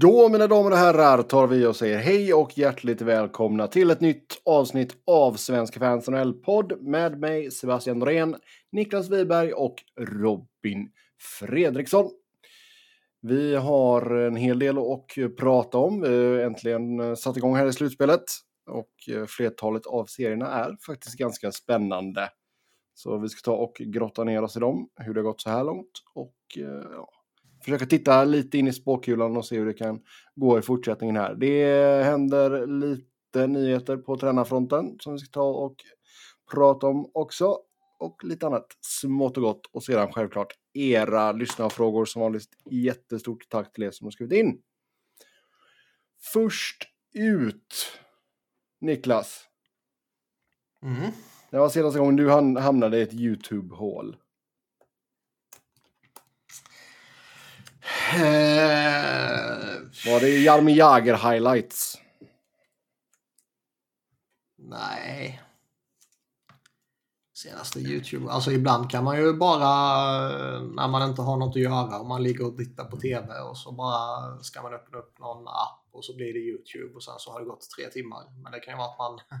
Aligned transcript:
Då 0.00 0.28
mina 0.28 0.46
damer 0.46 0.70
och 0.70 0.76
herrar 0.76 1.22
tar 1.22 1.46
vi 1.46 1.66
och 1.66 1.76
säger 1.76 1.98
hej 1.98 2.34
och 2.34 2.58
hjärtligt 2.58 3.00
välkomna 3.00 3.66
till 3.66 3.90
ett 3.90 4.00
nytt 4.00 4.42
avsnitt 4.44 4.96
av 5.06 5.34
Svenska 5.34 5.80
fans 5.80 6.08
NHL-podd 6.08 6.82
med 6.82 7.20
mig 7.20 7.50
Sebastian 7.50 7.98
Norén, 7.98 8.36
Niklas 8.72 9.10
Wiberg 9.10 9.52
och 9.52 9.74
Robin 10.00 10.90
Fredriksson. 11.38 12.10
Vi 13.22 13.54
har 13.54 14.10
en 14.10 14.36
hel 14.36 14.58
del 14.58 14.78
att 14.78 15.36
prata 15.36 15.78
om. 15.78 16.00
Vi 16.00 16.42
äntligen 16.42 17.16
satt 17.16 17.36
igång 17.36 17.56
här 17.56 17.66
i 17.66 17.72
slutspelet 17.72 18.24
och 18.70 19.26
flertalet 19.28 19.86
av 19.86 20.04
serierna 20.04 20.46
är 20.46 20.76
faktiskt 20.86 21.18
ganska 21.18 21.52
spännande. 21.52 22.28
Så 22.94 23.18
vi 23.18 23.28
ska 23.28 23.50
ta 23.50 23.56
och 23.56 23.74
grotta 23.74 24.24
ner 24.24 24.42
oss 24.42 24.56
i 24.56 24.60
dem, 24.60 24.88
hur 24.96 25.14
det 25.14 25.20
har 25.20 25.24
gått 25.24 25.40
så 25.40 25.50
här 25.50 25.64
långt 25.64 26.02
och 26.14 26.34
eh, 26.58 26.86
ja, 26.92 27.08
försöka 27.66 27.86
titta 27.86 28.24
lite 28.24 28.58
in 28.58 28.68
i 28.68 28.72
spåkulan 28.72 29.36
och 29.36 29.46
se 29.46 29.58
hur 29.58 29.66
det 29.66 29.74
kan 29.74 30.00
gå 30.34 30.58
i 30.58 30.62
fortsättningen 30.62 31.16
här. 31.16 31.34
Det 31.34 32.04
händer 32.04 32.66
lite 32.66 33.46
nyheter 33.46 33.96
på 33.96 34.16
tränarfronten 34.16 34.96
som 35.00 35.12
vi 35.12 35.18
ska 35.18 35.30
ta 35.30 35.48
och 35.50 35.76
prata 36.52 36.86
om 36.86 37.10
också. 37.14 37.58
Och 37.98 38.24
lite 38.24 38.46
annat 38.46 38.66
smått 38.80 39.36
och 39.36 39.42
gott. 39.42 39.66
Och 39.72 39.82
sedan 39.82 40.12
självklart 40.12 40.52
era 40.72 41.32
lyssnarfrågor 41.32 42.04
som 42.04 42.22
vanligt. 42.22 42.48
Jättestort 42.70 43.48
tack 43.48 43.72
till 43.72 43.84
er 43.84 43.90
som 43.90 44.04
har 44.04 44.10
skrivit 44.10 44.38
in. 44.38 44.62
Först 46.32 46.84
ut, 47.14 47.98
Niklas. 48.80 49.44
Mm. 50.82 51.12
Det 51.50 51.58
var 51.58 51.68
senaste 51.68 51.98
gången 51.98 52.16
du 52.16 52.30
hamnade 52.60 52.98
i 52.98 53.02
ett 53.02 53.14
YouTube-hål. 53.14 54.16
Var 60.06 60.20
det 60.20 60.28
Jaromir 60.28 60.76
Jagr 60.76 61.14
highlights? 61.14 61.98
nej. 64.68 65.42
Senaste 67.34 67.80
YouTube. 67.80 68.30
Alltså 68.30 68.52
ibland 68.52 68.90
kan 68.90 69.04
man 69.04 69.18
ju 69.18 69.32
bara 69.32 69.68
när 70.60 70.88
man 70.88 71.10
inte 71.10 71.22
har 71.22 71.36
något 71.36 71.56
att 71.56 71.62
göra 71.62 72.00
och 72.00 72.06
man 72.06 72.22
ligger 72.22 72.46
och 72.46 72.56
tittar 72.56 72.84
på 72.84 72.96
TV 72.96 73.38
och 73.38 73.58
så 73.58 73.72
bara 73.72 74.38
ska 74.42 74.62
man 74.62 74.74
öppna 74.74 74.98
upp 74.98 75.18
någon 75.18 75.48
app 75.48 75.88
och 75.92 76.04
så 76.04 76.16
blir 76.16 76.32
det 76.32 76.38
YouTube 76.38 76.94
och 76.94 77.02
sen 77.02 77.14
så 77.18 77.32
har 77.32 77.40
det 77.40 77.46
gått 77.46 77.70
tre 77.76 77.86
timmar. 77.90 78.22
Men 78.42 78.52
det 78.52 78.60
kan 78.60 78.74
ju 78.74 78.78
vara 78.78 78.88
att 78.88 78.98
man 78.98 79.40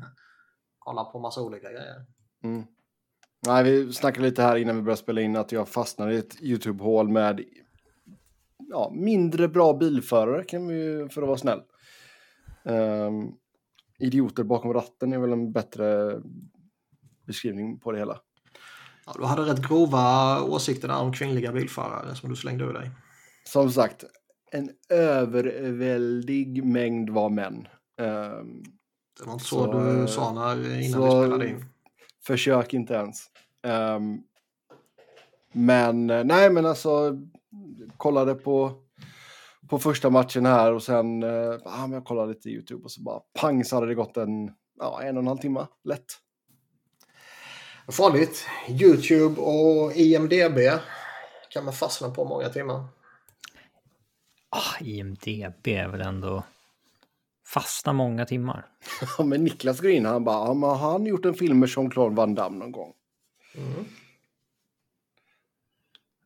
kollar 0.78 1.04
på 1.04 1.18
massa 1.18 1.42
olika 1.42 1.70
grejer. 1.70 2.06
Mm. 2.44 2.66
Nej, 3.46 3.64
vi 3.64 3.92
snackade 3.92 4.26
lite 4.26 4.42
här 4.42 4.56
innan 4.56 4.76
vi 4.76 4.82
började 4.82 5.02
spela 5.02 5.20
in 5.20 5.36
att 5.36 5.52
jag 5.52 5.68
fastnade 5.68 6.14
i 6.14 6.18
ett 6.18 6.42
YouTube-hål 6.42 7.08
med 7.08 7.40
ja, 8.68 8.90
mindre 8.94 9.48
bra 9.48 9.72
bilförare 9.72 10.44
kan 10.44 10.66
vi 10.66 11.08
för 11.10 11.22
att 11.22 11.28
vara 11.28 11.38
snäll. 11.38 11.60
Um, 12.64 13.34
idioter 13.98 14.44
bakom 14.44 14.72
ratten 14.72 15.12
är 15.12 15.18
väl 15.18 15.32
en 15.32 15.52
bättre 15.52 16.16
beskrivning 17.26 17.78
på 17.78 17.92
det 17.92 17.98
hela. 17.98 18.20
Ja, 19.06 19.12
du 19.18 19.24
hade 19.24 19.42
rätt 19.42 19.68
grova 19.68 20.42
åsikter 20.42 20.88
där 20.88 21.00
om 21.00 21.12
kvinnliga 21.12 21.52
bilförare 21.52 22.14
som 22.14 22.30
du 22.30 22.36
slängde 22.36 22.64
ur 22.64 22.72
dig. 22.72 22.90
Som 23.44 23.70
sagt, 23.70 24.04
en 24.50 24.70
överväldig 24.88 26.64
mängd 26.64 27.10
var 27.10 27.30
män. 27.30 27.68
Um, 28.00 28.62
Det 29.18 29.26
var 29.26 29.32
inte 29.32 29.44
så, 29.44 29.64
så 29.64 29.80
du 29.80 30.08
sa 30.08 30.32
när, 30.32 30.54
innan 30.54 31.02
vi 31.02 31.10
spelade 31.10 31.48
in. 31.48 31.64
Försök 32.26 32.74
inte 32.74 32.94
ens. 32.94 33.26
Um, 33.96 34.22
men 35.52 36.06
nej, 36.06 36.50
men 36.50 36.66
alltså 36.66 37.18
kollade 37.96 38.34
på, 38.34 38.72
på 39.68 39.78
första 39.78 40.10
matchen 40.10 40.46
här 40.46 40.72
och 40.72 40.82
sen 40.82 41.22
uh, 41.22 41.60
ah, 41.64 41.80
men 41.80 41.92
jag 41.92 42.04
kollade 42.04 42.28
lite 42.28 42.48
YouTube 42.48 42.84
och 42.84 42.90
så 42.90 43.02
bara 43.02 43.20
pang 43.40 43.64
så 43.64 43.76
hade 43.76 43.86
det 43.86 43.94
gått 43.94 44.16
en, 44.16 44.50
ja, 44.78 45.02
en 45.02 45.16
och 45.16 45.22
en 45.22 45.26
halv 45.26 45.38
timme 45.38 45.66
lätt. 45.84 46.06
Farligt. 47.92 48.46
YouTube 48.68 49.40
och 49.40 49.92
IMDB 49.92 50.58
kan 51.50 51.64
man 51.64 51.74
fastna 51.74 52.10
på 52.10 52.24
många 52.24 52.48
timmar. 52.48 52.84
Ah, 54.50 54.84
IMDB 54.84 55.68
är 55.68 55.88
väl 55.88 56.00
ändå 56.00 56.44
fasta 57.46 57.92
många 57.92 58.24
timmar. 58.24 58.66
Ja, 59.18 59.24
men 59.24 59.44
Niklas 59.44 59.80
går 59.80 59.90
in 59.90 60.06
han 60.06 60.24
bara, 60.24 60.74
har 60.74 60.92
han 60.92 61.06
gjort 61.06 61.24
en 61.24 61.34
film 61.34 61.58
med 61.58 61.68
Jean-Claude 61.68 62.16
Van 62.16 62.34
Damme 62.34 62.58
någon 62.58 62.72
gång? 62.72 62.92
Mm. 63.54 63.84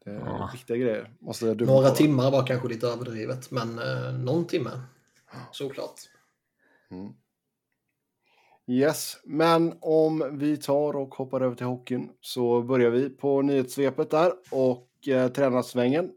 Det 0.05 0.11
är 0.11 0.15
Ja. 0.27 0.50
viktiga 0.53 0.77
grejer. 0.77 1.11
Måste 1.21 1.44
Några 1.44 1.55
dubbelkolla. 1.55 1.91
timmar 1.91 2.31
var 2.31 2.47
kanske 2.47 2.69
lite 2.69 2.87
överdrivet, 2.87 3.50
men 3.50 3.78
eh, 3.78 4.12
någon 4.19 4.44
timme. 4.47 4.71
Såklart. 5.53 6.00
Yes, 8.66 9.16
men 9.25 9.75
om 9.81 10.39
vi 10.39 10.56
tar 10.56 10.97
och 10.97 11.15
hoppar 11.15 11.41
över 11.41 11.55
till 11.56 11.66
hockeyn 11.66 12.10
så 12.21 12.62
börjar 12.62 12.91
vi 12.91 13.09
på 13.10 13.43
nyhetssvepet 13.43 14.10
där 14.10 14.33
och 14.50 15.09
eh, 15.09 15.28
tränarsvängen. 15.28 16.10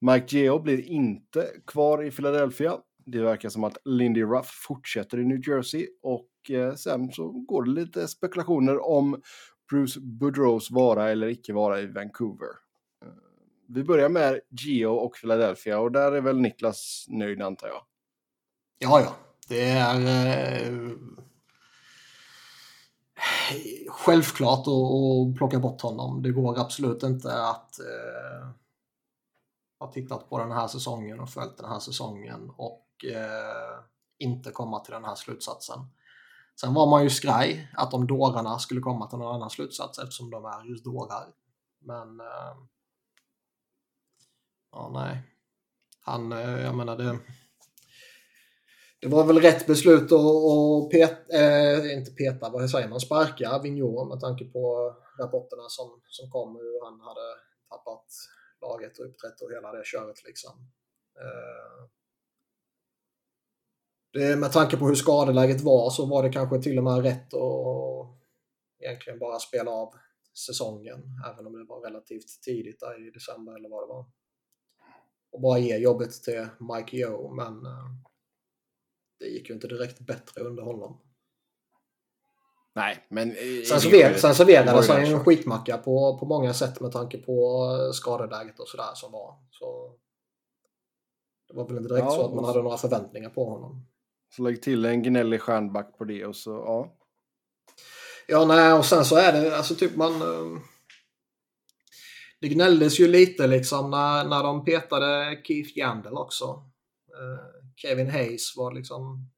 Mike 0.00 0.36
Geo 0.38 0.58
blir 0.58 0.80
inte 0.86 1.46
kvar 1.66 2.04
i 2.04 2.10
Philadelphia. 2.10 2.78
Det 3.06 3.18
verkar 3.22 3.48
som 3.48 3.64
att 3.64 3.76
Lindy 3.84 4.22
Ruff 4.22 4.46
fortsätter 4.68 5.18
i 5.18 5.24
New 5.24 5.48
Jersey 5.48 5.86
och 6.02 6.30
eh, 6.50 6.74
sen 6.74 7.12
så 7.12 7.28
går 7.28 7.64
det 7.64 7.70
lite 7.70 8.08
spekulationer 8.08 8.86
om 8.90 9.22
Bruce 9.70 10.00
Boudreaus 10.00 10.70
vara 10.70 11.10
eller 11.10 11.26
icke 11.28 11.52
vara 11.52 11.80
i 11.80 11.86
Vancouver. 11.86 12.48
Vi 13.68 13.84
börjar 13.84 14.08
med 14.08 14.40
Geo 14.50 14.90
och 14.90 15.14
Philadelphia 15.20 15.78
och 15.78 15.92
där 15.92 16.12
är 16.12 16.20
väl 16.20 16.40
Niklas 16.40 17.06
nöjd 17.08 17.42
antar 17.42 17.68
jag. 17.68 17.82
Ja, 18.78 19.00
ja. 19.00 19.14
Det 19.48 19.70
är 19.70 20.00
eh, 20.66 20.90
självklart 23.88 24.58
att, 24.58 24.68
att 24.68 25.36
plocka 25.36 25.58
bort 25.58 25.80
honom. 25.80 26.22
Det 26.22 26.30
går 26.30 26.60
absolut 26.60 27.02
inte 27.02 27.32
att 27.32 27.80
eh, 27.80 28.48
ha 29.78 29.92
tittat 29.92 30.30
på 30.30 30.38
den 30.38 30.52
här 30.52 30.68
säsongen 30.68 31.20
och 31.20 31.30
följt 31.30 31.56
den 31.56 31.70
här 31.70 31.78
säsongen 31.78 32.50
och 32.56 33.04
eh, 33.04 33.80
inte 34.18 34.50
komma 34.50 34.80
till 34.80 34.92
den 34.94 35.04
här 35.04 35.14
slutsatsen. 35.14 35.78
Sen 36.60 36.74
var 36.74 36.86
man 36.86 37.02
ju 37.02 37.10
skraj 37.10 37.72
att 37.76 37.90
de 37.90 38.06
dårarna 38.06 38.58
skulle 38.58 38.80
komma 38.80 39.06
till 39.06 39.18
någon 39.18 39.34
annan 39.34 39.50
slutsats 39.50 39.98
eftersom 39.98 40.30
de 40.30 40.44
är 40.44 40.64
just 40.64 40.84
dårar. 40.84 41.26
Men 41.80 42.20
eh, 42.20 42.56
ja, 44.72 44.90
nej. 44.94 45.22
Han, 46.00 46.32
eh, 46.32 46.64
jag 46.64 46.74
menar 46.74 46.96
det 46.96 47.18
det 49.00 49.08
var 49.08 49.24
väl 49.24 49.40
rätt 49.40 49.66
beslut 49.66 50.12
att, 50.12 50.20
att 50.20 50.90
peta, 50.90 51.38
eh, 51.38 51.98
inte 51.98 52.10
peta, 52.10 52.50
vad 52.50 52.70
säger 52.70 52.88
man, 52.88 53.00
sparka 53.00 53.60
Vigneault 53.62 54.08
med 54.08 54.20
tanke 54.20 54.44
på 54.44 54.94
rapporterna 55.18 55.68
som, 55.68 56.00
som 56.06 56.30
kom 56.30 56.56
hur 56.56 56.84
han 56.84 57.00
hade 57.00 57.26
tappat 57.70 58.06
laget 58.60 58.98
och 58.98 59.06
uppträtt 59.06 59.40
och 59.40 59.50
hela 59.50 59.72
det 59.72 59.86
köret 59.86 60.24
liksom. 60.24 60.52
Eh, 61.20 61.88
det, 64.12 64.36
med 64.36 64.52
tanke 64.52 64.76
på 64.76 64.86
hur 64.86 64.94
skadeläget 64.94 65.60
var 65.60 65.90
så 65.90 66.06
var 66.06 66.22
det 66.22 66.32
kanske 66.32 66.62
till 66.62 66.78
och 66.78 66.84
med 66.84 67.02
rätt 67.02 67.34
att 67.34 68.16
egentligen 68.84 69.18
bara 69.18 69.38
spela 69.38 69.70
av 69.70 69.94
säsongen, 70.46 71.00
även 71.32 71.46
om 71.46 71.52
det 71.52 71.64
var 71.64 71.80
relativt 71.80 72.42
tidigt 72.42 72.80
där 72.80 73.08
i 73.08 73.10
december 73.10 73.56
eller 73.58 73.68
vad 73.68 73.82
det 73.82 73.92
var. 73.94 74.06
Och 75.36 75.42
bara 75.42 75.58
ge 75.58 75.76
jobbet 75.76 76.22
till 76.22 76.46
Mike 76.58 76.96
Yeo, 76.96 77.34
men 77.34 77.66
eh, 77.66 77.90
det 79.18 79.26
gick 79.26 79.48
ju 79.48 79.54
inte 79.54 79.66
direkt 79.68 80.00
bättre 80.00 80.42
under 80.42 80.62
honom. 80.62 81.00
Nej, 82.74 83.06
men... 83.08 83.34
Sen, 83.68 83.80
server, 83.80 84.14
sen 84.14 84.34
serverades 84.34 84.88
han 84.88 85.00
ju 85.00 85.06
en 85.06 85.14
en 85.14 85.24
skitmacka 85.24 85.78
på, 85.78 86.18
på 86.18 86.26
många 86.26 86.54
sätt 86.54 86.80
med 86.80 86.92
tanke 86.92 87.18
på 87.18 87.66
eh, 87.80 87.92
skadeläget 87.92 88.60
och 88.60 88.68
sådär 88.68 88.94
som 88.94 89.12
var. 89.12 89.34
Så 89.50 89.96
det 91.48 91.56
var 91.56 91.68
väl 91.68 91.76
inte 91.76 91.88
direkt 91.88 92.06
Ja, 92.06 92.10
så 92.10 92.26
att 92.26 92.34
man 92.34 92.44
hade 92.44 92.62
några 92.62 92.76
förväntningar 92.76 93.30
på 93.30 93.44
honom. 93.44 93.86
Så 94.36 94.42
lägg 94.42 94.62
till 94.62 94.84
en 94.84 95.02
gnällig 95.02 95.40
stjärnback 95.40 95.98
på 95.98 96.04
det 96.04 96.26
och 96.26 96.36
så, 96.36 96.50
ja. 96.50 96.96
Ja, 98.28 98.44
nej, 98.44 98.72
och 98.72 98.84
sen 98.84 99.04
så 99.04 99.16
är 99.16 99.32
det 99.32 99.56
alltså 99.56 99.74
typ 99.74 99.96
man... 99.96 100.12
Det 102.40 102.48
gnälldes 102.48 103.00
ju 103.00 103.08
lite 103.08 103.46
liksom 103.46 103.90
när, 103.90 104.24
när 104.24 104.42
de 104.42 104.64
petade 104.64 105.40
Keith 105.44 105.78
Yandel 105.78 106.14
också. 106.14 106.44
Eh, 107.08 107.62
Kevin 107.76 108.10
Hayes 108.10 108.56
var 108.56 108.72
liksom 108.72 109.30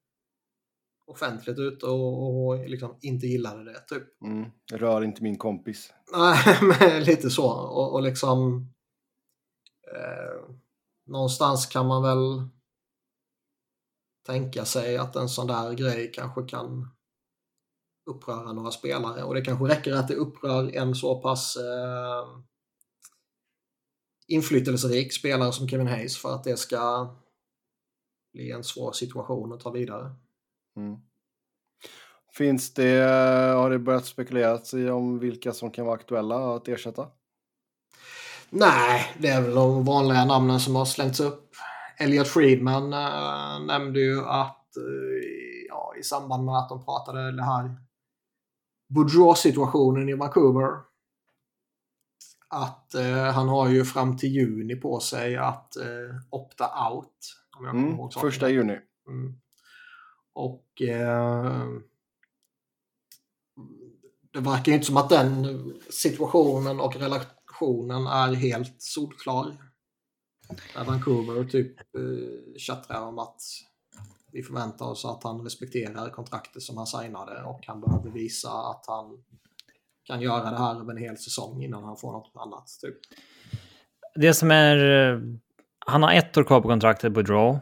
offentligt 1.07 1.59
ute 1.59 1.85
och, 1.85 2.47
och 2.47 2.69
liksom 2.69 2.97
inte 3.01 3.27
gillade 3.27 3.63
det. 3.63 3.79
Typ. 3.79 4.21
Mm. 4.21 4.51
Rör 4.73 5.03
inte 5.03 5.23
min 5.23 5.37
kompis. 5.37 5.93
Nej, 6.13 6.57
men 6.79 7.03
lite 7.03 7.29
så. 7.29 7.51
Och, 7.51 7.93
och 7.93 8.01
liksom... 8.01 8.69
Eh, 9.95 10.55
någonstans 11.05 11.65
kan 11.65 11.87
man 11.87 12.03
väl 12.03 12.47
tänka 14.25 14.65
sig 14.65 14.97
att 14.97 15.15
en 15.15 15.29
sån 15.29 15.47
där 15.47 15.73
grej 15.73 16.11
kanske 16.13 16.43
kan 16.43 16.89
uppröra 18.09 18.53
några 18.53 18.71
spelare. 18.71 19.23
Och 19.23 19.33
det 19.33 19.41
kanske 19.41 19.65
räcker 19.65 19.93
att 19.93 20.07
det 20.07 20.15
upprör 20.15 20.75
en 20.75 20.95
så 20.95 21.21
pass 21.21 21.55
eh, 21.55 22.27
inflytelserik 24.29 25.13
spelare 25.13 25.51
som 25.51 25.67
Kevin 25.67 25.87
Hayes 25.87 26.17
för 26.17 26.35
att 26.35 26.43
det 26.43 26.57
ska 26.57 27.15
bli 28.33 28.51
en 28.51 28.63
svår 28.63 28.91
situation 28.91 29.53
att 29.53 29.59
ta 29.59 29.71
vidare. 29.71 30.11
Mm. 30.77 30.99
Finns 32.33 32.73
det, 32.73 33.03
har 33.55 33.69
det 33.69 33.79
börjat 33.79 34.05
spekuleras 34.05 34.73
om 34.73 35.19
vilka 35.19 35.53
som 35.53 35.71
kan 35.71 35.85
vara 35.85 35.95
aktuella 35.95 36.55
att 36.55 36.67
ersätta? 36.67 37.07
Nej, 38.49 39.15
det 39.19 39.27
är 39.27 39.41
väl 39.41 39.55
de 39.55 39.85
vanliga 39.85 40.25
namnen 40.25 40.59
som 40.59 40.75
har 40.75 40.85
slängts 40.85 41.19
upp. 41.19 41.55
Elliot 41.97 42.27
Friedman 42.27 42.93
äh, 42.93 43.65
nämnde 43.65 43.99
ju 43.99 44.25
att 44.25 44.77
äh, 44.77 44.83
ja, 45.69 45.93
i 45.99 46.03
samband 46.03 46.45
med 46.45 46.57
att 46.57 46.69
de 46.69 46.85
pratade 46.85 47.31
det 47.31 47.43
här 47.43 47.75
Boudreau-situationen 48.89 50.09
i 50.09 50.13
Vancouver 50.13 50.88
att 52.49 52.95
äh, 52.95 53.23
han 53.23 53.47
har 53.49 53.69
ju 53.69 53.85
fram 53.85 54.17
till 54.17 54.29
juni 54.29 54.75
på 54.75 54.99
sig 54.99 55.37
att 55.37 55.73
opta 56.29 56.89
out. 56.89 57.35
Om 57.57 57.65
jag 57.65 57.75
mm, 57.75 57.91
ihåg 57.91 58.13
första 58.13 58.49
juni. 58.49 58.79
Mm. 59.07 59.35
Och 60.33 60.81
det 64.33 64.39
verkar 64.39 64.71
ju 64.71 64.73
inte 64.73 64.87
som 64.87 64.97
att 64.97 65.09
den 65.09 65.73
situationen 65.89 66.79
och 66.79 66.95
relationen 66.95 68.07
är 68.07 68.33
helt 68.33 68.81
solklar. 68.81 69.57
Där 70.75 70.83
Vancouver 70.83 71.43
typ 71.43 71.79
eh, 71.79 72.57
tjattrar 72.57 73.01
om 73.01 73.19
att 73.19 73.41
vi 74.31 74.43
förväntar 74.43 74.85
oss 74.85 75.05
att 75.05 75.23
han 75.23 75.41
respekterar 75.41 76.09
kontraktet 76.09 76.63
som 76.63 76.77
han 76.77 76.87
signade 76.87 77.43
och 77.43 77.67
han 77.67 77.81
behöver 77.81 78.09
visa 78.09 78.51
att 78.51 78.85
han 78.87 79.23
kan 80.09 80.21
göra 80.21 80.51
det 80.51 80.57
här 80.57 80.79
över 80.79 80.91
en 80.91 80.97
hel 80.97 81.17
säsong 81.17 81.63
innan 81.63 81.83
han 81.83 81.97
får 81.97 82.11
något 82.11 82.31
annat. 82.35 82.67
Typ. 82.81 82.95
Det 84.15 84.33
som 84.33 84.51
är... 84.51 85.21
Han 85.85 86.03
har 86.03 86.13
ett 86.13 86.37
år 86.37 86.43
kvar 86.43 86.61
på 86.61 86.67
kontraktet 86.67 87.13
på 87.13 87.21
Draw. 87.21 87.59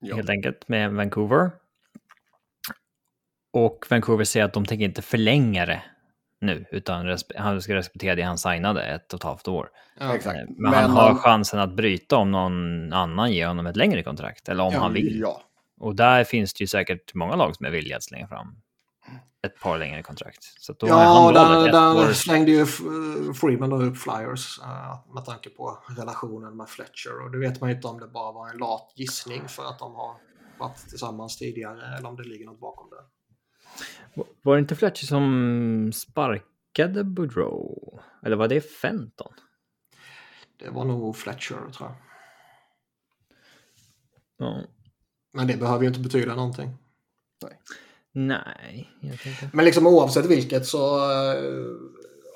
Ja. 0.00 0.16
Helt 0.16 0.30
enkelt 0.30 0.68
med 0.68 0.92
Vancouver. 0.92 1.50
Och 3.52 3.86
Vancouver 3.90 4.24
säger 4.24 4.46
att 4.46 4.52
de 4.52 4.64
tänker 4.64 4.84
inte 4.84 5.02
förlänga 5.02 5.66
det 5.66 5.82
nu, 6.40 6.64
utan 6.70 7.18
han 7.36 7.62
ska 7.62 7.74
respektera 7.74 8.14
det 8.14 8.22
han 8.22 8.38
signade 8.38 8.82
ett 8.82 9.12
och 9.12 9.20
ett 9.20 9.24
halvt 9.24 9.48
år. 9.48 9.68
Ja, 10.00 10.14
exakt. 10.14 10.36
Men, 10.36 10.54
Men 10.58 10.74
han 10.74 10.90
har 10.90 11.14
chansen 11.14 11.60
att 11.60 11.72
bryta 11.72 12.16
om 12.16 12.30
någon 12.30 12.92
annan 12.92 13.32
ger 13.32 13.46
honom 13.46 13.66
ett 13.66 13.76
längre 13.76 14.02
kontrakt, 14.02 14.48
eller 14.48 14.64
om 14.64 14.72
ja, 14.72 14.80
han 14.80 14.92
vill. 14.92 15.20
Ja. 15.20 15.42
Och 15.80 15.96
där 15.96 16.24
finns 16.24 16.54
det 16.54 16.62
ju 16.62 16.66
säkert 16.66 17.14
många 17.14 17.36
lag 17.36 17.56
som 17.56 17.66
är 17.66 17.70
villiga 17.70 17.96
att 17.96 18.04
slänga 18.04 18.28
fram 18.28 18.56
ett 19.46 19.60
par 19.60 19.78
längre 19.78 20.02
kontrakt. 20.02 20.44
Så 20.60 20.72
då 20.72 20.88
ja, 20.88 21.32
där, 21.32 21.72
där 21.72 22.12
slängde 22.12 22.50
ju 22.50 22.66
Freeman 23.34 23.70
då 23.70 23.82
upp 23.82 23.98
Flyers 23.98 24.58
uh, 24.58 25.14
med 25.14 25.24
tanke 25.24 25.50
på 25.50 25.78
relationen 25.88 26.56
med 26.56 26.68
Fletcher. 26.68 27.24
Och 27.24 27.30
det 27.30 27.38
vet 27.38 27.60
man 27.60 27.70
ju 27.70 27.76
inte 27.76 27.88
om 27.88 28.00
det 28.00 28.08
bara 28.08 28.32
var 28.32 28.48
en 28.48 28.58
lat 28.58 28.92
gissning 28.96 29.48
för 29.48 29.64
att 29.64 29.78
de 29.78 29.94
har 29.94 30.16
varit 30.58 30.88
tillsammans 30.88 31.38
tidigare 31.38 31.96
eller 31.96 32.08
om 32.08 32.16
det 32.16 32.24
ligger 32.24 32.46
något 32.46 32.60
bakom 32.60 32.90
det. 32.90 33.04
Var 34.42 34.54
det 34.54 34.60
inte 34.60 34.76
Fletcher 34.76 35.06
som 35.06 35.92
sparkade 35.94 37.04
Boudreau? 37.04 38.00
Eller 38.22 38.36
var 38.36 38.48
det 38.48 38.60
Fenton? 38.60 39.32
Det 40.58 40.70
var 40.70 40.84
nog 40.84 41.16
Fletcher, 41.16 41.70
tror 41.72 41.88
jag. 41.88 41.94
Ja. 44.38 44.62
Men 45.32 45.46
det 45.46 45.56
behöver 45.56 45.82
ju 45.82 45.88
inte 45.88 46.00
betyda 46.00 46.34
någonting. 46.34 46.76
Nej. 47.42 47.60
Nej, 48.18 48.90
jag 49.00 49.18
tänkte... 49.20 49.50
Men 49.52 49.64
liksom 49.64 49.86
oavsett 49.86 50.26
vilket 50.26 50.66
så 50.66 51.10
eh, 51.12 51.74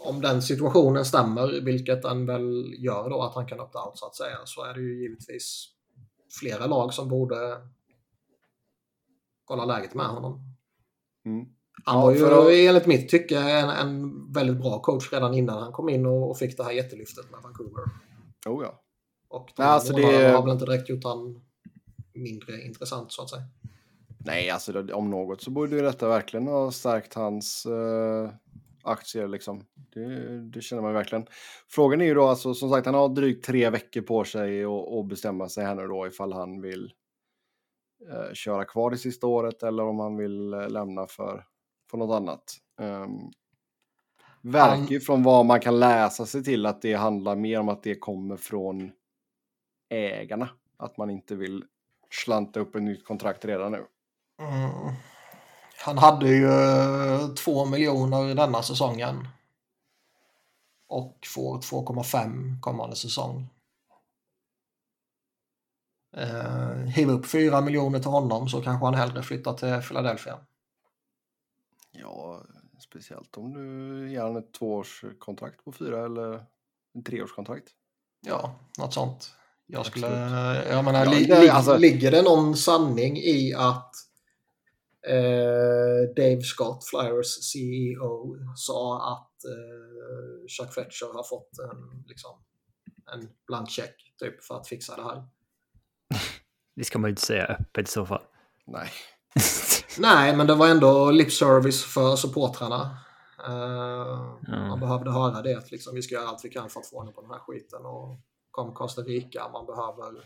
om 0.05 0.21
den 0.21 0.43
situationen 0.43 1.05
stämmer, 1.05 1.61
vilket 1.61 2.03
den 2.03 2.27
väl 2.27 2.75
gör 2.79 3.11
då 3.11 3.23
att 3.23 3.35
han 3.35 3.47
kan 3.47 3.61
opta 3.61 3.85
out 3.87 3.99
så 3.99 4.07
att 4.07 4.17
säga, 4.17 4.37
så 4.45 4.65
är 4.65 4.75
det 4.75 4.81
ju 4.81 5.03
givetvis 5.03 5.69
flera 6.41 6.67
lag 6.67 6.95
som 6.95 7.09
borde 7.09 7.57
kolla 9.45 9.65
läget 9.65 9.95
med 9.95 10.07
honom. 10.07 10.57
Mm. 11.27 11.47
Han 11.85 12.01
var 12.01 12.13
ju 12.13 12.19
för... 12.19 12.69
enligt 12.69 12.87
mitt 12.87 13.09
tycke 13.09 13.39
en, 13.39 13.69
en 13.69 14.33
väldigt 14.33 14.61
bra 14.61 14.81
coach 14.81 15.13
redan 15.13 15.35
innan 15.35 15.63
han 15.63 15.73
kom 15.73 15.89
in 15.89 16.07
och, 16.07 16.31
och 16.31 16.39
fick 16.39 16.57
det 16.57 16.65
här 16.65 16.73
jättelyftet 16.73 17.31
med 17.31 17.41
Vancouver. 17.43 17.85
Oh 18.47 18.65
ja. 18.65 18.83
Och 19.29 19.51
de 19.57 19.63
Nej, 19.63 19.69
alltså 19.73 19.93
det 19.93 20.29
har 20.29 20.43
väl 20.43 20.53
inte 20.53 20.65
direkt 20.65 20.89
gjort 20.89 21.05
han 21.05 21.43
mindre 22.15 22.63
intressant 22.63 23.13
så 23.13 23.23
att 23.23 23.31
säga. 23.31 23.43
Nej, 24.25 24.51
alltså 24.51 24.93
om 24.93 25.11
något 25.11 25.43
så 25.43 25.51
borde 25.51 25.77
ju 25.77 25.83
detta 25.83 26.09
verkligen 26.09 26.47
ha 26.47 26.73
stärkt 26.73 27.15
hans 27.15 27.67
uh, 27.67 28.31
aktier 28.83 29.29
liksom. 29.29 29.65
Det, 29.95 30.41
det, 30.41 30.61
känner 30.61 30.83
man 30.83 30.95
verkligen. 30.95 31.27
Frågan 31.69 32.01
är 32.01 32.05
ju 32.05 32.15
då 32.15 32.27
alltså, 32.27 32.55
som 32.55 32.71
sagt, 32.71 32.87
han 32.87 32.95
har 32.95 33.09
drygt 33.09 33.45
tre 33.45 33.71
veckor 33.71 34.01
på 34.01 34.25
sig 34.25 34.65
att 34.65 35.07
bestämma 35.09 35.49
sig 35.49 35.65
här 35.65 35.75
nu 35.75 35.87
då 35.87 36.07
ifall 36.07 36.33
han 36.33 36.61
vill 36.61 36.93
uh, 38.13 38.33
köra 38.33 38.65
kvar 38.65 38.91
det 38.91 38.99
sista 38.99 39.27
året 39.27 39.63
eller 39.63 39.83
om 39.83 39.99
han 39.99 40.17
vill 40.17 40.55
uh, 40.55 40.69
lämna 40.69 41.07
för 41.07 41.45
på 41.91 41.97
något 41.97 42.17
annat. 42.17 42.57
Um, 42.81 43.33
verkar 44.43 44.93
ju 44.93 45.01
från 45.01 45.23
vad 45.23 45.47
man 45.47 45.61
kan 45.61 45.81
läsa 45.81 46.27
sig 46.27 46.45
till 46.45 46.67
att 46.67 46.83
det 46.83 46.95
handlar 46.95 47.37
mer 47.37 47.61
om 47.61 47.69
att 47.69 47.83
det 47.83 47.95
kommer 47.95 48.37
från 48.37 48.93
ägarna. 49.89 50.49
Att 50.77 50.97
man 50.97 51.11
inte 51.11 51.35
vill 51.35 51.65
slanta 52.11 52.61
upp 52.61 52.75
ett 52.75 52.83
nytt 52.83 53.05
kontrakt 53.05 53.45
redan 53.45 53.73
nu. 53.73 53.85
Mm. 54.41 54.95
Han 55.85 55.99
hade 55.99 56.29
ju 56.29 56.47
eh, 56.47 57.29
två 57.29 57.65
miljoner 57.65 58.35
denna 58.35 58.63
säsongen. 58.63 59.29
Och 60.89 61.27
får 61.35 61.59
2,5 61.59 62.61
kommande 62.61 62.97
säsong. 62.97 63.49
Eh, 66.17 66.77
hiva 66.77 67.13
upp 67.13 67.27
4 67.27 67.61
miljoner 67.61 67.99
till 67.99 68.11
honom 68.11 68.49
så 68.49 68.63
kanske 68.63 68.85
han 68.85 68.95
hellre 68.95 69.23
flyttar 69.23 69.53
till 69.53 69.89
Philadelphia. 69.89 70.39
Ja, 71.93 72.41
speciellt 72.79 73.37
om 73.37 73.53
du 73.53 74.11
ger 74.11 74.21
honom 74.21 74.37
ett 74.37 74.53
tvåårskontrakt 74.53 75.65
på 75.65 75.73
fyra 75.73 76.05
eller 76.05 76.45
en 76.95 77.05
treårskontrakt. 77.05 77.69
Ja, 78.21 78.55
något 78.79 78.95
sånt. 78.95 79.35
Jag 79.67 79.87
skulle, 79.87 80.07
jag 80.71 80.85
menar, 80.85 81.05
ja, 81.05 81.11
li, 81.11 81.25
li, 81.25 81.49
alltså... 81.49 81.77
ligger 81.77 82.11
det 82.11 82.23
någon 82.23 82.57
sanning 82.57 83.17
i 83.17 83.55
att 83.55 83.95
eh, 83.95 84.10
Dave 86.17 86.43
Scott, 86.43 86.85
Flyers 86.85 87.53
CEO, 87.53 88.37
sa 88.57 89.13
att 89.13 89.45
eh, 89.45 90.47
Chuck 90.49 90.73
Fletcher 90.75 91.15
har 91.15 91.23
fått 91.23 91.59
en, 91.59 92.05
liksom, 92.07 92.31
en 93.13 93.29
blank 93.47 93.71
check 93.71 93.95
typ, 94.19 94.45
för 94.45 94.57
att 94.57 94.69
fixa 94.69 94.97
det 94.97 95.03
här? 95.03 95.25
det 96.77 96.85
ska 96.85 96.99
man 96.99 97.09
ju 97.09 97.13
inte 97.13 97.23
säga 97.23 97.45
öppet 97.45 97.89
i 97.89 97.91
så 97.91 98.07
fall. 98.07 98.23
Nej. 98.67 98.91
Nej, 99.99 100.37
men 100.37 100.47
det 100.47 100.55
var 100.55 100.69
ändå 100.69 101.11
lip 101.11 101.33
service 101.33 101.85
för 101.85 102.17
supportrarna. 102.17 102.99
Uh, 103.49 104.37
mm. 104.49 104.69
Man 104.69 104.81
behövde 104.81 105.11
höra 105.11 105.43
det, 105.43 105.55
att 105.55 105.71
liksom, 105.71 105.95
vi 105.95 106.03
ska 106.03 106.15
göra 106.15 106.29
allt 106.29 106.45
vi 106.45 106.49
kan 106.49 106.71
för 106.71 106.81
att 106.81 106.87
få 106.87 106.97
ordning 106.97 107.15
på 107.15 107.21
den 107.21 107.31
här 107.31 107.39
skiten. 107.39 107.87
Och 107.87 108.21
kom 108.51 108.75
Costa 108.75 109.03
Rica, 109.03 109.49
man 109.53 109.67
behöver 109.67 110.25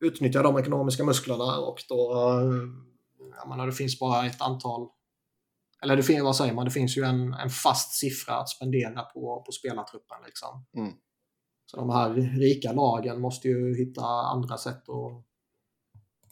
utnyttja 0.00 0.42
de 0.42 0.58
ekonomiska 0.58 1.04
musklerna 1.04 1.58
och 1.58 1.82
då, 1.88 2.14
jag 3.36 3.48
menar, 3.48 3.66
det 3.66 3.72
finns 3.72 3.98
bara 3.98 4.26
ett 4.26 4.40
antal, 4.40 4.88
eller 5.82 5.96
det 5.96 6.02
finns, 6.02 6.22
vad 6.22 6.36
säger 6.36 6.54
man, 6.54 6.64
det 6.64 6.70
finns 6.70 6.96
ju 6.96 7.02
en, 7.02 7.34
en 7.34 7.50
fast 7.50 7.92
siffra 7.92 8.34
att 8.34 8.48
spendera 8.48 9.02
på, 9.02 9.42
på 9.46 9.52
spelartruppen. 9.52 10.18
Liksom. 10.26 10.66
Mm. 10.76 10.92
Så 11.66 11.76
de 11.76 11.90
här 11.90 12.10
rika 12.38 12.72
lagen 12.72 13.20
måste 13.20 13.48
ju 13.48 13.76
hitta 13.76 14.04
andra 14.06 14.58
sätt 14.58 14.88
att 14.88 15.24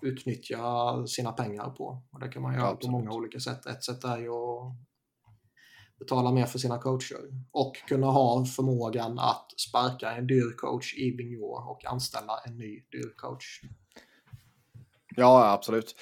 utnyttja 0.03 1.07
sina 1.07 1.33
pengar 1.33 1.71
på. 1.71 2.03
Och 2.13 2.21
det 2.21 2.29
kan 2.29 2.43
man 2.43 2.55
göra 2.55 2.69
Absolut. 2.69 2.81
på 2.81 2.91
många 2.91 3.13
olika 3.13 3.41
sätt. 3.41 3.67
Ett 3.67 3.85
sätt 3.85 4.05
är 4.05 4.19
ju 4.19 4.31
att 4.31 4.77
betala 5.99 6.33
mer 6.33 6.47
för 6.47 6.59
sina 6.59 6.79
coacher 6.79 7.21
och 7.51 7.77
kunna 7.89 8.07
ha 8.07 8.45
förmågan 8.45 9.19
att 9.19 9.55
sparka 9.57 10.13
en 10.13 10.27
dyr 10.27 10.57
coach 10.57 10.95
i 10.95 11.11
Vigneault 11.11 11.69
och 11.69 11.85
anställa 11.85 12.39
en 12.47 12.59
ny 12.59 12.85
dyr 12.93 13.15
coach. 13.17 13.61
Ja, 15.17 15.53
absolut. 15.53 15.95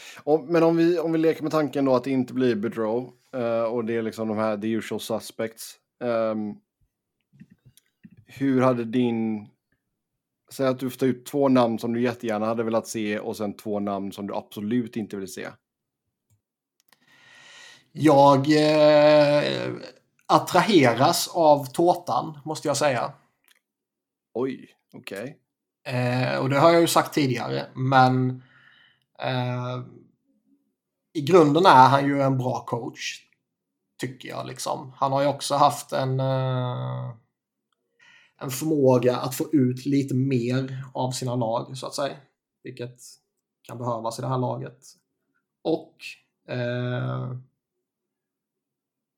men 0.49 0.63
om 0.63 0.77
vi, 0.77 0.99
om 0.99 1.13
vi 1.13 1.19
leker 1.19 1.43
med 1.43 1.53
tanken 1.53 1.85
då 1.85 1.95
att 1.95 2.05
det 2.05 2.11
inte 2.11 2.35
blir 2.35 2.55
Bedrow 2.55 3.13
uh, 3.37 3.63
och 3.63 3.85
det 3.85 3.97
är 3.97 4.03
liksom 4.03 4.29
de 4.29 4.39
här 4.39 4.57
the 4.57 4.69
usual 4.69 5.01
suspects. 5.01 5.75
Um, 6.01 6.57
hur 8.27 8.61
hade 8.61 8.85
din 8.85 9.49
Säg 10.51 10.67
att 10.67 10.79
du 10.79 10.91
får 10.91 10.99
ta 10.99 11.07
ut 11.07 11.27
två 11.27 11.49
namn 11.49 11.79
som 11.79 11.93
du 11.93 12.03
jättegärna 12.03 12.47
hade 12.47 12.63
velat 12.63 12.87
se 12.87 13.19
och 13.19 13.37
sen 13.37 13.57
två 13.57 13.81
namn 13.81 14.13
som 14.13 14.27
du 14.27 14.35
absolut 14.35 14.97
inte 14.97 15.17
vill 15.17 15.33
se. 15.33 15.49
Jag 17.93 18.39
eh, 18.39 19.73
attraheras 20.27 21.29
av 21.29 21.67
tårtan, 21.67 22.39
måste 22.45 22.69
jag 22.69 22.77
säga. 22.77 23.13
Oj, 24.35 24.69
okej. 24.93 25.39
Okay. 25.85 25.95
Eh, 25.95 26.39
och 26.39 26.51
det 26.51 26.59
har 26.59 26.73
jag 26.73 26.81
ju 26.81 26.87
sagt 26.87 27.15
tidigare, 27.15 27.67
men 27.75 28.31
eh, 28.31 28.37
Eh, 29.23 29.83
i 31.13 31.21
grunden 31.21 31.67
är 31.67 31.89
han 31.89 32.07
ju 32.07 32.23
en 32.23 32.39
bra 32.39 32.65
coach. 32.65 33.25
Tycker 34.01 34.29
jag 34.29 34.47
liksom. 34.47 34.93
Han 34.97 35.13
har 35.13 35.23
ju 35.23 35.29
också 35.29 35.55
haft 35.55 35.93
en 35.93 36.21
eh, 36.21 37.15
en 38.41 38.51
förmåga 38.51 39.17
att 39.17 39.35
få 39.35 39.49
ut 39.53 39.87
lite 39.87 40.15
mer 40.15 40.85
av 40.95 41.11
sina 41.11 41.35
lag 41.35 41.79
så 41.79 41.87
att 41.87 41.95
säga. 41.95 42.17
Vilket 42.63 43.01
kan 43.63 43.79
behövas 43.79 44.19
i 44.19 44.23
det 44.23 44.29
här 44.29 44.39
laget. 44.39 44.79
Och 45.63 45.97
eh, 46.49 47.33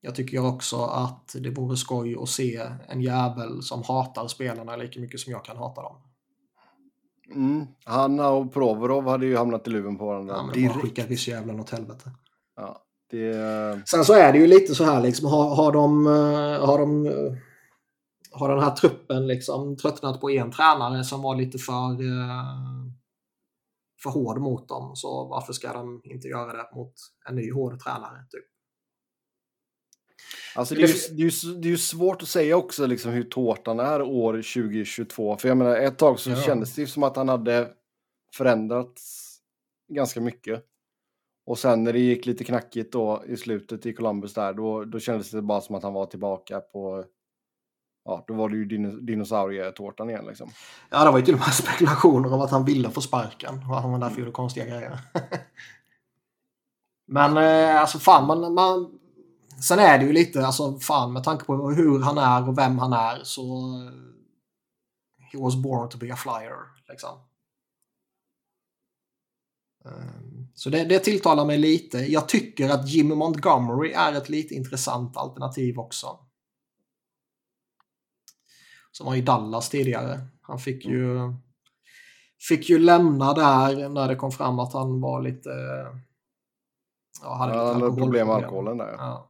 jag 0.00 0.14
tycker 0.14 0.46
också 0.46 0.84
att 0.84 1.36
det 1.40 1.50
vore 1.50 1.76
skoj 1.76 2.16
att 2.20 2.28
se 2.28 2.70
en 2.88 3.00
jävel 3.00 3.62
som 3.62 3.82
hatar 3.82 4.28
spelarna 4.28 4.76
lika 4.76 5.00
mycket 5.00 5.20
som 5.20 5.32
jag 5.32 5.44
kan 5.44 5.56
hata 5.56 5.82
dem. 5.82 5.96
Mm. 7.34 7.66
Han 7.84 8.20
och 8.20 8.52
Provorov 8.52 9.08
hade 9.08 9.26
ju 9.26 9.36
hamnat 9.36 9.66
i 9.66 9.70
luven 9.70 9.98
på 9.98 10.06
varandra. 10.06 10.34
Ja, 10.34 10.42
men 10.42 10.54
direkt. 10.54 10.74
bara 10.74 10.82
skicka 10.82 11.06
ryssjävlen 11.06 11.60
åt 11.60 11.70
helvete. 11.70 12.10
Ja, 12.56 12.82
det... 13.10 13.88
Sen 13.88 14.04
så 14.04 14.12
är 14.12 14.32
det 14.32 14.38
ju 14.38 14.46
lite 14.46 14.74
så 14.74 14.84
här 14.84 15.02
liksom, 15.02 15.28
har, 15.28 15.54
har 15.54 15.72
de, 15.72 16.06
eh, 16.06 16.66
har 16.66 16.78
de 16.78 17.06
eh, 17.06 17.36
har 18.32 18.48
den 18.48 18.62
här 18.62 18.70
truppen 18.70 19.26
liksom 19.26 19.76
tröttnat 19.76 20.20
på 20.20 20.30
en 20.30 20.50
tränare 20.50 21.04
som 21.04 21.22
var 21.22 21.34
lite 21.34 21.58
för, 21.58 21.90
eh, 21.90 22.44
för 24.02 24.10
hård 24.10 24.40
mot 24.40 24.68
dem. 24.68 24.96
Så 24.96 25.28
varför 25.28 25.52
ska 25.52 25.72
de 25.72 26.00
inte 26.04 26.28
göra 26.28 26.52
det 26.52 26.76
mot 26.76 26.94
en 27.28 27.34
ny 27.34 27.52
hård 27.52 27.80
tränare? 27.80 28.26
Typ? 28.30 28.44
Alltså 30.54 30.74
det, 30.74 30.82
är 30.82 30.86
ju, 30.86 30.94
det, 31.16 31.22
är 31.22 31.30
ju, 31.46 31.54
det 31.54 31.68
är 31.68 31.70
ju 31.70 31.78
svårt 31.78 32.22
att 32.22 32.28
säga 32.28 32.56
också 32.56 32.86
liksom 32.86 33.12
hur 33.12 33.22
tårtan 33.22 33.80
är 33.80 34.02
år 34.02 34.32
2022. 34.32 35.36
För 35.36 35.48
jag 35.48 35.56
menar, 35.56 35.76
ett 35.76 35.98
tag 35.98 36.20
så 36.20 36.30
ja. 36.30 36.36
kändes 36.36 36.74
det 36.74 36.86
som 36.86 37.02
att 37.02 37.16
han 37.16 37.28
hade 37.28 37.68
förändrats 38.34 39.26
ganska 39.92 40.20
mycket. 40.20 40.64
Och 41.46 41.58
sen 41.58 41.84
när 41.84 41.92
det 41.92 41.98
gick 41.98 42.26
lite 42.26 42.44
knackigt 42.44 42.92
då 42.92 43.24
i 43.26 43.36
slutet 43.36 43.86
i 43.86 43.92
Columbus 43.92 44.34
där, 44.34 44.52
då, 44.52 44.84
då 44.84 44.98
kändes 44.98 45.30
det 45.30 45.42
bara 45.42 45.60
som 45.60 45.74
att 45.74 45.82
han 45.82 45.92
var 45.92 46.06
tillbaka 46.06 46.60
på 46.60 47.04
ja, 48.04 48.24
då 48.26 48.34
var 48.34 48.48
det 48.48 48.56
ju 48.56 48.64
din, 48.64 49.06
dinosaurietårtan 49.06 50.10
igen 50.10 50.24
liksom. 50.28 50.50
Ja, 50.90 51.04
det 51.04 51.10
var 51.10 51.18
ju 51.18 51.24
till 51.24 51.34
och 51.34 51.40
med 51.40 51.48
spekulationer 51.54 52.32
om 52.32 52.40
att 52.40 52.50
han 52.50 52.64
ville 52.64 52.90
få 52.90 53.00
sparken 53.00 53.54
och 53.68 53.76
att 53.76 53.82
han 53.82 53.92
var 53.92 53.98
därför 53.98 54.18
gjorde 54.18 54.32
konstiga 54.32 54.66
grejer. 54.66 54.98
Men 57.06 57.36
eh, 57.36 57.80
alltså 57.80 57.98
fan, 57.98 58.26
man, 58.26 58.54
man, 58.54 58.99
sen 59.62 59.78
är 59.78 59.98
det 59.98 60.04
ju 60.04 60.12
lite, 60.12 60.46
alltså 60.46 60.78
fan 60.78 61.12
med 61.12 61.24
tanke 61.24 61.44
på 61.44 61.70
hur 61.70 62.00
han 62.00 62.18
är 62.18 62.48
och 62.48 62.58
vem 62.58 62.78
han 62.78 62.92
är 62.92 63.20
så 63.22 63.72
he 65.32 65.38
was 65.38 65.56
born 65.56 65.88
to 65.88 65.98
be 65.98 66.12
a 66.12 66.16
flyer 66.16 66.56
liksom. 66.88 67.18
Ehm, 69.84 70.48
så 70.54 70.70
det, 70.70 70.84
det 70.84 70.98
tilltalar 70.98 71.44
mig 71.44 71.58
lite. 71.58 71.98
Jag 71.98 72.28
tycker 72.28 72.70
att 72.70 72.88
Jimmy 72.88 73.14
Montgomery 73.14 73.92
är 73.92 74.12
ett 74.12 74.28
lite 74.28 74.54
intressant 74.54 75.16
alternativ 75.16 75.78
också 75.78 76.18
som 78.92 79.06
var 79.06 79.14
i 79.14 79.22
Dallas 79.22 79.68
tidigare. 79.68 80.20
Han 80.40 80.58
fick 80.58 80.84
ju, 80.84 81.32
fick 82.48 82.68
ju 82.68 82.78
lämna 82.78 83.34
där 83.34 83.88
när 83.88 84.08
det 84.08 84.16
kom 84.16 84.32
fram 84.32 84.58
att 84.58 84.72
han 84.72 85.00
var 85.00 85.22
lite... 85.22 85.50
Ja, 87.22 87.34
hade 87.34 87.54
ja, 87.54 87.74
lite 87.74 88.00
problem 88.00 88.26
med 88.26 88.36
alkoholen 88.36 88.78
där. 88.78 88.92
Ja. 88.98 89.29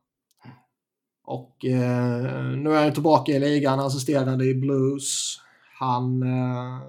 Och 1.30 1.64
eh, 1.64 2.42
nu 2.56 2.72
är 2.72 2.82
han 2.82 2.92
tillbaka 2.92 3.32
i 3.32 3.38
ligan, 3.38 3.80
assisterande 3.80 4.44
i 4.44 4.54
Blues. 4.54 5.36
Han 5.78 6.22
eh, 6.22 6.82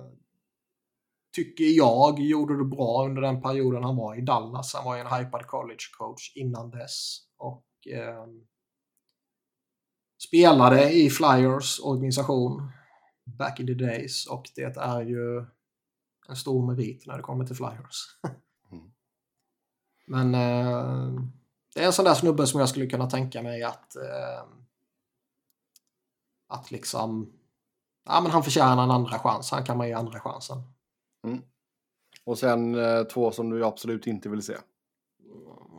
tycker 1.35 1.63
jag 1.63 2.19
gjorde 2.19 2.57
det 2.57 2.65
bra 2.65 3.05
under 3.05 3.21
den 3.21 3.41
perioden 3.41 3.83
han 3.83 3.95
var 3.95 4.15
i 4.15 4.21
Dallas. 4.21 4.73
Han 4.73 4.85
var 4.85 4.95
ju 4.95 5.01
en 5.01 5.13
hypad 5.13 5.47
college 5.47 5.83
coach 5.97 6.31
innan 6.35 6.69
dess. 6.69 7.17
Och 7.37 7.65
eh, 7.87 8.25
spelade 10.27 10.93
i 10.93 11.09
Flyers 11.09 11.79
organisation 11.83 12.71
back 13.25 13.59
in 13.59 13.67
the 13.67 13.73
days 13.73 14.27
och 14.27 14.49
det 14.55 14.77
är 14.77 15.01
ju 15.01 15.45
en 16.29 16.35
stor 16.35 16.67
merit 16.67 17.07
när 17.07 17.17
det 17.17 17.23
kommer 17.23 17.45
till 17.45 17.55
Flyers. 17.55 18.17
mm. 18.71 18.91
Men 20.07 20.35
eh, 20.35 21.23
det 21.73 21.81
är 21.81 21.85
en 21.85 21.93
sån 21.93 22.05
där 22.05 22.13
snubbe 22.13 22.47
som 22.47 22.59
jag 22.59 22.69
skulle 22.69 22.87
kunna 22.87 23.09
tänka 23.09 23.41
mig 23.41 23.63
att 23.63 23.95
eh, 23.95 24.43
att 26.47 26.71
liksom 26.71 27.33
ja 28.05 28.21
men 28.21 28.31
han 28.31 28.43
förtjänar 28.43 28.83
en 28.83 28.91
andra 28.91 29.19
chans. 29.19 29.51
Han 29.51 29.65
kan 29.65 29.77
man 29.77 29.87
ge 29.87 29.93
andra 29.93 30.19
chansen. 30.19 30.57
Mm. 31.27 31.41
Och 32.23 32.37
sen 32.37 32.75
eh, 32.75 33.03
två 33.03 33.31
som 33.31 33.49
du 33.49 33.65
absolut 33.65 34.07
inte 34.07 34.29
vill 34.29 34.41
se. 34.41 34.57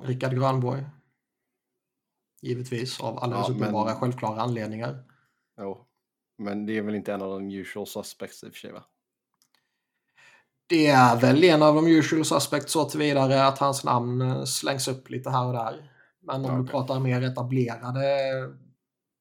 Rickard 0.03 0.35
Grönborg. 0.35 0.85
Givetvis, 2.43 3.01
av 3.01 3.19
alldeles 3.19 3.49
ja, 3.49 3.55
uppenbara 3.55 3.85
men... 3.85 3.97
självklara 3.97 4.41
anledningar. 4.41 5.05
Jo, 5.59 5.87
men 6.39 6.67
det 6.67 6.79
är 6.79 6.83
väl 6.83 6.95
inte 6.95 7.13
en 7.15 7.23
av 7.23 7.31
de 7.31 7.51
usual 7.51 7.87
suspects 7.87 8.45
i 8.45 8.49
och 8.49 8.53
för 8.53 8.59
sig 8.59 8.73
va? 8.73 8.85
Det 10.67 10.87
är 10.87 11.17
väl 11.21 11.45
en 11.45 11.63
av 11.63 11.75
de 11.75 11.87
usual 11.87 12.25
suspects 12.25 12.73
så 12.73 12.85
tillvidare 12.85 13.47
att 13.47 13.59
hans 13.59 13.85
namn 13.85 14.21
eh, 14.21 14.45
slängs 14.45 14.89
upp 14.89 15.11
lite 15.11 15.31
här 15.31 15.47
och 15.47 15.53
där. 15.53 15.91
Men 16.27 16.45
om 16.45 16.51
ja, 16.51 16.59
du 16.59 16.67
pratar 16.67 17.01
mer 17.01 17.23
etablerade 17.23 18.07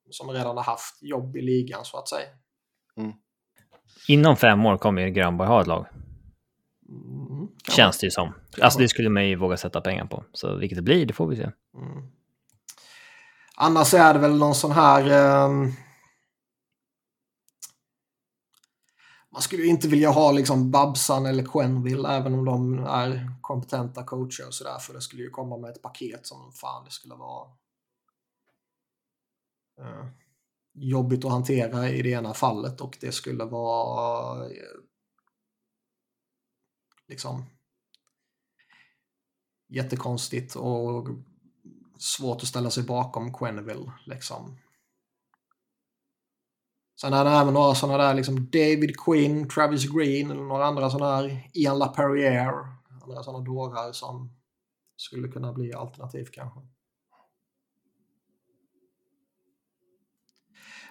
som 0.10 0.30
redan 0.30 0.58
har 0.58 0.64
haft 0.64 1.04
jobb 1.04 1.38
i 1.38 1.42
ligan 1.42 1.86
så 1.86 1.98
att 1.98 2.08
säga. 2.08 2.28
Mm. 2.98 3.12
Inom 4.08 4.38
fem 4.38 4.66
år 4.66 4.78
kommer 4.78 5.02
ju 5.02 5.10
Grönborg 5.10 5.50
ha 5.50 5.62
ett 5.62 5.68
lag. 5.68 5.88
Mm, 6.90 7.48
Känns 7.76 8.00
det 8.00 8.08
ju 8.08 8.12
som. 8.12 8.34
Alltså 8.62 8.80
det 8.80 8.88
skulle 8.88 9.10
man 9.10 9.28
ju 9.28 9.36
våga 9.36 9.58
sätta 9.58 9.82
pengar 9.82 10.06
på. 10.06 10.24
Så 10.34 10.56
vilket 10.56 10.76
det 10.76 10.82
blir, 10.82 11.06
det 11.06 11.14
får 11.14 11.28
vi 11.28 11.36
se. 11.36 11.44
Mm. 11.44 12.12
Annars 13.56 13.94
är 13.94 14.14
det 14.14 14.20
väl 14.20 14.38
någon 14.38 14.56
sån 14.56 14.72
här... 14.72 15.10
Eh, 15.10 15.50
man 19.32 19.42
skulle 19.42 19.64
ju 19.64 19.70
inte 19.70 19.88
vilja 19.88 20.10
ha 20.10 20.32
liksom 20.32 20.72
Babsan 20.72 21.26
eller 21.26 21.44
Quenville 21.44 22.10
även 22.10 22.34
om 22.34 22.46
de 22.46 22.80
är 22.86 23.32
kompetenta 23.42 24.04
coacher 24.04 24.48
och 24.48 24.54
sådär. 24.54 24.78
För 24.80 24.94
det 24.94 25.02
skulle 25.02 25.24
ju 25.24 25.30
komma 25.30 25.58
med 25.58 25.70
ett 25.70 25.82
paket 25.82 26.28
som 26.28 26.52
fan 26.52 26.86
det 26.86 26.92
skulle 26.92 27.16
vara 27.16 27.50
eh, 29.80 30.06
jobbigt 30.74 31.26
att 31.26 31.32
hantera 31.32 31.90
i 31.90 32.02
det 32.02 32.10
ena 32.10 32.34
fallet 32.34 32.82
och 32.82 32.98
det 33.02 33.12
skulle 33.12 33.46
vara 33.46 34.46
eh, 34.46 34.52
liksom 37.08 37.46
jättekonstigt 39.68 40.56
och 40.56 41.08
svårt 41.98 42.42
att 42.42 42.48
ställa 42.48 42.70
sig 42.70 42.84
bakom 42.84 43.34
Quenneville. 43.34 43.92
Liksom. 44.06 44.58
Sen 47.02 47.14
är 47.14 47.26
det 47.26 47.32
även 47.32 47.54
några 47.54 47.76
sådana 47.76 47.98
där, 47.98 48.14
liksom 48.14 48.36
David 48.36 49.00
Quinn, 49.00 49.50
Travis 49.50 49.86
Green 49.86 50.32
eller 50.32 50.44
några 50.44 50.66
andra 50.66 50.90
sådana 50.90 51.16
här, 51.16 51.50
Ian 51.54 51.80
LaPerriere, 51.80 52.68
andra 53.04 53.24
sådana 53.24 53.44
dårar 53.44 53.92
som 53.92 54.34
skulle 54.98 55.28
kunna 55.28 55.54
bli 55.54 55.74
alternativ 55.74 56.28
kanske. 56.32 56.60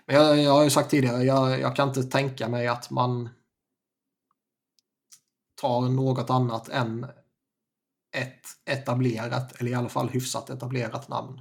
Men 0.06 0.16
jag, 0.16 0.38
jag 0.38 0.52
har 0.52 0.64
ju 0.64 0.70
sagt 0.70 0.90
tidigare, 0.90 1.22
jag, 1.22 1.60
jag 1.60 1.76
kan 1.76 1.88
inte 1.88 2.02
tänka 2.02 2.48
mig 2.48 2.68
att 2.68 2.90
man 2.90 3.28
tar 5.60 5.80
något 5.80 6.30
annat 6.30 6.68
än 6.68 7.06
ett 8.16 8.46
etablerat, 8.64 9.60
eller 9.60 9.70
i 9.70 9.74
alla 9.74 9.88
fall 9.88 10.08
hyfsat 10.08 10.50
etablerat 10.50 11.08
namn. 11.08 11.40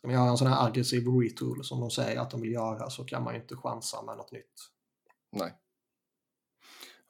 Ska 0.00 0.08
man 0.08 0.16
göra 0.16 0.30
en 0.30 0.36
sån 0.36 0.46
här 0.46 0.66
aggressiv 0.66 1.06
retool 1.06 1.64
som 1.64 1.80
de 1.80 1.90
säger 1.90 2.20
att 2.20 2.30
de 2.30 2.40
vill 2.40 2.52
göra 2.52 2.90
så 2.90 3.04
kan 3.04 3.24
man 3.24 3.34
ju 3.34 3.40
inte 3.40 3.56
chansa 3.56 4.02
med 4.02 4.16
något 4.16 4.32
nytt. 4.32 4.70
Nej. 5.32 5.54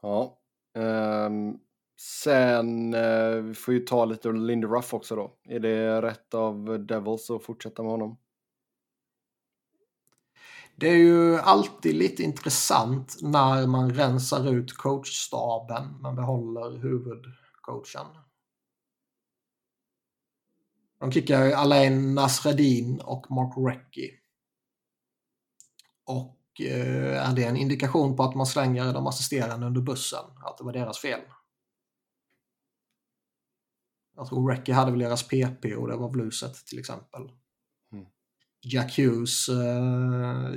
Ja. 0.02 0.38
Um, 0.74 1.58
sen, 2.00 2.94
uh, 2.94 3.42
vi 3.42 3.54
får 3.54 3.74
ju 3.74 3.80
ta 3.80 4.04
lite 4.04 4.32
Lindy 4.32 4.66
Ruff 4.66 4.94
också 4.94 5.16
då. 5.16 5.36
Är 5.44 5.60
det 5.60 6.02
rätt 6.02 6.34
av 6.34 6.86
Devils 6.86 7.30
att 7.30 7.42
fortsätta 7.42 7.82
med 7.82 7.90
honom? 7.90 8.16
Det 10.76 10.88
är 10.88 10.96
ju 10.96 11.36
alltid 11.36 11.94
lite 11.94 12.22
intressant 12.22 13.16
när 13.22 13.66
man 13.66 13.94
rensar 13.94 14.52
ut 14.52 14.76
coachstaben 14.76 15.84
men 16.00 16.16
behåller 16.16 16.78
huvudcoachen. 16.78 18.06
De 21.00 21.12
kickar 21.12 21.50
Alain 21.52 22.14
Nasreddin 22.14 23.00
och 23.00 23.30
Mark 23.30 23.54
Recchi. 23.56 24.10
Och 26.04 26.60
eh, 26.60 27.28
är 27.30 27.36
det 27.36 27.44
en 27.44 27.56
indikation 27.56 28.16
på 28.16 28.22
att 28.22 28.34
man 28.34 28.46
slänger 28.46 28.92
de 28.92 29.06
assisterande 29.06 29.66
under 29.66 29.80
bussen? 29.80 30.24
Att 30.44 30.58
det 30.58 30.64
var 30.64 30.72
deras 30.72 30.98
fel? 30.98 31.20
Jag 34.16 34.28
tror 34.28 34.50
Recchi 34.50 34.72
hade 34.72 34.90
väl 34.90 35.00
deras 35.00 35.28
PP 35.28 35.74
och 35.76 35.88
det 35.88 35.96
var 35.96 36.10
bluset 36.10 36.66
till 36.66 36.78
exempel. 36.78 37.22
Mm. 37.92 38.06
Jack 38.62 38.98
Hughes 38.98 39.48
eh, 39.48 40.54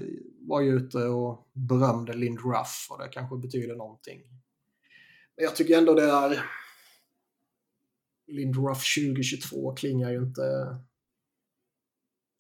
var 0.48 0.62
ju 0.62 0.76
ute 0.76 0.98
och 0.98 1.50
berömde 1.54 2.14
Lind 2.14 2.40
Ruff 2.40 2.88
och 2.90 3.00
det 3.00 3.08
kanske 3.08 3.38
betyder 3.38 3.76
någonting. 3.76 4.22
Men 5.36 5.46
jag 5.46 5.56
tycker 5.56 5.78
ändå 5.78 5.94
det 5.94 6.12
är 6.12 6.46
Lindruff 8.34 8.96
2022 8.96 9.76
klingar 9.76 10.12
ju 10.12 10.18
inte 10.18 10.78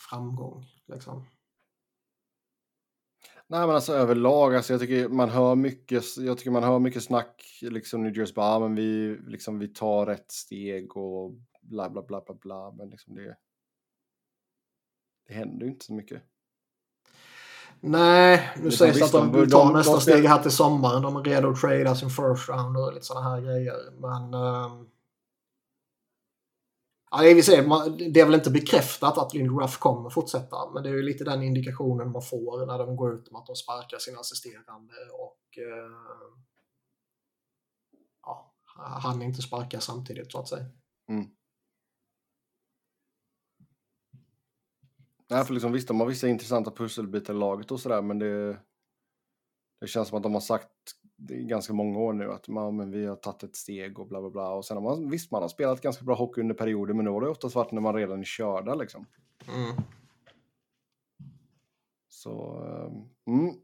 framgång. 0.09 0.65
Liksom. 0.87 1.25
Nej, 3.47 3.67
men 3.67 3.75
alltså 3.75 3.93
överlag, 3.93 4.55
alltså, 4.55 4.73
jag 4.73 4.79
tycker 4.79 5.07
man 5.07 5.29
hör 5.29 5.55
mycket, 5.55 6.17
jag 6.17 6.37
tycker 6.37 6.51
man 6.51 6.63
hör 6.63 6.79
mycket 6.79 7.03
snack, 7.03 7.59
liksom 7.61 8.03
New 8.03 8.17
Jersey, 8.17 8.33
bara, 8.33 8.45
ah, 8.45 8.59
men 8.59 8.75
vi, 8.75 9.17
liksom, 9.27 9.59
vi 9.59 9.67
tar 9.67 10.05
rätt 10.05 10.31
steg 10.31 10.97
och 10.97 11.31
bla 11.61 11.89
bla 11.89 12.01
bla 12.01 12.21
bla 12.21 12.35
bla, 12.35 12.71
men 12.71 12.89
liksom 12.89 13.15
det, 13.15 13.37
det 15.27 15.33
händer 15.33 15.65
ju 15.65 15.71
inte 15.71 15.85
så 15.85 15.93
mycket. 15.93 16.21
Nej, 17.79 18.49
nu 18.57 18.71
sägs 18.71 18.99
det 18.99 19.05
att 19.05 19.11
de 19.11 19.31
vill 19.31 19.51
ta 19.51 19.65
de, 19.65 19.73
nästa 19.73 19.93
de, 19.93 20.01
steg 20.01 20.25
här 20.25 20.41
till 20.41 20.51
sommaren. 20.51 21.01
De 21.01 21.15
är 21.15 21.23
redo 21.23 21.49
att 21.49 21.61
trada 21.61 21.95
sin 21.95 22.09
first 22.09 22.49
round 22.49 22.77
och 22.77 22.93
lite 22.93 23.05
sådana 23.05 23.29
här 23.29 23.41
grejer. 23.41 23.91
Men... 23.99 24.33
Uh, 24.33 24.83
ja, 27.13 27.21
det, 27.21 27.33
vill 27.33 27.43
säga, 27.43 27.89
det 27.89 28.19
är 28.19 28.25
väl 28.25 28.33
inte 28.33 28.51
bekräftat 28.51 29.17
att 29.17 29.33
Lindruff 29.33 29.77
kommer 29.77 30.09
fortsätta. 30.09 30.71
Men 30.73 30.83
det 30.83 30.89
är 30.89 30.93
ju 30.93 31.03
lite 31.03 31.23
den 31.23 31.43
indikationen 31.43 32.11
man 32.11 32.21
får 32.21 32.65
när 32.65 32.77
de 32.77 32.95
går 32.95 33.15
ut 33.15 33.27
om 33.27 33.35
att 33.35 33.45
de 33.45 33.55
sparkar 33.55 33.97
sin 33.97 34.17
assisterande 34.17 34.93
och... 35.13 35.57
Uh, 35.57 36.37
ja, 38.23 38.53
han 38.75 39.21
inte 39.21 39.41
sparkar 39.41 39.79
samtidigt 39.79 40.31
så 40.31 40.39
att 40.39 40.47
säga. 40.47 40.65
Mm. 41.09 41.25
Nej, 45.29 45.45
för 45.45 45.53
liksom, 45.53 45.71
visst, 45.71 45.87
de 45.87 45.99
har 45.99 46.07
vissa 46.07 46.27
intressanta 46.27 46.71
pusselbitar 46.71 47.33
i 47.33 47.37
laget 47.37 47.71
och 47.71 47.79
sådär, 47.79 48.01
men 48.01 48.19
det, 48.19 48.59
det 49.81 49.87
känns 49.87 50.07
som 50.07 50.17
att 50.17 50.23
de 50.23 50.33
har 50.33 50.41
sagt 50.41 50.71
i 51.29 51.43
ganska 51.43 51.73
många 51.73 51.99
år 51.99 52.13
nu 52.13 52.31
att 52.31 52.47
man, 52.47 52.75
men 52.75 52.91
vi 52.91 53.05
har 53.05 53.15
tagit 53.15 53.43
ett 53.43 53.55
steg 53.55 53.99
och 53.99 54.07
bla 54.07 54.21
bla 54.21 54.29
bla. 54.29 54.49
Och 54.49 54.65
sen 54.65 54.77
har 54.77 54.83
man, 54.83 55.09
visst, 55.09 55.31
man 55.31 55.41
har 55.41 55.49
spelat 55.49 55.81
ganska 55.81 56.05
bra 56.05 56.15
hockey 56.15 56.41
under 56.41 56.55
perioder, 56.55 56.93
men 56.93 57.05
nu 57.05 57.11
har 57.11 57.21
det 57.21 57.29
oftast 57.29 57.55
varit 57.55 57.71
när 57.71 57.81
man 57.81 57.95
redan 57.95 58.19
är 58.19 58.23
körda 58.23 58.75
liksom. 58.75 59.05
Mm. 59.47 59.75
Så, 62.09 62.63
ehm, 62.65 63.37
mm. 63.37 63.55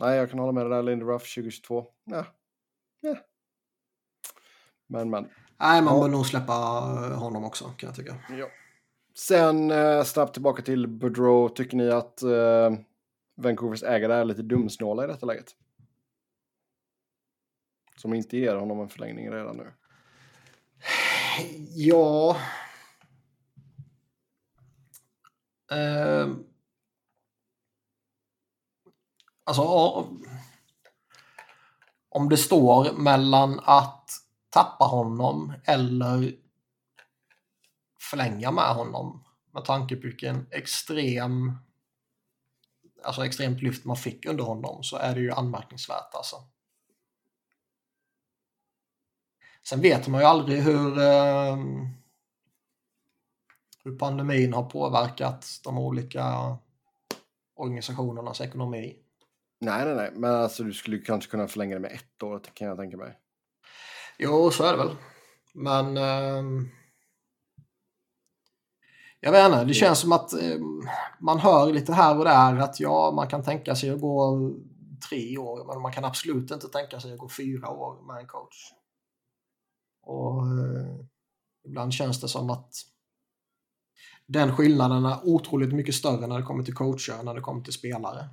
nej, 0.00 0.16
jag 0.16 0.30
kan 0.30 0.38
hålla 0.38 0.52
med 0.52 0.64
dig 0.64 0.70
där, 0.70 0.82
Linderuff 0.82 1.34
2022. 1.34 1.86
Ja. 2.04 2.24
ja. 3.00 3.16
Men, 4.86 5.10
men. 5.10 5.28
Nej, 5.58 5.82
man 5.82 5.94
ja. 5.94 6.00
bör 6.02 6.08
nog 6.08 6.26
släppa 6.26 6.52
honom 7.16 7.44
också, 7.44 7.64
kan 7.64 7.86
jag 7.86 7.96
tycka. 7.96 8.16
Ja. 8.38 8.46
Sen 9.14 9.70
eh, 9.70 10.02
snabbt 10.02 10.32
tillbaka 10.32 10.62
till 10.62 10.88
Boudreau. 10.88 11.48
Tycker 11.48 11.76
ni 11.76 11.90
att 11.90 12.22
eh, 12.22 12.72
Vancouvers 13.34 13.82
ägare 13.82 14.12
är 14.12 14.24
lite 14.24 14.42
dumsnåla 14.42 15.04
i 15.04 15.06
detta 15.06 15.26
läget? 15.26 15.54
Som 17.96 18.14
inte 18.14 18.36
ger 18.36 18.54
honom 18.54 18.80
en 18.80 18.88
förlängning 18.88 19.30
redan 19.30 19.56
nu. 19.56 19.72
Ja. 21.74 22.36
Eh, 25.72 26.28
alltså, 29.44 29.62
om 32.08 32.28
det 32.28 32.36
står 32.36 32.92
mellan 32.92 33.60
att 33.64 34.10
tappa 34.50 34.84
honom 34.84 35.52
eller 35.64 36.32
förlänga 38.00 38.50
med 38.50 38.74
honom 38.74 39.24
med 39.52 39.64
tanke 39.64 39.96
på 39.96 40.02
vilken 40.02 40.46
extrem 40.50 41.52
alltså 43.02 43.24
extremt 43.24 43.62
lyft 43.62 43.84
man 43.84 43.96
fick 43.96 44.26
under 44.26 44.44
honom 44.44 44.82
så 44.82 44.96
är 44.96 45.14
det 45.14 45.20
ju 45.20 45.32
anmärkningsvärt 45.32 46.14
alltså. 46.14 46.36
Sen 49.68 49.80
vet 49.80 50.08
man 50.08 50.20
ju 50.20 50.26
aldrig 50.26 50.62
hur, 50.62 50.98
eh, 50.98 51.56
hur 53.84 53.98
pandemin 53.98 54.52
har 54.52 54.62
påverkat 54.62 55.46
de 55.64 55.78
olika 55.78 56.56
organisationernas 57.56 58.40
ekonomi. 58.40 58.96
Nej, 59.60 59.84
nej, 59.84 59.94
nej, 59.94 60.10
men 60.14 60.34
alltså 60.34 60.62
du 60.62 60.72
skulle 60.72 60.98
kanske 60.98 61.30
kunna 61.30 61.48
förlänga 61.48 61.74
det 61.74 61.80
med 61.80 61.92
ett 61.92 62.22
år 62.22 62.42
kan 62.54 62.68
jag 62.68 62.76
tänka 62.76 62.96
mig. 62.96 63.18
Jo, 64.18 64.50
så 64.50 64.64
är 64.64 64.72
det 64.72 64.78
väl. 64.78 64.96
Men 65.54 65.96
eh, 65.96 66.66
jag 69.20 69.32
vet 69.32 69.46
inte, 69.46 69.64
det 69.64 69.74
känns 69.74 69.98
som 69.98 70.12
att 70.12 70.32
eh, 70.32 70.58
man 71.20 71.38
hör 71.38 71.72
lite 71.72 71.92
här 71.92 72.18
och 72.18 72.24
där 72.24 72.58
att 72.58 72.80
ja, 72.80 73.12
man 73.16 73.28
kan 73.28 73.42
tänka 73.42 73.76
sig 73.76 73.90
att 73.90 74.00
gå 74.00 74.50
tre 75.10 75.38
år, 75.38 75.64
men 75.66 75.82
man 75.82 75.92
kan 75.92 76.04
absolut 76.04 76.50
inte 76.50 76.68
tänka 76.68 77.00
sig 77.00 77.12
att 77.12 77.18
gå 77.18 77.28
fyra 77.28 77.70
år 77.70 78.06
med 78.06 78.16
en 78.16 78.26
coach. 78.26 78.72
Och 80.06 80.46
eh, 80.46 80.96
ibland 81.64 81.92
känns 81.92 82.20
det 82.20 82.28
som 82.28 82.50
att 82.50 82.74
den 84.26 84.56
skillnaden 84.56 85.04
är 85.04 85.28
otroligt 85.28 85.72
mycket 85.72 85.94
större 85.94 86.26
när 86.26 86.38
det 86.38 86.44
kommer 86.44 86.64
till 86.64 86.74
coacher 86.74 87.22
när 87.22 87.34
det 87.34 87.40
kommer 87.40 87.62
till 87.62 87.72
spelare. 87.72 88.28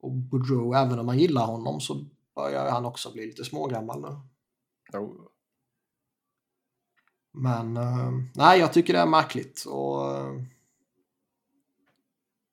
Och 0.00 0.12
Boudreau, 0.12 0.74
även 0.74 0.98
om 0.98 1.06
man 1.06 1.18
gillar 1.18 1.46
honom 1.46 1.80
så 1.80 2.04
börjar 2.34 2.70
han 2.70 2.84
också 2.84 3.12
bli 3.12 3.26
lite 3.26 3.44
smågammal 3.44 4.00
nu. 4.00 4.20
Oh. 4.98 5.26
Men 7.32 7.76
uh, 7.76 8.10
nej, 8.34 8.60
jag 8.60 8.72
tycker 8.72 8.92
det 8.92 8.98
är 8.98 9.06
märkligt. 9.06 9.64
Och, 9.64 10.12
uh, 10.12 10.42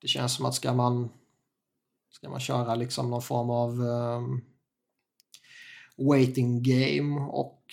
det 0.02 0.08
känns 0.08 0.36
som 0.36 0.46
att 0.46 0.56
ska 0.56 0.74
man, 0.74 1.10
ska 2.10 2.30
man 2.30 2.40
köra 2.40 2.76
liksom 2.76 3.10
någon 3.10 3.22
form 3.22 3.50
av 3.50 3.80
um, 3.80 4.51
waiting 5.97 6.63
game 6.63 7.21
och 7.21 7.63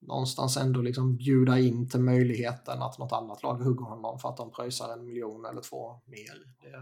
någonstans 0.00 0.56
ändå 0.56 0.80
liksom 0.80 1.16
bjuda 1.16 1.58
in 1.58 1.88
till 1.88 2.00
möjligheten 2.00 2.82
att 2.82 2.98
något 2.98 3.12
annat 3.12 3.42
lag 3.42 3.54
hugger 3.54 3.84
honom 3.84 4.18
för 4.18 4.28
att 4.28 4.36
de 4.36 4.50
pröjsar 4.50 4.92
en 4.92 5.04
miljon 5.04 5.44
eller 5.44 5.60
två 5.60 6.00
mer. 6.04 6.34
Det, 6.62 6.76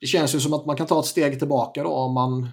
det 0.00 0.06
känns 0.06 0.34
ju 0.34 0.40
som 0.40 0.52
att 0.52 0.66
man 0.66 0.76
kan 0.76 0.86
ta 0.86 1.00
ett 1.00 1.06
steg 1.06 1.38
tillbaka 1.38 1.82
då 1.82 1.90
om 1.90 2.14
man 2.14 2.48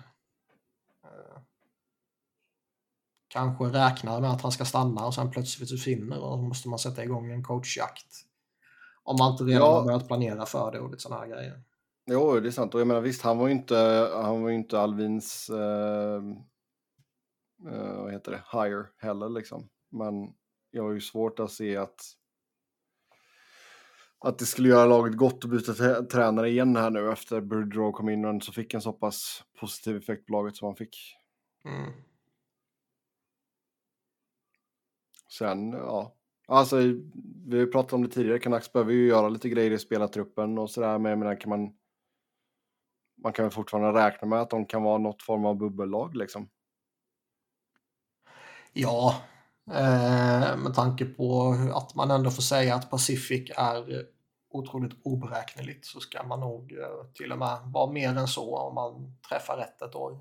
kanske 3.29 3.63
räknar 3.63 4.21
med 4.21 4.31
att 4.31 4.41
han 4.41 4.51
ska 4.51 4.65
stanna 4.65 5.05
och 5.05 5.15
sen 5.15 5.31
plötsligt 5.31 5.69
försvinner 5.69 6.19
och 6.19 6.37
då 6.37 6.43
måste 6.43 6.69
man 6.69 6.79
sätta 6.79 7.03
igång 7.03 7.31
en 7.31 7.43
coachjakt. 7.43 8.25
Om 9.03 9.15
man 9.19 9.31
inte 9.31 9.43
redan 9.43 9.61
ja. 9.61 9.73
har 9.73 9.85
börjat 9.85 10.07
planera 10.07 10.45
för 10.45 10.71
det 10.71 10.79
och 10.79 10.89
lite 10.89 11.01
sådana 11.01 11.21
här 11.21 11.27
grejer. 11.27 11.63
Jo, 12.11 12.39
det 12.39 12.49
är 12.49 12.51
sant. 12.51 12.75
Och 12.75 12.81
jag 12.81 12.87
menar 12.87 13.01
visst, 13.01 13.21
han 13.21 13.37
var 13.37 13.47
ju 13.47 13.53
inte, 13.53 13.75
han 14.13 14.43
var 14.43 14.49
inte 14.49 14.79
Alvins, 14.79 15.49
eh, 15.49 16.23
eh, 17.71 18.01
vad 18.03 18.11
heter 18.11 18.31
det, 18.31 18.59
hire 18.59 18.85
heller 18.97 19.29
liksom. 19.29 19.69
Men 19.91 20.33
jag 20.71 20.83
har 20.83 20.91
ju 20.91 21.01
svårt 21.01 21.39
att 21.39 21.51
se 21.51 21.77
att 21.77 21.99
att 24.19 24.39
det 24.39 24.45
skulle 24.45 24.69
göra 24.69 24.85
laget 24.85 25.17
gott 25.17 25.45
att 25.45 25.49
byta 25.51 26.03
tränare 26.03 26.49
igen 26.49 26.75
här 26.75 26.89
nu 26.89 27.11
efter 27.11 27.41
Boudreau 27.41 27.91
kom 27.91 28.09
in 28.09 28.25
och 28.25 28.43
så 28.43 28.51
fick 28.51 28.73
en 28.73 28.81
så 28.81 28.93
pass 28.93 29.43
positiv 29.59 29.97
effekt 29.97 30.25
på 30.25 30.33
laget 30.33 30.55
som 30.55 30.65
han 30.65 30.75
fick. 30.75 30.97
Mm. 31.65 31.91
Sen, 35.37 35.71
ja. 35.71 36.15
Alltså, 36.47 36.77
vi 37.45 37.57
har 37.57 37.59
ju 37.59 37.67
pratat 37.67 37.93
om 37.93 38.03
det 38.03 38.09
tidigare, 38.09 38.39
Canucks 38.39 38.73
behöver 38.73 38.93
ju 38.93 39.07
göra 39.07 39.29
lite 39.29 39.49
grejer 39.49 39.71
i 39.71 39.79
spelartruppen 39.79 40.57
och 40.57 40.69
sådär, 40.69 40.99
men 40.99 41.09
jag 41.09 41.19
menar, 41.19 41.41
kan 41.41 41.49
man... 41.49 41.73
Man 43.23 43.33
kan 43.33 43.45
väl 43.45 43.51
fortfarande 43.51 43.99
räkna 43.99 44.27
med 44.27 44.41
att 44.41 44.49
de 44.49 44.65
kan 44.65 44.83
vara 44.83 44.97
något 44.97 45.23
form 45.23 45.45
av 45.45 45.57
bubbellag 45.57 46.15
liksom? 46.15 46.49
Ja, 48.73 49.15
eh, 49.71 50.57
med 50.57 50.73
tanke 50.75 51.05
på 51.05 51.55
att 51.73 51.95
man 51.95 52.11
ändå 52.11 52.31
får 52.31 52.41
säga 52.41 52.75
att 52.75 52.89
Pacific 52.89 53.51
är 53.57 54.05
otroligt 54.49 54.93
oberäkneligt 55.03 55.85
så 55.85 55.99
ska 55.99 56.23
man 56.23 56.39
nog 56.39 56.71
eh, 56.71 57.11
till 57.13 57.31
och 57.31 57.37
med 57.37 57.59
vara 57.65 57.91
mer 57.91 58.09
än 58.09 58.27
så 58.27 58.57
om 58.57 58.75
man 58.75 59.17
träffar 59.29 59.57
rätt 59.57 59.81
ett 59.81 59.95
år. 59.95 60.19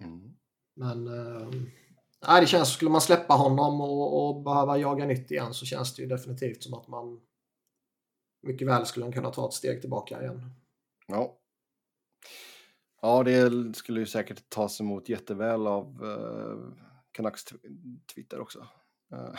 Mm. 0.00 0.36
Men 0.74 1.06
eh, 1.06 2.40
det 2.40 2.46
känns, 2.46 2.72
skulle 2.72 2.90
man 2.90 3.00
släppa 3.00 3.34
honom 3.34 3.80
och, 3.80 4.28
och 4.28 4.42
behöva 4.42 4.78
jaga 4.78 5.04
nytt 5.04 5.30
igen 5.30 5.54
så 5.54 5.66
känns 5.66 5.94
det 5.94 6.02
ju 6.02 6.08
definitivt 6.08 6.62
som 6.62 6.74
att 6.74 6.88
man 6.88 7.20
mycket 8.42 8.68
väl 8.68 8.86
skulle 8.86 9.12
kunna 9.12 9.30
ta 9.30 9.48
ett 9.48 9.54
steg 9.54 9.80
tillbaka 9.80 10.22
igen. 10.22 10.54
Ja. 11.08 11.38
Ja, 13.02 13.22
det 13.22 13.76
skulle 13.76 14.00
ju 14.00 14.06
säkert 14.06 14.50
tas 14.50 14.80
emot 14.80 15.08
jätteväl 15.08 15.66
av 15.66 16.02
uh, 16.04 16.72
Canucks 17.12 17.44
Twitter 18.14 18.40
också. 18.40 18.58
Uh. 19.12 19.34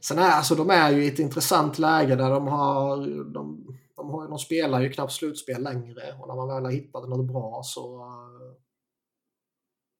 Sen 0.00 0.18
är 0.18 0.30
alltså, 0.30 0.54
de 0.54 0.70
är 0.70 0.90
ju 0.90 1.04
i 1.04 1.08
ett 1.08 1.18
intressant 1.18 1.78
läge 1.78 2.16
där 2.16 2.30
de 2.30 2.46
har, 2.46 2.96
de, 3.32 3.66
de, 3.96 4.10
har, 4.10 4.28
de 4.28 4.38
spelar 4.38 4.80
ju 4.80 4.92
knappt 4.92 5.12
slutspel 5.12 5.62
längre 5.62 6.18
och 6.20 6.28
när 6.28 6.36
man 6.36 6.48
väl 6.48 6.64
har 6.64 6.72
hittat 6.72 7.08
något 7.08 7.32
bra 7.32 7.62
så 7.64 8.04
uh, 8.04 8.54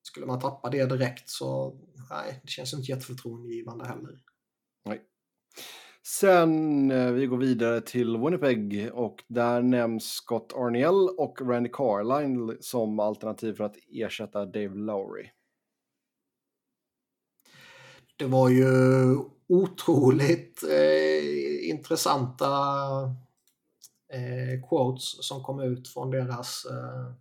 skulle 0.03 0.25
man 0.25 0.39
tappa 0.39 0.69
det 0.69 0.85
direkt 0.85 1.29
så 1.29 1.79
nej, 2.09 2.39
det 2.43 2.49
känns 2.49 2.73
inte 2.73 2.91
jätteförtroendegivande 2.91 3.85
heller. 3.85 4.19
Nej. 4.85 5.01
Sen 6.07 6.91
eh, 6.91 7.11
vi 7.11 7.25
går 7.25 7.37
vidare 7.37 7.81
till 7.81 8.17
Winnipeg 8.17 8.89
och 8.93 9.23
där 9.27 9.61
nämns 9.61 10.05
Scott 10.05 10.53
Arniel 10.55 11.09
och 11.17 11.41
Randy 11.41 11.69
Carline 11.73 12.57
som 12.59 12.99
alternativ 12.99 13.53
för 13.53 13.63
att 13.63 13.75
ersätta 13.91 14.45
Dave 14.45 14.75
Lowry. 14.75 15.29
det 18.19 18.25
var 18.25 18.49
ju 18.49 18.65
otroligt 19.47 20.63
eh, 20.63 21.69
intressanta 21.69 22.47
eh, 24.13 24.67
quotes 24.69 25.27
som 25.27 25.43
kom 25.43 25.59
ut 25.59 25.87
från 25.87 26.11
deras 26.11 26.65
eh, 26.65 27.13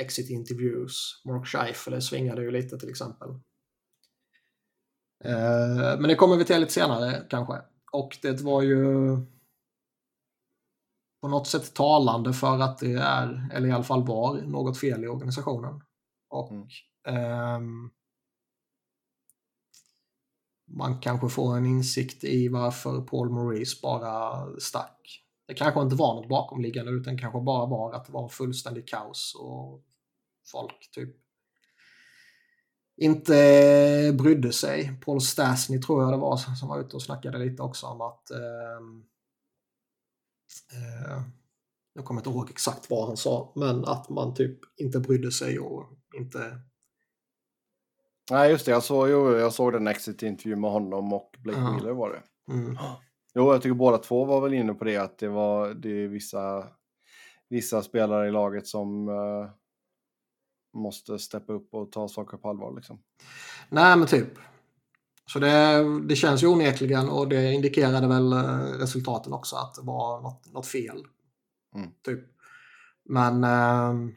exit 0.00 0.30
interviews. 0.30 1.22
Mark 1.24 1.46
Scheifele 1.46 2.00
svingade 2.00 2.42
ju 2.42 2.50
lite 2.50 2.78
till 2.78 2.88
exempel. 2.88 3.28
Eh, 5.24 5.98
men 5.98 6.02
det 6.02 6.14
kommer 6.14 6.36
vi 6.36 6.44
till 6.44 6.60
lite 6.60 6.72
senare 6.72 7.26
kanske. 7.30 7.54
Och 7.92 8.18
det 8.22 8.40
var 8.40 8.62
ju 8.62 9.16
på 11.20 11.28
något 11.28 11.46
sätt 11.46 11.74
talande 11.74 12.32
för 12.32 12.58
att 12.58 12.78
det 12.78 12.92
är, 12.92 13.48
eller 13.52 13.68
i 13.68 13.72
alla 13.72 13.84
fall 13.84 14.06
var, 14.06 14.42
något 14.42 14.78
fel 14.78 15.04
i 15.04 15.08
organisationen. 15.08 15.80
Och 16.30 16.52
mm. 16.52 16.66
ehm, 17.06 17.90
man 20.76 21.00
kanske 21.00 21.28
får 21.28 21.56
en 21.56 21.66
insikt 21.66 22.24
i 22.24 22.48
varför 22.48 23.00
Paul 23.00 23.30
Maurice 23.30 23.78
bara 23.82 24.46
stack. 24.60 25.24
Det 25.46 25.54
kanske 25.54 25.80
inte 25.80 25.96
var 25.96 26.14
något 26.14 26.28
bakomliggande 26.28 26.92
utan 26.92 27.18
kanske 27.18 27.40
bara 27.40 27.66
var 27.66 27.92
att 27.92 28.06
det 28.06 28.12
var 28.12 28.28
fullständig 28.28 28.88
kaos 28.88 29.36
och 29.40 29.84
folk 30.52 30.90
typ 30.92 31.23
inte 32.96 34.14
brydde 34.18 34.52
sig. 34.52 35.00
Paul 35.04 35.20
Stasny 35.20 35.80
tror 35.80 36.02
jag 36.02 36.12
det 36.12 36.16
var 36.16 36.36
som 36.36 36.68
var 36.68 36.80
ute 36.80 36.96
och 36.96 37.02
snackade 37.02 37.38
lite 37.38 37.62
också 37.62 37.86
om 37.86 38.00
att 38.00 38.30
eh, 38.30 38.76
eh, 40.72 41.22
jag 41.94 42.04
kommer 42.04 42.20
inte 42.20 42.30
ihåg 42.30 42.50
exakt 42.50 42.90
vad 42.90 43.06
han 43.06 43.16
sa, 43.16 43.52
men 43.56 43.84
att 43.84 44.08
man 44.08 44.34
typ 44.34 44.58
inte 44.76 45.00
brydde 45.00 45.32
sig 45.32 45.58
och 45.58 45.84
inte 46.14 46.60
Nej, 48.30 48.50
just 48.50 48.66
det. 48.66 48.72
Jag 48.72 48.82
såg, 48.82 49.08
jo, 49.08 49.36
jag 49.36 49.52
såg 49.52 49.72
den 49.72 49.86
exit-intervju 49.86 50.56
med 50.56 50.70
honom 50.70 51.12
och 51.12 51.36
Blake 51.38 51.58
ja. 51.60 51.72
Wheeler 51.72 51.92
var 51.92 52.10
det. 52.10 52.52
Mm. 52.52 52.76
Jo, 53.34 53.52
jag 53.52 53.62
tycker 53.62 53.74
båda 53.74 53.98
två 53.98 54.24
var 54.24 54.40
väl 54.40 54.54
inne 54.54 54.74
på 54.74 54.84
det, 54.84 54.96
att 54.96 55.18
det 55.18 55.28
var 55.28 55.74
det 55.74 55.88
är 55.88 56.08
vissa, 56.08 56.68
vissa 57.48 57.82
spelare 57.82 58.28
i 58.28 58.30
laget 58.30 58.66
som 58.66 59.08
uh, 59.08 59.50
måste 60.74 61.18
steppa 61.18 61.52
upp 61.52 61.74
och 61.74 61.92
ta 61.92 62.08
saker 62.08 62.36
på 62.36 62.48
allvar. 62.48 62.74
Liksom. 62.76 63.02
Nej, 63.68 63.96
men 63.96 64.06
typ. 64.06 64.38
Så 65.26 65.38
det, 65.38 65.84
det 66.08 66.16
känns 66.16 66.42
ju 66.42 66.46
onekligen 66.46 67.08
och 67.08 67.28
det 67.28 67.52
indikerade 67.52 68.08
väl 68.08 68.32
eh, 68.32 68.78
resultaten 68.78 69.32
också 69.32 69.56
att 69.56 69.74
det 69.74 69.82
var 69.82 70.20
något, 70.20 70.52
något 70.52 70.66
fel. 70.66 71.06
Mm. 71.74 71.90
Typ. 72.02 72.20
Men 73.04 73.44
uh, 73.44 74.10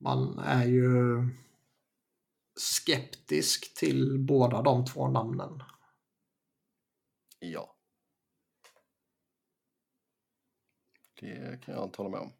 man 0.00 0.38
är 0.38 0.64
ju 0.64 1.28
skeptisk 2.60 3.74
till 3.74 4.18
båda 4.18 4.62
de 4.62 4.84
två 4.86 5.08
namnen. 5.08 5.62
Ja. 7.38 7.76
Det 11.20 11.60
kan 11.64 11.74
jag 11.74 11.84
inte 11.84 12.02
hålla 12.02 12.10
med 12.10 12.20
om. 12.20 12.32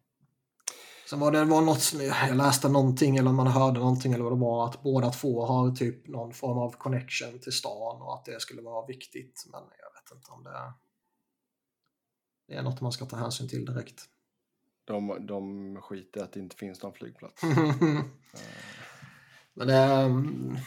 Sen 1.11 1.19
var 1.19 1.31
det 1.31 1.45
var 1.45 1.61
något, 1.61 1.93
jag 2.29 2.37
läste 2.37 2.69
någonting 2.69 3.17
eller 3.17 3.31
man 3.31 3.47
hörde 3.47 3.79
någonting 3.79 4.13
eller 4.13 4.23
vad 4.23 4.33
det 4.33 4.39
var 4.39 4.65
att 4.65 4.83
båda 4.83 5.09
två 5.09 5.45
har 5.45 5.71
typ 5.71 6.07
någon 6.07 6.33
form 6.33 6.57
av 6.57 6.71
connection 6.71 7.39
till 7.39 7.51
stan 7.51 8.01
och 8.01 8.13
att 8.13 8.25
det 8.25 8.41
skulle 8.41 8.61
vara 8.61 8.85
viktigt. 8.85 9.45
Men 9.51 9.61
jag 9.61 9.67
vet 9.67 10.11
inte 10.17 10.31
om 10.31 10.43
det 10.43 10.49
är, 10.49 10.73
det 12.47 12.53
är 12.53 12.63
något 12.63 12.81
man 12.81 12.91
ska 12.91 13.05
ta 13.05 13.15
hänsyn 13.15 13.49
till 13.49 13.65
direkt. 13.65 14.05
De, 14.85 15.25
de 15.27 15.75
skiter 15.81 16.23
att 16.23 16.33
det 16.33 16.39
inte 16.39 16.55
finns 16.55 16.83
någon 16.83 16.93
flygplats. 16.93 17.43
Men 19.53 19.67
det, 19.67 20.05
um, 20.05 20.57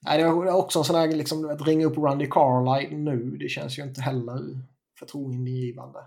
nej, 0.00 0.18
det 0.18 0.24
är 0.24 0.54
också 0.54 0.78
en 0.78 0.84
sån 0.84 0.96
här, 0.96 1.08
liksom, 1.08 1.50
att 1.50 1.66
ringa 1.66 1.86
upp 1.86 1.98
Randy 1.98 2.26
Carlyle 2.30 2.96
nu, 2.96 3.36
det 3.36 3.48
känns 3.48 3.78
ju 3.78 3.82
inte 3.82 4.00
heller 4.00 4.60
förtroendeingivande. 4.98 6.04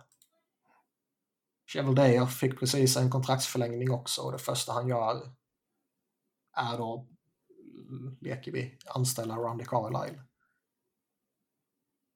Cheveldayer 1.68 2.26
fick 2.26 2.60
precis 2.60 2.98
en 2.98 3.10
kontraktsförlängning 3.10 3.92
också 3.92 4.22
och 4.22 4.32
det 4.32 4.38
första 4.38 4.74
han 4.74 4.88
gör 4.88 5.32
är 6.54 6.78
då, 6.78 7.08
leker 8.22 8.52
vi, 8.52 8.78
anställa 8.86 9.36
Randy 9.36 9.66
Carlyle. 9.66 10.22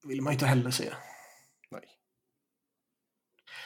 Det 0.02 0.08
vill 0.08 0.22
man 0.22 0.32
ju 0.32 0.36
inte 0.36 0.46
heller 0.46 0.72
se. 0.72 0.94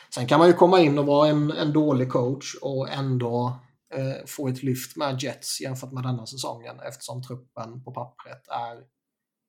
Sen 0.09 0.27
kan 0.27 0.39
man 0.39 0.47
ju 0.47 0.53
komma 0.53 0.79
in 0.79 0.99
och 0.99 1.05
vara 1.05 1.29
en, 1.29 1.51
en 1.51 1.73
dålig 1.73 2.11
coach 2.11 2.55
och 2.61 2.89
ändå 2.89 3.59
eh, 3.93 4.25
få 4.27 4.47
ett 4.47 4.63
lyft 4.63 4.97
med 4.97 5.23
Jets 5.23 5.61
jämfört 5.61 5.91
med 5.91 6.03
denna 6.03 6.25
säsongen 6.25 6.79
eftersom 6.79 7.23
truppen 7.23 7.83
på 7.83 7.91
pappret 7.91 8.47
är 8.47 8.87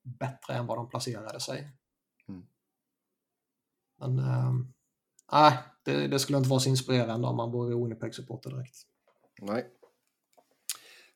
bättre 0.02 0.54
än 0.54 0.66
vad 0.66 0.78
de 0.78 0.88
placerade 0.88 1.40
sig. 1.40 1.72
Mm. 2.28 2.46
Men 3.98 4.18
äh, 5.32 5.52
det, 5.86 6.08
det, 6.08 6.18
skulle 6.18 6.38
inte 6.38 6.50
vara 6.50 6.60
så 6.60 6.68
inspirerande 6.68 7.28
om 7.28 7.36
man 7.36 7.50
vore 7.50 7.76
Winnipeg-supporter 7.76 8.50
direkt. 8.50 8.76
Nej. 9.40 9.66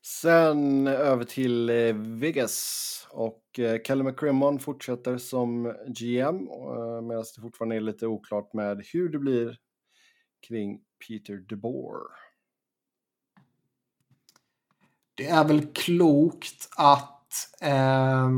Sen 0.03 0.87
över 0.87 1.25
till 1.25 1.71
eh, 1.71 1.95
Vegas 1.95 3.07
och 3.11 3.59
eh, 3.59 3.81
Kalle 3.85 4.05
McCrimmon 4.05 4.59
fortsätter 4.59 5.19
som 5.19 5.75
GM 5.87 6.49
eh, 6.49 7.03
medan 7.03 7.25
det 7.37 7.41
fortfarande 7.41 7.77
är 7.77 7.81
lite 7.81 8.07
oklart 8.07 8.53
med 8.53 8.85
hur 8.93 9.09
det 9.09 9.19
blir 9.19 9.59
kring 10.49 10.81
Peter 11.09 11.37
DeBoer. 11.37 12.01
Det 15.15 15.27
är 15.27 15.45
väl 15.45 15.67
klokt 15.67 16.69
att 16.77 17.35
eh, 17.61 18.31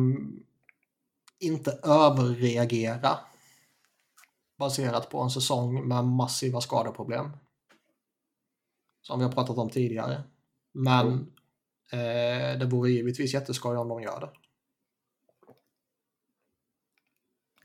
inte 1.38 1.78
överreagera 1.82 3.18
baserat 4.62 5.10
på 5.10 5.20
en 5.20 5.30
säsong 5.30 5.88
med 5.88 6.04
massiva 6.04 6.60
skadeproblem. 6.60 7.26
Som 9.02 9.18
vi 9.18 9.24
har 9.24 9.32
pratat 9.32 9.58
om 9.58 9.70
tidigare. 9.70 10.22
Men 10.74 11.06
mm. 11.06 11.26
eh, 11.92 12.58
det 12.58 12.66
vore 12.66 12.90
givetvis 12.90 13.34
jätteskoj 13.34 13.76
om 13.76 13.88
de 13.88 14.02
gör 14.02 14.20
det. 14.20 14.30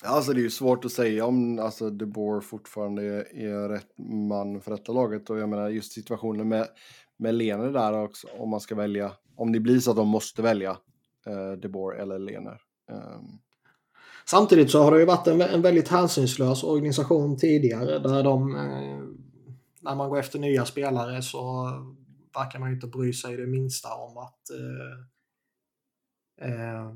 Alltså 0.05 0.33
det 0.33 0.39
är 0.39 0.43
ju 0.43 0.49
svårt 0.49 0.85
att 0.85 0.91
säga 0.91 1.25
om 1.25 1.59
alltså, 1.59 1.89
De 1.89 2.05
Boer 2.05 2.41
fortfarande 2.41 3.03
är, 3.03 3.35
är 3.35 3.69
rätt 3.69 3.97
man 4.29 4.61
för 4.61 4.71
detta 4.71 4.91
laget. 4.91 5.29
Och 5.29 5.39
jag 5.39 5.49
menar 5.49 5.69
just 5.69 5.91
situationen 5.91 6.47
med, 6.47 6.67
med 7.17 7.35
Lener 7.35 7.71
där 7.71 8.03
också, 8.03 8.27
om 8.37 8.49
man 8.49 8.59
ska 8.59 8.75
välja. 8.75 9.11
Om 9.35 9.51
det 9.51 9.59
blir 9.59 9.79
så 9.79 9.91
att 9.91 9.97
de 9.97 10.07
måste 10.07 10.41
välja 10.41 10.77
eh, 11.25 11.51
De 11.51 11.67
Boer 11.67 11.95
eller 11.95 12.19
Lener. 12.19 12.61
Um. 12.91 13.39
Samtidigt 14.29 14.71
så 14.71 14.83
har 14.83 14.91
det 14.91 14.99
ju 14.99 15.05
varit 15.05 15.27
en, 15.27 15.41
en 15.41 15.61
väldigt 15.61 15.87
hänsynslös 15.87 16.63
organisation 16.63 17.37
tidigare 17.37 17.99
där 17.99 18.23
de, 18.23 18.55
eh, 18.55 19.03
när 19.81 19.95
man 19.95 20.09
går 20.09 20.19
efter 20.19 20.39
nya 20.39 20.65
spelare 20.65 21.21
så 21.21 21.69
verkar 22.35 22.59
man 22.59 22.69
ju 22.69 22.75
inte 22.75 22.87
bry 22.87 23.13
sig 23.13 23.37
det 23.37 23.47
minsta 23.47 23.93
om 23.93 24.17
att 24.17 24.49
eh, 24.49 24.99
eh, 26.49 26.93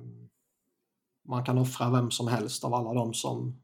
man 1.28 1.46
kan 1.46 1.58
offra 1.58 1.92
vem 1.92 2.12
som 2.12 2.28
helst 2.28 2.64
av 2.64 2.74
alla 2.74 2.94
de 2.94 3.14
som 3.14 3.62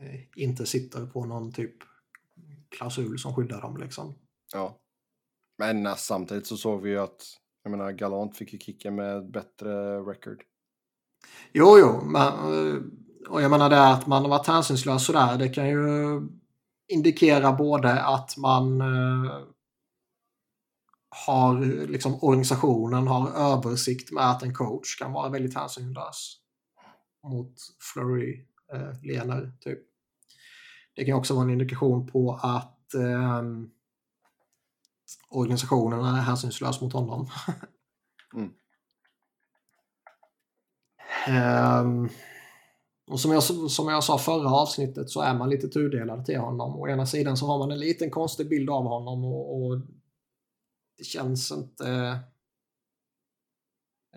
eh, 0.00 0.20
inte 0.36 0.66
sitter 0.66 1.06
på 1.06 1.24
någon 1.24 1.52
typ 1.52 1.76
klausul 2.68 3.18
som 3.18 3.34
skyddar 3.34 3.60
dem 3.60 3.76
liksom. 3.76 4.14
Ja. 4.52 4.78
Men 5.58 5.86
eh, 5.86 5.94
samtidigt 5.96 6.46
så 6.46 6.56
såg 6.56 6.82
vi 6.82 6.90
ju 6.90 6.98
att, 6.98 7.22
jag 7.62 7.70
menar, 7.70 7.92
Galant 7.92 8.36
fick 8.36 8.52
ju 8.52 8.58
kicka 8.58 8.90
med 8.90 9.30
bättre 9.30 10.00
record. 10.00 10.44
Jo, 11.52 11.78
jo, 11.78 12.04
men, 12.04 12.26
eh, 12.26 12.80
och 13.28 13.42
jag 13.42 13.50
menar 13.50 13.70
det 13.70 13.88
att 13.88 14.06
man 14.06 14.22
har 14.22 14.28
varit 14.28 14.46
hänsynslös 14.46 15.06
sådär, 15.06 15.38
det 15.38 15.48
kan 15.48 15.68
ju 15.68 16.20
indikera 16.88 17.52
både 17.52 18.02
att 18.04 18.36
man 18.36 18.80
eh, 18.80 19.32
har 21.26 21.60
liksom 21.86 22.18
organisationen 22.24 23.06
har 23.06 23.30
översikt 23.30 24.12
med 24.12 24.30
att 24.30 24.42
en 24.42 24.54
coach 24.54 24.98
kan 24.98 25.12
vara 25.12 25.28
väldigt 25.28 25.54
hänsynslös 25.54 26.36
mot 27.24 27.54
Flurry, 27.92 28.46
eh, 28.72 29.02
Lener, 29.02 29.52
typ. 29.60 29.78
Det 30.94 31.04
kan 31.04 31.14
också 31.14 31.34
vara 31.34 31.44
en 31.44 31.50
indikation 31.50 32.06
på 32.06 32.40
att 32.42 32.94
eh, 32.94 33.42
organisationen 35.30 36.04
är 36.04 36.20
hänsynslös 36.20 36.80
mot 36.80 36.92
honom. 36.92 37.28
mm 38.34 38.52
um, 41.28 42.08
och 43.10 43.20
som 43.20 43.32
jag, 43.32 43.42
som 43.70 43.88
jag 43.88 44.04
sa 44.04 44.18
förra 44.18 44.50
avsnittet 44.50 45.10
så 45.10 45.20
är 45.20 45.34
man 45.34 45.50
lite 45.50 45.68
tudelad 45.68 46.24
till 46.24 46.38
honom. 46.38 46.76
Å 46.76 46.88
ena 46.88 47.06
sidan 47.06 47.36
så 47.36 47.46
har 47.46 47.58
man 47.58 47.70
en 47.70 47.78
liten 47.78 48.10
konstig 48.10 48.48
bild 48.48 48.70
av 48.70 48.84
honom 48.84 49.24
och, 49.24 49.56
och 49.56 49.80
det 50.98 51.04
känns 51.04 51.50
inte 51.50 52.18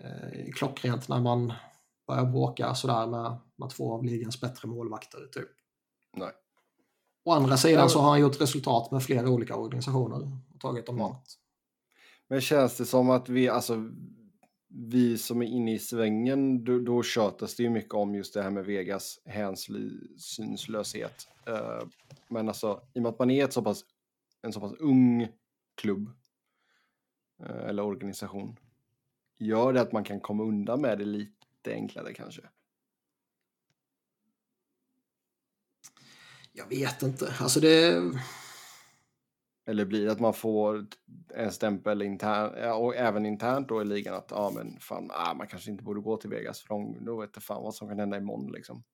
eh, 0.00 0.52
klockrent 0.54 1.08
när 1.08 1.20
man 1.20 1.52
börjar 2.06 2.24
bråka 2.24 2.74
sådär 2.74 3.06
med, 3.06 3.36
med 3.56 3.70
två 3.70 3.94
av 3.94 4.04
ligans 4.04 4.40
bättre 4.40 4.68
målvakter. 4.68 5.18
Typ. 5.32 5.50
Nej. 6.16 6.32
Å 7.24 7.32
andra 7.32 7.56
sidan 7.56 7.90
så 7.90 8.00
har 8.00 8.10
han 8.10 8.20
gjort 8.20 8.40
resultat 8.40 8.90
med 8.90 9.02
flera 9.02 9.28
olika 9.28 9.56
organisationer 9.56 10.22
och 10.54 10.60
tagit 10.60 10.86
dem 10.86 10.98
långt. 10.98 11.38
Men 12.28 12.40
känns 12.40 12.76
det 12.76 12.84
som 12.84 13.10
att 13.10 13.28
vi, 13.28 13.48
alltså 13.48 13.90
vi 14.76 15.18
som 15.18 15.42
är 15.42 15.46
inne 15.46 15.74
i 15.74 15.78
svängen, 15.78 16.64
då, 16.64 16.78
då 16.78 17.02
tjatas 17.02 17.56
det 17.56 17.62
ju 17.62 17.70
mycket 17.70 17.94
om 17.94 18.14
just 18.14 18.34
det 18.34 18.42
här 18.42 18.50
med 18.50 18.64
Vegas 18.64 19.20
hänsynslöshet. 19.24 21.28
Uh, 21.48 21.54
eh, 21.54 21.82
men 22.28 22.48
alltså, 22.48 22.82
i 22.94 22.98
och 22.98 23.02
med 23.02 23.10
att 23.10 23.18
man 23.18 23.30
är 23.30 23.44
ett 23.44 23.52
så 23.52 23.62
pass, 23.62 23.84
en 24.42 24.52
så 24.52 24.60
pass 24.60 24.72
ung 24.72 25.28
klubb 25.74 26.10
uh, 27.42 27.68
eller 27.68 27.82
organisation, 27.82 28.56
gör 29.38 29.72
det 29.72 29.80
att 29.80 29.92
man 29.92 30.04
kan 30.04 30.20
komma 30.20 30.44
undan 30.44 30.80
med 30.80 30.98
det 30.98 31.04
lite 31.04 31.72
enklare 31.72 32.14
kanske? 32.14 32.42
Jag 36.52 36.68
vet 36.68 37.02
inte. 37.02 37.34
Alltså 37.40 37.60
det... 37.60 38.02
Eller 39.66 39.84
blir 39.84 40.06
det 40.06 40.12
att 40.12 40.20
man 40.20 40.34
får 40.34 40.86
en 41.34 41.52
stämpel 41.52 42.02
intern, 42.02 42.72
och 42.72 42.96
även 42.96 43.26
internt 43.26 43.68
då 43.68 43.82
i 43.82 43.84
ligan 43.84 44.14
att 44.14 44.28
ja 44.30 44.52
men 44.54 44.80
fan, 44.80 45.10
ah, 45.14 45.34
man 45.34 45.46
kanske 45.46 45.70
inte 45.70 45.84
borde 45.84 46.00
gå 46.00 46.16
till 46.16 46.30
Vegas 46.30 46.60
för 46.60 46.68
de, 46.68 47.04
då 47.04 47.20
vet 47.20 47.42
fan 47.42 47.62
vad 47.62 47.74
som 47.74 47.88
kan 47.88 47.98
hända 47.98 48.16
imorgon 48.16 48.52
liksom. 48.52 48.84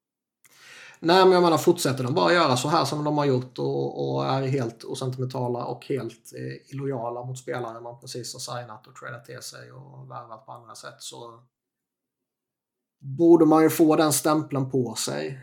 Nej 1.02 1.24
men 1.24 1.32
jag 1.32 1.42
menar 1.42 1.58
fortsätter 1.58 2.04
de 2.04 2.14
bara 2.14 2.32
göra 2.32 2.56
så 2.56 2.68
här 2.68 2.84
som 2.84 3.04
de 3.04 3.18
har 3.18 3.24
gjort 3.24 3.58
och, 3.58 4.14
och 4.14 4.26
är 4.26 4.46
helt 4.46 4.84
osentimentala 4.84 5.64
och 5.64 5.86
helt 5.86 6.32
eh, 6.36 6.74
illojala 6.74 7.24
mot 7.24 7.38
spelare 7.38 7.80
man 7.80 8.00
precis 8.00 8.34
har 8.34 8.40
signat 8.40 8.86
och 8.86 8.94
tradat 8.94 9.24
till 9.24 9.42
sig 9.42 9.72
och 9.72 10.10
värvat 10.10 10.46
på 10.46 10.52
andra 10.52 10.74
sätt 10.74 10.96
så 10.98 11.40
borde 13.00 13.46
man 13.46 13.62
ju 13.62 13.70
få 13.70 13.96
den 13.96 14.12
stämpeln 14.12 14.70
på 14.70 14.94
sig. 14.94 15.38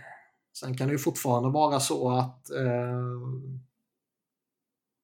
Sen 0.59 0.77
kan 0.77 0.87
det 0.87 0.91
ju 0.91 0.99
fortfarande 0.99 1.49
vara 1.49 1.79
så 1.79 2.09
att 2.09 2.49
eh, 2.49 3.01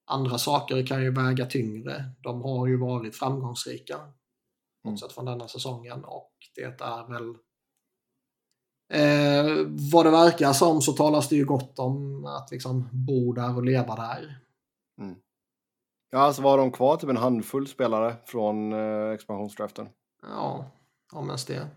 andra 0.06 0.38
saker 0.38 0.86
kan 0.86 1.02
ju 1.02 1.10
väga 1.10 1.46
tyngre. 1.46 2.04
De 2.20 2.42
har 2.42 2.66
ju 2.66 2.76
varit 2.76 3.16
framgångsrika, 3.16 3.96
bortsett 4.84 5.12
från 5.12 5.24
denna 5.24 5.48
säsongen 5.48 6.04
och 6.04 6.32
det 6.54 6.80
är 6.80 7.08
väl 7.08 7.34
Eh, 8.88 9.66
vad 9.92 10.06
det 10.06 10.10
verkar 10.10 10.52
som 10.52 10.80
så 10.82 10.92
talas 10.92 11.28
det 11.28 11.36
ju 11.36 11.44
gott 11.44 11.78
om 11.78 12.24
att 12.24 12.50
liksom 12.50 12.88
bo 12.92 13.32
där 13.32 13.56
och 13.56 13.64
leva 13.64 13.96
där. 13.96 14.40
Mm. 15.00 15.16
Ja, 16.10 16.18
alltså 16.18 16.42
var 16.42 16.58
de 16.58 16.72
kvar 16.72 16.96
typ 16.96 17.10
en 17.10 17.16
handfull 17.16 17.68
spelare 17.68 18.16
från 18.24 18.72
eh, 18.72 19.10
expansionsdraften? 19.10 19.88
Ja, 20.22 20.70
om 21.12 21.26
ens 21.26 21.44
det. 21.44 21.68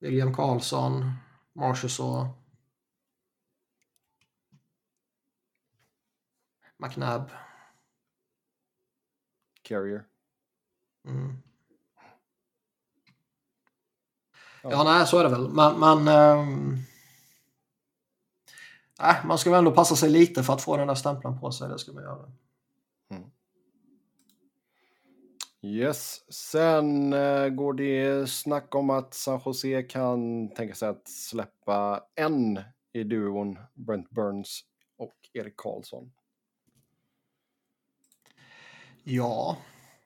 William 0.00 0.34
Karlsson, 0.34 1.12
Marchessault. 1.54 2.43
McNabb. 6.84 7.30
Carrier. 9.62 10.04
Mm. 11.04 11.42
Ja. 14.62 14.70
ja, 14.70 14.84
nej, 14.84 15.06
så 15.06 15.18
är 15.18 15.24
det 15.24 15.30
väl. 15.30 15.48
Men, 15.48 15.80
men 15.80 16.08
ähm, 16.08 16.78
äh, 19.00 19.26
man 19.26 19.38
ska 19.38 19.50
väl 19.50 19.58
ändå 19.58 19.70
passa 19.70 19.96
sig 19.96 20.10
lite 20.10 20.42
för 20.42 20.52
att 20.52 20.62
få 20.62 20.76
den 20.76 20.88
där 20.88 20.94
stämpeln 20.94 21.40
på 21.40 21.52
sig. 21.52 21.68
Det 21.68 21.78
ska 21.78 21.92
man 21.92 22.02
göra. 22.02 22.32
Mm. 23.10 23.30
Yes, 25.62 26.32
sen 26.32 27.12
äh, 27.12 27.48
går 27.48 27.72
det 27.72 28.30
snack 28.30 28.74
om 28.74 28.90
att 28.90 29.14
San 29.14 29.40
Jose 29.44 29.82
kan 29.82 30.48
tänka 30.54 30.74
sig 30.74 30.88
att 30.88 31.08
släppa 31.08 32.04
en 32.14 32.60
i 32.92 33.04
duon 33.04 33.58
Brent 33.74 34.10
Burns 34.10 34.64
och 34.96 35.14
Erik 35.32 35.56
Karlsson. 35.56 36.12
Ja. 39.04 39.56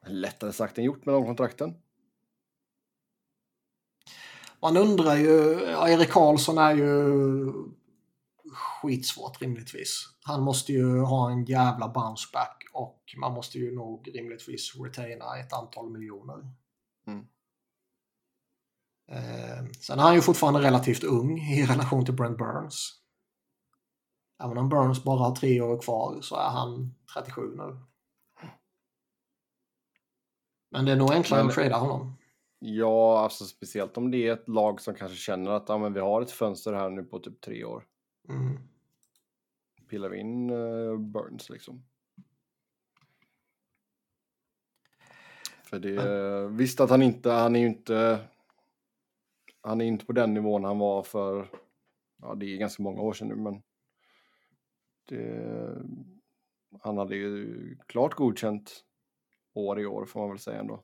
Lättare 0.06 0.52
sagt 0.52 0.78
än 0.78 0.84
gjort 0.84 1.06
med 1.06 1.14
de 1.14 1.26
kontrakten. 1.26 1.74
Man 4.60 4.76
undrar 4.76 5.16
ju, 5.16 5.60
ja, 5.70 5.88
Erik 5.88 6.10
Karlsson 6.10 6.58
är 6.58 6.74
ju 6.74 7.52
skitsvårt 8.52 9.42
rimligtvis. 9.42 10.08
Han 10.22 10.42
måste 10.42 10.72
ju 10.72 11.00
ha 11.00 11.30
en 11.30 11.44
jävla 11.44 11.88
bounceback 11.88 12.64
och 12.72 13.02
man 13.20 13.32
måste 13.32 13.58
ju 13.58 13.74
nog 13.74 14.08
rimligtvis 14.14 14.76
retaina 14.76 15.38
ett 15.38 15.52
antal 15.52 15.90
miljoner. 15.90 16.52
Mm. 17.06 17.26
Eh, 19.10 19.70
sen 19.80 19.98
är 19.98 20.02
han 20.02 20.14
ju 20.14 20.20
fortfarande 20.20 20.60
relativt 20.60 21.04
ung 21.04 21.38
i 21.38 21.66
relation 21.66 22.04
till 22.04 22.14
Brent 22.14 22.38
Burns. 22.38 22.94
Även 24.44 24.58
om 24.58 24.68
Burns 24.68 25.04
bara 25.04 25.18
har 25.18 25.36
tre 25.36 25.60
år 25.60 25.82
kvar 25.82 26.20
så 26.20 26.36
är 26.36 26.50
han 26.50 26.94
37 27.14 27.42
nu. 27.56 27.87
Men 30.70 30.84
det 30.84 30.92
är 30.92 30.96
nog 30.96 31.12
enklare 31.12 31.40
Men... 31.40 31.48
att 31.48 31.54
trada 31.54 31.76
honom. 31.76 32.16
Ja, 32.58 33.18
alltså 33.18 33.44
speciellt 33.44 33.96
om 33.96 34.10
det 34.10 34.28
är 34.28 34.32
ett 34.32 34.48
lag 34.48 34.80
som 34.80 34.94
kanske 34.94 35.16
känner 35.16 35.50
att 35.50 35.68
ja, 35.68 35.78
men 35.78 35.92
vi 35.92 36.00
har 36.00 36.22
ett 36.22 36.30
fönster 36.30 36.72
här 36.72 36.90
nu 36.90 37.04
på 37.04 37.18
typ 37.18 37.40
tre 37.40 37.64
år. 37.64 37.84
Mm. 38.28 38.58
Pillar 39.88 40.08
vi 40.08 40.18
in 40.18 40.50
uh, 40.50 40.98
Burns 40.98 41.50
liksom. 41.50 41.84
För 45.62 45.78
det, 45.78 46.02
mm. 46.02 46.56
visst 46.56 46.80
att 46.80 46.90
han 46.90 47.02
inte, 47.02 47.30
han 47.30 47.56
är 47.56 47.60
ju 47.60 47.66
inte, 47.66 48.20
han 49.60 49.80
är 49.80 49.84
inte 49.84 50.06
på 50.06 50.12
den 50.12 50.34
nivån 50.34 50.64
han 50.64 50.78
var 50.78 51.02
för, 51.02 51.48
ja 52.22 52.34
det 52.34 52.54
är 52.54 52.58
ganska 52.58 52.82
många 52.82 53.00
år 53.00 53.12
sedan 53.12 53.28
nu 53.28 53.36
men 53.36 53.62
det, 55.04 55.82
han 56.80 56.98
hade 56.98 57.16
ju 57.16 57.76
klart 57.86 58.14
godkänt 58.14 58.84
år 59.58 59.80
i 59.80 59.86
år 59.86 60.04
får 60.04 60.20
man 60.20 60.28
väl 60.28 60.38
säga 60.38 60.60
ändå. 60.60 60.80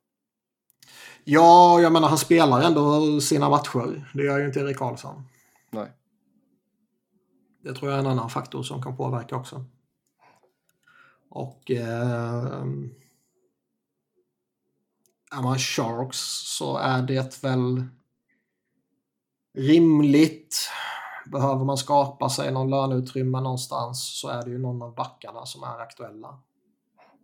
Ja, 1.24 1.80
jag 1.80 1.92
menar 1.92 2.08
han 2.08 2.18
spelar 2.18 2.62
ändå 2.62 3.20
sina 3.20 3.48
matcher. 3.48 4.10
Det 4.14 4.22
gör 4.22 4.38
ju 4.38 4.46
inte 4.46 4.60
Erik 4.60 4.76
Karlsson. 4.76 5.22
Nej. 5.70 5.92
Det 7.62 7.74
tror 7.74 7.90
jag 7.90 7.96
är 7.96 8.04
en 8.04 8.10
annan 8.10 8.30
faktor 8.30 8.62
som 8.62 8.82
kan 8.82 8.96
påverka 8.96 9.37
också. 9.37 9.64
Och... 11.30 11.70
Eh, 11.70 12.64
är 15.38 15.42
man 15.42 15.58
Sharks 15.58 16.18
så 16.56 16.76
är 16.76 17.02
det 17.02 17.44
väl 17.44 17.84
rimligt. 19.58 20.70
Behöver 21.26 21.64
man 21.64 21.76
skapa 21.76 22.28
sig 22.28 22.52
någon 22.52 22.70
löneutrymme 22.70 23.40
någonstans 23.40 24.20
så 24.20 24.28
är 24.28 24.44
det 24.44 24.50
ju 24.50 24.58
någon 24.58 24.82
av 24.82 24.94
backarna 24.94 25.46
som 25.46 25.62
är 25.62 25.78
aktuella. 25.78 26.38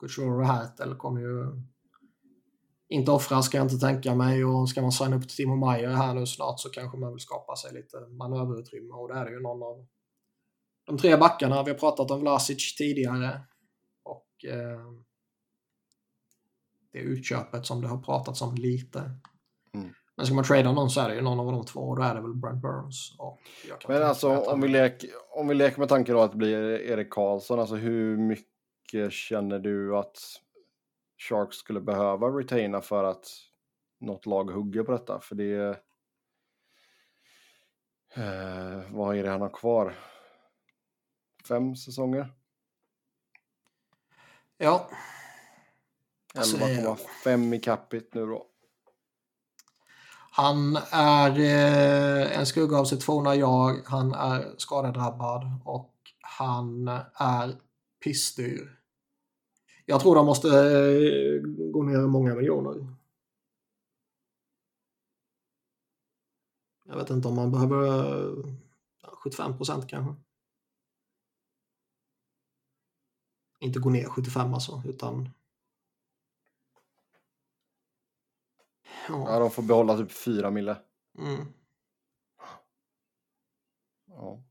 Couture 0.00 0.36
och 0.36 0.46
Hertel 0.46 0.94
kommer 0.94 1.20
ju 1.20 1.46
inte 2.90 3.10
offra 3.10 3.42
ska 3.42 3.56
jag 3.56 3.64
inte 3.64 3.86
tänka 3.86 4.14
mig 4.14 4.44
och 4.44 4.68
ska 4.68 4.82
man 4.82 4.92
signa 4.92 5.16
upp 5.16 5.28
till 5.28 5.36
Timo 5.36 5.56
Meyer 5.56 5.90
här 5.90 6.14
nu 6.14 6.26
snart 6.26 6.60
så 6.60 6.70
kanske 6.70 6.98
man 6.98 7.12
vill 7.12 7.20
skapa 7.20 7.56
sig 7.56 7.74
lite 7.74 7.96
manöverutrymme 8.00 8.94
och 8.94 9.08
det 9.08 9.14
är 9.14 9.30
ju 9.30 9.40
någon 9.40 9.62
av 9.62 9.86
de 10.86 10.98
tre 10.98 11.16
backarna. 11.16 11.62
Vi 11.62 11.70
har 11.70 11.78
pratat 11.78 12.10
om 12.10 12.20
Vlasic 12.20 12.74
tidigare 12.76 13.40
och 14.02 14.44
eh, 14.44 14.92
det 16.92 16.98
utköpet 16.98 17.66
som 17.66 17.80
det 17.80 17.88
har 17.88 17.98
pratats 17.98 18.42
om 18.42 18.54
lite. 18.54 18.98
Mm. 19.74 19.90
Men 20.16 20.26
ska 20.26 20.34
man 20.34 20.44
trada 20.44 20.72
någon 20.72 20.90
så 20.90 21.00
är 21.00 21.08
det 21.08 21.14
ju 21.14 21.20
någon 21.20 21.40
av 21.40 21.52
de 21.52 21.66
två 21.66 21.80
och 21.80 21.96
då 21.96 22.02
är 22.02 22.14
det 22.14 22.20
väl 22.20 22.34
Brent 22.34 22.62
Burns. 22.62 23.16
Men 23.88 24.02
alltså 24.02 24.38
om 24.38 24.60
vi, 24.60 24.68
leker, 24.68 25.10
om 25.36 25.48
vi 25.48 25.54
leker 25.54 25.78
med 25.78 25.88
tanken 25.88 26.14
då 26.14 26.20
att 26.20 26.30
det 26.30 26.38
blir 26.38 26.80
Erik 26.80 27.10
Karlsson, 27.10 27.60
alltså 27.60 27.74
hur 27.74 28.16
mycket 28.16 28.59
känner 29.10 29.58
du 29.58 29.96
att 29.96 30.18
Sharks 31.18 31.56
skulle 31.56 31.80
behöva 31.80 32.26
retaina 32.28 32.80
för 32.80 33.04
att 33.04 33.26
något 33.98 34.26
lag 34.26 34.50
hugger 34.50 34.82
på 34.82 34.92
detta. 34.92 35.20
För 35.20 35.34
det 35.34 35.82
eh, 38.14 38.80
vad 38.90 39.16
är 39.16 39.22
det 39.22 39.30
han 39.30 39.40
har 39.40 39.48
kvar? 39.48 39.94
Fem 41.48 41.76
säsonger? 41.76 42.32
Ja. 44.56 44.90
11,5 46.34 47.54
i 47.54 47.58
capita 47.60 48.18
nu 48.18 48.26
då. 48.26 48.46
Han 50.32 50.76
är 50.92 51.38
eh, 51.38 52.38
en 52.38 52.46
skugga 52.46 52.78
av 52.78 52.84
sitt 52.84 53.04
forna 53.04 53.34
jag. 53.34 53.82
Han 53.86 54.14
är 54.14 54.54
skadedrabbad 54.58 55.60
och 55.64 55.94
han 56.20 56.88
är 57.14 57.60
pissdyr. 58.04 58.79
Jag 59.90 60.00
tror 60.00 60.14
de 60.14 60.26
måste 60.26 60.48
eh, 60.48 61.40
gå 61.72 61.82
ner 61.82 62.06
många 62.06 62.34
miljoner. 62.34 62.86
Jag 66.84 66.96
vet 66.96 67.10
inte 67.10 67.28
om 67.28 67.34
man 67.34 67.50
behöver 67.50 68.34
75 69.02 69.56
procent 69.56 69.88
kanske. 69.88 70.14
Inte 73.60 73.78
gå 73.78 73.90
ner 73.90 74.04
75 74.04 74.54
alltså, 74.54 74.82
utan... 74.86 75.28
Ja, 79.08 79.32
ja 79.32 79.38
de 79.38 79.50
får 79.50 79.62
behålla 79.62 79.96
typ 79.96 80.12
4 80.12 80.50
mille. 80.50 80.76
Mm. 81.18 81.46
Ja. 84.06 84.42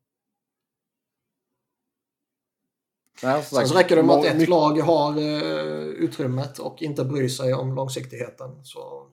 Nej, 3.24 3.44
Sen 3.44 3.68
så 3.68 3.78
räcker 3.78 3.96
det 3.96 4.04
med 4.04 4.16
att 4.16 4.26
ett 4.26 4.50
lag 4.50 4.80
har 4.80 5.18
uh, 5.18 5.88
utrymmet 5.88 6.60
och 6.60 6.82
inte 6.82 7.06
bryr 7.06 7.28
sig 7.28 7.54
om 7.54 7.76
långsiktigheten 7.76 8.66
så 8.66 9.12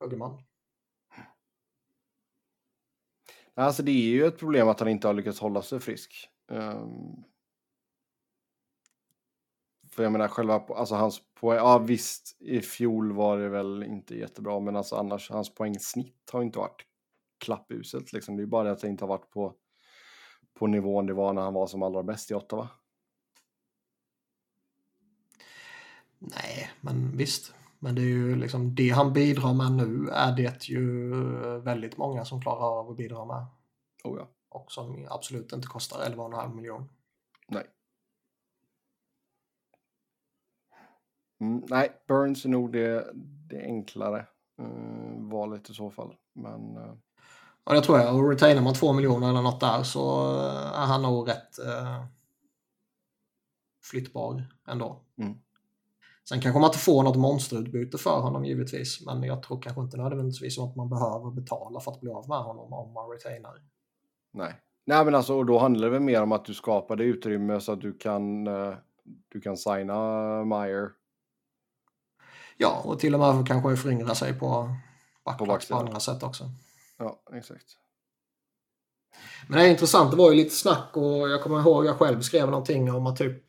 hugger 0.00 0.16
man. 0.16 0.42
Alltså 3.56 3.82
det 3.82 3.90
är 3.90 4.08
ju 4.08 4.26
ett 4.26 4.38
problem 4.38 4.68
att 4.68 4.80
han 4.80 4.88
inte 4.88 5.06
har 5.06 5.14
lyckats 5.14 5.40
hålla 5.40 5.62
sig 5.62 5.80
frisk. 5.80 6.28
Um, 6.50 7.24
för 9.90 10.02
jag 10.02 10.12
menar 10.12 10.28
själva, 10.28 10.54
alltså 10.54 10.94
hans 10.94 11.20
poäng, 11.40 11.56
ja 11.56 11.78
visst 11.78 12.36
i 12.40 12.60
fjol 12.60 13.12
var 13.12 13.38
det 13.38 13.48
väl 13.48 13.82
inte 13.82 14.14
jättebra 14.14 14.60
men 14.60 14.76
alltså 14.76 14.96
annars 14.96 15.30
hans 15.30 15.54
poängsnitt 15.54 16.30
har 16.32 16.42
inte 16.42 16.58
varit 16.58 16.86
klappuselt 17.44 18.12
liksom. 18.12 18.36
Det 18.36 18.42
är 18.42 18.46
bara 18.46 18.64
det 18.64 18.70
att 18.70 18.80
det 18.80 18.88
inte 18.88 19.04
har 19.04 19.08
varit 19.08 19.30
på, 19.30 19.54
på 20.58 20.66
nivån 20.66 21.06
det 21.06 21.14
var 21.14 21.32
när 21.32 21.42
han 21.42 21.54
var 21.54 21.66
som 21.66 21.82
allra 21.82 22.02
bäst 22.02 22.30
i 22.30 22.34
Ottawa. 22.34 22.68
Nej, 26.30 26.70
men 26.80 27.16
visst. 27.16 27.54
Men 27.78 27.94
det 27.94 28.00
är 28.00 28.06
ju 28.06 28.36
liksom 28.36 28.74
det 28.74 28.90
han 28.90 29.12
bidrar 29.12 29.54
med 29.54 29.72
nu 29.72 30.08
är 30.08 30.36
det 30.36 30.68
ju 30.68 31.10
väldigt 31.60 31.96
många 31.96 32.24
som 32.24 32.40
klarar 32.40 32.80
av 32.80 32.90
att 32.90 32.96
bidra 32.96 33.24
med. 33.24 33.46
Oh 34.04 34.18
ja. 34.18 34.28
Och 34.48 34.72
som 34.72 35.06
absolut 35.10 35.52
inte 35.52 35.66
kostar 35.66 35.98
11,5 35.98 36.54
miljoner. 36.54 36.88
Nej. 37.48 37.64
Mm, 41.40 41.62
nej, 41.68 41.92
Burns 42.08 42.44
är 42.44 42.48
nog 42.48 42.72
det, 42.72 43.10
det 43.50 43.62
enklare 43.62 44.26
uh, 44.60 45.30
valet 45.30 45.70
i 45.70 45.74
så 45.74 45.90
fall. 45.90 46.14
Men, 46.32 46.76
uh... 46.76 46.94
Ja, 47.64 47.72
det 47.72 47.80
tror 47.80 47.98
jag. 47.98 48.16
Och 48.16 48.30
retainar 48.30 48.62
man 48.62 48.74
2 48.74 48.92
miljoner 48.92 49.28
eller 49.28 49.42
något 49.42 49.60
där 49.60 49.82
så 49.82 50.32
uh, 50.34 50.80
är 50.80 50.86
han 50.86 51.02
nog 51.02 51.28
rätt 51.28 51.58
uh, 51.66 52.04
flyttbar 53.82 54.44
ändå. 54.68 55.04
Mm. 55.18 55.38
Sen 56.28 56.40
kanske 56.40 56.60
man 56.60 56.68
inte 56.68 56.78
får 56.78 57.02
något 57.02 57.16
monsterutbyte 57.16 57.98
för 57.98 58.20
honom 58.20 58.44
givetvis, 58.44 59.06
men 59.06 59.22
jag 59.22 59.42
tror 59.42 59.62
kanske 59.62 59.82
inte 59.82 59.96
nödvändigtvis 59.96 60.58
att 60.58 60.76
man 60.76 60.88
behöver 60.88 61.30
betala 61.30 61.80
för 61.80 61.92
att 61.92 62.00
bli 62.00 62.10
av 62.10 62.28
med 62.28 62.38
honom 62.38 62.72
om 62.72 62.92
man 62.92 63.10
retainar. 63.10 63.52
Nej, 64.32 64.54
Nej 64.86 65.04
men 65.04 65.14
alltså 65.14 65.34
och 65.34 65.46
då 65.46 65.58
handlar 65.58 65.84
det 65.84 65.92
väl 65.92 66.02
mer 66.02 66.22
om 66.22 66.32
att 66.32 66.44
du 66.44 66.54
skapar 66.54 66.96
det 66.96 67.04
utrymme 67.04 67.60
så 67.60 67.72
att 67.72 67.80
du 67.80 67.98
kan, 67.98 68.44
du 69.28 69.40
kan 69.42 69.56
signa 69.56 70.44
Meyer 70.44 70.90
Ja, 72.56 72.82
och 72.84 72.98
till 72.98 73.14
och 73.14 73.20
med 73.20 73.46
kanske 73.46 73.76
föryngra 73.76 74.14
sig 74.14 74.38
på 74.38 74.76
backplats 75.24 75.68
på, 75.68 75.74
på 75.74 75.80
andra 75.80 76.00
sätt 76.00 76.22
också. 76.22 76.44
Ja, 76.98 77.22
exakt. 77.32 77.66
Men 79.48 79.58
det 79.58 79.66
är 79.66 79.70
intressant, 79.70 80.10
det 80.10 80.16
var 80.16 80.30
ju 80.30 80.36
lite 80.36 80.54
snack 80.54 80.96
och 80.96 81.28
jag 81.28 81.42
kommer 81.42 81.60
ihåg 81.60 81.86
jag 81.86 81.96
själv 81.96 82.20
skrev 82.20 82.46
någonting 82.50 82.92
om 82.92 83.06
att 83.06 83.16
typ 83.16 83.43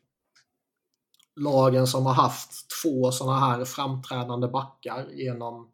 lagen 1.36 1.88
som 1.88 2.06
har 2.06 2.14
haft 2.14 2.66
två 2.84 3.12
sådana 3.12 3.40
här 3.40 3.66
framträdande 3.66 4.48
backar 4.48 5.10
genom, 5.12 5.72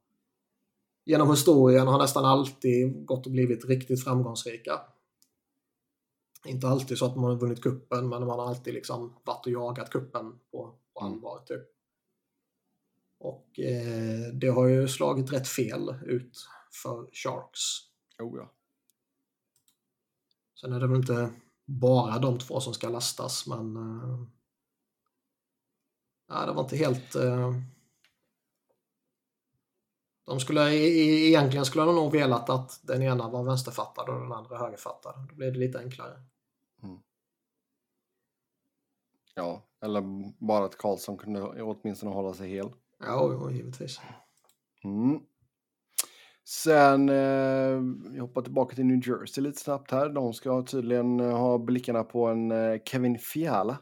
genom 1.06 1.30
historien 1.30 1.88
har 1.88 2.00
nästan 2.00 2.26
alltid 2.26 3.06
gått 3.06 3.26
och 3.26 3.32
blivit 3.32 3.65
riktigt 3.65 4.04
framgångsrika. 4.04 4.82
Inte 6.45 6.67
alltid 6.67 6.97
så 6.97 7.06
att 7.06 7.15
man 7.15 7.24
har 7.24 7.36
vunnit 7.36 7.62
kuppen 7.62 8.10
men 8.10 8.28
man 8.28 8.39
har 8.39 8.47
alltid 8.47 8.74
liksom 8.74 9.13
varit 9.24 9.45
och 9.45 9.52
jagat 9.52 9.89
kuppen 9.89 10.39
på, 10.52 10.76
på 10.93 11.00
allvar. 11.00 11.39
Typ. 11.45 11.63
Och 13.19 13.60
eh, 13.60 14.34
det 14.34 14.47
har 14.47 14.67
ju 14.67 14.88
slagit 14.88 15.34
rätt 15.34 15.47
fel 15.47 15.95
ut 16.06 16.47
för 16.84 17.10
Sharks. 17.13 17.60
Oh 18.19 18.38
ja. 18.38 18.52
Sen 20.62 20.74
är 20.74 20.80
det 20.80 20.88
väl 20.88 20.97
inte 20.97 21.32
bara 21.65 22.19
de 22.19 22.39
två 22.39 22.60
som 22.60 22.74
ska 22.74 22.89
lastas, 22.89 23.47
men 23.47 23.76
eh, 23.76 24.24
ja, 26.32 26.46
det 26.46 26.52
var 26.52 26.63
inte 26.63 26.78
helt... 26.78 27.15
Eh, 27.15 27.54
de 30.26 30.39
skulle, 30.39 30.76
egentligen 30.76 31.65
skulle 31.65 31.86
de 31.86 31.96
nog 31.96 32.12
velat 32.12 32.50
att 32.50 32.80
den 32.84 33.02
ena 33.02 33.30
var 33.30 33.44
vänsterfattad 33.44 34.10
och 34.10 34.22
den 34.22 34.32
andra 34.32 34.58
högerfattad. 34.58 35.28
Då 35.30 35.36
blir 35.36 35.52
det 35.52 35.60
lite 35.60 35.80
enklare. 35.80 36.13
Mm. 36.84 36.98
Ja, 39.36 39.63
eller 39.82 40.04
bara 40.46 40.65
att 40.65 40.78
Karlsson 40.78 41.17
kunde 41.17 41.41
åtminstone 41.63 42.12
hålla 42.12 42.34
sig 42.34 42.50
hel. 42.50 42.70
Ja, 43.00 43.34
ja 43.34 43.52
givetvis. 43.52 44.02
Mm. 44.84 45.20
Sen, 46.44 47.10
eh, 47.10 47.82
jag 48.15 48.22
hoppar 48.22 48.41
tillbaka 48.41 48.76
till 48.76 48.86
New 48.86 49.08
Jersey 49.08 49.44
lite 49.44 49.60
snabbt 49.60 49.91
här. 49.91 50.10
De 50.10 50.34
ska 50.34 50.63
tydligen 50.63 51.20
eh, 51.20 51.38
ha 51.38 51.58
blickarna 51.58 52.04
på 52.04 52.28
en 52.28 52.52
eh, 52.52 52.80
Kevin 52.86 53.20
Fiala. 53.20 53.78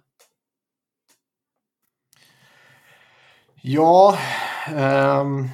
Ja, 3.62 4.18
um, 4.76 5.50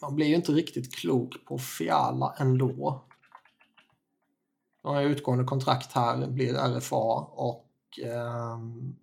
man 0.00 0.14
blir 0.14 0.26
ju 0.26 0.34
inte 0.34 0.52
riktigt 0.52 0.94
klok 0.94 1.44
på 1.44 1.58
Fiala 1.58 2.34
ändå. 2.38 3.04
Han 4.82 4.94
har 4.94 5.02
utgående 5.02 5.44
kontrakt 5.44 5.92
här, 5.92 6.26
blir 6.26 6.54
RFA 6.54 7.26
och 7.32 7.68
um, 8.04 8.96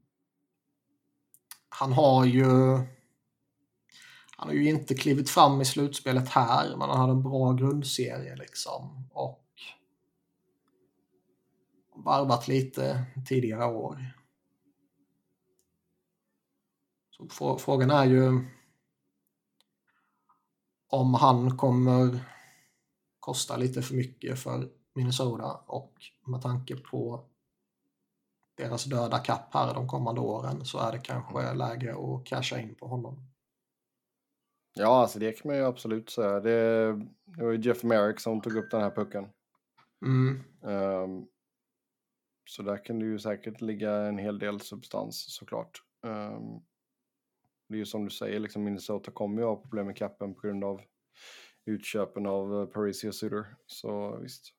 han 1.69 1.93
har 1.93 2.25
ju 2.25 2.49
han 4.37 4.47
har 4.47 4.53
ju 4.53 4.69
inte 4.69 4.95
klivit 4.95 5.29
fram 5.29 5.61
i 5.61 5.65
slutspelet 5.65 6.29
här, 6.29 6.75
men 6.77 6.89
han 6.89 6.99
hade 6.99 7.11
en 7.11 7.23
bra 7.23 7.53
grundserie 7.53 8.35
liksom. 8.35 9.09
Och 9.13 9.45
varvat 11.95 12.47
lite 12.47 13.05
tidigare 13.27 13.65
år. 13.65 14.18
Så 17.31 17.57
frågan 17.57 17.89
är 17.89 18.05
ju 18.05 18.45
om 20.89 21.13
han 21.13 21.57
kommer 21.57 22.19
kosta 23.19 23.57
lite 23.57 23.81
för 23.81 23.95
mycket 23.95 24.39
för 24.39 24.69
Minnesota 24.95 25.59
och 25.67 25.93
med 26.27 26.41
tanke 26.41 26.75
på 26.75 27.25
deras 28.57 28.83
döda 28.83 29.19
kapp 29.19 29.53
här 29.53 29.73
de 29.73 29.87
kommande 29.87 30.21
åren 30.21 30.65
så 30.65 30.79
är 30.79 30.91
det 30.91 30.99
kanske 30.99 31.41
mm. 31.41 31.57
läge 31.57 31.91
att 31.91 32.25
casha 32.25 32.59
in 32.59 32.75
på 32.75 32.87
honom. 32.87 33.29
Ja, 34.73 35.01
alltså 35.01 35.19
det 35.19 35.31
kan 35.31 35.49
man 35.49 35.57
ju 35.57 35.65
absolut 35.65 36.09
säga. 36.09 36.39
Det, 36.39 36.91
det 37.25 37.43
var 37.43 37.51
ju 37.51 37.61
Jeff 37.61 37.83
Merrick 37.83 38.19
som 38.19 38.41
tog 38.41 38.55
upp 38.55 38.71
den 38.71 38.81
här 38.81 38.91
pucken. 38.91 39.27
Mm. 40.05 40.43
Um, 40.61 41.27
så 42.49 42.63
där 42.63 42.85
kan 42.85 42.99
det 42.99 43.05
ju 43.05 43.19
säkert 43.19 43.61
ligga 43.61 43.95
en 43.95 44.17
hel 44.17 44.39
del 44.39 44.59
substans 44.59 45.35
såklart. 45.35 45.83
Um, 46.03 46.61
det 47.69 47.75
är 47.75 47.77
ju 47.77 47.85
som 47.85 48.05
du 48.05 48.11
säger, 48.11 48.39
liksom 48.39 48.63
Minnesota 48.63 49.11
kommer 49.11 49.41
ju 49.41 49.47
ha 49.47 49.61
problem 49.61 49.85
med 49.85 49.97
kappen 49.97 50.35
på 50.35 50.41
grund 50.41 50.63
av 50.63 50.81
utköpen 51.65 52.25
av 52.25 52.65
Paris 52.65 53.03
och 53.03 53.15
Suter. 53.15 53.55
Så 53.65 54.17
visst. 54.17 54.53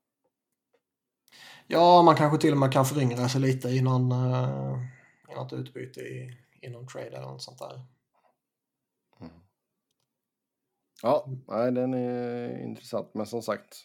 Ja, 1.67 2.03
man 2.03 2.17
kanske 2.17 2.39
till 2.39 2.53
och 2.53 2.59
med 2.59 2.73
kan 2.73 2.85
föryngra 2.85 3.29
sig 3.29 3.41
lite 3.41 3.69
i, 3.69 3.81
uh, 3.81 4.79
i 5.31 5.35
något 5.35 5.53
utbyte 5.53 6.01
i, 6.01 6.39
i 6.61 6.71
någon 6.71 6.87
trade 6.87 7.07
eller 7.07 7.21
något 7.21 7.43
sånt 7.43 7.59
där. 7.59 7.83
Mm. 9.21 9.33
Ja, 11.03 11.27
nej, 11.49 11.73
den 11.73 11.95
är 11.95 12.59
intressant. 12.63 13.15
Men 13.15 13.27
som 13.27 13.43
sagt, 13.43 13.85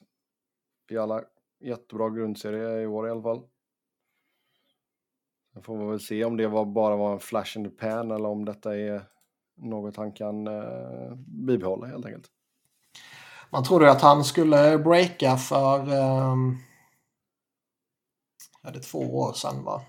vi 0.87 0.97
alla 0.97 1.23
jättebra 1.59 2.09
grundserie 2.09 2.81
i 2.81 2.87
år 2.87 3.07
i 3.07 3.11
alla 3.11 3.23
fall. 3.23 3.47
Sen 5.53 5.63
får 5.63 5.77
vi 5.77 5.85
väl 5.85 5.99
se 5.99 6.25
om 6.25 6.37
det 6.37 6.47
var, 6.47 6.65
bara 6.65 6.95
var 6.95 7.13
en 7.13 7.19
flash 7.19 7.57
in 7.57 7.63
the 7.63 7.69
pan 7.69 8.11
eller 8.11 8.29
om 8.29 8.45
detta 8.45 8.77
är 8.77 9.14
något 9.55 9.97
han 9.97 10.11
kan 10.11 10.47
uh, 10.47 11.15
bibehålla 11.15 11.87
helt 11.87 12.05
enkelt. 12.05 12.27
Man 13.49 13.63
trodde 13.63 13.91
att 13.91 14.01
han 14.01 14.23
skulle 14.23 14.77
breaka 14.77 15.37
för 15.37 15.89
um 15.89 16.57
är 18.65 18.71
det 18.71 18.79
två 18.79 19.17
år 19.17 19.33
sedan 19.33 19.63
va? 19.63 19.81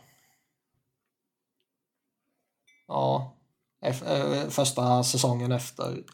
Ja, 2.87 3.35
eh, 3.81 4.49
första 4.49 5.05
säsongen 5.05 5.53
efter 5.53 6.05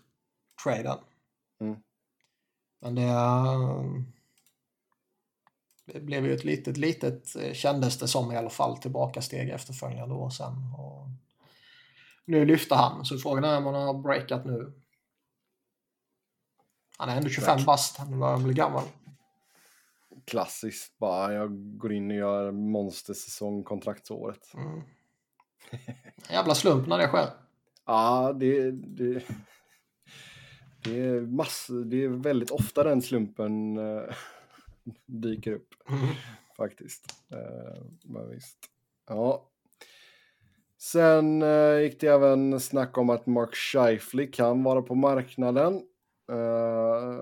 traden. 0.64 0.98
Mm. 1.60 1.76
Men 2.80 2.94
det, 2.94 3.02
eh, 3.02 3.84
det 5.84 6.00
blev 6.00 6.26
ju 6.26 6.34
ett 6.34 6.44
litet, 6.44 6.76
litet, 6.76 7.36
eh, 7.36 7.52
kändes 7.52 7.98
det 7.98 8.08
som 8.08 8.32
i 8.32 8.36
alla 8.36 8.50
fall, 8.50 8.78
tillbaka 8.78 9.22
steg 9.22 9.48
efterföljande 9.48 10.14
år 10.14 10.30
sen. 10.30 10.52
Och 10.78 11.06
nu 12.24 12.44
lyfter 12.44 12.76
han, 12.76 13.04
så 13.04 13.18
frågan 13.18 13.44
är 13.44 13.56
om 13.56 13.64
han 13.64 13.74
har 13.74 14.02
breakat 14.02 14.44
nu. 14.44 14.72
Han 16.98 17.08
är 17.08 17.16
ändå 17.16 17.28
25 17.28 17.64
bast, 17.66 17.96
han 17.96 18.20
börjar 18.20 18.38
bli 18.38 18.54
gammal 18.54 18.84
klassiskt 20.24 20.98
bara, 20.98 21.32
jag 21.32 21.78
går 21.78 21.92
in 21.92 22.10
och 22.10 22.16
gör 22.16 22.52
monstersäsong 22.52 23.64
kontraktsåret. 23.64 24.54
Mm. 24.54 24.82
Jävla 26.30 26.54
slump 26.54 26.86
när 26.88 26.98
det 26.98 27.08
sker. 27.08 27.28
Ja, 27.86 28.32
det, 28.40 28.70
det, 28.70 29.24
det, 30.84 31.00
är 31.00 31.20
massor, 31.20 31.84
det 31.84 32.04
är 32.04 32.08
väldigt 32.08 32.50
ofta 32.50 32.84
den 32.84 33.02
slumpen 33.02 33.78
äh, 33.78 34.02
dyker 35.06 35.52
upp. 35.52 35.74
Mm. 35.88 36.14
Faktiskt. 36.56 37.14
Äh, 37.30 37.84
men 38.04 38.30
visst. 38.30 38.58
Ja. 39.08 39.48
Sen 40.82 41.42
uh, 41.42 41.80
gick 41.80 42.00
det 42.00 42.06
även 42.06 42.60
snack 42.60 42.98
om 42.98 43.10
att 43.10 43.26
Mark 43.26 43.54
Scheifele 43.54 44.26
kan 44.26 44.62
vara 44.62 44.82
på 44.82 44.94
marknaden. 44.94 45.74
Uh, 46.32 47.20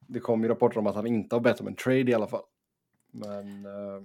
det 0.00 0.20
kom 0.20 0.42
ju 0.42 0.48
rapporter 0.48 0.78
om 0.78 0.86
att 0.86 0.94
han 0.94 1.06
inte 1.06 1.34
har 1.34 1.40
bett 1.40 1.60
om 1.60 1.66
en 1.66 1.74
trade 1.74 2.10
i 2.10 2.14
alla 2.14 2.26
fall. 2.26 2.42
Men 3.12 3.66
uh, 3.66 4.02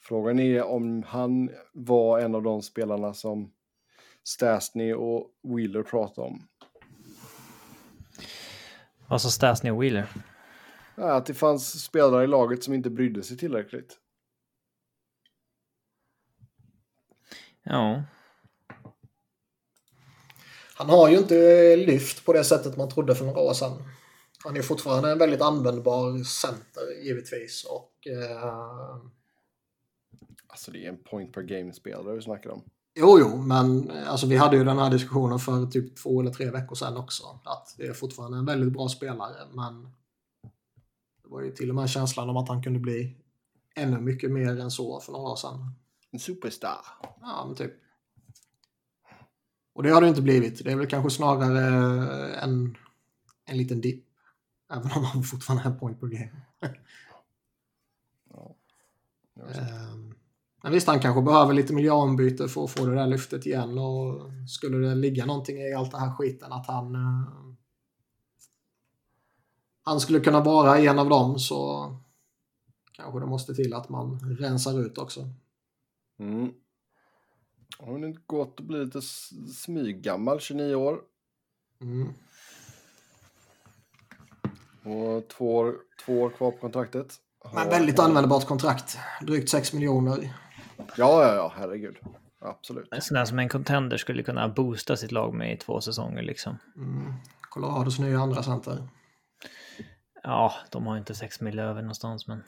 frågan 0.00 0.38
är 0.38 0.62
om 0.62 1.02
han 1.02 1.50
var 1.72 2.18
en 2.18 2.34
av 2.34 2.42
de 2.42 2.62
spelarna 2.62 3.14
som 3.14 3.52
Stasny 4.24 4.92
och 4.92 5.30
Wheeler 5.42 5.82
pratade 5.82 6.26
om. 6.26 6.42
Vad 9.08 9.22
sa 9.22 9.28
Stasny 9.28 9.70
och 9.70 9.82
Wheeler? 9.82 10.06
Ja, 10.96 11.12
att 11.12 11.26
det 11.26 11.34
fanns 11.34 11.84
spelare 11.84 12.24
i 12.24 12.26
laget 12.26 12.64
som 12.64 12.74
inte 12.74 12.90
brydde 12.90 13.22
sig 13.22 13.36
tillräckligt. 13.36 14.00
Ja. 17.64 18.02
Han 20.76 20.90
har 20.90 21.08
ju 21.08 21.18
inte 21.18 21.76
lyft 21.76 22.24
på 22.24 22.32
det 22.32 22.44
sättet 22.44 22.76
man 22.76 22.88
trodde 22.88 23.14
för 23.14 23.24
några 23.24 23.40
år 23.40 23.54
sedan. 23.54 23.72
Han 24.44 24.56
är 24.56 24.62
fortfarande 24.62 25.12
en 25.12 25.18
väldigt 25.18 25.42
användbar 25.42 26.24
center 26.24 27.02
givetvis. 27.02 27.64
Och, 27.64 28.06
eh... 28.06 28.96
Alltså 30.46 30.70
det 30.70 30.84
är 30.84 30.88
en 30.88 31.02
point 31.04 31.32
per 31.32 31.42
game-spelare 31.42 32.14
du 32.14 32.22
snackar 32.22 32.50
om. 32.50 32.62
Jo, 32.94 33.18
jo, 33.20 33.36
men 33.36 33.90
alltså, 33.90 34.26
vi 34.26 34.36
hade 34.36 34.56
ju 34.56 34.64
den 34.64 34.78
här 34.78 34.90
diskussionen 34.90 35.38
för 35.38 35.66
typ 35.66 35.96
två 35.96 36.20
eller 36.20 36.30
tre 36.30 36.50
veckor 36.50 36.74
sedan 36.74 36.96
också. 36.96 37.40
Att 37.44 37.74
det 37.78 37.86
är 37.86 37.92
fortfarande 37.92 38.38
en 38.38 38.44
väldigt 38.44 38.72
bra 38.72 38.88
spelare, 38.88 39.46
men 39.52 39.82
det 41.22 41.28
var 41.28 41.40
ju 41.42 41.50
till 41.50 41.68
och 41.68 41.74
med 41.74 41.90
känslan 41.90 42.30
om 42.30 42.36
att 42.36 42.48
han 42.48 42.62
kunde 42.62 42.78
bli 42.78 43.16
ännu 43.74 44.00
mycket 44.00 44.30
mer 44.30 44.60
än 44.60 44.70
så 44.70 45.00
för 45.00 45.12
några 45.12 45.30
år 45.30 45.36
sedan. 45.36 45.70
En 46.14 46.20
superstar. 46.20 46.78
Ja, 47.20 47.44
men 47.46 47.56
typ. 47.56 47.72
Och 49.72 49.82
det 49.82 49.90
har 49.90 50.00
det 50.00 50.08
inte 50.08 50.22
blivit. 50.22 50.64
Det 50.64 50.72
är 50.72 50.76
väl 50.76 50.86
kanske 50.86 51.10
snarare 51.10 51.60
en, 52.34 52.76
en 53.44 53.58
liten 53.58 53.80
dipp. 53.80 54.04
Även 54.72 54.92
om 54.92 55.04
han 55.04 55.22
fortfarande 55.22 55.68
är 55.68 55.74
point 55.74 56.00
per 56.00 56.06
game. 56.06 56.40
ja. 58.30 58.56
um, 59.34 60.14
men 60.62 60.72
visst, 60.72 60.86
han 60.86 61.00
kanske 61.00 61.22
behöver 61.22 61.54
lite 61.54 61.74
miljöombyte 61.74 62.48
för 62.48 62.64
att 62.64 62.70
få 62.70 62.86
det 62.86 62.94
där 62.94 63.06
lyftet 63.06 63.46
igen. 63.46 63.78
Och 63.78 64.30
skulle 64.48 64.88
det 64.88 64.94
ligga 64.94 65.26
någonting 65.26 65.56
i 65.56 65.74
allt 65.74 65.90
det 65.90 65.98
här 65.98 66.14
skiten 66.14 66.52
att 66.52 66.66
han... 66.66 66.94
Uh, 66.94 67.54
han 69.82 70.00
skulle 70.00 70.20
kunna 70.20 70.40
vara 70.40 70.78
en 70.78 70.98
av 70.98 71.08
dem 71.08 71.38
så 71.38 71.90
kanske 72.92 73.20
det 73.20 73.26
måste 73.26 73.54
till 73.54 73.74
att 73.74 73.88
man 73.88 74.36
rensar 74.38 74.80
ut 74.80 74.98
också. 74.98 75.28
Mm. 76.18 76.52
Har 77.78 77.98
det 77.98 78.06
inte 78.06 78.20
gått 78.26 78.60
att 78.60 78.66
bli 78.66 78.84
lite 78.84 79.02
smyggammal, 79.54 80.40
29 80.40 80.74
år. 80.74 81.00
Mm. 81.80 82.14
Och 84.84 85.28
två 85.28 85.56
år, 85.56 85.74
två 86.04 86.22
år 86.22 86.30
kvar 86.30 86.50
på 86.50 86.58
kontraktet. 86.58 87.14
Men 87.54 87.68
väldigt 87.68 87.98
användbart 87.98 88.46
kontrakt. 88.46 88.98
Drygt 89.22 89.48
6 89.48 89.72
miljoner. 89.72 90.34
Ja, 90.76 90.84
ja, 90.96 91.34
ja, 91.34 91.52
herregud. 91.56 91.96
Absolut. 92.40 92.88
En 92.92 93.02
sån 93.02 93.14
där 93.14 93.24
som 93.24 93.38
en 93.38 93.48
contender 93.48 93.96
skulle 93.96 94.22
kunna 94.22 94.48
boosta 94.48 94.96
sitt 94.96 95.12
lag 95.12 95.34
med 95.34 95.52
i 95.52 95.56
två 95.56 95.80
säsonger 95.80 96.22
liksom. 96.22 96.58
Mm. 96.76 97.12
Colorados 97.40 97.98
nya 97.98 98.18
andra 98.18 98.42
center. 98.42 98.88
Ja, 100.22 100.54
de 100.70 100.86
har 100.86 100.98
inte 100.98 101.14
6 101.14 101.40
mil 101.40 101.58
över 101.58 101.82
någonstans 101.82 102.26
men... 102.26 102.42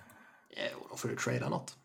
Jo, 0.50 0.86
då 0.90 0.96
får 0.96 1.08
du 1.08 1.16
trada 1.16 1.48
något. 1.48 1.76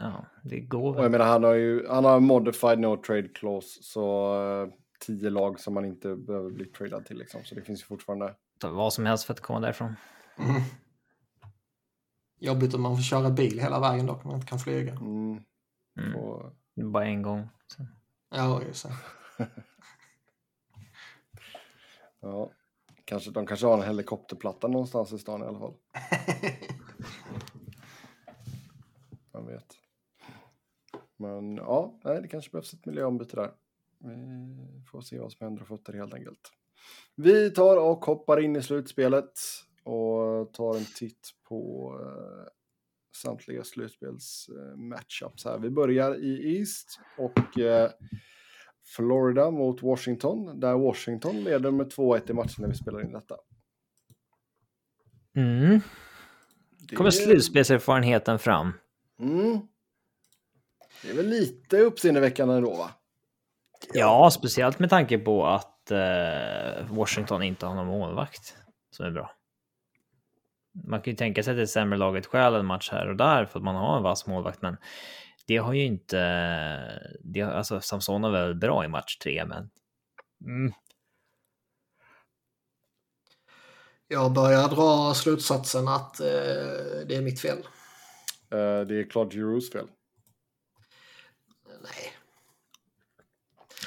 Ja, 0.00 0.26
det 0.42 0.60
går 0.60 0.94
väl. 0.94 1.02
jag 1.02 1.12
menar, 1.12 1.24
han 1.24 1.44
har 1.44 1.54
ju 1.54 1.88
han 1.88 2.04
har 2.04 2.20
modified 2.20 2.78
no 2.78 2.96
trade 2.96 3.28
clause, 3.28 3.82
så 3.82 4.34
uh, 4.42 4.72
tio 5.06 5.30
lag 5.30 5.60
som 5.60 5.74
man 5.74 5.84
inte 5.84 6.16
behöver 6.16 6.50
bli 6.50 6.64
tradad 6.64 7.06
till 7.06 7.18
liksom. 7.18 7.44
Så 7.44 7.54
det 7.54 7.62
finns 7.62 7.80
ju 7.80 7.84
fortfarande. 7.84 8.34
Vad 8.62 8.92
som 8.92 9.06
helst 9.06 9.24
för 9.24 9.34
att 9.34 9.40
komma 9.40 9.60
därifrån. 9.60 9.94
Mm. 10.38 10.62
Jobbigt 12.40 12.74
om 12.74 12.82
man 12.82 12.96
får 12.96 13.02
köra 13.02 13.30
bil 13.30 13.60
hela 13.60 13.80
vägen 13.80 14.06
dock, 14.06 14.24
man 14.24 14.34
inte 14.34 14.46
kan 14.46 14.58
flyga. 14.58 14.92
Mm. 14.92 15.40
Mm. 15.98 16.16
Och... 16.16 16.52
Bara 16.92 17.04
en 17.04 17.22
gång. 17.22 17.48
Så. 17.66 17.86
Ja, 18.30 18.62
just 18.62 18.86
det. 18.86 19.46
ja, 22.20 22.52
kanske, 23.04 23.30
de 23.30 23.46
kanske 23.46 23.66
har 23.66 23.76
en 23.76 23.82
helikopterplatta 23.82 24.68
någonstans 24.68 25.12
i 25.12 25.18
stan 25.18 25.42
i 25.42 25.46
alla 25.46 25.58
fall. 25.58 25.74
Man 29.32 29.46
vet. 29.46 29.79
Men 31.20 31.56
ja, 31.56 32.00
det 32.02 32.28
kanske 32.28 32.50
behövs 32.50 32.74
ett 32.74 32.86
miljöombyte 32.86 33.36
där. 33.36 33.50
Vi 33.98 34.82
får 34.90 35.00
se 35.00 35.18
vad 35.18 35.32
som 35.32 35.46
händer 35.46 35.62
och 35.62 35.68
fötter 35.68 35.92
helt 35.92 36.14
enkelt. 36.14 36.52
Vi 37.16 37.50
tar 37.50 37.76
och 37.76 38.04
hoppar 38.04 38.40
in 38.40 38.56
i 38.56 38.62
slutspelet 38.62 39.32
och 39.84 40.52
tar 40.52 40.76
en 40.76 40.84
titt 40.84 41.30
på 41.48 41.92
eh, 42.00 42.48
samtliga 43.16 43.64
slutspelsmatchups 43.64 45.44
här. 45.44 45.58
Vi 45.58 45.70
börjar 45.70 46.24
i 46.24 46.58
East 46.58 47.00
och 47.18 47.58
eh, 47.58 47.90
Florida 48.84 49.50
mot 49.50 49.82
Washington, 49.82 50.60
där 50.60 50.74
Washington 50.74 51.44
leder 51.44 51.70
med 51.70 51.86
2-1 51.92 52.30
i 52.30 52.32
matchen 52.32 52.54
när 52.58 52.68
vi 52.68 52.74
spelar 52.74 53.04
in 53.04 53.12
detta. 53.12 53.36
Mm. 55.36 55.80
Det... 56.88 56.96
Kommer 56.96 57.10
slutspelserfarenheten 57.10 58.38
fram? 58.38 58.72
Mm. 59.18 59.60
Det 61.02 61.10
är 61.10 61.14
väl 61.14 61.26
lite 61.28 61.78
uppseendeväckande 61.78 62.54
ändå 62.54 62.74
va? 62.74 62.90
Ja, 63.92 64.30
speciellt 64.30 64.78
med 64.78 64.90
tanke 64.90 65.18
på 65.18 65.46
att 65.46 65.90
eh, 65.90 66.86
Washington 66.90 67.42
inte 67.42 67.66
har 67.66 67.74
någon 67.74 67.86
målvakt 67.86 68.56
som 68.90 69.06
är 69.06 69.10
bra. 69.10 69.32
Man 70.84 71.00
kan 71.00 71.10
ju 71.10 71.16
tänka 71.16 71.42
sig 71.42 71.50
att 71.50 71.56
det 71.56 71.66
sämre 71.66 71.98
laget 71.98 72.26
stjäl 72.26 72.54
en 72.54 72.66
match 72.66 72.90
här 72.92 73.08
och 73.08 73.16
där 73.16 73.44
för 73.44 73.58
att 73.58 73.64
man 73.64 73.74
har 73.74 73.96
en 73.96 74.02
vass 74.02 74.26
målvakt, 74.26 74.62
men 74.62 74.76
det 75.46 75.56
har 75.56 75.72
ju 75.72 75.84
inte... 75.84 76.18
Det, 77.20 77.42
alltså 77.42 77.80
Samson 77.80 78.24
är 78.24 78.30
väl 78.30 78.54
bra 78.54 78.84
i 78.84 78.88
match 78.88 79.18
tre, 79.18 79.44
men... 79.46 79.70
Mm. 80.44 80.72
Jag 84.08 84.32
börjar 84.32 84.68
dra 84.68 85.14
slutsatsen 85.14 85.88
att 85.88 86.20
eh, 86.20 86.26
det 87.06 87.16
är 87.16 87.22
mitt 87.22 87.40
fel. 87.40 87.58
Uh, 88.54 88.80
det 88.86 89.00
är 89.00 89.10
Claude 89.10 89.36
Giroux 89.36 89.72
fel. 89.72 89.86
Nej. 91.82 92.12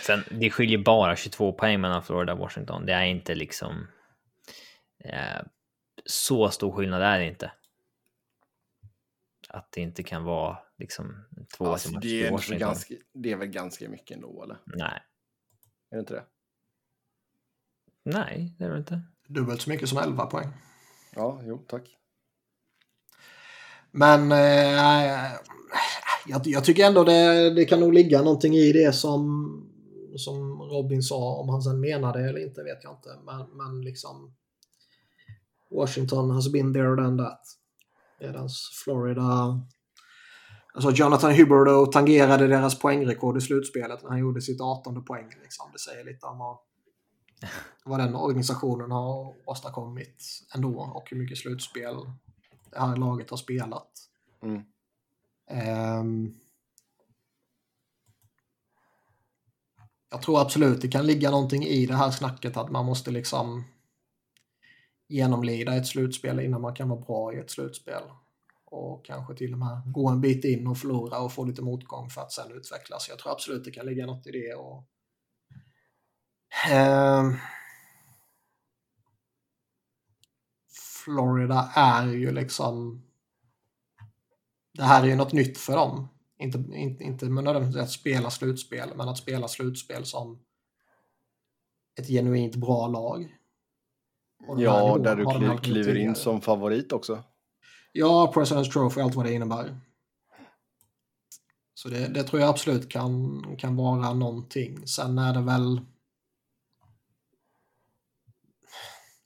Sen, 0.01 0.23
det 0.31 0.49
skiljer 0.49 0.77
bara 0.77 1.15
22 1.15 1.53
poäng 1.53 1.81
mellan 1.81 2.03
Florida 2.03 2.33
och 2.33 2.39
Washington. 2.39 2.85
Det 2.85 2.93
är 2.93 3.03
inte 3.03 3.35
liksom... 3.35 3.87
Eh, 4.99 5.41
så 6.05 6.49
stor 6.49 6.71
skillnad 6.71 7.01
är 7.01 7.19
det 7.19 7.27
inte. 7.27 7.51
Att 9.49 9.71
det 9.71 9.81
inte 9.81 10.03
kan 10.03 10.23
vara 10.23 10.57
liksom 10.77 11.25
två 11.57 11.65
alltså, 11.65 11.89
det, 11.89 12.27
är 12.27 12.59
ganska, 12.59 12.95
det 13.13 13.31
är 13.31 13.35
väl 13.35 13.47
ganska 13.47 13.89
mycket 13.89 14.15
ändå, 14.15 14.43
eller? 14.43 14.57
Nej. 14.65 15.01
Är 15.89 15.95
det 15.95 15.99
inte 15.99 16.13
det? 16.13 16.25
Nej, 18.03 18.55
det 18.57 18.65
är 18.65 18.69
det 18.69 18.77
inte. 18.77 19.01
Dubbelt 19.27 19.61
så 19.61 19.69
mycket 19.69 19.89
som 19.89 19.97
11 19.97 20.25
poäng. 20.25 20.47
Ja, 21.15 21.41
jo, 21.43 21.65
tack. 21.67 21.97
Men 23.91 24.31
eh, 24.31 25.31
jag, 26.27 26.41
jag, 26.45 26.63
tycker 26.63 26.85
ändå 26.85 27.03
det, 27.03 27.49
det 27.49 27.65
kan 27.65 27.79
nog 27.79 27.93
ligga 27.93 28.21
någonting 28.21 28.53
i 28.53 28.71
det 28.71 28.95
som, 28.95 29.49
som 30.15 30.61
Robin 30.61 31.03
sa. 31.03 31.35
Om 31.35 31.49
han 31.49 31.61
sen 31.61 31.79
menade 31.79 32.19
det 32.19 32.29
eller 32.29 32.47
inte 32.47 32.63
vet 32.63 32.83
jag 32.83 32.93
inte. 32.93 33.09
Men, 33.25 33.57
men 33.57 33.81
liksom 33.81 34.33
Washington 35.71 36.31
has 36.31 36.51
been 36.51 36.73
there 36.73 36.95
than 36.95 37.17
that. 37.17 37.41
Medan 38.19 38.49
Florida... 38.83 39.59
Alltså 40.75 40.91
Jonathan 40.91 41.35
Huberto 41.35 41.85
tangerade 41.85 42.47
deras 42.47 42.79
poängrekord 42.79 43.37
i 43.37 43.41
slutspelet 43.41 44.03
när 44.03 44.09
han 44.09 44.19
gjorde 44.19 44.41
sitt 44.41 44.61
18 44.61 45.05
poäng. 45.05 45.29
Liksom. 45.41 45.69
Det 45.73 45.79
säger 45.79 46.05
lite 46.05 46.25
om 46.25 46.37
vad, 46.37 46.57
vad 47.85 47.99
den 47.99 48.15
organisationen 48.15 48.91
har 48.91 49.35
åstadkommit 49.45 50.23
ändå 50.55 50.79
och 50.95 51.09
hur 51.09 51.17
mycket 51.17 51.37
slutspel 51.37 51.95
det 52.71 52.79
här 52.79 52.95
laget 52.95 53.29
har 53.29 53.37
spelat. 53.37 53.89
Mm. 54.43 54.61
Ehm. 55.47 56.33
Jag 60.11 60.21
tror 60.21 60.41
absolut 60.41 60.81
det 60.81 60.87
kan 60.87 61.05
ligga 61.07 61.31
någonting 61.31 61.63
i 61.63 61.85
det 61.85 61.95
här 61.95 62.11
snacket 62.11 62.57
att 62.57 62.71
man 62.71 62.85
måste 62.85 63.11
liksom 63.11 63.63
genomlida 65.07 65.75
ett 65.75 65.87
slutspel 65.87 66.39
innan 66.39 66.61
man 66.61 66.75
kan 66.75 66.89
vara 66.89 66.99
bra 67.01 67.33
i 67.33 67.37
ett 67.39 67.51
slutspel. 67.51 68.03
Och 68.65 69.05
kanske 69.05 69.35
till 69.35 69.53
och 69.53 69.59
med 69.59 69.81
gå 69.93 70.09
en 70.09 70.21
bit 70.21 70.45
in 70.45 70.67
och 70.67 70.77
förlora 70.77 71.19
och 71.19 71.33
få 71.33 71.45
lite 71.45 71.61
motgång 71.61 72.09
för 72.09 72.21
att 72.21 72.31
sen 72.31 72.51
utvecklas. 72.51 73.09
Jag 73.09 73.19
tror 73.19 73.31
absolut 73.31 73.63
det 73.65 73.71
kan 73.71 73.85
ligga 73.85 74.05
något 74.05 74.27
i 74.27 74.31
det. 74.31 74.53
Och, 74.53 74.83
ehm. 76.71 77.35
Florida 81.05 81.71
är 81.75 82.07
ju 82.07 82.31
liksom... 82.31 83.02
Det 84.73 84.83
här 84.83 85.03
är 85.03 85.07
ju 85.07 85.15
något 85.15 85.33
nytt 85.33 85.57
för 85.57 85.75
dem 85.75 86.07
Inte, 86.39 86.57
inte, 86.73 87.03
inte 87.03 87.25
nödvändigtvis 87.25 87.83
att 87.83 87.91
spela 87.91 88.29
slutspel, 88.29 88.89
men 88.95 89.09
att 89.09 89.17
spela 89.17 89.47
slutspel 89.47 90.05
som 90.05 90.39
ett 91.99 92.07
genuint 92.07 92.55
bra 92.55 92.87
lag. 92.87 93.37
Ja, 94.57 94.97
där 94.97 95.15
du 95.15 95.57
kliver, 95.57 95.95
in 95.95 96.15
som 96.15 96.41
favorit 96.41 96.91
också. 96.91 97.23
Ja, 97.91 98.31
President's 98.35 98.71
Trophy, 98.71 99.01
allt 99.01 99.15
vad 99.15 99.25
det 99.25 99.33
innebär. 99.33 99.79
Så 101.73 101.89
det, 101.89 102.07
det, 102.07 102.23
tror 102.23 102.41
jag 102.41 102.49
absolut 102.49 102.89
kan, 102.89 103.43
kan 103.57 103.75
vara 103.75 104.13
någonting. 104.13 104.87
Sen 104.87 105.17
är 105.17 105.33
det 105.33 105.41
väl... 105.41 105.81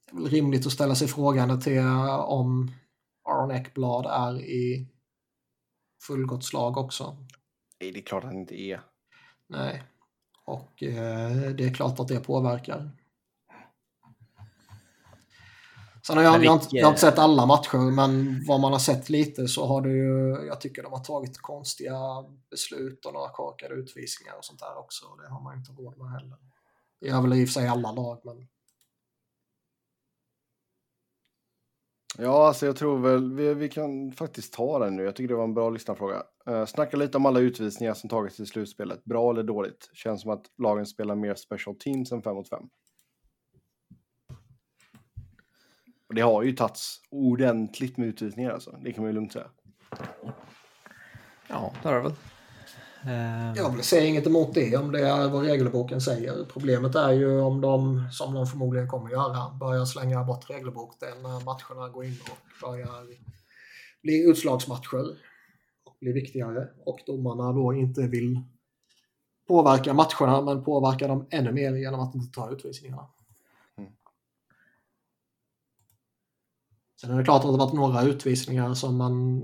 Det 0.05 0.11
är 0.11 0.15
väl 0.15 0.29
rimligt 0.29 0.65
att 0.65 0.71
ställa 0.71 0.95
sig 0.95 1.07
frågan 1.07 1.61
till 1.61 1.81
om 2.25 2.71
Aron 3.23 3.51
Ekblad 3.51 4.05
är 4.05 4.41
i 4.41 4.87
fullgott 6.01 6.45
slag 6.45 6.77
också. 6.77 7.17
Nej, 7.81 7.91
det 7.91 7.99
är 7.99 8.03
klart 8.03 8.23
att 8.23 8.29
han 8.29 8.39
inte 8.39 8.61
är. 8.61 8.81
Nej, 9.47 9.83
och 10.45 10.83
eh, 10.83 11.51
det 11.51 11.65
är 11.65 11.73
klart 11.73 11.99
att 11.99 12.07
det 12.07 12.19
påverkar. 12.19 12.91
Sen 16.07 16.17
har 16.17 16.23
jag, 16.23 16.45
jag, 16.45 16.61
jag, 16.71 16.85
har 16.85 16.89
inte 16.89 17.01
sett 17.01 17.19
alla 17.19 17.45
matcher, 17.45 17.91
men 17.91 18.43
vad 18.47 18.59
man 18.59 18.71
har 18.71 18.79
sett 18.79 19.09
lite 19.09 19.47
så 19.47 19.65
har 19.65 19.81
det 19.81 19.89
ju, 19.89 20.47
jag 20.47 20.61
tycker 20.61 20.83
de 20.83 20.91
har 20.91 21.03
tagit 21.03 21.37
konstiga 21.37 21.99
beslut 22.51 23.05
och 23.05 23.13
några 23.13 23.29
korkade 23.29 23.73
utvisningar 23.75 24.37
och 24.37 24.45
sånt 24.45 24.59
där 24.59 24.77
också. 24.77 25.05
Det 25.21 25.29
har 25.29 25.41
man 25.41 25.57
inte 25.57 25.71
råd 25.71 25.97
med 25.97 26.11
heller. 26.11 26.37
Det 26.99 27.07
gör 27.07 27.21
väl 27.21 27.33
i 27.33 27.45
och 27.45 27.47
för 27.47 27.53
sig 27.53 27.67
alla 27.67 27.91
lag, 27.91 28.21
men... 28.23 28.47
Ja, 32.19 32.47
alltså 32.47 32.65
jag 32.65 32.75
tror 32.75 32.99
väl 32.99 33.33
vi, 33.33 33.53
vi 33.53 33.69
kan 33.69 34.11
faktiskt 34.11 34.53
ta 34.53 34.79
den 34.79 34.95
nu. 34.95 35.03
Jag 35.03 35.15
tycker 35.15 35.27
det 35.27 35.35
var 35.35 35.43
en 35.43 35.53
bra 35.53 35.69
lyssnarfråga. 35.69 36.23
Uh, 36.49 36.65
snacka 36.65 36.97
lite 36.97 37.17
om 37.17 37.25
alla 37.25 37.39
utvisningar 37.39 37.93
som 37.93 38.09
tagits 38.09 38.39
i 38.39 38.45
slutspelet. 38.45 39.03
Bra 39.03 39.31
eller 39.31 39.43
dåligt? 39.43 39.89
Känns 39.93 40.21
som 40.21 40.31
att 40.31 40.45
lagen 40.57 40.85
spelar 40.85 41.15
mer 41.15 41.35
special 41.35 41.75
teams 41.75 42.11
än 42.11 42.21
5 42.21 42.35
mot 42.35 42.49
5. 42.49 42.63
Och 46.07 46.15
det 46.15 46.21
har 46.21 46.43
ju 46.43 46.51
tagits 46.51 47.01
ordentligt 47.09 47.97
med 47.97 48.07
utvisningar 48.07 48.51
alltså. 48.51 48.79
Det 48.83 48.93
kan 48.93 49.03
man 49.03 49.09
ju 49.09 49.15
lugnt 49.15 49.33
säga. 49.33 49.49
Ja, 51.47 51.73
det 51.83 51.89
har 51.89 51.95
det 51.95 52.01
väl. 52.01 52.13
Uh... 53.07 53.57
Jag 53.57 53.85
säger 53.85 54.07
inget 54.07 54.27
emot 54.27 54.53
det 54.53 54.77
om 54.77 54.91
det 54.91 55.07
är 55.07 55.29
vad 55.29 55.45
regelboken 55.45 56.01
säger. 56.01 56.45
Problemet 56.53 56.95
är 56.95 57.11
ju 57.11 57.39
om 57.39 57.61
de, 57.61 58.07
som 58.11 58.33
de 58.33 58.47
förmodligen 58.47 58.87
kommer 58.87 59.09
göra, 59.09 59.53
börjar 59.59 59.85
slänga 59.85 60.23
bort 60.23 60.49
regelboken 60.49 61.23
när 61.23 61.45
matcherna 61.45 61.89
går 61.89 62.05
in 62.05 62.17
och 62.31 62.67
börjar 62.67 63.07
bli 64.03 64.29
utslagsmatcher 64.29 65.17
och 65.85 65.97
blir 65.99 66.13
viktigare 66.13 66.67
och 66.85 66.99
domarna 67.05 67.53
då 67.53 67.73
inte 67.73 68.01
vill 68.01 68.41
påverka 69.47 69.93
matcherna 69.93 70.41
men 70.41 70.63
påverka 70.63 71.07
dem 71.07 71.27
ännu 71.29 71.51
mer 71.51 71.75
genom 71.75 71.99
att 71.99 72.15
inte 72.15 72.33
ta 72.33 72.51
utvisningarna. 72.51 73.07
Sen 77.01 77.11
är 77.11 77.17
det 77.17 77.23
klart 77.23 77.45
att 77.45 77.51
det 77.51 77.57
varit 77.57 77.73
några 77.73 78.03
utvisningar 78.03 78.73
som 78.73 78.97
man 78.97 79.41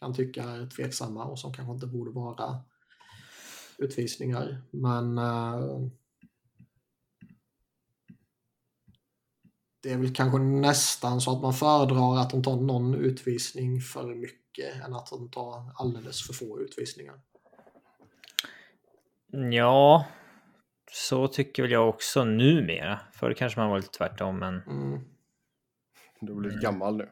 kan 0.00 0.14
tycka 0.14 0.42
är 0.42 0.66
tveksamma 0.66 1.24
och 1.24 1.38
som 1.38 1.52
kanske 1.52 1.72
inte 1.74 1.86
borde 1.86 2.10
vara 2.10 2.56
utvisningar. 3.78 4.62
Men 4.70 5.18
uh, 5.18 5.88
det 9.82 9.92
är 9.92 9.98
väl 9.98 10.14
kanske 10.14 10.38
nästan 10.38 11.20
så 11.20 11.36
att 11.36 11.42
man 11.42 11.54
föredrar 11.54 12.18
att 12.18 12.30
de 12.30 12.42
tar 12.42 12.56
någon 12.56 12.94
utvisning 12.94 13.80
för 13.80 14.14
mycket 14.14 14.84
än 14.84 14.94
att 14.94 15.10
de 15.10 15.30
tar 15.30 15.72
alldeles 15.74 16.26
för 16.26 16.32
få 16.32 16.60
utvisningar. 16.60 17.20
Ja, 19.52 20.06
så 20.92 21.28
tycker 21.28 21.62
väl 21.62 21.72
jag 21.72 21.88
också 21.88 22.24
numera. 22.24 23.00
Förr 23.12 23.34
kanske 23.34 23.60
man 23.60 23.70
var 23.70 23.76
lite 23.76 23.98
tvärtom, 23.98 24.38
men 24.38 24.62
mm. 24.62 25.00
Du 26.20 26.32
har 26.32 26.40
blivit 26.40 26.62
mm. 26.62 26.62
gammal 26.62 26.96
nu. 26.96 27.10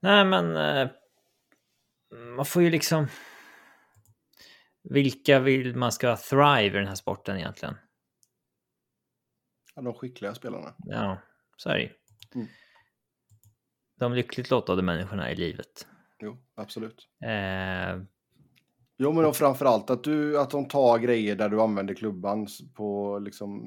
Nej, 0.00 0.24
men 0.24 0.56
eh, 0.56 0.88
man 2.36 2.44
får 2.44 2.62
ju 2.62 2.70
liksom... 2.70 3.06
Vilka 4.82 5.38
vill 5.38 5.76
man 5.76 5.92
ska 5.92 6.16
thrive 6.16 6.66
i 6.66 6.68
den 6.68 6.86
här 6.86 6.94
sporten 6.94 7.36
egentligen? 7.36 7.74
Ja, 9.74 9.82
de 9.82 9.94
skickliga 9.94 10.34
spelarna. 10.34 10.74
Ja, 10.78 11.18
så 11.56 11.68
är 11.68 11.78
det 11.78 11.92
mm. 12.34 12.46
De 13.98 14.12
lyckligt 14.12 14.50
lottade 14.50 14.82
människorna 14.82 15.30
i 15.30 15.36
livet. 15.36 15.86
Jo, 16.18 16.44
absolut. 16.54 17.08
Eh... 17.24 18.02
Jo, 18.96 19.12
men 19.12 19.34
framförallt 19.34 19.90
att, 19.90 20.04
du, 20.04 20.40
att 20.40 20.50
de 20.50 20.68
tar 20.68 20.98
grejer 20.98 21.36
där 21.36 21.48
du 21.48 21.60
använder 21.60 21.94
klubban 21.94 22.46
på 22.74 23.18
liksom 23.18 23.60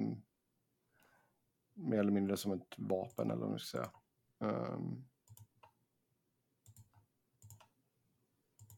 mer 1.74 2.00
eller 2.00 2.12
mindre 2.12 2.38
som 2.38 2.52
ett 2.52 2.76
vapen 2.78 3.32
eller 3.32 3.42
vad 3.42 3.50
man 3.50 3.60
ska 3.60 3.78
säga. 3.78 3.92
Um, 4.52 5.06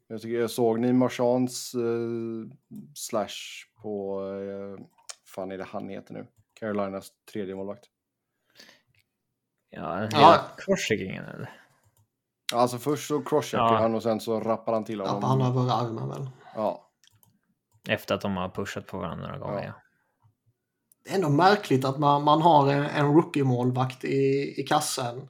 jag, 0.07 0.21
tycker, 0.21 0.39
jag 0.39 0.51
såg 0.51 0.79
ni 0.79 0.93
Marchans 0.93 1.75
uh, 1.75 2.47
slash 2.93 3.65
på, 3.81 4.21
uh, 4.21 4.79
fan 5.25 5.51
är 5.51 5.57
det 5.57 5.63
han 5.63 5.89
heter 5.89 6.13
nu? 6.13 6.27
Carolinas 6.59 7.11
tredje 7.31 7.55
målvakt. 7.55 7.85
Ja, 9.69 10.09
ja. 10.11 10.41
crosscheckingen 10.57 11.25
eller? 11.25 11.49
Alltså 12.53 12.77
först 12.77 13.07
så 13.07 13.21
crosscheckar 13.21 13.73
ja. 13.73 13.77
han 13.77 13.95
och 13.95 14.03
sen 14.03 14.19
så 14.19 14.39
rappar 14.39 14.73
han 14.73 14.83
till 14.83 14.99
honom. 14.99 15.15
Rappar 15.15 15.27
han 15.27 15.41
över 15.41 15.85
armen 15.85 16.09
väl? 16.09 16.29
Ja. 16.55 16.91
Efter 17.89 18.15
att 18.15 18.21
de 18.21 18.37
har 18.37 18.49
pushat 18.49 18.87
på 18.87 18.97
varandra 18.97 19.27
några 19.27 19.39
gånger. 19.39 19.63
Ja 19.63 19.73
det 21.07 21.13
är 21.13 21.15
ändå 21.15 21.29
märkligt 21.29 21.85
att 21.85 21.99
man, 21.99 22.23
man 22.23 22.41
har 22.41 22.71
en, 22.71 22.83
en 22.83 23.13
rookie-målvakt 23.13 24.03
i, 24.03 24.53
i 24.57 24.63
kassen. 24.63 25.27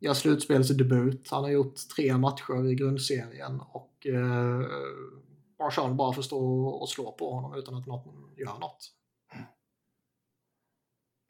Gör 0.00 0.14
slutspelsdebut. 0.14 1.30
Han 1.30 1.42
har 1.42 1.50
gjort 1.50 1.74
tre 1.96 2.16
matcher 2.16 2.66
i 2.66 2.74
grundserien 2.74 3.60
och 3.60 4.06
eh, 4.06 4.60
Marshall 5.58 5.94
bara 5.94 6.12
får 6.12 6.22
stå 6.22 6.66
och 6.68 6.88
slå 6.88 7.12
på 7.12 7.34
honom 7.34 7.54
utan 7.54 7.74
att 7.74 7.86
någon 7.86 8.34
gör 8.36 8.58
något. 8.58 8.92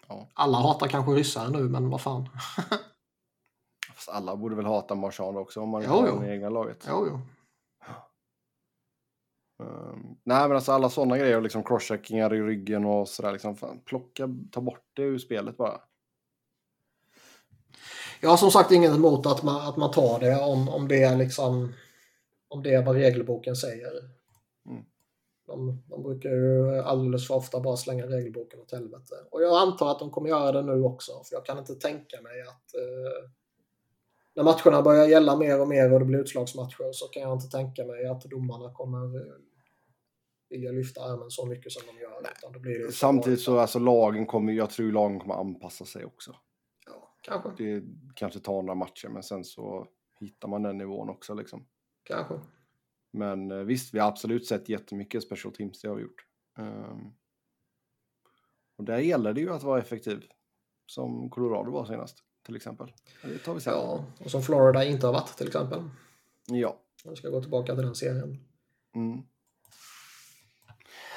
Ja. 0.09 0.29
Alla 0.35 0.59
hatar 0.59 0.89
kanske 0.89 1.13
ryssar 1.13 1.51
nu, 1.51 1.69
men 1.69 1.91
vad 1.91 2.01
fan. 2.01 2.29
Fast 3.95 4.09
alla 4.09 4.37
borde 4.37 4.57
väl 4.57 4.67
hata 4.67 4.95
Marchand 4.95 5.39
också 5.39 5.61
om 5.61 5.69
man 5.69 5.83
inte 5.83 5.93
har 5.93 6.21
det 6.21 6.35
egna 6.35 6.49
laget. 6.49 6.87
Jo, 6.89 7.07
jo. 7.07 7.21
Um, 9.63 10.19
nej 10.25 10.49
men 10.49 10.53
alltså 10.53 10.73
alla 10.73 10.91
sådana 10.91 11.19
grejer, 11.19 11.41
liksom 11.41 11.65
crosscheckingar 11.65 12.35
i 12.35 12.43
ryggen 12.43 12.85
och 12.85 13.09
sådär. 13.09 13.33
Liksom, 13.33 13.57
fan, 13.57 13.81
plocka, 13.85 14.29
ta 14.51 14.61
bort 14.61 14.85
det 14.95 15.03
ur 15.03 15.19
spelet 15.19 15.57
bara. 15.57 15.81
Jag 18.21 18.31
har 18.31 18.37
som 18.37 18.51
sagt 18.51 18.73
inget 18.73 18.95
emot 18.95 19.27
att 19.27 19.43
man, 19.43 19.69
att 19.69 19.77
man 19.77 19.91
tar 19.91 20.21
det 20.21 20.37
om, 20.37 20.69
om 20.69 20.89
det 20.89 21.03
är 21.03 21.17
liksom 21.17 21.73
om 22.49 22.63
det 22.63 22.75
är 22.75 22.83
vad 22.83 22.97
regelboken 22.97 23.57
säger. 23.57 23.93
Mm. 24.67 24.85
De, 25.47 25.83
de 25.87 26.03
brukar 26.03 26.31
ju 26.31 26.79
alldeles 26.79 27.27
för 27.27 27.35
ofta 27.35 27.61
bara 27.61 27.77
slänga 27.77 28.07
regelboken 28.07 28.61
åt 28.61 28.73
helvete. 28.73 29.15
Och 29.31 29.43
jag 29.43 29.63
antar 29.63 29.91
att 29.91 29.99
de 29.99 30.11
kommer 30.11 30.29
göra 30.29 30.53
det 30.53 30.63
nu 30.63 30.83
också, 30.83 31.13
för 31.13 31.35
jag 31.35 31.47
kan 31.47 31.59
inte 31.59 31.75
tänka 31.75 32.23
mig 32.23 32.43
att 32.43 32.75
eh, 32.75 33.31
när 34.35 34.43
matcherna 34.43 34.83
börjar 34.83 35.07
gälla 35.09 35.37
mer 35.37 35.61
och 35.61 35.69
mer 35.69 35.93
och 35.93 35.99
det 35.99 36.05
blir 36.05 36.19
utslagsmatcher 36.19 36.93
så 36.93 37.07
kan 37.07 37.23
jag 37.23 37.33
inte 37.33 37.49
tänka 37.49 37.85
mig 37.85 38.07
att 38.07 38.23
domarna 38.23 38.73
kommer 38.73 39.27
vilja 40.51 40.73
lyfta 40.73 41.01
armen 41.03 41.31
så 41.31 41.47
mycket 41.47 41.73
som 41.73 41.83
de 41.87 42.01
gör. 42.01 42.21
Utan 42.39 42.53
då 42.53 42.59
blir 42.59 42.87
det 42.87 42.93
Samtidigt 42.93 43.41
så 43.41 43.59
alltså 43.59 43.79
lagen 43.79 44.27
kommer, 44.27 44.53
jag 44.53 44.71
tror 44.71 44.93
lagen 44.93 45.21
kommer 45.21 45.35
anpassa 45.35 45.85
sig 45.85 46.05
också. 46.05 46.37
Kanske. 47.21 47.51
Det 47.57 47.85
kanske 48.15 48.41
tar 48.41 48.63
några 48.63 48.75
matcher 48.75 49.09
men 49.09 49.23
sen 49.23 49.45
så 49.45 49.89
hittar 50.21 50.49
man 50.49 50.63
den 50.63 50.79
nivån 50.79 51.09
också 51.09 51.35
liksom. 51.35 51.67
Kanske. 52.03 52.35
Men 53.11 53.51
eh, 53.51 53.59
visst, 53.59 53.95
vi 53.95 53.99
har 53.99 54.09
absolut 54.09 54.47
sett 54.47 54.69
jättemycket 54.69 55.23
special 55.23 55.55
teams, 55.55 55.81
det 55.81 55.89
har 55.89 55.97
vi 55.97 56.03
gjort. 56.03 56.27
Um, 56.59 57.15
och 58.77 58.85
där 58.85 58.99
gäller 58.99 59.33
det 59.33 59.41
ju 59.41 59.51
att 59.51 59.63
vara 59.63 59.79
effektiv. 59.81 60.25
Som 60.87 61.31
Colorado 61.31 61.71
var 61.71 61.85
senast 61.85 62.19
till 62.47 62.57
exempel. 62.57 62.93
Det 63.23 63.39
tar 63.39 63.55
vi 63.55 63.61
sen. 63.61 63.73
Ja, 63.73 64.05
och 64.21 64.31
som 64.31 64.43
Florida 64.43 64.85
inte 64.85 65.07
har 65.07 65.13
varit 65.13 65.37
till 65.37 65.47
exempel. 65.47 65.83
Ja. 66.47 66.81
Jag 67.05 67.19
ska 67.19 67.29
gå 67.29 67.41
tillbaka 67.43 67.75
till 67.75 67.85
den 67.85 67.95
serien. 67.95 68.45
Mm. 68.95 69.23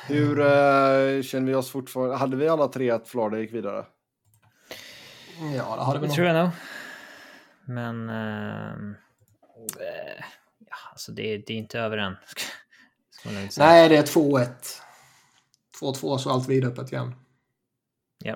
Hur 0.07 0.39
uh, 0.39 1.21
känner 1.21 1.47
vi 1.47 1.55
oss 1.55 1.69
fortfarande? 1.69 2.15
Hade 2.15 2.37
vi 2.37 2.47
alla 2.47 2.67
tre 2.67 2.89
att 2.89 3.07
Florida 3.07 3.39
gick 3.39 3.53
vidare? 3.53 3.85
Ja, 5.41 5.75
det 5.75 5.83
hade 5.83 5.99
vi 5.99 6.07
nog. 6.07 6.15
tror 6.15 6.27
jag 6.27 6.43
nog. 6.43 6.49
Men... 7.65 8.09
Uh, 8.09 8.95
ja, 10.59 10.75
alltså 10.91 11.11
det, 11.11 11.37
det 11.37 11.53
är 11.53 11.57
inte 11.57 11.79
över 11.79 11.97
än. 11.97 12.15
Nej, 13.57 13.89
det 13.89 13.97
är 13.97 14.03
2-1. 14.03 14.47
2-2 15.81 16.17
så 16.17 16.29
allt 16.29 16.49
vidöppet 16.49 16.91
igen. 16.91 17.15
Ja. 18.23 18.35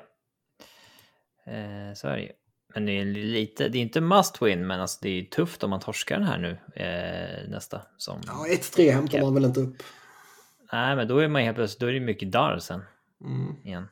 Uh, 1.48 1.94
så 1.94 2.08
är 2.08 2.16
det 2.16 2.22
ju. 2.22 2.32
Men 2.76 2.86
det 2.86 2.92
är 2.92 3.06
lite, 3.06 3.70
det 3.70 3.78
är 3.78 3.82
inte 3.82 4.02
must 4.02 4.42
win, 4.42 4.68
men 4.68 4.82
alltså 4.82 5.00
det 5.02 5.10
är 5.10 5.24
tufft 5.24 5.64
om 5.64 5.70
man 5.70 5.80
torskar 5.80 6.18
den 6.20 6.28
här 6.28 6.38
nu 6.38 6.58
eh, 6.84 7.50
nästa. 7.50 7.82
Som... 7.98 8.22
Ja, 8.26 8.46
1-3 8.50 8.92
hämtar 8.92 9.22
man 9.22 9.34
väl 9.34 9.46
inte 9.46 9.60
upp. 9.60 9.84
Nej, 10.72 10.96
men 10.96 11.08
då 11.08 11.18
är 11.20 11.28
man 11.28 11.42
helt 11.42 11.56
plötsligt, 11.56 11.80
då 11.80 11.88
är 11.88 11.94
det 11.94 12.00
mycket 12.00 12.32
darr 12.32 12.60
sen 12.60 12.84
Mm. 13.22 13.56
igen. 13.64 13.88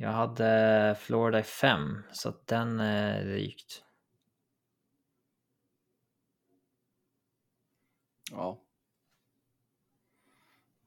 Jag 0.00 0.12
hade 0.12 0.96
Florida 1.00 1.40
i 1.40 1.42
fem, 1.42 2.02
så 2.12 2.28
att 2.28 2.46
den 2.46 2.80
är 2.80 3.24
rykt. 3.24 3.82
Ja. 8.30 8.60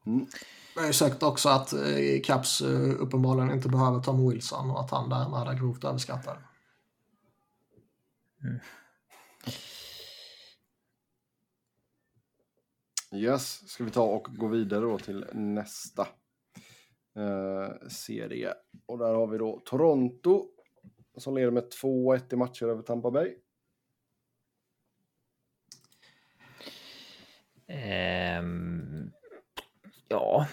Mm. 0.06 0.28
Jag 0.76 0.88
är 0.88 0.92
säkert 0.92 1.24
också 1.24 1.50
att 1.50 1.74
eh, 1.74 2.22
Caps 2.24 2.62
eh, 2.62 3.02
uppenbarligen 3.02 3.52
inte 3.52 3.70
behöver 3.70 4.00
Tom 4.00 4.30
Wilson 4.30 4.72
och 4.72 4.80
att 4.80 4.92
han 4.92 5.10
därmed 5.10 5.48
är 5.48 5.60
grovt 5.60 5.84
överskattad. 5.84 6.38
Yes, 13.12 13.70
ska 13.70 13.84
vi 13.84 13.92
ta 13.92 14.04
och 14.04 14.28
gå 14.36 14.48
vidare 14.48 14.82
då 14.82 15.00
till 15.00 15.26
nästa 15.34 16.08
eh, 17.16 17.88
serie. 17.88 18.54
Och 18.86 18.98
där 18.98 19.14
har 19.14 19.28
vi 19.28 19.38
då 19.38 19.62
Toronto 19.66 20.48
som 21.18 21.36
leder 21.36 21.52
med 21.52 21.64
2-1 21.84 22.34
i 22.34 22.36
matcher 22.36 22.66
över 22.66 22.82
Tampa 22.82 23.12
Bay. 23.12 23.36
Ehm, 27.68 29.12
ja, 30.08 30.48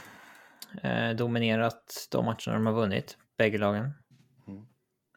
eh, 0.82 1.10
dominerat 1.10 2.08
de 2.10 2.24
matcherna 2.24 2.52
de 2.54 2.66
har 2.66 2.72
vunnit, 2.72 3.18
bägge 3.36 3.58
lagen. 3.58 3.90
Mm. 4.48 4.66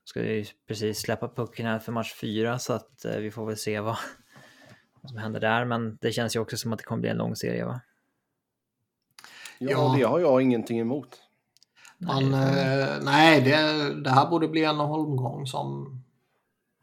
Ska 0.04 0.24
ju 0.24 0.46
precis 0.68 1.00
släppa 1.00 1.28
pucken 1.28 1.66
här 1.66 1.80
för 1.80 1.92
match 1.92 2.14
fyra 2.14 2.60
så 2.60 2.74
att 2.74 3.06
eh, 3.06 3.18
vi 3.18 3.32
får 3.32 3.46
väl 3.46 3.58
se 3.58 3.80
vad, 3.80 3.98
vad 5.02 5.10
som 5.10 5.20
händer 5.20 5.40
där. 5.40 5.66
Men 5.66 5.98
det 6.02 6.12
känns 6.12 6.36
ju 6.36 6.40
också 6.40 6.58
som 6.58 6.74
att 6.74 6.80
det 6.80 6.86
kommer 6.86 7.02
bli 7.02 7.10
en 7.10 7.18
lång 7.18 7.36
serie 7.36 7.66
va? 7.66 7.82
Ja, 9.60 9.72
Ja. 9.72 9.96
det 9.98 10.04
har 10.04 10.20
jag 10.20 10.42
ingenting 10.42 10.80
emot. 10.80 11.22
Man, 12.02 12.34
eh, 12.34 12.98
nej, 13.02 13.42
det, 13.42 13.94
det 14.04 14.10
här 14.10 14.30
borde 14.30 14.48
bli 14.48 14.64
en 14.64 14.80
omgång 14.80 15.48
som 15.48 15.98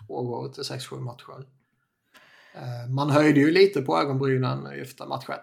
pågår 0.06 0.48
till 0.48 0.62
6-7 0.62 1.00
matcher. 1.00 1.46
Eh, 2.54 2.90
man 2.90 3.10
höjde 3.10 3.40
ju 3.40 3.50
lite 3.50 3.82
på 3.82 3.98
ögonbrynen 3.98 4.66
efter 4.66 5.06
match 5.06 5.28
1. 5.28 5.38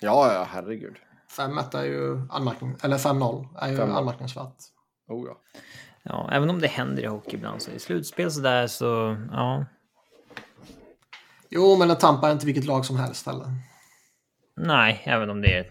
Ja, 0.00 0.32
ja, 0.32 0.46
herregud. 0.50 0.96
5-1 1.36 1.76
är 1.76 1.84
ju 1.84 2.20
anmärkning, 2.30 2.76
eller 2.82 2.98
5-0 2.98 3.48
är 3.58 3.68
ju 3.68 3.76
5-0. 3.76 3.92
anmärkningsvärt. 3.92 4.56
Oh, 5.08 5.26
ja. 5.28 5.40
Ja, 6.02 6.28
även 6.32 6.50
om 6.50 6.60
det 6.60 6.66
händer 6.66 7.02
i 7.02 7.06
hockey 7.06 7.36
ibland 7.36 7.62
så 7.62 7.70
i 7.70 7.78
slutspel 7.78 8.30
så 8.30 8.40
där 8.40 8.66
så 8.66 9.16
ja. 9.30 9.64
Jo, 11.48 11.76
men 11.78 11.90
en 11.90 11.96
Tampa 11.96 12.28
är 12.28 12.32
inte 12.32 12.46
vilket 12.46 12.64
lag 12.64 12.84
som 12.84 12.96
helst 12.96 13.26
heller. 13.26 13.46
Nej, 14.56 15.02
även 15.04 15.30
om 15.30 15.40
det 15.40 15.58
är 15.58 15.70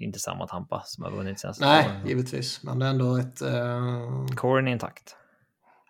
inte 0.00 0.18
samma 0.18 0.46
Tampa 0.46 0.82
som 0.84 1.04
har 1.04 1.10
vunnit 1.10 1.40
senast. 1.40 1.60
Nej, 1.60 1.90
givetvis. 2.06 2.62
Men 2.62 2.78
det 2.78 2.86
är 2.86 2.90
ändå 2.90 3.16
ett... 3.16 3.42
Eh, 3.42 4.26
Coren 4.36 4.68
är 4.68 4.72
intakt. 4.72 5.16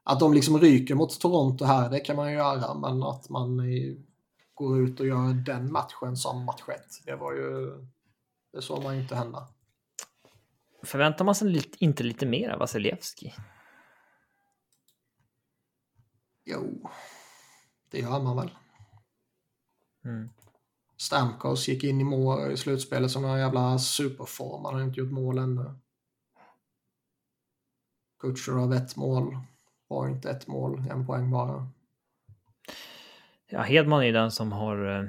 att 0.04 0.20
de 0.20 0.32
liksom 0.34 0.58
ryker 0.58 0.94
mot 0.94 1.20
Toronto 1.20 1.64
här, 1.64 1.90
det 1.90 2.00
kan 2.00 2.16
man 2.16 2.30
ju 2.30 2.36
göra. 2.36 2.74
Men 2.74 3.02
att 3.02 3.28
man 3.28 3.60
går 4.54 4.80
ut 4.80 5.00
och 5.00 5.06
gör 5.06 5.44
den 5.46 5.72
matchen 5.72 6.16
som 6.16 6.44
match 6.44 6.62
1, 6.68 6.80
det 7.04 7.16
var 7.16 7.32
ju... 7.32 7.72
Det 8.52 8.62
såg 8.62 8.82
man 8.82 8.94
ju 8.94 9.02
inte 9.02 9.16
hända. 9.16 9.48
Förväntar 10.82 11.24
man 11.24 11.34
sig 11.34 11.48
lite, 11.48 11.84
inte 11.84 12.02
lite 12.02 12.26
mer 12.26 12.50
av 12.50 12.58
Vasilevski? 12.58 13.34
Jo, 16.44 16.90
det 17.90 17.98
gör 17.98 18.22
man 18.22 18.36
väl. 18.36 18.50
Mm. 20.04 20.30
Stamkos 20.96 21.68
gick 21.68 21.84
in 21.84 22.00
i, 22.00 22.04
mål, 22.04 22.52
i 22.52 22.56
slutspelet 22.56 23.10
som 23.10 23.24
en 23.24 23.38
jävla 23.38 23.78
superform. 23.78 24.64
Han 24.64 24.74
har 24.74 24.82
inte 24.82 25.00
gjort 25.00 25.12
mål 25.12 25.38
ännu. 25.38 25.74
Kutjerov 28.20 28.72
ett 28.72 28.96
mål. 28.96 29.38
Har 29.88 30.08
inte 30.08 30.30
ett 30.30 30.46
mål, 30.46 30.84
en 30.90 31.06
poäng 31.06 31.30
bara. 31.30 31.68
Ja, 33.46 33.62
Hedman 33.62 34.00
är 34.00 34.06
ju 34.06 34.12
den 34.12 34.30
som 34.30 34.52
har 34.52 34.98
eh, 34.98 35.08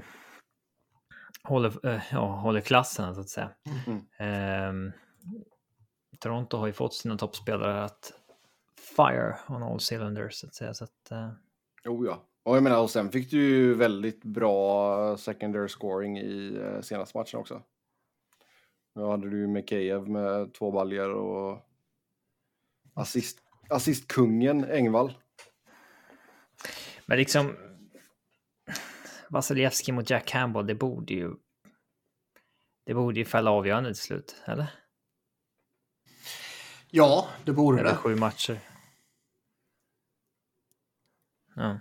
håller, 1.44 1.86
eh, 1.88 2.02
ja, 2.12 2.36
håller 2.36 2.62
klassen 2.62 3.16
så 3.16 3.22
att 3.22 3.30
säga. 3.30 3.52
Mm. 3.88 4.02
Ehm, 4.18 4.92
Toronto 6.20 6.58
har 6.58 6.68
ju 6.68 6.74
fått 6.74 6.94
sina 6.94 7.18
toppspelare 7.18 7.84
att 7.84 8.14
fire 8.96 9.38
on 9.48 9.64
all 9.64 9.80
cylinders 9.92 10.34
så 10.34 10.48
att 10.48 10.56
säga. 10.56 10.74
Så 10.74 10.84
att, 10.84 11.12
eh, 11.12 11.32
Oh, 11.86 12.06
ja. 12.06 12.24
Och 12.48 12.56
jag 12.56 12.64
menar, 12.64 12.82
och 12.82 12.90
sen 12.90 13.12
fick 13.12 13.32
du 13.32 13.38
ju 13.38 13.74
väldigt 13.74 14.24
bra 14.24 15.18
secondary 15.18 15.68
scoring 15.68 16.18
i 16.18 16.56
eh, 16.56 16.82
senaste 16.82 17.18
matchen 17.18 17.40
också. 17.40 17.64
Nu 18.96 19.04
hade 19.04 19.30
du 19.30 19.38
ju 19.40 19.48
Mikheyev 19.48 20.10
med 20.10 20.54
två 20.54 20.72
baljer 20.72 21.10
och 21.10 21.68
assist, 22.94 23.40
assistkungen 23.70 24.64
Engvall. 24.64 25.14
men 27.06 27.18
liksom 27.18 27.56
Vasilevski 29.30 29.92
mot 29.92 30.10
Jack 30.10 30.26
Campbell, 30.26 30.68
det 30.68 30.76
borde 30.76 31.14
ju 31.14 31.36
det 32.86 32.94
borde 32.94 33.20
ju 33.20 33.26
fälla 33.26 33.52
avgörande 33.52 33.94
till 33.94 34.04
slut, 34.04 34.36
eller? 34.46 34.68
Ja, 36.92 37.30
det 37.46 37.54
borde 37.54 37.80
Eller 37.80 37.90
det. 37.90 37.98
sju 37.98 38.16
matcher. 38.16 38.60
Ja. 41.56 41.80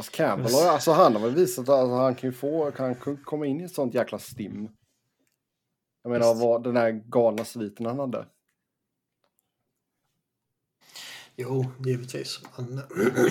Fast 0.00 0.12
Campbell 0.12 0.52
har, 0.52 0.68
alltså 0.68 0.92
han 0.92 1.14
har 1.16 1.22
väl 1.22 1.34
visat 1.34 1.62
att 1.62 1.68
alltså, 1.68 1.94
han 1.94 2.14
kan 2.14 2.30
ju 2.30 2.32
få, 2.32 2.70
kan 2.70 2.94
kan 2.94 3.16
komma 3.16 3.46
in 3.46 3.60
i 3.60 3.64
ett 3.64 3.74
sånt 3.74 3.94
jäkla 3.94 4.18
stim. 4.18 4.68
Jag 6.02 6.10
menar, 6.10 6.34
vad, 6.34 6.62
den 6.62 6.74
där 6.74 6.90
galna 6.90 7.44
sviten 7.44 7.86
han 7.86 7.98
hade. 7.98 8.26
Jo, 11.36 11.64
givetvis. 11.86 12.40
Men 12.56 12.82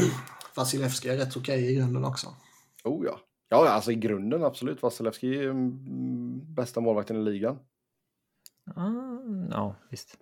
Vasilevski 0.56 1.10
är 1.10 1.18
rätt 1.18 1.38
okej 1.38 1.72
i 1.72 1.76
grunden 1.76 2.06
också. 2.06 2.36
Oh 2.84 3.06
ja. 3.06 3.20
Ja, 3.50 3.70
alltså 3.70 3.92
i 3.92 3.96
grunden 3.96 4.44
absolut. 4.44 4.82
Vasilevski 4.82 5.38
är 5.38 5.50
mm, 5.50 6.54
bästa 6.54 6.82
målvakten 6.82 7.16
i 7.16 7.20
ligan. 7.20 7.60
Ah, 8.76 8.92
ja, 9.52 9.76
visst. 9.90 10.18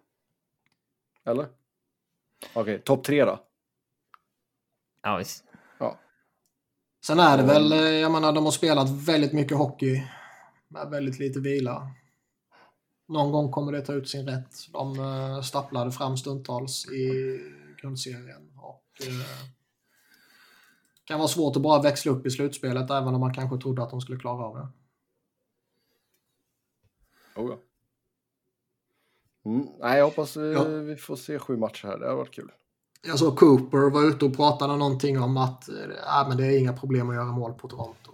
Eller? 1.24 1.48
Okej, 2.54 2.80
topp 2.80 3.04
tre 3.04 3.26
då? 3.26 3.40
Ja, 5.02 5.18
visst. 5.18 5.47
Sen 7.08 7.20
är 7.20 7.38
det 7.38 7.44
väl, 7.44 7.72
eh, 7.72 7.80
jag 7.80 8.12
menar, 8.12 8.34
de 8.34 8.46
har 8.46 8.52
spelat 8.52 8.90
väldigt 8.90 9.34
mycket 9.34 9.58
hockey 9.58 10.04
med 10.68 10.90
väldigt 10.90 11.20
lite 11.20 11.40
vila. 11.40 11.92
Någon 13.08 13.32
gång 13.32 13.52
kommer 13.52 13.72
det 13.72 13.82
ta 13.82 13.94
ut 13.94 14.10
sin 14.10 14.28
rätt. 14.28 14.56
De 14.74 15.00
eh, 15.00 15.42
stapplade 15.42 15.92
fram 15.92 16.18
stundtals 16.18 16.88
i 16.92 17.40
grundserien. 17.82 18.52
Och, 18.58 19.08
eh, 19.08 19.48
kan 21.04 21.20
vara 21.20 21.28
svårt 21.28 21.56
att 21.56 21.62
bara 21.62 21.82
växla 21.82 22.12
upp 22.12 22.26
i 22.26 22.32
slutspelet 22.32 22.92
även 22.92 23.16
om 23.16 23.20
man 23.20 23.34
kanske 23.34 23.58
trodde 23.58 23.84
att 23.84 23.90
de 23.90 24.02
skulle 24.02 24.20
klara 24.20 24.46
av 24.46 24.56
det. 24.56 24.68
Oh 27.42 27.50
ja. 27.50 27.60
Mm, 29.52 29.68
nej, 29.80 29.98
jag 29.98 30.06
hoppas 30.06 30.38
vi, 30.38 30.54
Ja. 30.54 30.64
vi 30.64 30.96
får 30.96 31.16
se 31.16 31.40
sju 31.40 31.58
matcher 31.58 31.88
här. 31.88 31.98
Det 31.98 32.08
har 32.08 32.16
varit 32.16 32.34
kul. 32.34 32.52
Jag 33.02 33.20
såg 33.20 33.38
Cooper 33.38 33.90
var 33.90 34.10
ute 34.10 34.26
och 34.26 34.36
pratade 34.36 34.78
någonting 34.78 35.20
om 35.20 35.38
att 35.38 35.70
eh, 35.70 35.76
äh, 36.22 36.28
men 36.28 36.38
det 36.38 36.46
är 36.46 36.60
inga 36.60 36.74
problem 36.74 37.10
att 37.10 37.16
göra 37.16 37.32
mål 37.32 37.54
på 37.54 37.68
Toronto. 37.68 38.12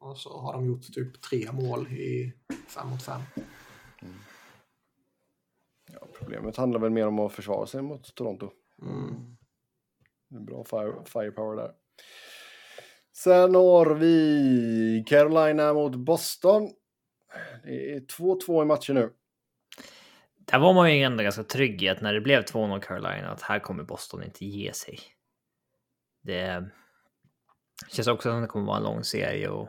Och 0.00 0.18
så 0.18 0.38
har 0.38 0.52
de 0.52 0.66
gjort 0.66 0.92
typ 0.92 1.22
tre 1.22 1.52
mål 1.52 1.86
i 1.88 2.32
fem 2.68 2.88
mot 2.88 3.02
fem. 3.02 3.20
Ja, 5.92 6.06
problemet 6.18 6.56
handlar 6.56 6.80
väl 6.80 6.90
mer 6.90 7.06
om 7.06 7.18
att 7.18 7.32
försvara 7.32 7.66
sig 7.66 7.82
mot 7.82 8.14
Toronto. 8.14 8.50
Mm. 8.82 9.36
Är 10.34 10.40
bra 10.40 10.64
fire, 10.64 10.94
firepower 11.04 11.56
där. 11.56 11.72
Sen 13.16 13.54
har 13.54 13.94
vi 13.94 15.04
Carolina 15.06 15.74
mot 15.74 15.94
Boston. 15.94 16.70
Det 17.62 17.94
är 17.94 18.00
2-2 18.00 18.62
i 18.62 18.64
matchen 18.64 18.94
nu. 18.94 19.12
Där 20.44 20.58
var 20.58 20.74
man 20.74 20.96
ju 20.96 21.02
ändå 21.02 21.22
ganska 21.22 21.42
trygg 21.42 21.82
i 21.82 21.88
att 21.88 22.00
när 22.00 22.14
det 22.14 22.20
blev 22.20 22.42
2-0 22.42 22.80
Carolina 22.80 23.30
att 23.30 23.42
här 23.42 23.58
kommer 23.58 23.84
Boston 23.84 24.22
inte 24.22 24.44
ge 24.44 24.72
sig. 24.72 24.98
Det 26.22 26.70
känns 27.88 28.08
också 28.08 28.30
som 28.30 28.40
det 28.40 28.46
kommer 28.46 28.66
vara 28.66 28.76
en 28.76 28.82
lång 28.82 29.04
serie 29.04 29.48
och 29.48 29.68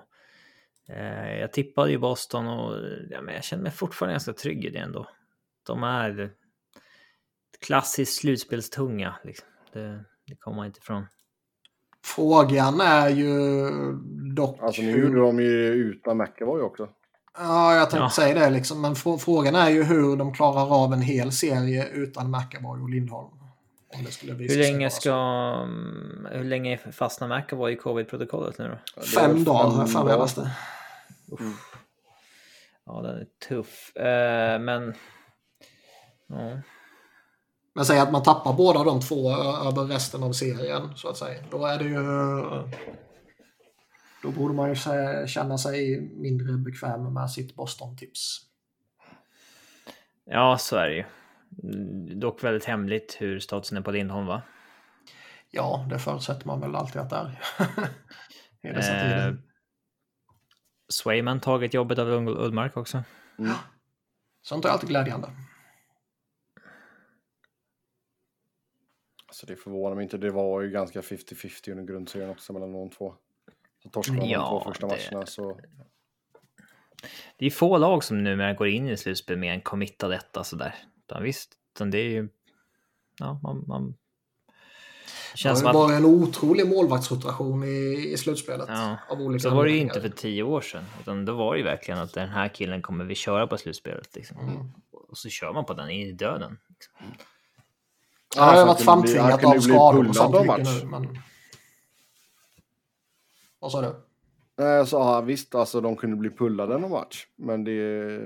eh, 0.90 1.40
jag 1.40 1.54
tippade 1.54 1.92
ju 1.92 1.98
Boston 1.98 2.48
och 2.48 2.80
ja, 3.10 3.22
men 3.22 3.36
jag 3.36 3.44
känner 3.44 3.64
mig 3.64 3.72
fortfarande 3.72 4.14
ganska 4.14 4.34
trygg 4.34 4.66
i 4.66 4.70
det 4.70 4.80
ändå. 4.80 5.10
De 5.68 5.84
är 5.84 6.32
klassiskt 7.66 8.20
slutspelstunga. 8.20 9.16
Liksom. 9.24 9.48
Det, 9.74 10.04
det 10.28 10.36
kommer 10.36 10.58
man 10.58 10.66
inte 10.66 10.80
ifrån. 10.80 11.06
Frågan 12.06 12.82
är 12.82 13.10
ju 13.10 13.70
dock 14.36 14.62
Alltså 14.62 14.82
nu 14.82 15.02
gjorde 15.02 15.20
de 15.20 15.40
ju 15.40 15.74
utan 15.74 16.18
McAvoy 16.18 16.62
också. 16.62 16.90
Ja, 17.38 17.76
jag 17.76 17.90
tänkte 17.90 18.04
Ja. 18.04 18.10
säga 18.10 18.40
det 18.40 18.50
liksom. 18.50 18.82
Men 18.82 18.94
frå- 18.96 19.18
frågan 19.18 19.56
är 19.56 19.70
ju 19.70 19.84
hur 19.84 20.16
de 20.18 20.34
klarar 20.34 20.84
av 20.84 20.94
en 20.94 21.02
hel 21.02 21.32
serie 21.32 21.88
utan 21.88 22.32
McAvoy 22.32 22.82
och 22.82 22.90
Lindholm. 22.90 23.30
Om 23.98 24.04
det 24.06 24.12
skulle 24.12 24.34
visa 24.34 24.54
Hur 24.54 24.62
länge 24.62 24.90
ska... 24.90 25.12
mm, 25.64 26.28
Hur 26.32 26.44
länge 26.44 26.78
fastnar 26.78 27.38
McAvoy 27.40 27.74
i 27.74 27.76
covid-protokollet 27.78 28.58
nu 28.58 28.78
då? 28.96 29.02
Fem 29.02 29.44
dagar 29.44 29.64
har 29.64 29.72
fem 29.72 29.80
jag 29.80 29.90
för 29.90 30.04
mig 30.04 30.18
läste. 30.18 30.52
Ja, 32.86 33.02
den 33.02 33.16
är 33.16 33.26
tuff. 33.48 33.96
Eh, 33.96 34.60
men... 34.60 34.94
Ja. 36.28 36.52
Men 37.76 37.86
säg 37.86 38.00
att 38.00 38.12
man 38.12 38.24
tappar 38.24 38.54
båda 38.54 38.84
de 38.84 39.02
två 39.02 39.32
över 39.32 39.84
resten 39.88 40.24
av 40.24 40.32
serien 40.34 40.90
så 40.96 41.10
att 41.10 41.18
säga. 41.18 41.44
Då 41.52 41.66
är 41.66 41.78
det 41.78 41.84
ju... 41.84 42.00
Då 44.26 44.32
borde 44.32 44.54
man 44.54 44.70
ju 44.70 44.76
känna 45.28 45.58
sig 45.58 46.02
mindre 46.02 46.58
bekväm 46.58 47.14
med 47.14 47.32
sitt 47.32 47.56
Boston-tips. 47.56 48.42
ja, 50.24 50.58
så 50.58 50.76
är 50.76 50.90
det 50.90 50.96
ju. 50.96 51.04
Mm, 51.64 52.20
Dock 52.20 52.44
väldigt 52.44 52.66
hemligt 52.66 53.18
hur 53.20 53.40
statusen 53.40 53.78
är 53.78 53.82
på 53.82 53.92
Lindholm, 53.92 54.28
va? 54.28 54.42
Ja, 55.50 55.88
det 55.90 56.00
förutsätter 56.00 56.48
man 56.48 56.60
väl 56.62 56.76
alltid 56.76 57.02
att 57.02 57.10
det 57.10 57.16
är. 57.16 57.40
I 58.70 58.74
dessa 58.74 58.92
Eh, 58.94 59.02
tider. 59.04 59.38
Swayman 60.90 61.40
tagit 61.40 61.74
jobbet 61.74 62.00
av 62.00 62.08
Ul- 62.08 62.38
Ullmark 62.46 62.78
också. 62.78 63.04
Mm. 63.40 63.52
Sånt 64.42 64.66
är 64.66 64.70
alltid 64.70 64.90
glädjande. 64.90 65.28
Så 69.32 69.46
det 69.46 69.56
förvånar 69.56 69.96
mig 69.96 70.04
inte. 70.04 70.18
Det 70.18 70.32
var 70.32 70.62
ju 70.62 70.70
ganska 70.70 71.02
50-50 71.02 71.72
under 71.72 71.84
grundserien 71.84 72.30
också 72.30 72.54
mellan 72.54 72.72
de 72.74 72.90
två. 72.90 73.16
Så 73.86 73.90
torskade 73.90 74.20
de 74.20 74.30
Ja, 74.30 74.40
de 74.40 74.50
två 74.50 74.70
första 74.72 74.88
det- 74.88 74.94
matcherna 75.12 75.26
så... 75.26 75.60
Det 77.38 77.46
är 77.46 77.50
få 77.50 77.78
lag 77.78 78.04
som 78.04 78.24
numera 78.24 78.54
går 78.54 78.68
in 78.68 78.90
i 78.90 78.98
slutspel 78.98 79.38
med 79.38 79.54
en 79.54 79.62
committad 79.62 80.14
etta 80.14 80.44
sådär. 80.44 80.76
Utan 81.08 81.24
visst, 81.24 81.54
utan 81.76 81.92
det 81.92 81.98
är 81.98 82.10
ju... 82.10 82.30
Ja, 83.20 83.40
man... 83.44 83.64
man... 83.68 83.88
Det 83.88 83.94
Det 85.34 85.38
känns 85.38 85.60
som 85.60 85.74
ju 85.74 85.78
att... 85.84 85.92
en 85.92 86.06
otrolig 86.06 86.68
målvaktsrotation 86.68 87.64
i, 87.64 88.10
i 88.14 88.18
slutspelet. 88.18 88.66
Ja, 88.70 88.98
Av 89.10 89.22
olika 89.22 89.40
Så 89.50 89.56
var 89.56 89.66
det 89.66 89.72
ju 89.72 89.78
inte 89.78 90.02
för 90.02 90.10
tio 90.10 90.44
år 90.44 90.62
sedan. 90.62 90.84
Utan 91.02 91.26
då 91.26 91.34
var 91.36 91.54
det 91.54 91.58
ju 91.58 91.64
verkligen 91.66 92.00
att 92.00 92.14
den 92.14 92.30
här 92.30 92.48
killen 92.48 92.82
kommer 92.82 93.06
vi 93.06 93.16
köra 93.16 93.48
på 93.48 93.58
slutspelet. 93.58 94.16
Liksom. 94.16 94.40
Mm. 94.40 94.72
Och 94.92 95.18
så 95.18 95.30
kör 95.30 95.54
man 95.54 95.66
på 95.66 95.74
den 95.74 95.90
i 95.90 96.12
döden. 96.12 96.58
Liksom. 96.70 96.94
Det 98.36 98.42
har 98.42 98.66
varit 98.66 98.82
framtvingat 98.82 99.42
kunde 99.42 99.48
av 99.48 99.64
bli 99.64 99.74
skador 99.74 100.10
och 100.10 100.16
sånt 100.16 100.36
av 100.36 100.42
mycket 100.42 100.66
match. 100.66 100.82
nu. 100.84 100.90
Men... 100.90 101.20
Vad 103.66 103.72
sa 103.72 103.82
du? 103.82 103.96
Nej, 104.56 104.68
jag 104.68 104.88
sa 104.88 105.22
visst, 105.22 105.56
alltså 105.56 105.82
de 105.82 105.96
kunde 105.96 106.16
bli 106.16 106.30
pullade 106.30 106.78
någon 106.78 106.92
match. 106.92 107.28
Men 107.36 107.64
det, 107.64 108.20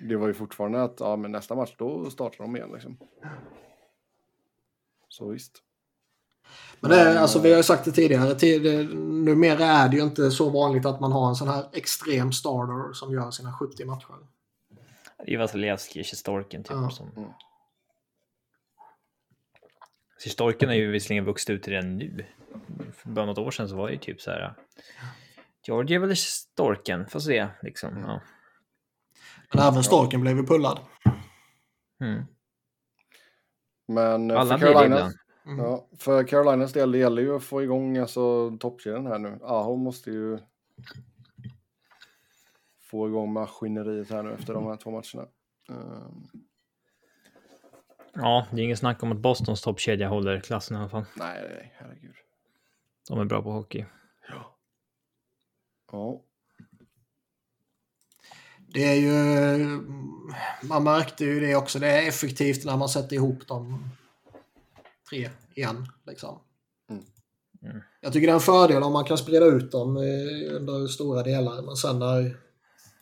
det 0.00 0.16
var 0.16 0.26
ju 0.26 0.34
fortfarande 0.34 0.82
att 0.82 1.00
ja, 1.00 1.16
men 1.16 1.32
nästa 1.32 1.54
match 1.54 1.74
då 1.78 2.10
startar 2.10 2.44
de 2.44 2.56
igen. 2.56 2.72
Liksom. 2.72 2.96
Så 5.08 5.28
visst. 5.28 5.62
Men 6.80 6.90
det 6.90 6.96
är, 6.96 7.16
alltså, 7.16 7.38
vi 7.38 7.50
har 7.50 7.56
ju 7.56 7.62
sagt 7.62 7.84
det 7.84 7.92
tidigare. 7.92 8.34
Tid, 8.34 8.96
numera 8.98 9.64
är 9.64 9.88
det 9.88 9.96
ju 9.96 10.02
inte 10.02 10.30
så 10.30 10.50
vanligt 10.50 10.86
att 10.86 11.00
man 11.00 11.12
har 11.12 11.28
en 11.28 11.36
sån 11.36 11.48
här 11.48 11.64
extrem 11.72 12.32
starter 12.32 12.92
som 12.92 13.12
gör 13.12 13.30
sina 13.30 13.52
70 13.52 13.84
matcher. 13.84 14.14
Det 15.26 15.36
var 15.36 15.44
Vasilevskij, 15.44 16.04
Storken 16.04 16.62
typ. 16.62 16.76
Ja. 16.76 16.90
Som... 16.90 17.10
Mm. 17.16 17.30
Storken 20.18 20.68
har 20.68 20.76
ju 20.76 20.90
visserligen 20.90 21.24
vuxit 21.24 21.50
ut 21.50 21.68
redan 21.68 21.96
nu. 21.96 22.24
För 22.92 23.08
bara 23.08 23.26
något 23.26 23.38
år 23.38 23.50
sedan 23.50 23.68
så 23.68 23.76
var 23.76 23.86
det 23.86 23.92
ju 23.92 23.98
typ 23.98 24.20
så 24.20 24.30
här. 24.30 24.54
Georgiev 25.66 26.04
eller 26.04 26.14
Storken, 26.14 27.06
får 27.06 27.20
se 27.20 27.48
liksom. 27.62 27.98
Ja. 27.98 28.20
Men 29.52 29.62
även 29.62 29.84
Storken 29.84 30.20
blev 30.20 30.36
ju 30.36 30.46
pullad. 30.46 30.78
Mm. 32.00 32.22
Men 33.88 34.30
eh, 34.30 34.40
Alla 34.40 34.58
för 34.58 34.66
Carolinas. 34.66 35.14
Mm. 35.46 35.58
ja, 35.58 35.88
för 35.98 36.24
Carolinas 36.24 36.72
del 36.72 36.92
det 36.92 36.98
gäller 36.98 37.22
ju 37.22 37.36
att 37.36 37.44
få 37.44 37.62
igång 37.62 37.98
alltså, 37.98 38.56
toppkedjan 38.58 39.06
här 39.06 39.18
nu. 39.18 39.38
Aho 39.42 39.76
måste 39.76 40.10
ju 40.10 40.38
få 42.80 43.08
igång 43.08 43.32
maskineriet 43.32 44.10
här 44.10 44.22
nu 44.22 44.32
efter 44.32 44.54
de 44.54 44.66
här 44.66 44.76
två 44.76 44.90
matcherna. 44.90 45.28
Ehm, 45.70 46.28
Ja, 48.14 48.46
det 48.50 48.60
är 48.60 48.64
ingen 48.64 48.76
snack 48.76 49.02
om 49.02 49.12
att 49.12 49.18
Bostons 49.18 49.62
toppkedja 49.62 50.08
håller 50.08 50.40
klassen 50.40 50.76
i 50.76 50.80
alla 50.80 50.88
fall. 50.88 51.04
nej, 51.16 51.48
nej, 51.50 51.74
herregud. 51.76 52.14
De 53.08 53.18
är 53.20 53.24
bra 53.24 53.42
på 53.42 53.52
hockey. 53.52 53.86
Ja. 55.92 56.22
Det 58.74 58.84
är 58.84 58.94
ju... 58.94 59.58
Man 60.62 60.84
märkte 60.84 61.24
ju 61.24 61.40
det 61.40 61.56
också. 61.56 61.78
Det 61.78 61.86
är 61.86 62.08
effektivt 62.08 62.64
när 62.64 62.76
man 62.76 62.88
sätter 62.88 63.16
ihop 63.16 63.46
de 63.46 63.90
tre 65.10 65.30
igen. 65.54 65.86
Liksom. 66.06 66.38
Mm. 66.90 67.04
Mm. 67.62 67.82
Jag 68.00 68.12
tycker 68.12 68.26
det 68.26 68.32
är 68.32 68.34
en 68.34 68.40
fördel 68.40 68.82
om 68.82 68.92
man 68.92 69.04
kan 69.04 69.18
sprida 69.18 69.46
ut 69.46 69.72
dem 69.72 69.96
under 70.50 70.86
stora 70.86 71.22
delar. 71.22 71.62
Men 71.62 71.76
sen 71.76 71.98
när, 71.98 72.36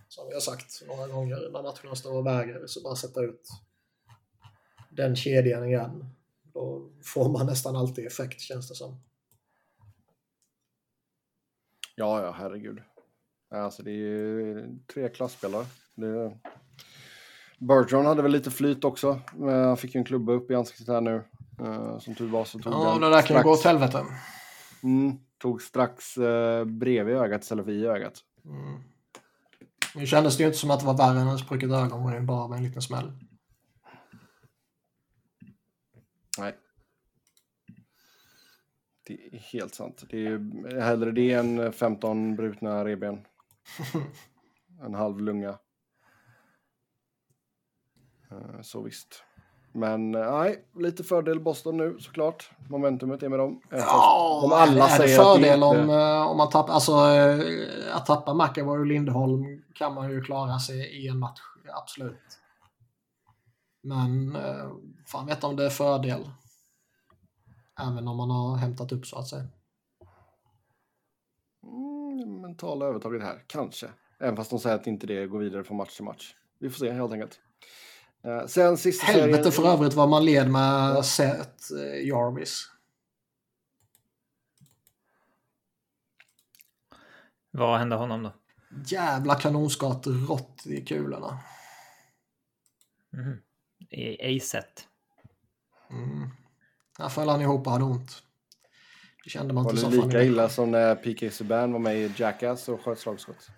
som 0.09 0.28
vi 0.28 0.34
har 0.34 0.40
sagt 0.40 0.82
några 0.86 1.09
gånger, 1.09 1.50
när 1.52 1.62
matcherna 1.62 1.94
står 1.96 2.12
och 2.12 2.26
väger 2.26 2.66
så 2.66 2.82
bara 2.82 2.96
sätta 2.96 3.20
ut 3.20 3.48
den 4.90 5.16
kedjan 5.16 5.64
igen. 5.64 6.04
Då 6.42 6.90
får 7.04 7.28
man 7.28 7.46
nästan 7.46 7.76
alltid 7.76 8.07
effekt 8.07 8.40
känns 8.40 8.68
det 8.68 8.74
som. 8.74 9.00
Ja, 11.99 12.22
ja, 12.22 12.34
herregud. 12.38 12.82
Alltså 13.51 13.82
det 13.82 13.90
är 13.90 13.94
ju 13.94 14.68
tre 14.94 15.09
klassspelare. 15.09 15.66
Det... 15.94 16.38
Bergeron 17.59 18.07
hade 18.07 18.22
väl 18.22 18.32
lite 18.32 18.51
flyt 18.51 18.84
också. 18.84 19.20
Men 19.34 19.64
han 19.64 19.76
fick 19.76 19.94
ju 19.94 19.99
en 19.99 20.05
klubba 20.05 20.32
upp 20.32 20.51
i 20.51 20.55
ansiktet 20.55 20.88
här 20.88 21.01
nu. 21.01 21.24
Eh, 21.61 21.99
som 21.99 22.14
tur 22.14 22.28
var 22.28 22.44
så 22.44 22.59
tog 22.59 22.72
Ja, 22.72 22.90
han 22.90 23.01
det 23.01 23.11
där 23.11 23.22
kan 23.22 23.36
ju 23.36 23.42
gå 23.42 23.51
åt 23.51 23.64
helvete. 23.64 24.05
mm, 24.82 25.18
tog 25.38 25.62
strax 25.62 26.16
eh, 26.16 26.64
bredvid 26.64 27.16
ögat 27.16 27.42
istället 27.42 27.64
för 27.64 27.72
i 27.72 27.86
ögat. 27.86 28.20
Mm. 28.44 28.80
Nu 29.94 30.07
kändes 30.07 30.36
det 30.36 30.42
ju 30.42 30.47
inte 30.47 30.59
som 30.59 30.70
att 30.70 30.80
det 30.80 30.86
var 30.86 30.97
värre 30.97 31.20
än 31.20 31.28
en 31.28 31.38
sprucket 31.38 31.70
ögonbryn 31.70 32.26
bara 32.26 32.49
med 32.49 32.57
en 32.59 32.64
liten 32.64 32.82
smäll. 32.82 33.12
Nej. 36.38 36.55
Det 39.07 39.14
är 39.26 39.38
helt 39.38 39.74
sant. 39.74 40.04
Det 40.11 40.26
är 40.26 40.80
hellre 40.80 41.12
det 41.12 41.32
än 41.32 41.72
15 41.72 42.36
brutna 42.36 42.84
revben. 42.84 43.24
en 44.82 44.94
halv 44.94 45.20
lunga. 45.20 45.59
Eh, 48.30 48.61
Så 48.62 48.82
visst. 48.82 49.22
Men 49.72 50.14
eh, 50.14 50.32
nej, 50.32 50.64
lite 50.78 51.04
fördel 51.04 51.40
Boston 51.40 51.76
nu 51.76 51.96
såklart. 52.00 52.50
Momentumet 52.70 53.22
är 53.22 53.28
med 53.28 53.38
dem. 53.38 53.61
Ja, 53.70 54.40
om 54.44 54.52
alla 54.52 54.88
är 54.88 54.98
det 55.00 55.07
säger 55.07 55.20
att 55.20 55.40
det 55.40 55.42
fördel 55.42 55.62
om, 55.62 55.80
inte... 55.80 55.94
eh, 55.94 56.26
om 56.26 56.36
man 56.36 56.50
tappar, 56.50 56.72
alltså 56.74 56.92
att 57.92 58.07
tappa 58.07 58.34
McAvoy 58.34 58.78
och 58.78 58.86
Lindholm 58.86 59.62
kan 59.74 59.94
man 59.94 60.11
ju 60.11 60.22
klara 60.22 60.59
sig 60.59 61.04
i 61.04 61.09
en 61.09 61.18
match, 61.18 61.40
absolut. 61.82 62.40
Men 63.82 64.36
fan 65.07 65.26
vet 65.26 65.44
om 65.44 65.57
det 65.57 65.64
är 65.64 65.70
fördel. 65.70 66.30
Även 67.81 68.09
om 68.09 68.16
man 68.16 68.31
har 68.31 68.57
hämtat 68.57 68.93
upp 68.93 69.07
så 69.07 69.18
att 69.18 69.29
säga. 69.29 69.47
Mm, 71.62 72.41
mentala 72.41 72.87
övertaget 72.87 73.22
här, 73.22 73.45
kanske. 73.47 73.91
Även 74.18 74.37
fast 74.37 74.51
de 74.51 74.59
säger 74.59 74.77
att 74.77 74.87
inte 74.87 75.07
det 75.07 75.27
går 75.27 75.39
vidare 75.39 75.64
från 75.64 75.77
match 75.77 75.97
till 75.97 76.05
match. 76.05 76.35
Vi 76.59 76.70
får 76.70 76.79
se 76.79 76.93
helt 76.93 77.12
enkelt. 77.12 77.41
Eh, 78.22 78.47
sen 78.47 78.79
sista 78.79 79.07
Helvete 79.07 79.37
serien... 79.37 79.53
för 79.53 79.72
övrigt 79.72 79.95
vad 79.95 80.09
man 80.09 80.24
led 80.24 80.51
med 80.51 81.05
Seth 81.05 81.74
eh, 81.74 82.09
Jarvis. 82.09 82.70
Vad 87.51 87.79
hände 87.79 87.97
honom 87.97 88.22
då? 88.22 88.33
Jävla 88.87 89.35
kanonskott 89.35 90.07
rått 90.07 90.66
i 90.66 90.85
kulorna. 90.85 91.39
Mhm. 93.11 93.43
I 93.91 94.37
A-set. 94.37 94.89
Mm. 95.91 96.31
Där 96.99 97.09
föll 97.09 97.28
han 97.28 97.40
ihop 97.40 97.66
och 97.66 97.72
hade 97.72 97.84
ont. 97.84 98.22
Det 99.24 99.30
kände 99.30 99.55
man 99.55 99.64
Var 99.64 99.70
inte 99.72 99.86
det 99.86 99.90
så 99.92 100.01
fan 100.01 100.09
lika 100.09 100.22
i 100.22 100.26
illa 100.26 100.49
som 100.49 100.70
när 100.70 100.94
PK 100.94 101.30
Subban 101.30 101.72
var 101.72 101.78
med 101.78 101.97
i 101.97 102.12
Jackass 102.16 102.68
och 102.68 102.80
sköt 102.80 102.99
slagskott? 102.99 103.49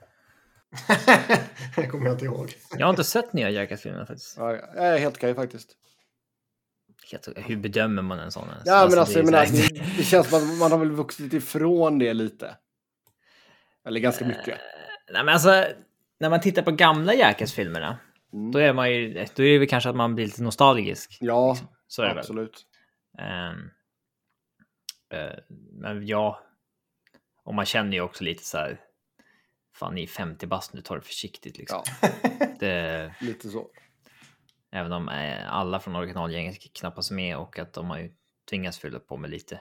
det 1.76 1.86
kommer 1.86 2.04
jag 2.06 2.14
inte 2.14 2.24
ihåg. 2.24 2.54
Jag 2.78 2.86
har 2.86 2.90
inte 2.90 3.04
sett 3.04 3.32
nya 3.32 3.50
Jackass-filmerna 3.50 4.06
faktiskt. 4.06 4.34
Ja, 4.36 4.56
är 4.56 4.98
helt 4.98 5.16
okej 5.16 5.34
faktiskt. 5.34 5.68
Helt- 7.12 7.28
Hur 7.36 7.56
bedömer 7.56 8.02
man 8.02 8.18
en 8.18 8.32
sån? 8.32 8.48
Ja, 8.64 8.86
men 8.90 8.98
alltså, 8.98 9.14
det 9.14 9.20
jag 9.20 9.28
är 9.28 9.30
menar, 9.32 9.44
så 9.46 9.56
här- 9.56 9.68
det, 9.72 9.96
det 9.96 10.02
känns 10.02 10.28
som 10.28 10.38
att 10.52 10.58
man 10.58 10.72
har 10.72 10.78
väl 10.78 10.90
vuxit 10.90 11.32
ifrån 11.32 11.98
det 11.98 12.14
lite. 12.14 12.56
Eller 13.86 14.00
ganska 14.00 14.24
mycket. 14.26 14.58
Nej, 15.12 15.24
men 15.24 15.28
alltså, 15.28 15.64
när 16.20 16.30
man 16.30 16.40
tittar 16.40 16.62
på 16.62 16.70
gamla 16.70 17.14
Jackass-filmerna, 17.14 17.98
Mm. 18.32 18.52
då 18.52 18.58
är 18.58 18.72
man 18.72 18.90
ju, 18.92 19.14
då 19.34 19.42
är 19.42 19.52
det 19.52 19.58
väl 19.58 19.68
kanske 19.68 19.90
att 19.90 19.96
man 19.96 20.14
blir 20.14 20.24
lite 20.24 20.42
nostalgisk. 20.42 21.18
Ja, 21.20 21.56
Så 21.86 22.02
är 22.02 22.06
det 22.06 22.14
väl. 22.14 22.18
absolut. 22.20 22.52
Eh, 22.52 22.77
men 25.80 26.06
ja, 26.06 26.42
och 27.42 27.54
man 27.54 27.64
känner 27.66 27.92
ju 27.92 28.00
också 28.00 28.24
lite 28.24 28.44
så 28.44 28.58
här. 28.58 28.80
fan 29.74 29.94
ni 29.94 30.02
är 30.02 30.06
50 30.06 30.46
bast 30.46 30.72
nu, 30.72 30.80
ta 30.80 30.94
det 30.94 31.00
försiktigt 31.00 31.58
liksom. 31.58 31.82
Ja, 32.02 32.08
Det, 32.60 33.14
lite 33.20 33.48
så. 33.48 33.70
även 34.70 34.92
om 34.92 35.08
eh, 35.08 35.52
alla 35.54 35.80
från 35.80 35.96
originalgänget 35.96 36.72
knappast 36.72 37.10
är 37.10 37.14
med 37.14 37.36
och 37.36 37.58
att 37.58 37.72
de 37.72 37.90
har 37.90 37.98
ju 37.98 38.12
tvingats 38.50 38.78
fylla 38.78 38.98
på 39.00 39.16
med 39.16 39.30
lite, 39.30 39.60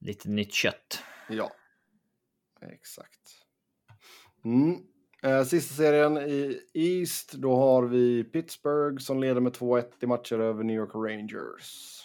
lite 0.00 0.28
nytt 0.28 0.54
kött. 0.54 1.02
Ja, 1.28 1.52
exakt. 2.60 3.20
Mm. 4.44 4.76
Eh, 5.22 5.44
sista 5.44 5.74
serien 5.74 6.18
i 6.18 6.60
East, 6.74 7.32
då 7.32 7.56
har 7.56 7.82
vi 7.82 8.24
Pittsburgh 8.24 8.98
som 8.98 9.20
leder 9.20 9.40
med 9.40 9.52
2-1 9.52 9.84
i 10.00 10.06
matcher 10.06 10.38
över 10.38 10.64
New 10.64 10.76
York 10.76 10.94
Rangers. 10.94 12.01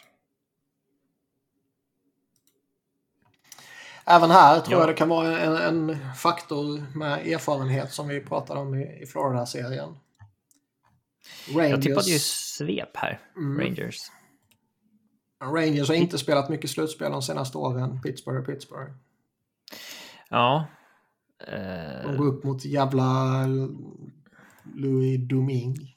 Även 4.08 4.32
här 4.32 4.60
tror 4.60 4.74
Ja. 4.74 4.80
jag 4.80 4.90
det 4.90 4.94
kan 4.94 5.10
vara 5.10 5.40
en, 5.40 5.56
en 5.56 5.98
faktor 6.16 6.98
med 6.98 7.28
erfarenhet 7.28 7.94
som 7.94 8.08
vi 8.08 8.20
pratade 8.22 8.60
om 8.60 8.76
i, 8.76 9.00
i 9.02 9.06
Florida-serien. 9.06 9.98
Jag 11.48 11.82
tippade 11.82 12.10
ju 12.10 12.20
svep 12.20 12.98
här, 12.98 13.20
Mm. 13.38 13.60
Rangers. 13.60 13.98
Rangers 15.44 15.88
har 15.88 15.96
inte 15.96 16.18
spelat 16.18 16.50
mycket 16.50 16.70
slutspel 16.70 17.12
de 17.12 17.22
senaste 17.22 17.58
åren. 17.58 18.02
Pittsburgh 18.02 18.40
och 18.40 18.46
Pittsburgh. 18.46 18.92
Ja. 20.30 20.68
De 21.46 21.52
Eh, 22.10 22.16
går 22.18 22.26
upp 22.28 22.44
mot 22.44 22.66
jävla 22.66 23.46
Louis 24.76 25.30
Domingue. 25.30 25.88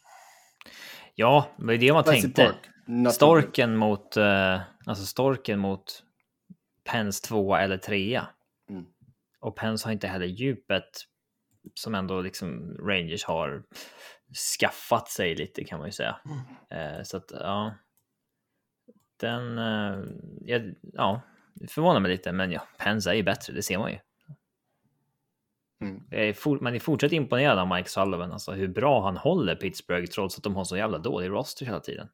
ja, 1.14 1.46
det 1.58 1.64
var 1.64 1.74
det 1.74 1.92
man 1.92 2.04
Fency 2.04 2.30
tänkte. 2.32 3.11
Storken 3.12 3.76
mot, 3.76 4.16
eh, 4.16 4.61
alltså 4.86 5.06
storken 5.06 5.58
mot 5.58 6.02
Pens 6.91 7.20
tvåa 7.20 7.61
eller 7.61 7.76
trea. 7.76 8.28
Mm. 8.70 8.86
Och 9.41 9.57
Pens 9.57 9.84
har 9.84 9.93
inte 9.93 10.09
heller 10.09 10.26
djupet 10.26 10.91
som 11.74 11.95
ändå 11.95 12.20
liksom 12.20 12.76
Rangers 12.78 13.24
har 13.24 13.62
skaffat 14.61 15.09
sig 15.09 15.34
lite 15.34 15.64
kan 15.64 15.78
man 15.78 15.88
ju 15.88 15.93
säga. 15.93 16.16
Eh, 16.70 17.03
så 17.03 17.16
att 17.16 17.30
ja. 17.30 17.74
Den, 19.16 19.59
eh, 19.59 19.99
ja, 20.41 20.61
ja, 20.93 21.20
förvånar 21.68 22.01
mig 22.01 22.11
lite, 22.11 22.32
men 22.32 22.53
ja, 22.53 22.62
Pens 22.78 23.07
är 23.07 23.14
ju 23.14 23.22
bättre, 23.22 23.53
det 23.53 23.62
ser 23.62 23.78
man 23.78 23.91
ju. 23.91 23.99
Mm. 25.80 26.03
Är 26.11 26.32
for, 26.32 26.61
man 26.61 26.74
är 26.74 26.78
fortsatt 26.78 27.12
imponerad 27.12 27.59
av 27.59 27.68
Mike 27.68 27.88
Sullivan, 27.88 28.32
alltså 28.32 28.53
hur 28.53 28.68
bra 28.68 29.03
han 29.05 29.16
håller 29.16 29.57
Pittsburgh 29.57 30.07
trots 30.07 30.38
att 30.38 30.45
de 30.45 30.57
har 30.57 30.64
så 30.64 30.76
jävla 30.76 30.99
dålig 30.99 31.28
roster 31.28 31.66
hela 31.66 31.80
tiden. 31.80 32.09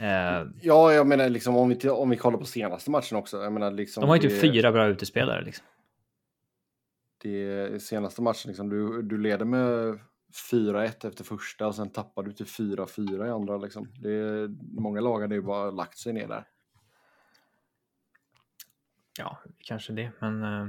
Eh, 0.00 0.46
Ja, 0.62 0.92
jag 0.92 1.06
menar 1.06 1.28
liksom 1.28 1.56
om 1.56 1.68
vi, 1.68 1.88
om 1.88 2.10
vi 2.10 2.16
kollar 2.16 2.38
på 2.38 2.44
senaste 2.44 2.90
matchen 2.90 3.18
också. 3.18 3.42
Jag 3.42 3.52
menar 3.52 3.70
liksom. 3.70 4.00
de 4.00 4.08
har 4.08 4.16
ju 4.16 4.22
det- 4.22 4.28
typ 4.28 4.40
fyra 4.40 4.72
bra 4.72 4.86
utespelare 4.86 5.44
liksom. 5.44 5.66
Det 7.22 7.82
senaste 7.82 8.22
matchen 8.22 8.48
liksom. 8.48 8.68
Du, 8.68 9.02
du 9.02 9.18
leder 9.18 9.44
med 9.44 9.98
4-1 10.50 11.04
efter 11.08 11.24
första 11.24 11.66
och 11.66 11.74
sen 11.74 11.90
tappar 11.92 12.22
du 12.22 12.32
till 12.32 12.46
4-4 12.46 13.26
i 13.26 13.30
andra 13.30 13.56
liksom. 13.56 13.92
Det 13.98 14.10
är, 14.12 14.48
många 14.80 15.00
lag 15.00 15.20
hade 15.20 15.34
ju 15.34 15.42
bara 15.42 15.70
lagt 15.70 15.98
sig 15.98 16.12
ner 16.12 16.28
där. 16.28 16.48
Ja, 19.18 19.38
kanske 19.58 19.92
det, 19.92 20.10
men. 20.20 20.42
eh, 20.42 20.66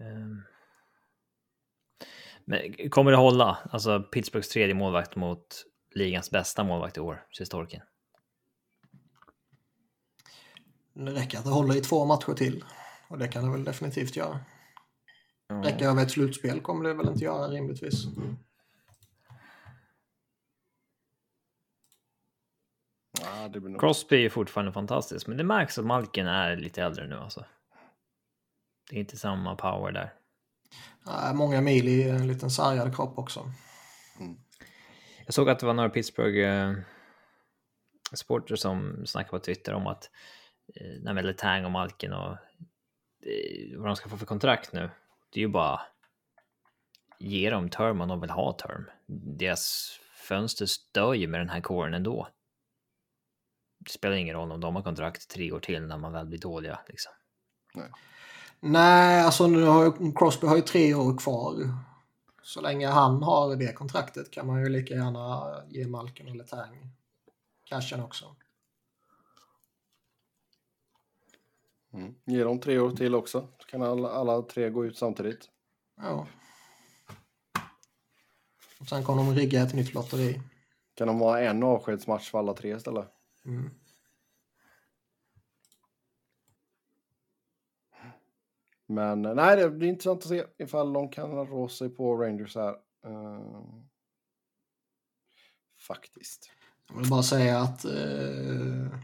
ehm. 0.00 0.42
men 2.44 2.90
kommer 2.90 3.10
det 3.10 3.16
hålla? 3.16 3.58
Alltså 3.70 4.00
Pittsburghs 4.02 4.48
tredje 4.48 4.74
målvakt 4.74 5.16
mot 5.16 5.64
ligans 5.94 6.30
bästa 6.30 6.64
målvakt 6.64 6.96
i 6.96 7.00
år, 7.00 7.26
Sistorkin. 7.32 7.80
Det 10.92 11.12
räcker 11.12 11.38
att 11.38 11.44
det 11.44 11.50
håller 11.50 11.76
i 11.76 11.80
två 11.80 12.04
matcher 12.04 12.34
till. 12.34 12.64
Och 13.08 13.18
det 13.18 13.28
kan 13.28 13.44
det 13.44 13.50
väl 13.50 13.64
definitivt 13.64 14.16
göra. 14.16 14.40
Ja. 15.48 15.54
Räcker 15.54 15.88
över 15.88 16.02
ett 16.02 16.10
slutspel 16.10 16.60
kommer 16.60 16.88
det 16.88 16.94
väl 16.94 17.08
inte 17.08 17.24
göra 17.24 17.48
rimligtvis. 17.48 18.04
Ja, 23.20 23.48
det 23.48 23.60
blir 23.60 23.70
nog... 23.70 23.80
Crosby 23.80 24.24
är 24.24 24.30
fortfarande 24.30 24.72
fantastisk, 24.72 25.26
men 25.26 25.36
det 25.36 25.44
märks 25.44 25.78
att 25.78 25.84
Malkin 25.84 26.26
är 26.26 26.56
lite 26.56 26.82
äldre 26.82 27.06
nu 27.06 27.16
alltså. 27.16 27.44
Det 28.90 28.96
är 28.96 29.00
inte 29.00 29.16
samma 29.16 29.54
power 29.54 29.92
där. 29.92 30.14
Äh, 31.06 31.34
många 31.34 31.60
mil 31.60 31.88
i 31.88 32.08
en 32.08 32.28
liten 32.28 32.50
sargad 32.50 32.96
kropp 32.96 33.18
också. 33.18 33.52
Jag 35.28 35.34
såg 35.34 35.50
att 35.50 35.58
det 35.58 35.66
var 35.66 35.74
några 35.74 35.88
Pittsburgh 35.88 36.38
eh, 36.38 36.74
supporter 38.12 38.56
som 38.56 39.06
snackade 39.06 39.30
på 39.30 39.44
Twitter 39.44 39.74
om 39.74 39.86
att 39.86 40.10
eh, 40.74 41.02
när 41.02 41.14
med 41.14 41.24
Letang 41.24 41.64
och 41.64 41.70
Malkin 41.70 42.12
och 42.12 42.32
eh, 42.32 43.78
vad 43.78 43.86
de 43.86 43.96
ska 43.96 44.08
få 44.08 44.16
för 44.16 44.26
kontrakt 44.26 44.72
nu. 44.72 44.90
Det 45.32 45.40
är 45.40 45.42
ju 45.42 45.48
bara 45.48 45.80
ge 47.18 47.50
dem 47.50 47.68
term 47.68 48.00
om 48.00 48.08
de 48.08 48.20
vill 48.20 48.30
ha 48.30 48.52
term. 48.52 48.84
Deras 49.38 49.90
fönster 50.28 50.66
stör 50.66 51.14
ju 51.14 51.26
med 51.26 51.40
den 51.40 51.48
här 51.48 51.60
kåren 51.60 51.94
ändå. 51.94 52.28
Det 53.78 53.90
spelar 53.90 54.16
ingen 54.16 54.36
roll 54.36 54.52
om 54.52 54.60
de 54.60 54.76
har 54.76 54.82
kontrakt 54.82 55.30
tre 55.30 55.52
år 55.52 55.60
till 55.60 55.86
när 55.86 55.98
man 55.98 56.12
väl 56.12 56.26
blir 56.26 56.38
dåliga 56.38 56.80
liksom. 56.88 57.12
Nej, 58.60 59.22
alltså 59.22 59.46
nu 59.46 59.62
har 59.64 59.84
ju, 59.84 60.12
Crosby 60.12 60.46
har 60.46 60.56
ju 60.56 60.62
tre 60.62 60.94
år 60.94 61.18
kvar. 61.18 61.54
Så 62.48 62.60
länge 62.60 62.86
han 62.86 63.22
har 63.22 63.56
det 63.56 63.72
kontraktet 63.72 64.30
kan 64.30 64.46
man 64.46 64.60
ju 64.60 64.68
lika 64.68 64.94
gärna 64.94 65.52
ge 65.68 65.86
Malkin 65.86 66.28
eller 66.28 66.44
Tang 66.44 66.90
cashen 67.64 68.02
också. 68.02 68.36
Mm. 71.92 72.14
Ge 72.24 72.44
dem 72.44 72.60
tre 72.60 72.78
år 72.78 72.90
till 72.90 73.14
också. 73.14 73.48
Så 73.58 73.66
kan 73.66 73.82
alla, 73.82 74.10
alla 74.10 74.42
tre 74.42 74.70
gå 74.70 74.84
ut 74.84 74.98
samtidigt. 74.98 75.48
Ja. 75.96 76.26
Och 78.80 78.88
sen 78.88 79.04
kommer 79.04 79.24
de 79.24 79.34
rigga 79.34 79.62
ett 79.62 79.74
nytt 79.74 79.94
lotteri. 79.94 80.40
Kan 80.94 81.06
de 81.06 81.20
ha 81.20 81.40
en 81.40 81.62
avskedsmatch 81.62 82.30
för 82.30 82.38
alla 82.38 82.54
tre 82.54 82.76
istället? 82.76 83.08
Mm. 83.44 83.70
Men 88.88 89.24
eh, 89.24 89.34
nej, 89.34 89.56
det 89.56 89.70
blir 89.70 89.88
intressant 89.88 90.22
att 90.22 90.28
se 90.28 90.44
ifall 90.58 90.92
de 90.92 91.08
kan 91.08 91.30
rå 91.46 91.68
sig 91.68 91.88
på 91.90 92.16
Rangers 92.16 92.56
här. 92.56 92.74
Eh, 93.04 93.64
faktiskt. 95.88 96.50
Jag 96.88 96.98
vill 96.98 97.10
bara 97.10 97.22
säga 97.22 97.58
att 97.58 97.84
eh, 97.84 98.98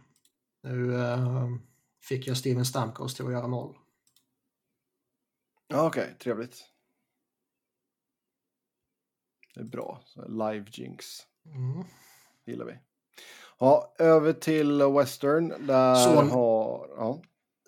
nu 0.63 0.95
eh, 1.03 1.49
fick 2.03 2.27
jag 2.27 2.37
Steven 2.37 2.65
Stamkos 2.65 3.15
till 3.15 3.27
att 3.27 3.33
göra 3.33 3.47
mål. 3.49 3.79
Ja, 5.69 5.87
Okej, 5.87 6.17
trevligt. 6.19 6.65
Det 9.55 9.61
är 9.61 9.65
bra. 9.65 10.01
Live 10.29 10.67
jinx 10.73 11.07
Mm. 11.47 11.85
gillar 12.45 12.65
vi. 12.65 12.79
Ja, 13.59 13.95
över 13.99 14.33
till 14.33 14.83
Western. 14.83 15.67
Där 15.67 15.95
Så- 15.95 16.21
har... 16.23 16.89
Ja. 16.97 17.23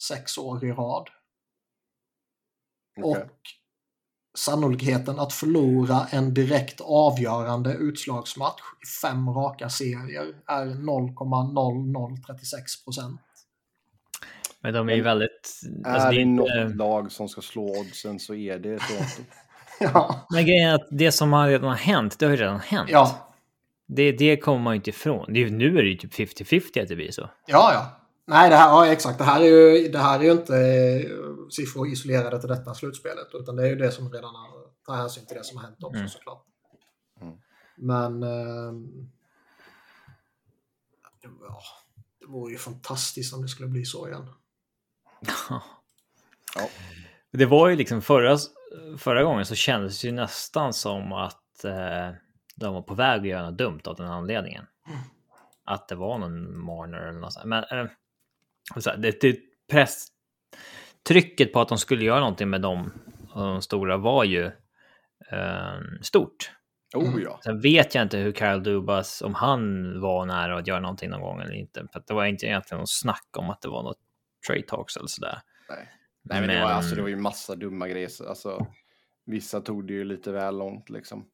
rundan 0.00 0.02
sex 0.02 0.38
år 0.38 0.64
i 0.64 0.72
rad. 0.72 1.08
Okej. 2.98 3.22
Och 3.22 3.28
sannolikheten 4.38 5.18
att 5.18 5.32
förlora 5.32 6.06
en 6.10 6.34
direkt 6.34 6.80
avgörande 6.80 7.74
utslagsmatch 7.74 8.60
i 8.82 8.86
fem 9.02 9.28
raka 9.28 9.68
serier 9.68 10.34
är 10.46 10.66
0,0036 10.66 12.84
procent. 12.84 13.20
Men 14.60 14.74
de 14.74 14.88
är 14.88 14.94
ju 14.94 15.02
väldigt... 15.02 15.60
Är 15.84 15.90
alltså, 15.90 16.10
det 16.10 16.20
är 16.22 16.26
något 16.26 16.48
inte- 16.48 16.68
lag 16.76 17.12
som 17.12 17.28
ska 17.28 17.40
slå 17.40 17.80
oddsen 17.80 18.18
så 18.20 18.34
är 18.34 18.58
det 18.58 18.78
Toronto. 18.78 19.22
ja. 19.80 20.26
Men 20.30 20.44
grejen 20.46 20.68
är 20.70 20.74
att 20.74 20.88
det 20.90 21.12
som 21.12 21.32
har 21.32 21.48
redan 21.48 21.76
hänt, 21.76 22.18
det 22.18 22.26
har 22.26 22.30
ju 22.30 22.36
redan 22.36 22.60
hänt. 22.60 22.90
ja, 22.90 23.34
Det, 23.86 24.12
det 24.12 24.36
kommer 24.36 24.58
man 24.58 24.74
ju 24.74 24.76
inte 24.76 24.90
ifrån. 24.90 25.32
Det 25.32 25.44
är, 25.44 25.50
nu 25.50 25.78
är 25.78 25.82
det 25.82 25.88
ju 25.88 25.96
typ 25.96 26.12
50-50 26.14 26.82
att 26.82 26.88
det 26.88 26.96
blir 26.96 27.10
så. 27.10 27.30
ja, 27.46 27.70
ja. 27.74 27.96
Nej, 28.30 28.50
det 28.50 28.56
här, 28.56 28.68
ja, 28.68 28.86
exakt. 28.86 29.18
Det 29.18 29.24
här 29.24 29.40
är 29.40 29.44
ju, 29.44 29.88
det 29.88 29.98
här 29.98 30.20
är 30.20 30.24
ju 30.24 30.30
inte 30.32 30.56
eh, 30.56 31.10
siffror 31.50 31.88
isolerade 31.88 32.40
till 32.40 32.48
detta 32.48 32.74
slutspelet. 32.74 33.28
Utan 33.34 33.56
det 33.56 33.62
är 33.62 33.68
ju 33.68 33.76
det 33.76 33.92
som 33.92 34.12
redan 34.12 34.34
har, 34.34 34.50
tar 34.86 34.94
hänsyn 34.94 35.26
till 35.26 35.36
det 35.36 35.44
som 35.44 35.56
har 35.56 35.64
hänt 35.64 35.82
också 35.82 35.96
Mm. 35.98 36.08
såklart. 36.08 36.44
Mm. 37.20 37.34
Men... 37.76 38.22
ehm, 38.22 39.10
ja, 41.22 41.62
det 42.20 42.26
vore 42.26 42.52
ju 42.52 42.58
fantastiskt 42.58 43.34
om 43.34 43.42
det 43.42 43.48
skulle 43.48 43.68
bli 43.68 43.84
så 43.84 44.08
igen. 44.08 44.26
Ja. 46.56 46.68
Det 47.30 47.46
var 47.46 47.68
ju 47.68 47.76
liksom 47.76 48.02
förra, 48.02 48.36
förra 48.98 49.22
gången 49.22 49.46
så 49.46 49.54
kändes 49.54 50.00
det 50.00 50.08
ju 50.08 50.14
nästan 50.14 50.72
som 50.72 51.12
att 51.12 51.64
eh, 51.64 52.10
de 52.56 52.74
var 52.74 52.82
på 52.82 52.94
väg 52.94 53.20
att 53.20 53.26
göra 53.26 53.50
något 53.50 53.58
dumt 53.58 53.80
av 53.84 53.96
den 53.96 54.06
anledningen. 54.06 54.64
Att 55.64 55.88
det 55.88 55.94
var 55.94 56.18
någon 56.18 56.58
Marner 56.64 56.98
eller 56.98 57.20
något 57.20 57.32
sånt. 57.32 57.46
Men 57.46 57.64
eh, 57.64 57.90
så 58.76 58.96
det, 58.96 59.20
det 59.20 59.36
press, 59.70 60.06
trycket 61.08 61.52
på 61.52 61.60
att 61.60 61.68
de 61.68 61.78
skulle 61.78 62.04
göra 62.04 62.20
någonting 62.20 62.50
med 62.50 62.60
dem, 62.60 62.92
de 63.34 63.62
stora, 63.62 63.96
var 63.96 64.24
ju 64.24 64.44
eh, 65.32 65.80
stort. 66.02 66.52
Oh 66.94 67.22
ja. 67.22 67.40
Sen 67.44 67.60
vet 67.60 67.94
jag 67.94 68.02
inte 68.02 68.18
hur 68.18 68.32
Carl 68.32 68.62
Dubas, 68.62 69.22
om 69.22 69.34
han 69.34 70.00
var 70.00 70.26
nära 70.26 70.58
att 70.58 70.66
göra 70.66 70.80
någonting 70.80 71.10
någon 71.10 71.20
gång 71.20 71.40
eller 71.40 71.54
inte. 71.54 71.86
För 71.92 72.00
att 72.00 72.06
det 72.06 72.14
var 72.14 72.24
inte 72.24 72.46
egentligen 72.46 72.78
någon 72.78 72.86
snack 72.86 73.28
om 73.36 73.50
att 73.50 73.62
det 73.62 73.68
var 73.68 73.82
något 73.82 73.98
trade 74.46 74.62
talks 74.62 74.96
eller 74.96 75.06
sådär. 75.06 75.38
Nej. 75.68 75.88
Nej, 76.22 76.40
men, 76.40 76.48
det, 76.48 76.60
var, 76.60 76.70
alltså, 76.70 76.94
det 76.94 77.02
var 77.02 77.08
ju 77.08 77.16
massa 77.16 77.56
dumma 77.56 77.88
grejer. 77.88 78.10
Alltså, 78.28 78.66
vissa 79.26 79.60
tog 79.60 79.86
det 79.86 79.92
ju 79.92 80.04
lite 80.04 80.32
väl 80.32 80.58
långt 80.58 80.90
liksom. 80.90 81.26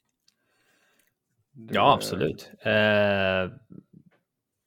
Det, 1.52 1.74
Ja, 1.74 1.94
absolut. 1.94 2.50
Eh, 2.60 3.50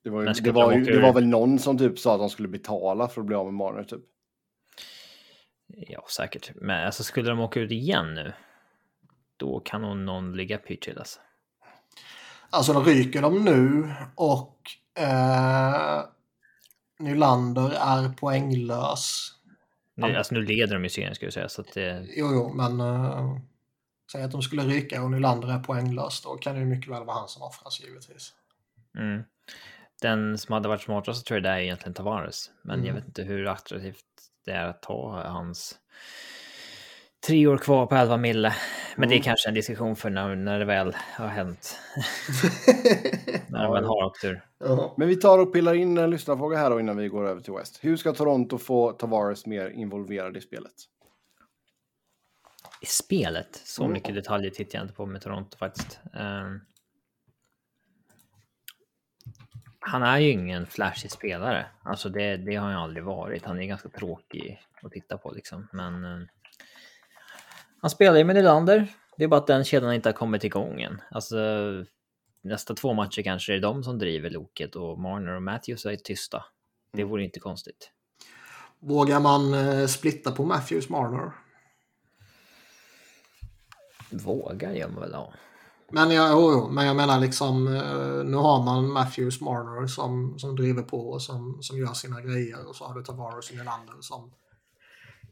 Det 0.09 0.15
var, 0.15 0.21
ju, 0.21 0.33
det, 0.41 0.51
var 0.51 0.73
ju, 0.73 0.83
det 0.83 1.01
var 1.01 1.13
väl 1.13 1.27
någon 1.27 1.59
som 1.59 1.77
typ 1.77 1.99
sa 1.99 2.13
att 2.13 2.19
de 2.19 2.29
skulle 2.29 2.47
betala 2.47 3.07
för 3.07 3.21
att 3.21 3.27
bli 3.27 3.35
av 3.35 3.45
med 3.45 3.53
Marner 3.53 3.83
typ. 3.83 4.01
ja, 5.67 6.05
säkert. 6.09 6.51
Men 6.55 6.85
alltså, 6.85 7.03
skulle 7.03 7.29
de 7.29 7.39
åka 7.39 7.59
ut 7.59 7.71
igen 7.71 8.13
nu, 8.13 8.33
då 9.37 9.59
kan 9.59 9.81
nog 9.81 9.97
någon 9.97 10.37
ligga 10.37 10.57
pyrt 10.57 10.83
till. 10.83 10.97
Alltså. 10.97 11.19
Alltså 12.49 12.73
då 12.73 12.83
ryker 12.83 13.21
de 13.21 13.45
nu 13.45 13.93
och 14.15 14.57
eh, 14.99 16.03
Nylander 16.99 17.69
är 17.69 18.09
poänglös. 18.09 19.33
Nu, 19.95 20.15
alltså, 20.15 20.33
nu 20.33 20.41
leder 20.41 20.73
de 20.73 20.83
ju 20.83 20.89
serien, 20.89 21.15
ska 21.15 21.25
jag 21.25 21.33
säga. 21.33 21.49
Så 21.49 21.61
att 21.61 21.73
det, 21.73 22.05
Jo, 22.15 22.29
jo, 22.33 22.53
men 22.53 22.79
eh, 22.79 23.37
säg 24.11 24.23
att 24.23 24.31
de 24.31 24.41
skulle 24.41 24.63
ryka 24.63 25.03
och 25.03 25.11
Nylander 25.11 25.47
är 25.47 25.59
poänglös. 25.59 26.21
Då 26.21 26.37
kan 26.37 26.53
det 26.53 26.59
ju 26.59 26.65
mycket 26.65 26.91
väl 26.91 27.03
vara 27.03 27.17
han 27.17 27.27
som 27.27 27.41
offras 27.43 27.81
givetvis. 27.81 28.33
mm. 28.97 29.23
Den 30.01 30.37
som 30.37 30.53
hade 30.53 30.67
varit 30.67 30.81
smartast 30.81 31.25
tror 31.25 31.35
jag 31.37 31.43
det 31.43 31.49
är 31.49 31.59
egentligen 31.59 31.93
Tavares. 31.93 32.51
Men 32.61 32.79
jag 32.79 32.83
Mm. 32.89 32.95
vet 32.95 33.05
inte 33.07 33.23
hur 33.23 33.47
attraktivt 33.47 34.05
det 34.45 34.51
är 34.51 34.65
att 34.65 34.81
ta 34.81 35.21
hans 35.25 35.79
tre 37.27 37.47
år 37.47 37.57
kvar 37.57 37.85
på 37.85 37.95
11 37.95 38.17
mille. 38.17 38.55
Men 38.95 39.09
det 39.09 39.15
är 39.15 39.17
Mm. 39.17 39.23
kanske 39.23 39.49
en 39.49 39.55
diskussion 39.55 39.95
för 39.95 40.09
när, 40.09 40.35
när 40.35 40.59
det 40.59 40.65
väl 40.65 40.95
har 41.15 41.27
hänt. 41.27 41.79
när 43.49 43.63
de 43.63 43.73
väl 43.73 43.83
har 43.85 44.05
åkt 44.05 44.23
ur. 44.23 44.45
Ja. 44.59 44.93
Men 44.97 45.07
vi 45.07 45.15
tar 45.15 45.39
och 45.39 45.53
pillar 45.53 45.73
in 45.73 45.97
en 45.97 46.09
lyssnarfråga 46.09 46.57
här 46.57 46.69
då 46.69 46.79
innan 46.79 46.97
vi 46.97 47.07
går 47.07 47.27
över 47.27 47.41
till 47.41 47.53
West. 47.53 47.79
Hur 47.81 47.97
ska 47.97 48.13
Toronto 48.13 48.57
få 48.57 48.91
Tavares 48.91 49.45
mer 49.45 49.69
involverad 49.69 50.37
i 50.37 50.41
spelet? 50.41 50.73
I 52.81 52.85
spelet, 52.85 53.61
så 53.65 53.83
Mm. 53.83 53.93
mycket 53.93 54.15
detaljer 54.15 54.51
tittar 54.51 54.77
jag 54.79 54.83
inte 54.85 54.93
på 54.93 55.05
med 55.05 55.21
Toronto 55.21 55.57
faktiskt. 55.57 55.99
Ehm, 56.13 56.61
han 59.89 60.03
är 60.03 60.17
ju 60.17 60.29
ingen 60.29 60.65
flashig 60.65 61.11
spelare. 61.11 61.65
Alltså 61.83 62.09
det, 62.09 62.37
det 62.37 62.55
har 62.55 62.67
han 62.67 62.83
aldrig 62.83 63.03
varit. 63.03 63.45
Han 63.45 63.59
är 63.59 63.65
ganska 63.65 63.89
tråkig 63.89 64.61
att 64.83 64.91
titta 64.91 65.17
på 65.17 65.31
liksom. 65.31 65.67
Men 65.71 66.05
eh, 66.05 66.27
han 67.81 67.89
spelar 67.89 68.17
ju 68.17 68.23
med 68.23 68.35
Nylander. 68.35 68.87
Det 69.17 69.23
är 69.23 69.27
bara 69.27 69.39
att 69.39 69.47
den 69.47 69.63
kedjan 69.63 69.93
inte 69.93 70.09
har 70.09 70.13
kommit 70.13 70.43
igång 70.43 70.81
än. 70.81 71.01
Alltså 71.11 71.37
nästa 72.41 72.73
två 72.73 72.93
matcher 72.93 73.21
kanske 73.21 73.51
är 73.51 73.55
det 73.55 73.61
de 73.61 73.83
som 73.83 73.99
driver 73.99 74.29
loket 74.29 74.75
och 74.75 74.99
Marner 74.99 75.35
och 75.35 75.43
Matthews 75.43 75.85
är 75.85 75.95
tysta. 75.95 76.45
Det 76.93 77.03
vore 77.03 77.23
inte 77.23 77.39
konstigt. 77.39 77.91
Vågar 78.79 79.19
man 79.19 79.53
eh, 79.53 79.85
splitta 79.85 80.31
på 80.31 80.45
Matthews 80.45 80.89
Marner? 80.89 81.31
Vågar 84.11 84.71
gör 84.71 84.87
man 84.87 85.01
väl 85.01 85.11
ja. 85.13 85.33
Men 85.91 86.11
jag, 86.11 86.37
oh, 86.37 86.71
men 86.71 86.85
jag 86.85 86.95
menar 86.95 87.19
liksom, 87.19 87.67
eh, 87.67 88.23
nu 88.25 88.37
har 88.37 88.63
man 88.63 88.91
Matthews 88.91 89.41
Marner 89.41 89.87
som, 89.87 90.39
som 90.39 90.55
driver 90.55 90.83
på 90.83 91.09
och 91.09 91.21
som, 91.21 91.57
som 91.61 91.77
gör 91.77 91.93
sina 91.93 92.21
grejer 92.21 92.67
och 92.67 92.75
så 92.75 92.85
har 92.85 92.95
du 92.95 93.03
Tavares 93.03 93.49
och 93.49 93.57
Nylander 93.57 93.93
som, 93.99 94.31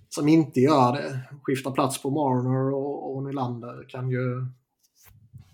som 0.10 0.28
inte 0.28 0.60
gör 0.60 0.92
det. 0.92 1.20
Skifta 1.44 1.72
plats 1.72 2.02
på 2.02 2.10
Marner 2.10 2.74
och, 2.74 3.16
och 3.16 3.24
Nylander 3.24 3.90
kan 3.90 4.10
ju 4.10 4.46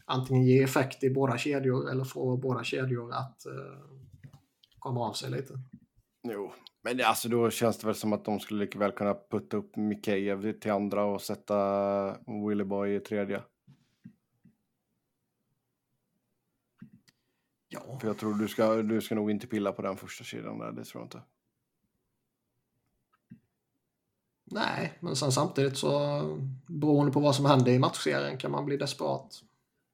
antingen 0.05 0.43
ge 0.43 0.63
effekt 0.63 1.03
i 1.03 1.09
båda 1.09 1.37
kedjor 1.37 1.91
eller 1.91 2.03
få 2.03 2.37
båda 2.37 2.63
kedjor 2.63 3.13
att 3.13 3.45
eh, 3.45 4.09
komma 4.79 5.09
av 5.09 5.13
sig 5.13 5.31
lite. 5.31 5.53
Jo, 6.27 6.51
men 6.83 6.97
det, 6.97 7.07
alltså 7.07 7.29
då 7.29 7.49
känns 7.49 7.77
det 7.77 7.87
väl 7.87 7.95
som 7.95 8.13
att 8.13 8.25
de 8.25 8.39
skulle 8.39 8.65
lika 8.65 8.79
väl 8.79 8.91
kunna 8.91 9.15
putta 9.31 9.57
upp 9.57 9.75
Mikheyev 9.75 10.59
till 10.59 10.71
andra 10.71 11.05
och 11.05 11.21
sätta 11.21 12.17
Willyboy 12.47 12.95
i 12.95 12.99
tredje. 12.99 13.41
Ja, 17.73 17.99
För 17.99 18.07
jag 18.07 18.17
tror 18.17 18.33
du 18.33 18.47
ska, 18.47 18.75
du 18.75 19.01
ska 19.01 19.15
nog 19.15 19.31
inte 19.31 19.47
pilla 19.47 19.71
på 19.71 19.81
den 19.81 19.97
första 19.97 20.23
sidan 20.23 20.59
där, 20.59 20.71
det 20.71 20.83
tror 20.83 21.01
jag 21.01 21.05
inte. 21.05 21.21
nej, 24.53 24.93
men 24.99 25.15
sen 25.15 25.31
samtidigt 25.31 25.77
så 25.77 26.21
beroende 26.67 27.11
på 27.11 27.19
vad 27.19 27.35
som 27.35 27.45
händer 27.45 27.71
i 27.71 27.79
matchserien 27.79 28.37
kan 28.37 28.51
man 28.51 28.65
bli 28.65 28.77
desperat. 28.77 29.43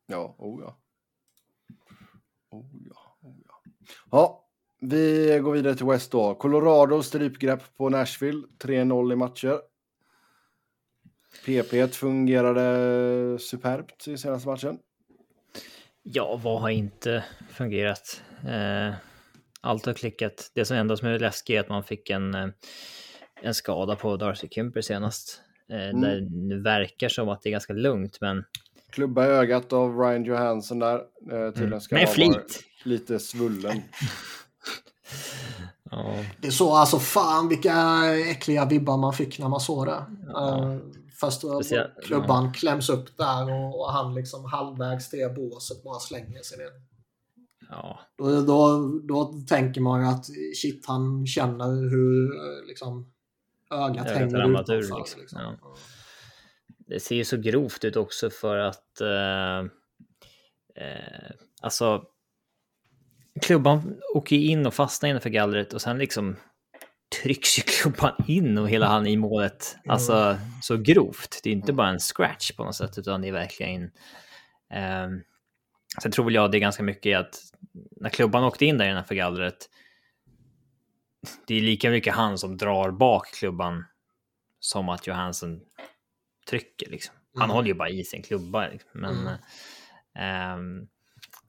Ja, 0.06 0.36
oh 0.38 0.62
ja. 0.62 0.78
Oh 2.50 2.66
ja, 2.90 3.18
oh 3.22 3.36
ja. 3.46 3.72
Ja, 4.12 4.46
vi 4.80 5.40
går 5.44 5.52
vidare 5.52 5.76
till 5.76 5.86
West 5.86 6.12
då. 6.12 6.36
Colorado 6.36 7.04
strypgrepp 7.04 7.78
på 7.78 7.90
Nashville, 7.90 8.48
3-0 8.60 9.14
i 9.14 9.16
matcher. 9.16 9.62
PP 11.46 11.94
fungerade 11.96 13.40
superbt 13.40 14.08
i 14.08 14.18
senaste 14.18 14.50
matchen. 14.50 14.80
Ja, 16.12 16.40
vad 16.44 16.62
har 16.62 16.70
inte 16.70 17.24
fungerat? 17.52 18.22
Eh, 18.48 18.94
allt 19.62 19.86
har 19.86 19.94
klickat. 19.94 20.52
Det 20.56 20.66
som 20.66 20.78
enda 20.78 20.98
som 20.98 21.08
är 21.08 21.20
läskigt 21.20 21.56
är 21.56 21.60
att 21.60 21.70
man 21.70 21.84
fick 21.84 22.10
en, 22.10 22.36
eh, 22.36 22.48
en 23.42 23.54
skada 23.54 23.96
på 23.96 24.18
Darcy 24.18 24.48
Kemper 24.52 24.82
senast. 24.82 25.42
Eh, 25.72 25.90
Mm. 25.90 26.02
Där 26.02 26.22
det 26.56 26.62
verkar 26.64 27.10
som 27.10 27.30
att 27.30 27.42
det 27.42 27.50
är 27.50 27.52
ganska 27.52 27.74
lugnt, 27.74 28.18
men 28.22 28.44
Klubba 28.90 29.26
i 29.26 29.30
ögat 29.30 29.74
av 29.74 30.00
Ryan 30.00 30.24
Johansson 30.24 30.80
där. 30.80 30.96
Eh, 31.32 31.52
tydligen 31.54 31.82
ska 31.82 31.96
med 31.96 32.08
han 32.08 32.16
vara 32.30 32.34
flit. 32.34 32.64
lite 32.84 33.20
svullen. 33.20 33.82
Ja, 35.92 36.16
Det 36.42 36.48
är 36.48 36.52
så, 36.52 36.74
alltså 36.76 37.00
fan 37.00 37.48
vilka 37.50 37.74
äckliga 38.30 38.66
vibbar 38.66 38.98
man 38.98 39.14
fick 39.14 39.40
när 39.40 39.48
man 39.50 39.60
såg 39.60 39.86
det. 39.86 40.04
Ja. 40.28 40.58
Uh, 40.64 40.78
först 41.20 41.44
uh, 41.44 41.50
Speciellt- 41.60 42.04
klubban 42.04 42.54
kläms 42.54 42.90
upp 42.90 43.18
där 43.18 43.52
och, 43.54 43.80
och 43.80 43.92
han 43.92 44.16
liksom 44.16 44.46
halvvägs 44.46 45.10
till 45.10 45.30
båset 45.36 45.84
bara 45.84 46.00
slänger 46.00 46.42
sig 46.42 46.58
ner. 46.58 46.72
ja, 47.70 48.00
Då, 48.18 48.42
då, 48.42 48.88
då 49.08 49.34
tänker 49.48 49.82
man 49.82 50.02
ju 50.02 50.08
att 50.08 50.26
shit, 50.62 50.86
han 50.88 51.28
känner 51.28 51.90
hur 51.90 52.36
eh, 52.36 52.68
liksom, 52.68 53.12
ögat 53.72 54.06
Ögat 54.08 54.18
hänger 54.18 54.38
ramlat 54.38 54.70
ur, 54.70 54.74
utanför. 54.74 54.98
liksom. 55.00 55.22
Liksom. 55.22 55.40
Ja. 55.42 55.76
det 56.88 57.00
ser 57.00 57.16
ju 57.16 57.26
så 57.26 57.38
grovt 57.38 57.84
ut 57.84 57.96
också 57.96 58.30
för 58.30 58.58
att 58.58 59.02
eh, 59.02 59.60
eh, 60.86 61.32
alltså 61.62 62.04
klubban 63.42 63.96
åker 64.16 64.36
in 64.36 64.66
och 64.66 64.74
fastnar 64.74 65.10
innanför 65.10 65.30
gallret 65.30 65.74
och 65.74 65.82
sen 65.82 65.98
liksom 65.98 66.36
trycks 67.24 67.60
ju 67.60 67.64
klubban 67.64 68.14
in 68.28 68.58
och 68.58 68.70
hela 68.70 68.88
han 68.88 69.08
i 69.08 69.18
målet. 69.18 69.78
Alltså 69.88 70.38
så 70.62 70.78
grovt. 70.78 71.40
Det 71.44 71.50
är 71.50 71.54
inte 71.54 71.74
bara 71.74 71.90
en 71.90 72.00
scratch 72.00 72.52
på 72.52 72.64
något 72.64 72.76
sätt 72.76 72.98
utan 72.98 73.22
det 73.22 73.28
är 73.28 73.32
verkligen 73.32 73.84
eh, 74.74 75.08
Sen 76.02 76.12
tror 76.12 76.26
väl 76.26 76.34
jag 76.36 76.52
det 76.52 76.58
är 76.58 76.60
ganska 76.60 76.84
mycket 76.84 77.20
att 77.20 77.42
när 78.02 78.10
klubban 78.10 78.44
åkte 78.44 78.66
in 78.66 78.78
där 78.78 78.90
innanför 78.90 79.16
gallret 79.16 79.70
det 81.48 81.56
är 81.56 81.62
lika 81.62 81.90
mycket 81.90 82.16
han 82.16 82.38
som 82.38 82.58
drar 82.58 82.92
bak 82.92 83.28
klubban 83.34 83.86
som 84.60 84.90
att 84.90 85.08
Johansson 85.08 85.62
trycker. 86.50 86.90
Liksom. 86.90 87.16
Han 87.36 87.44
Mm. 87.44 87.56
håller 87.56 87.68
ju 87.68 87.74
bara 87.74 87.90
i 87.90 88.04
sin 88.04 88.24
klubba. 88.24 88.68
Liksom. 88.68 88.90
Men 88.94 89.12
Mm. 89.18 89.26
det 89.26 89.40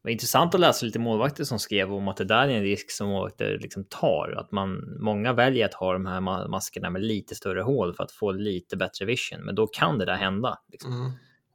var 0.03 0.11
intressant 0.11 0.55
att 0.55 0.61
läsa 0.61 0.87
lite 0.87 0.99
målvakter 0.99 1.45
som 1.45 1.59
skrev 1.59 1.93
om 1.93 2.09
att 2.09 2.17
det 2.17 2.25
där 2.25 2.49
är 2.49 2.53
en 2.57 2.63
risk 2.63 2.91
som 2.91 3.09
målvakter 3.09 3.59
liksom 3.63 3.85
tar. 3.85 4.35
Att 4.39 4.53
man, 4.53 4.97
många 5.01 5.33
väljer 5.33 5.67
att 5.67 5.75
ha 5.75 5.93
de 5.93 6.07
här 6.07 6.21
ma- 6.21 6.49
maskerna 6.49 6.91
med 6.91 7.03
lite 7.03 7.35
större 7.35 7.61
hål 7.63 7.95
för 7.95 8.05
att 8.05 8.13
få 8.13 8.33
lite 8.33 8.77
bättre 8.77 9.05
vision. 9.07 9.41
Men 9.45 9.55
då 9.55 9.67
kan 9.67 9.99
det 9.99 10.05
där 10.05 10.17
hända. 10.17 10.59
Liksom. 10.73 10.93
Mm. 11.01 11.11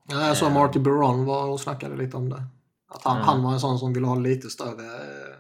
Ja, 0.10 0.28
jag 0.28 0.38
såg 0.38 0.48
Eh. 0.50 0.54
Marty 0.54 0.80
Baron 0.80 1.26
var 1.26 1.50
och 1.50 1.60
snackade 1.60 1.96
lite 1.96 2.18
om 2.18 2.30
det. 2.30 2.43
Att 2.89 3.02
han, 3.04 3.16
Mm. 3.16 3.28
han 3.28 3.43
var 3.43 3.54
en 3.54 3.60
sån 3.60 3.80
som 3.80 3.93
ville 3.93 4.08
ha 4.08 4.16
lite 4.16 4.50
större... 4.50 4.86
eh, 4.86 5.36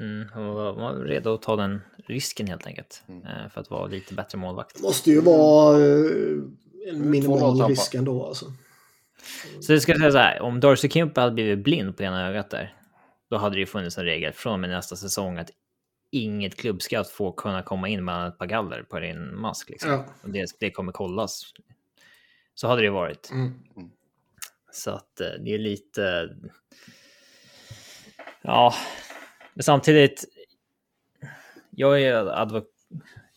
Mm, 0.00 0.28
och 0.48 0.54
var 0.54 0.72
var 0.72 0.94
redo 0.94 1.34
att 1.34 1.42
ta 1.42 1.56
den 1.56 1.80
risken 2.06 2.46
helt 2.46 2.66
enkelt. 2.66 3.02
Mm. 3.08 3.22
eh, 3.26 3.48
För 3.50 3.60
att 3.60 3.70
vara 3.70 3.86
lite 3.86 4.14
bättre 4.14 4.38
målvakt. 4.38 4.76
Det 4.76 4.82
måste 4.82 5.10
ju 5.10 5.20
vara 5.20 5.76
en 5.76 7.10
minimal 7.10 7.38
2-0 7.38 7.40
Tampa. 7.58 7.68
risk 7.68 7.94
ändå 7.94 8.26
alltså. 8.26 8.46
Så 9.60 9.72
jag 9.72 9.82
ska 9.82 9.94
säga 9.94 10.12
så 10.12 10.18
här, 10.18 10.42
om 10.42 10.60
Darcy 10.60 10.88
Kimper 10.88 11.20
hade 11.20 11.34
blivit 11.34 11.58
blind 11.58 11.96
på 11.96 12.02
ena 12.02 12.28
ögat 12.28 12.50
där, 12.50 12.74
då 13.30 13.36
hade 13.36 13.56
det 13.56 13.60
ju 13.60 13.66
funnits 13.66 13.98
en 13.98 14.04
regel 14.04 14.32
från 14.32 14.60
med 14.60 14.70
nästa 14.70 14.96
säsong 14.96 15.38
att 15.38 15.50
inget 16.10 16.56
klubbskatt 16.56 17.08
får 17.08 17.32
kunna 17.32 17.62
komma 17.62 17.88
in 17.88 18.04
med 18.04 18.28
ett 18.28 18.38
par 18.38 18.46
galler 18.46 18.82
på 18.82 18.98
din 19.00 19.40
mask. 19.40 19.70
Liksom. 19.70 19.90
Ja. 19.90 20.06
Och 20.22 20.30
det, 20.30 20.50
det 20.60 20.70
kommer 20.70 20.92
kollas. 20.92 21.52
Så 22.54 22.68
hade 22.68 22.82
det 22.82 22.90
varit. 22.90 23.30
Mm. 23.30 23.54
Så 24.72 24.90
att 24.90 25.20
eh, 25.20 25.28
det 25.40 25.54
är 25.54 25.58
lite... 25.58 26.36
Ja, 28.42 28.74
men 29.54 29.62
samtidigt. 29.62 30.24
Jag 31.70 32.02
är 32.02 32.14
advo 32.14 32.62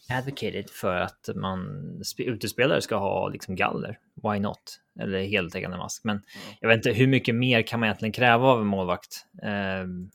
advocated 0.10 0.70
för 0.70 0.96
att 0.96 1.30
man 1.36 1.60
sp- 2.04 2.24
utespelare 2.24 2.82
ska 2.82 2.96
ha 2.96 3.30
liksom 3.30 3.56
galler. 3.56 4.00
Why 4.24 4.40
not? 4.40 4.80
Eller 5.00 5.24
heltäckande 5.24 5.78
mask. 5.78 6.04
Men 6.04 6.22
jag 6.60 6.68
vet 6.70 6.78
inte 6.78 6.92
hur 6.92 7.08
mycket 7.08 7.36
mer 7.36 7.62
kan 7.62 7.80
man 7.80 7.88
egentligen 7.88 8.12
kräva 8.12 8.48
av 8.48 8.62
en 8.62 8.68
målvakt? 8.68 9.26
Ehm, 9.44 10.12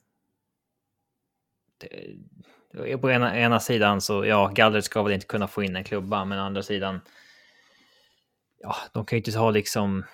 det, 1.79 2.99
på 2.99 3.11
ena, 3.11 3.39
ena 3.39 3.61
sidan 3.61 4.01
så 4.01 4.25
ja, 4.25 4.53
gallret 4.55 4.85
ska 4.85 5.03
väl 5.03 5.13
inte 5.13 5.27
kunna 5.27 5.49
få 5.49 5.63
in 5.63 5.77
en 5.77 5.85
klubba, 5.85 6.25
men 6.25 6.39
å 6.39 6.43
andra 6.43 6.63
sidan. 6.63 7.01
Ja, 8.59 8.77
de 8.93 9.05
kan 9.07 9.17
ju 9.17 9.21
inte 9.25 9.39
ha 9.39 9.51
liksom 9.51 10.05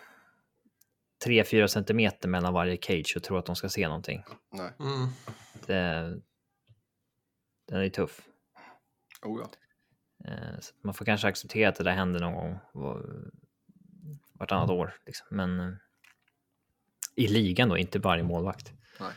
3-4 1.27 1.67
centimeter 1.67 2.29
mellan 2.29 2.53
varje 2.53 2.77
cage 2.77 3.13
och 3.17 3.23
tro 3.23 3.37
att 3.37 3.47
de 3.47 3.57
ska 3.57 3.69
se 3.69 3.89
någonting. 3.89 4.25
Nej. 4.53 4.73
Mm. 4.81 5.09
Det, 5.67 6.21
den 7.69 7.81
är 7.81 7.89
tuff. 7.89 8.21
Oh, 9.23 9.41
ja. 9.43 9.51
Eh, 10.31 10.61
Så 10.61 10.75
man 10.83 10.95
får 10.95 11.05
kanske 11.05 11.29
acceptera 11.29 11.69
att 11.69 11.77
det 11.77 11.85
där 11.85 11.93
händer 11.93 12.21
någon 12.21 12.35
gång 12.35 12.59
vartannat 14.41 14.71
år. 14.71 14.95
Liksom. 15.07 15.27
Men 15.31 15.61
eh, 15.61 15.73
i 17.17 17.29
ligan 17.29 17.69
då, 17.69 17.79
inte 17.79 17.99
varje 17.99 18.23
målvakt. 18.23 18.73
Nej. 19.01 19.13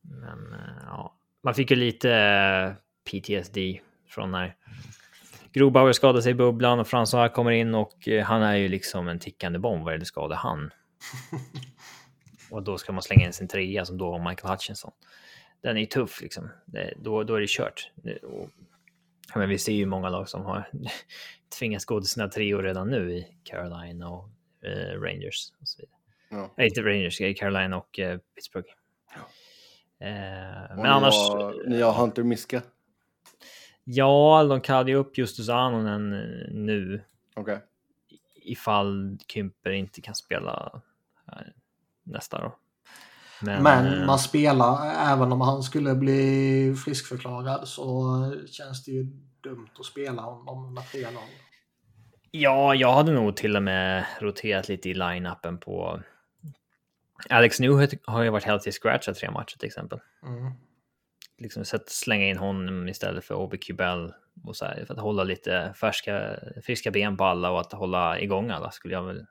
Men 0.00 0.52
eh, 0.52 0.82
ja, 0.86 1.18
man 1.42 1.54
fick 1.54 1.70
ju 1.70 1.76
lite 1.76 2.12
eh, 2.12 2.72
PTSD 3.04 3.58
från 4.08 4.30
när 4.30 4.56
Grobauer 5.52 5.92
skadade 5.92 6.22
sig 6.22 6.30
i 6.30 6.34
bubblan 6.34 6.80
och 6.80 6.86
François 6.86 7.28
kommer 7.28 7.50
in 7.50 7.74
och 7.74 8.08
han 8.24 8.42
är 8.42 8.56
ju 8.56 8.68
liksom 8.68 9.08
en 9.08 9.18
tickande 9.18 9.58
bomb. 9.58 9.84
Vad 9.84 10.00
det 10.00 10.04
skadar 10.04 10.36
han? 10.36 10.70
och 12.50 12.62
då 12.62 12.78
ska 12.78 12.92
man 12.92 13.02
slänga 13.02 13.26
in 13.26 13.32
sin 13.32 13.48
trea 13.48 13.84
som 13.84 13.98
då 13.98 14.10
var 14.10 14.30
Michael 14.30 14.52
Hutchinson. 14.52 14.92
Den 15.62 15.76
är 15.76 15.80
ju 15.80 15.86
tuff 15.86 16.20
liksom. 16.20 16.50
Det, 16.64 16.94
då, 16.96 17.24
då 17.24 17.34
är 17.34 17.40
det 17.40 17.48
kört. 17.48 17.90
Det, 17.94 18.16
och, 18.16 18.48
men 19.34 19.48
vi 19.48 19.58
ser 19.58 19.72
ju 19.72 19.86
många 19.86 20.08
lag 20.08 20.28
som 20.28 20.44
har 20.44 20.70
tvingats 21.58 21.84
gå 21.84 22.00
till 22.00 22.10
sina 22.10 22.28
treor 22.28 22.62
redan 22.62 22.90
nu 22.90 23.12
i 23.12 23.26
Carolina 23.44 24.08
och 24.08 24.28
eh, 24.62 25.00
Rangers. 25.00 25.52
Och 25.60 25.68
så 25.68 25.82
vidare. 25.82 25.94
Ja. 26.30 26.54
Nej, 26.56 26.68
inte 26.68 26.80
Rangers, 26.82 27.20
i 27.20 27.34
Carolina 27.34 27.76
och 27.76 27.98
eh, 27.98 28.18
Pittsburgh. 28.34 28.68
Ja. 29.14 29.20
Eh, 30.06 30.70
Och 30.70 30.76
men 30.76 30.82
ni 30.84 30.88
annars, 30.88 31.14
Har, 31.14 31.68
ni 31.68 31.80
har 31.82 31.92
Hunter 31.92 32.22
Miska? 32.22 32.62
ja, 33.84 34.44
de 34.48 34.60
kallade 34.60 34.90
ju 34.90 34.96
upp 34.96 35.18
Justus 35.18 35.48
Anonen 35.48 36.12
eh, 36.12 36.48
nu 36.54 37.04
Okej. 37.36 37.60
ifall 38.34 39.18
Kymper 39.28 39.70
inte 39.70 40.00
kan 40.00 40.14
spela 40.14 40.82
här 41.26 41.52
nästa 42.04 42.44
år. 42.44 42.52
Men, 43.42 43.62
Men 43.62 44.00
eh, 44.00 44.06
man 44.06 44.18
spelar, 44.18 44.90
även 45.12 45.32
om 45.32 45.40
han 45.40 45.62
skulle 45.62 45.94
bli 45.94 46.74
friskförklarad 46.84 47.68
så 47.68 48.34
känns 48.50 48.84
det 48.84 48.90
ju 48.92 49.06
dumt 49.42 49.68
att 49.78 49.84
spela 49.86 50.22
honom 50.22 50.74
med 50.74 50.82
3-0. 50.84 51.06
Ja, 52.30 52.74
jag 52.74 52.92
hade 52.92 53.12
nog 53.12 53.36
till 53.36 53.56
och 53.56 53.62
med 53.62 54.04
roterat 54.20 54.68
lite 54.68 54.88
i 54.90 54.94
line-upen 54.94 55.58
på... 55.58 56.02
Alex 57.30 57.60
Newhook 57.60 57.90
har 58.06 58.22
ju 58.22 58.30
varit 58.30 58.44
healthy 58.44 58.72
scratch 58.72 59.08
av 59.08 59.12
tre 59.12 59.30
matcher 59.30 59.56
till 59.58 59.66
exempel. 59.66 60.00
Mm. 60.22 60.52
Liksom 61.38 61.64
sett 61.64 61.90
slänga 61.90 62.26
in 62.26 62.38
honom 62.38 62.88
istället 62.88 63.24
för 63.24 63.34
OBQ 63.34 63.70
Bell 63.76 64.14
och 64.44 64.56
så 64.56 64.64
här, 64.64 64.84
för 64.86 64.94
att 64.94 65.00
hålla 65.00 65.24
lite 65.24 65.74
färska, 65.80 66.36
friska 66.64 66.90
ben 66.90 67.16
på 67.16 67.24
alla 67.24 67.50
och 67.50 67.60
att 67.60 67.72
hålla 67.72 68.20
igång 68.20 68.50
alla 68.50 68.70
skulle 68.70 68.94
jag 68.94 69.02
väl 69.02 69.26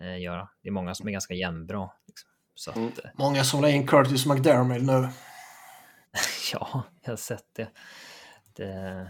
eh, 0.00 0.20
göra. 0.20 0.48
Det 0.62 0.68
är 0.68 0.72
många 0.72 0.94
som 0.94 1.08
är 1.08 1.12
ganska 1.12 1.34
jämnbra. 1.34 1.90
Liksom. 2.06 2.30
Så 2.54 2.70
att, 2.70 2.76
Mm. 2.76 2.92
eh, 3.04 3.10
Många 3.14 3.44
som 3.44 3.60
la 3.62 3.68
in 3.68 3.86
Curtis 3.86 4.26
McDermott 4.26 4.82
nu. 4.82 5.08
ja, 6.52 6.82
jag 7.02 7.12
har 7.12 7.16
sett 7.16 7.54
det. 7.56 7.68
Det. 8.58 9.08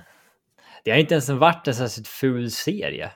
Det 0.85 0.91
har 0.91 0.99
inte 0.99 1.15
ens 1.15 1.29
varit 1.29 1.69
en 1.69 1.75
särskilt 1.75 2.09
ful 2.09 2.51
serie. 2.51 3.11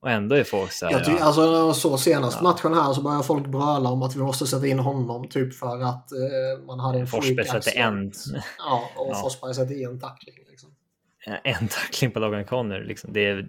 Och 0.00 0.10
ändå 0.10 0.34
är 0.34 0.44
folk 0.44 0.72
så 0.72 0.86
här... 0.86 0.92
Jag 0.92 1.04
ty- 1.04 1.12
ja, 1.18 1.24
alltså, 1.24 1.74
såg 1.74 2.00
senaste 2.00 2.38
Ja. 2.44 2.50
matchen 2.50 2.74
här 2.74 2.92
så 2.92 3.02
började 3.02 3.24
folk 3.24 3.46
bröla 3.46 3.88
om 3.90 4.02
att 4.02 4.16
vi 4.16 4.20
måste 4.20 4.46
sätta 4.46 4.66
in 4.66 4.78
honom 4.78 5.28
typ 5.28 5.54
för 5.54 5.82
att 5.82 6.12
eh, 6.12 6.64
man 6.66 6.80
hade 6.80 6.98
en 6.98 7.06
Forsberg 7.06 7.46
sätter 7.46 7.76
en. 7.80 8.12
Ja, 8.58 8.90
och 8.96 9.08
Ja. 9.12 9.14
Forsberg 9.22 9.54
sätter 9.54 9.74
i 9.74 9.84
en 9.84 10.00
tackling. 10.00 10.34
Liksom. 10.50 10.70
en 11.44 11.68
tackling 11.68 12.10
på 12.10 12.18
Logan 12.18 12.44
Connor. 12.44 12.80
Liksom. 12.80 13.12
Det, 13.12 13.20
är, 13.26 13.48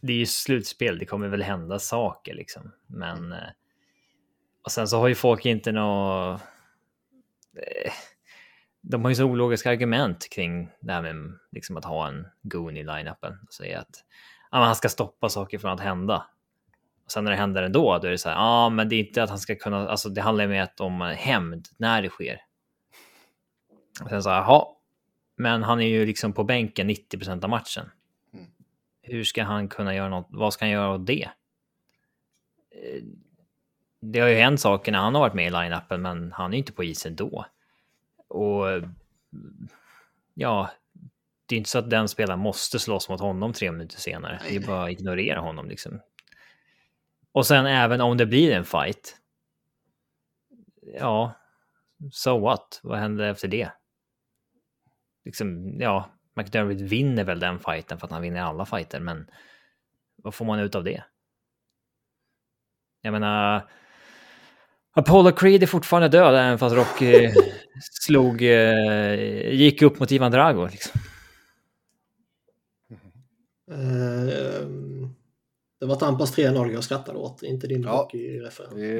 det 0.00 0.12
är 0.12 0.16
ju 0.16 0.26
slutspel, 0.26 0.98
det 0.98 1.06
kommer 1.06 1.28
väl 1.28 1.42
hända 1.42 1.78
saker 1.78 2.34
liksom. 2.34 2.72
Men... 2.86 3.32
eh, 3.32 3.38
Och 4.62 4.72
sen 4.72 4.88
så 4.88 4.98
har 4.98 5.08
ju 5.08 5.14
folk 5.14 5.46
inte 5.46 5.72
nå... 5.72 6.40
De 8.86 9.02
har 9.02 9.10
ju 9.10 9.14
så 9.14 9.24
ologiska 9.24 9.70
argument 9.70 10.28
kring 10.30 10.70
det 10.80 10.92
här 10.92 11.02
med 11.02 11.38
liksom, 11.52 11.76
att 11.76 11.84
ha 11.84 12.08
en 12.08 12.26
goon 12.42 12.76
i 12.76 12.84
line-upen. 12.84 13.38
Och 13.46 13.52
säga 13.54 13.80
att 13.80 14.04
ja, 14.50 14.58
han 14.58 14.76
ska 14.76 14.88
stoppa 14.88 15.28
saker 15.28 15.58
från 15.58 15.70
att 15.70 15.80
hända. 15.80 16.26
Och 17.04 17.10
sen 17.10 17.24
när 17.24 17.30
det 17.30 17.36
händer 17.36 17.62
ändå, 17.62 17.98
då 17.98 18.06
är 18.06 18.10
det 18.10 18.18
så 18.18 18.28
här, 18.28 18.36
ja, 18.36 18.68
men 18.68 18.88
det 18.88 18.96
är 18.96 19.00
inte 19.00 19.22
att 19.22 19.28
han 19.30 19.38
ska 19.38 19.54
kunna, 19.56 19.88
alltså 19.88 20.08
det 20.08 20.20
handlar 20.20 20.44
ju 20.44 20.50
mer 20.50 20.68
om 20.78 21.00
hämnd 21.00 21.68
när 21.76 22.02
det 22.02 22.08
sker. 22.08 22.40
Och 24.02 24.08
sen 24.08 24.22
så 24.22 24.30
här, 24.30 24.36
jaha, 24.36 24.64
men 25.36 25.62
han 25.62 25.80
är 25.80 25.86
ju 25.86 26.06
liksom 26.06 26.32
på 26.32 26.44
bänken 26.44 26.90
90% 26.90 27.44
av 27.44 27.50
matchen. 27.50 27.90
Mm. 28.34 28.46
Hur 29.02 29.24
ska 29.24 29.44
han 29.44 29.68
kunna 29.68 29.94
göra 29.94 30.08
något? 30.08 30.26
Vad 30.30 30.52
ska 30.52 30.64
han 30.64 30.72
göra 30.72 30.94
åt 30.94 31.06
det? 31.06 31.22
Eh, 32.70 33.02
Det 34.00 34.20
har 34.20 34.28
ju 34.28 34.36
hänt 34.36 34.60
saker 34.60 34.92
när 34.92 34.98
han 34.98 35.14
har 35.14 35.20
varit 35.20 35.34
med 35.34 35.46
i 35.46 35.50
line-upen, 35.50 35.98
men 35.98 36.32
han 36.32 36.50
är 36.50 36.56
ju 36.56 36.58
inte 36.58 36.72
på 36.72 36.84
isen 36.84 37.16
då. 37.16 37.46
Och 38.34 38.82
ja, 40.34 40.70
det 41.46 41.54
är 41.54 41.56
inte 41.56 41.70
så 41.70 41.78
att 41.78 41.90
den 41.90 42.08
spelaren 42.08 42.40
måste 42.40 42.78
slåss 42.78 43.08
mot 43.08 43.20
honom 43.20 43.52
tre 43.52 43.72
minuter 43.72 43.98
senare. 43.98 44.40
Det 44.48 44.56
är 44.56 44.66
bara 44.66 44.84
att 44.84 44.90
ignorera 44.90 45.40
honom 45.40 45.68
liksom. 45.68 46.00
Och 47.32 47.46
sen 47.46 47.66
även 47.66 48.00
om 48.00 48.16
det 48.16 48.26
blir 48.26 48.52
en 48.52 48.64
fight. 48.64 49.16
Ja, 50.82 51.34
so 52.12 52.38
what? 52.38 52.80
Vad 52.82 52.98
händer 52.98 53.24
efter 53.24 53.48
det? 53.48 53.72
Liksom, 55.24 55.76
ja, 55.80 56.10
McDermott 56.34 56.80
vinner 56.80 57.24
väl 57.24 57.40
den 57.40 57.58
fighten 57.58 57.98
för 57.98 58.06
att 58.06 58.12
han 58.12 58.22
vinner 58.22 58.42
alla 58.42 58.66
fighter, 58.66 59.00
men 59.00 59.30
vad 60.16 60.34
får 60.34 60.44
man 60.44 60.58
ut 60.58 60.74
av 60.74 60.84
det? 60.84 61.04
Jag 63.00 63.12
menar, 63.12 63.70
Apollo 64.94 65.32
Creed 65.32 65.62
är 65.62 65.66
fortfarande 65.66 66.08
död 66.08 66.34
även 66.34 66.58
fast 66.58 66.76
Rocky 66.76 67.30
slog, 68.02 68.42
eh, 68.42 69.50
gick 69.52 69.82
upp 69.82 69.98
mot 70.00 70.12
Ivan 70.12 70.32
Drago. 70.32 70.66
Liksom. 70.66 71.00
Eh, 73.70 74.66
det 75.80 75.86
var 75.86 75.96
Tampas 75.96 76.38
3-0 76.38 76.72
jag 76.72 76.84
skrattade 76.84 77.18
åt, 77.18 77.42
inte 77.42 77.66
din 77.66 77.82
Ja. 77.82 78.08
är, 78.12 78.48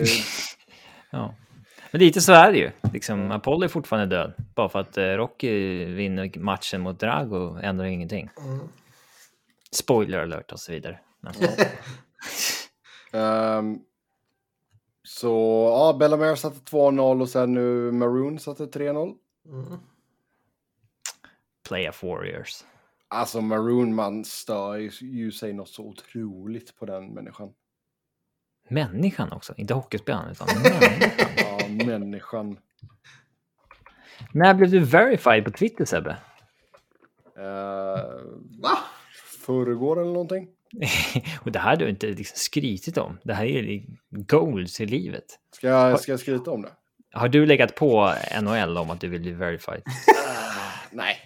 Ja. 1.10 1.34
Men 1.90 1.98
lite 1.98 2.20
så 2.20 2.32
är 2.32 2.52
det 2.52 2.58
ju. 2.58 2.70
Liksom, 2.92 3.30
Apollo 3.30 3.64
är 3.64 3.68
fortfarande 3.68 4.16
död. 4.16 4.34
Bara 4.54 4.68
för 4.68 4.78
att 4.78 4.96
eh, 4.98 5.04
Rocky 5.04 5.84
vinner 5.84 6.38
matchen 6.38 6.80
mot 6.80 7.00
Drago 7.00 7.58
ändrar 7.62 7.84
ingenting. 7.86 8.30
Mm. 8.38 8.68
Spoiler 9.72 10.18
alert 10.18 10.52
och 10.52 10.60
så 10.60 10.72
vidare. 10.72 10.98
Ehm, 13.12 13.78
så 15.06 15.28
ja, 15.72 15.96
Bellamere 15.98 16.36
satte 16.36 16.58
2-0 16.58 17.20
och 17.22 17.28
sen 17.28 17.52
nu 17.54 17.92
Maroon 17.92 18.38
satte 18.38 18.64
3-0. 18.66 19.14
Mm. 19.46 19.78
Play 21.68 21.88
of 21.88 22.02
Warriors. 22.02 22.64
Alltså 23.08 23.40
Maroon 23.40 23.94
man 23.94 24.24
stör 24.24 24.76
ju- 24.76 24.90
ju 25.00 25.32
sig 25.32 25.52
något 25.52 25.68
så 25.68 25.82
otroligt 25.82 26.76
på 26.76 26.86
den 26.86 27.06
människan. 27.06 27.52
Människan 28.68 29.32
också, 29.32 29.54
inte 29.56 29.74
hockeyspelaren 29.74 30.30
utan 30.30 30.48
människan. 30.62 31.28
Ja, 31.36 31.84
människan. 31.86 32.58
När 34.32 34.54
blev 34.54 34.70
du 34.70 34.78
verified 34.80 35.44
på 35.44 35.50
Twitter 35.50 35.84
Sebbe? 35.84 36.16
Uh, 37.38 37.44
Va? 38.62 38.78
förrgår 39.46 40.00
eller 40.00 40.12
någonting. 40.12 40.48
och 41.40 41.52
det 41.52 41.58
här 41.58 41.70
har 41.70 41.76
du 41.76 41.88
inte 41.88 42.06
liksom 42.06 42.36
skrytit 42.36 42.98
om. 42.98 43.18
Det 43.24 43.34
här 43.34 43.44
är 43.44 43.62
ju 43.62 43.86
goals 44.10 44.80
i 44.80 44.86
livet. 44.86 45.24
Ska 45.52 45.68
jag, 45.68 46.00
ska 46.00 46.12
jag 46.12 46.20
skryta 46.20 46.50
om 46.50 46.62
det? 46.62 46.72
Har 47.12 47.28
du 47.28 47.46
legat 47.46 47.74
på 47.74 48.14
NHL 48.42 48.78
om 48.78 48.90
att 48.90 49.00
du 49.00 49.08
vill 49.08 49.20
bli 49.20 49.32
verified? 49.32 49.82
Nej. 50.90 51.16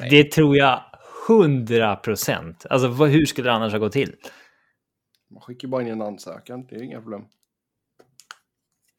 Nej. 0.00 0.10
Det 0.10 0.32
tror 0.32 0.56
jag 0.56 0.82
100 1.28 1.96
procent. 1.96 2.66
Alltså 2.70 2.88
vad, 2.88 3.08
hur 3.08 3.26
skulle 3.26 3.48
det 3.48 3.54
annars 3.54 3.72
ha 3.72 3.78
gått 3.78 3.92
till? 3.92 4.14
Man 5.30 5.42
skickar 5.42 5.68
bara 5.68 5.82
in 5.82 5.88
en 5.88 6.02
ansökan, 6.02 6.66
det 6.66 6.76
är 6.76 6.82
inga 6.82 7.00
problem. 7.00 7.24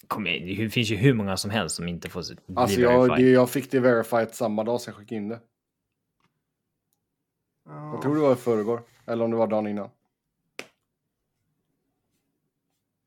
kom 0.07 0.27
igen, 0.27 0.57
det 0.63 0.69
finns 0.69 0.89
ju 0.91 0.95
hur 0.95 1.13
många 1.13 1.37
som 1.37 1.51
helst 1.51 1.75
som 1.75 1.87
inte 1.87 2.09
får 2.09 2.23
bli 2.45 2.55
Alltså 2.55 2.81
jag, 2.81 3.07
verified. 3.07 3.33
jag 3.33 3.49
fick 3.49 3.71
det 3.71 3.79
verified 3.79 4.35
samma 4.35 4.63
dag 4.63 4.81
som 4.81 4.91
jag 4.91 4.99
skickade 4.99 5.15
in 5.15 5.29
det. 5.29 5.39
Jag 7.65 8.01
tror 8.01 8.15
det 8.15 8.21
var 8.21 8.33
i 8.33 8.35
förrgår. 8.35 8.81
Eller 9.07 9.25
om 9.25 9.31
det 9.31 9.37
var 9.37 9.47
dagen 9.47 9.67
innan. 9.67 9.89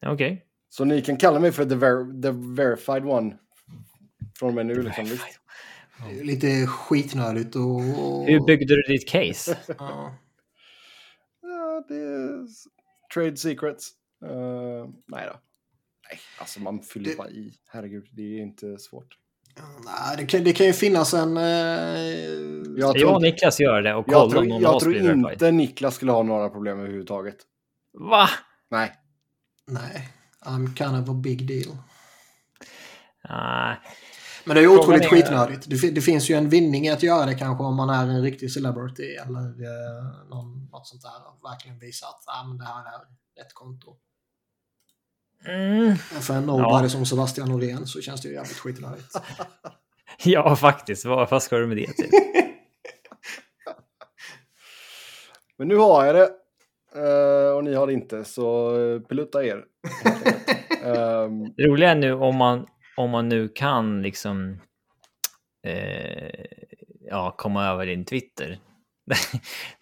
Okej. 0.06 0.46
Så 0.68 0.84
ni 0.84 1.02
kan 1.02 1.16
kalla 1.16 1.40
mig 1.40 1.52
för 1.52 1.64
the, 1.64 1.74
ver 1.74 2.22
the 2.22 2.30
verified 2.62 3.04
one. 3.06 3.38
Från 4.38 4.48
och 4.48 4.54
med 4.54 4.66
nu 4.66 4.82
liksom. 4.82 5.04
Är 6.10 6.24
lite 6.24 6.66
skitnödigt 6.66 7.56
och... 7.56 7.80
Hur 8.26 8.46
byggde 8.46 8.74
du 8.76 8.82
ditt 8.82 9.08
case? 9.08 9.58
Ja. 9.78 10.14
Ja, 11.42 11.84
det 11.88 11.94
är 11.96 12.46
trade 13.14 13.36
secrets. 13.36 13.90
Uh, 14.24 14.88
nej 15.06 15.26
då. 15.26 15.40
Nej, 16.10 16.18
alltså 16.38 16.60
man 16.60 16.80
fyller 16.82 17.10
Det- 17.10 17.16
bara 17.16 17.30
i. 17.30 17.52
Herregud, 17.68 18.08
det 18.12 18.22
är 18.22 18.42
inte 18.42 18.78
svårt. 18.78 19.18
Nej, 19.84 20.16
det 20.16 20.26
kan, 20.26 20.44
det 20.44 20.52
kan 20.52 20.66
ju 20.66 20.72
finnas 20.72 21.14
en... 21.14 21.36
Eh, 21.36 21.42
Jag 21.44 22.78
Jag 22.78 22.98
tror, 22.98 23.14
och 23.14 23.22
Niklas 23.22 23.60
gör 23.60 23.82
det 23.82 23.94
och 23.94 24.04
jag 24.08 24.28
kollar 24.28 24.42
om 24.42 24.48
någon 24.48 24.62
jag 24.62 24.80
tror 24.80 24.96
inte 24.96 25.50
Niklas 25.50 25.94
skulle 25.94 26.12
ha 26.12 26.22
några 26.22 26.48
problem 26.48 26.78
överhuvudtaget. 26.78 27.36
Va? 27.92 28.28
Nej. 28.70 28.92
nej, 29.66 30.08
I'm 30.44 30.76
kind 30.76 31.02
of 31.02 31.08
a 31.08 31.14
big 31.14 31.48
deal. 31.48 31.76
Nej. 33.28 33.76
Men 34.44 34.54
det 34.54 34.60
är 34.60 34.62
ju 34.62 34.78
otroligt 34.78 35.04
är- 35.04 35.08
skitnödigt. 35.08 35.70
Det, 35.70 35.90
det 35.90 36.00
finns 36.00 36.30
ju 36.30 36.34
en 36.34 36.48
vinning 36.48 36.86
i 36.86 36.90
att 36.90 37.02
göra 37.02 37.26
det 37.26 37.34
kanske 37.34 37.64
om 37.64 37.76
man 37.76 37.90
är 37.90 38.06
en 38.06 38.22
riktig 38.22 38.52
celebrity 38.52 39.02
eller 39.02 39.40
eh, 39.40 40.28
någon, 40.30 40.68
något 40.72 40.86
sånt 40.86 41.02
där. 41.02 41.28
Och 41.28 41.50
verkligen 41.50 41.78
visa 41.78 42.06
att 42.06 42.24
ah, 42.26 42.44
men 42.44 42.58
det 42.58 42.64
här 42.64 42.80
är 42.80 43.00
rätt 43.42 43.54
konto. 43.54 43.96
Mm. 45.44 45.96
För 45.96 46.34
en 46.34 46.46
nobody 46.46 46.88
som 46.88 47.06
Sebastian 47.06 47.48
Norén 47.48 47.86
så 47.86 48.00
känns 48.00 48.20
det 48.22 48.28
ju 48.28 48.34
jävligt 48.34 48.58
skitnödigt. 48.58 49.12
Ja, 50.24 50.56
faktiskt. 50.56 51.04
Vad, 51.04 51.30
vad 51.30 51.42
ska 51.42 51.56
du 51.56 51.66
med 51.66 51.76
det 51.76 51.92
till? 51.92 52.10
Men 55.58 55.68
nu 55.68 55.76
har 55.76 56.04
jag 56.04 56.14
det. 56.14 56.30
eh, 56.94 57.56
och 57.56 57.64
ni 57.64 57.74
har 57.74 57.86
det 57.86 57.92
inte, 57.92 58.24
så 58.24 58.76
eh, 58.80 59.00
pilutta 59.00 59.44
er. 59.44 59.64
um, 60.84 61.52
Det 61.56 61.62
roliga 61.66 61.90
är 61.90 61.94
nu 61.94 62.12
om 62.12 62.36
man, 62.36 62.66
om 62.96 63.10
man 63.10 63.28
nu 63.28 63.48
kan 63.48 64.02
liksom 64.02 64.60
eh, 65.66 66.44
ja, 67.00 67.34
komma 67.38 67.66
över 67.66 67.86
din 67.86 68.04
Twitter. 68.04 68.58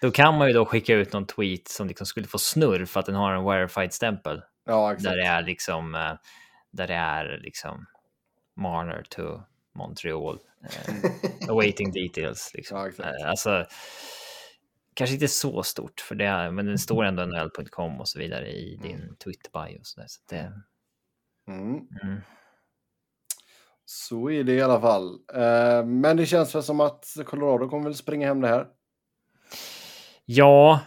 då 0.01 0.11
kan 0.11 0.39
man 0.39 0.49
ju 0.49 0.55
då 0.55 0.65
skicka 0.65 0.95
ut 0.95 1.13
någon 1.13 1.27
tweet 1.27 1.69
som 1.69 1.89
liksom 1.89 2.07
skulle 2.07 2.27
få 2.27 2.39
snurr 2.39 2.85
för 2.85 3.01
att 3.01 3.07
den 3.07 3.15
har 3.15 3.33
en 3.33 3.45
verified-stämpel. 3.45 4.43
Ja, 4.65 4.93
exakt. 4.93 5.05
Där 5.05 5.17
det 5.17 5.27
är 5.27 5.43
liksom, 5.43 5.95
eh, 5.95 6.13
där 6.71 6.87
det 6.87 6.95
är 6.95 7.39
liksom 7.43 7.87
Marner 8.57 9.03
to 9.09 9.41
Montreal. 9.75 10.39
Eh, 10.63 10.95
awaiting 11.49 11.93
details. 11.93 12.51
Liksom. 12.55 12.79
Ja, 12.79 12.89
exakt. 12.89 13.09
Eh, 13.21 13.29
alltså, 13.31 13.65
kanske 14.95 15.15
inte 15.15 15.29
så 15.29 15.63
stort, 15.63 16.01
för 16.01 16.15
det 16.15 16.25
är, 16.27 16.51
men 16.51 16.67
det 16.67 16.79
står 16.79 17.05
ändå 17.05 17.25
nhl.com 17.25 18.01
och 18.01 18.09
så 18.09 18.19
vidare 18.19 18.49
i 18.49 18.77
din 18.83 19.17
Twitter-bio. 19.25 19.79
och 19.79 19.87
Så 19.87 20.01
där, 20.01 20.07
så 20.09 20.21
det, 20.29 20.53
Mm. 21.49 21.89
mm. 22.03 22.21
Så 23.85 24.31
är 24.31 24.45
det 24.45 24.53
i 24.53 24.63
alla 24.63 24.81
fall. 24.81 25.19
Eh, 25.35 25.85
men 25.87 26.17
det 26.17 26.27
känns 26.27 26.55
väl 26.55 26.63
som 26.63 26.81
att 26.81 27.07
Colorado 27.27 27.69
kommer 27.69 27.85
väl 27.85 27.95
springa 27.95 28.27
hem 28.27 28.41
det 28.41 28.49
här. 28.49 28.67
Ja, 30.25 30.81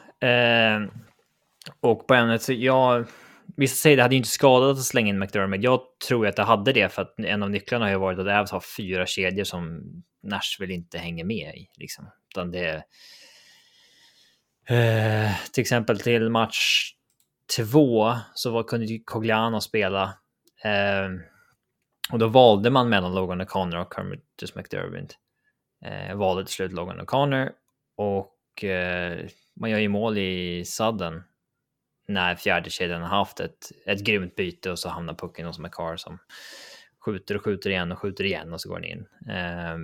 och 1.80 2.08
på 2.08 2.14
ämnet 2.14 2.41
så 2.41 2.54
jag... 2.54 3.06
Vissa 3.57 3.75
säger 3.75 3.97
det 3.97 4.03
hade 4.03 4.15
ju 4.15 4.17
inte 4.17 4.29
skadat 4.29 4.77
att 4.77 4.84
slänga 4.84 5.09
in 5.09 5.19
McDermott. 5.19 5.63
Jag 5.63 5.81
tror 6.07 6.25
ju 6.25 6.29
att 6.29 6.35
det 6.35 6.43
hade 6.43 6.73
det 6.73 6.93
för 6.93 7.01
att 7.01 7.19
en 7.19 7.43
av 7.43 7.49
nycklarna 7.49 7.85
har 7.85 7.89
ju 7.89 7.97
varit 7.97 8.19
att 8.19 8.27
Avs 8.27 8.51
har 8.51 8.63
fyra 8.77 9.05
kedjor 9.05 9.43
som 9.43 9.84
Nashville 10.23 10.73
inte 10.73 10.97
hänger 10.97 11.23
med 11.23 11.55
i. 11.55 11.69
Liksom. 11.77 12.09
Utan 12.29 12.51
det 12.51 12.84
eh, 14.69 15.31
till 15.53 15.61
exempel 15.61 15.99
till 15.99 16.29
match 16.29 16.91
två 17.57 18.13
så 18.34 18.51
var, 18.51 18.63
kunde 18.63 18.99
Cogliano 19.05 19.61
spela. 19.61 20.03
Eh, 20.63 21.09
och 22.11 22.19
då 22.19 22.27
valde 22.27 22.69
man 22.69 22.89
mellan 22.89 23.15
Logan 23.15 23.41
O'Connor 23.41 23.81
och 23.81 23.93
Carmitus 23.93 24.55
McDermott. 24.55 25.17
Eh, 25.85 26.15
valde 26.15 26.45
till 26.45 26.53
slut 26.53 26.73
Logan 26.73 27.01
O'Connor 27.01 27.49
och 27.95 28.63
eh, 28.63 29.25
man 29.55 29.69
gör 29.69 29.79
ju 29.79 29.89
mål 29.89 30.17
i 30.17 30.65
sadden 30.65 31.23
när 32.07 32.35
fjärde 32.35 32.69
kedjan 32.69 33.01
har 33.01 33.09
haft 33.09 33.39
ett, 33.39 33.71
ett 33.85 34.03
grymt 34.03 34.35
byte 34.35 34.71
och 34.71 34.79
så 34.79 34.89
hamnar 34.89 35.13
pucken 35.13 35.45
hos 35.45 35.59
McCarr 35.59 35.97
som 35.97 36.19
skjuter 36.99 37.35
och 37.35 37.43
skjuter 37.43 37.69
igen 37.69 37.91
och 37.91 37.99
skjuter 37.99 38.23
igen 38.23 38.53
och 38.53 38.61
så 38.61 38.69
går 38.69 38.79
den 38.79 38.89
in. 38.89 39.05
Eh, 39.29 39.77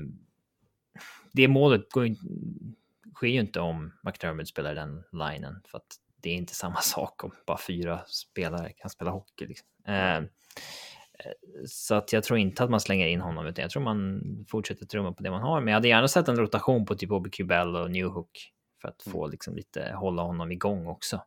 det 1.31 1.47
målet 1.47 1.91
går 1.91 2.07
ju, 2.07 2.15
sker 3.15 3.27
ju 3.27 3.39
inte 3.39 3.59
om 3.59 3.93
McDermott 4.03 4.47
spelar 4.47 4.75
den 4.75 5.03
linen 5.11 5.61
för 5.65 5.77
att 5.77 5.95
det 6.21 6.29
är 6.29 6.35
inte 6.35 6.55
samma 6.55 6.77
sak 6.81 7.23
om 7.23 7.31
bara 7.45 7.57
fyra 7.57 8.01
spelare 8.07 8.73
kan 8.73 8.89
spela 8.89 9.11
hockey. 9.11 9.45
Liksom. 9.47 9.67
Eh, 9.87 10.23
så 11.67 11.95
att 11.95 12.13
jag 12.13 12.23
tror 12.23 12.39
inte 12.39 12.63
att 12.63 12.69
man 12.69 12.79
slänger 12.79 13.07
in 13.07 13.21
honom, 13.21 13.45
utan 13.45 13.61
jag 13.61 13.71
tror 13.71 13.83
man 13.83 14.21
fortsätter 14.49 14.85
trumma 14.85 15.13
på 15.13 15.23
det 15.23 15.31
man 15.31 15.41
har. 15.41 15.61
Men 15.61 15.67
jag 15.67 15.75
hade 15.75 15.87
gärna 15.87 16.07
sett 16.07 16.27
en 16.27 16.37
rotation 16.37 16.85
på 16.85 16.95
typ 16.95 17.11
OBQ 17.11 17.39
Bell 17.45 17.75
och 17.75 17.91
Newhook 17.91 18.51
för 18.81 18.87
att 18.87 19.03
få 19.03 19.27
liksom 19.27 19.55
lite 19.55 19.93
hålla 19.95 20.21
honom 20.21 20.51
igång 20.51 20.87
också. 20.87 21.21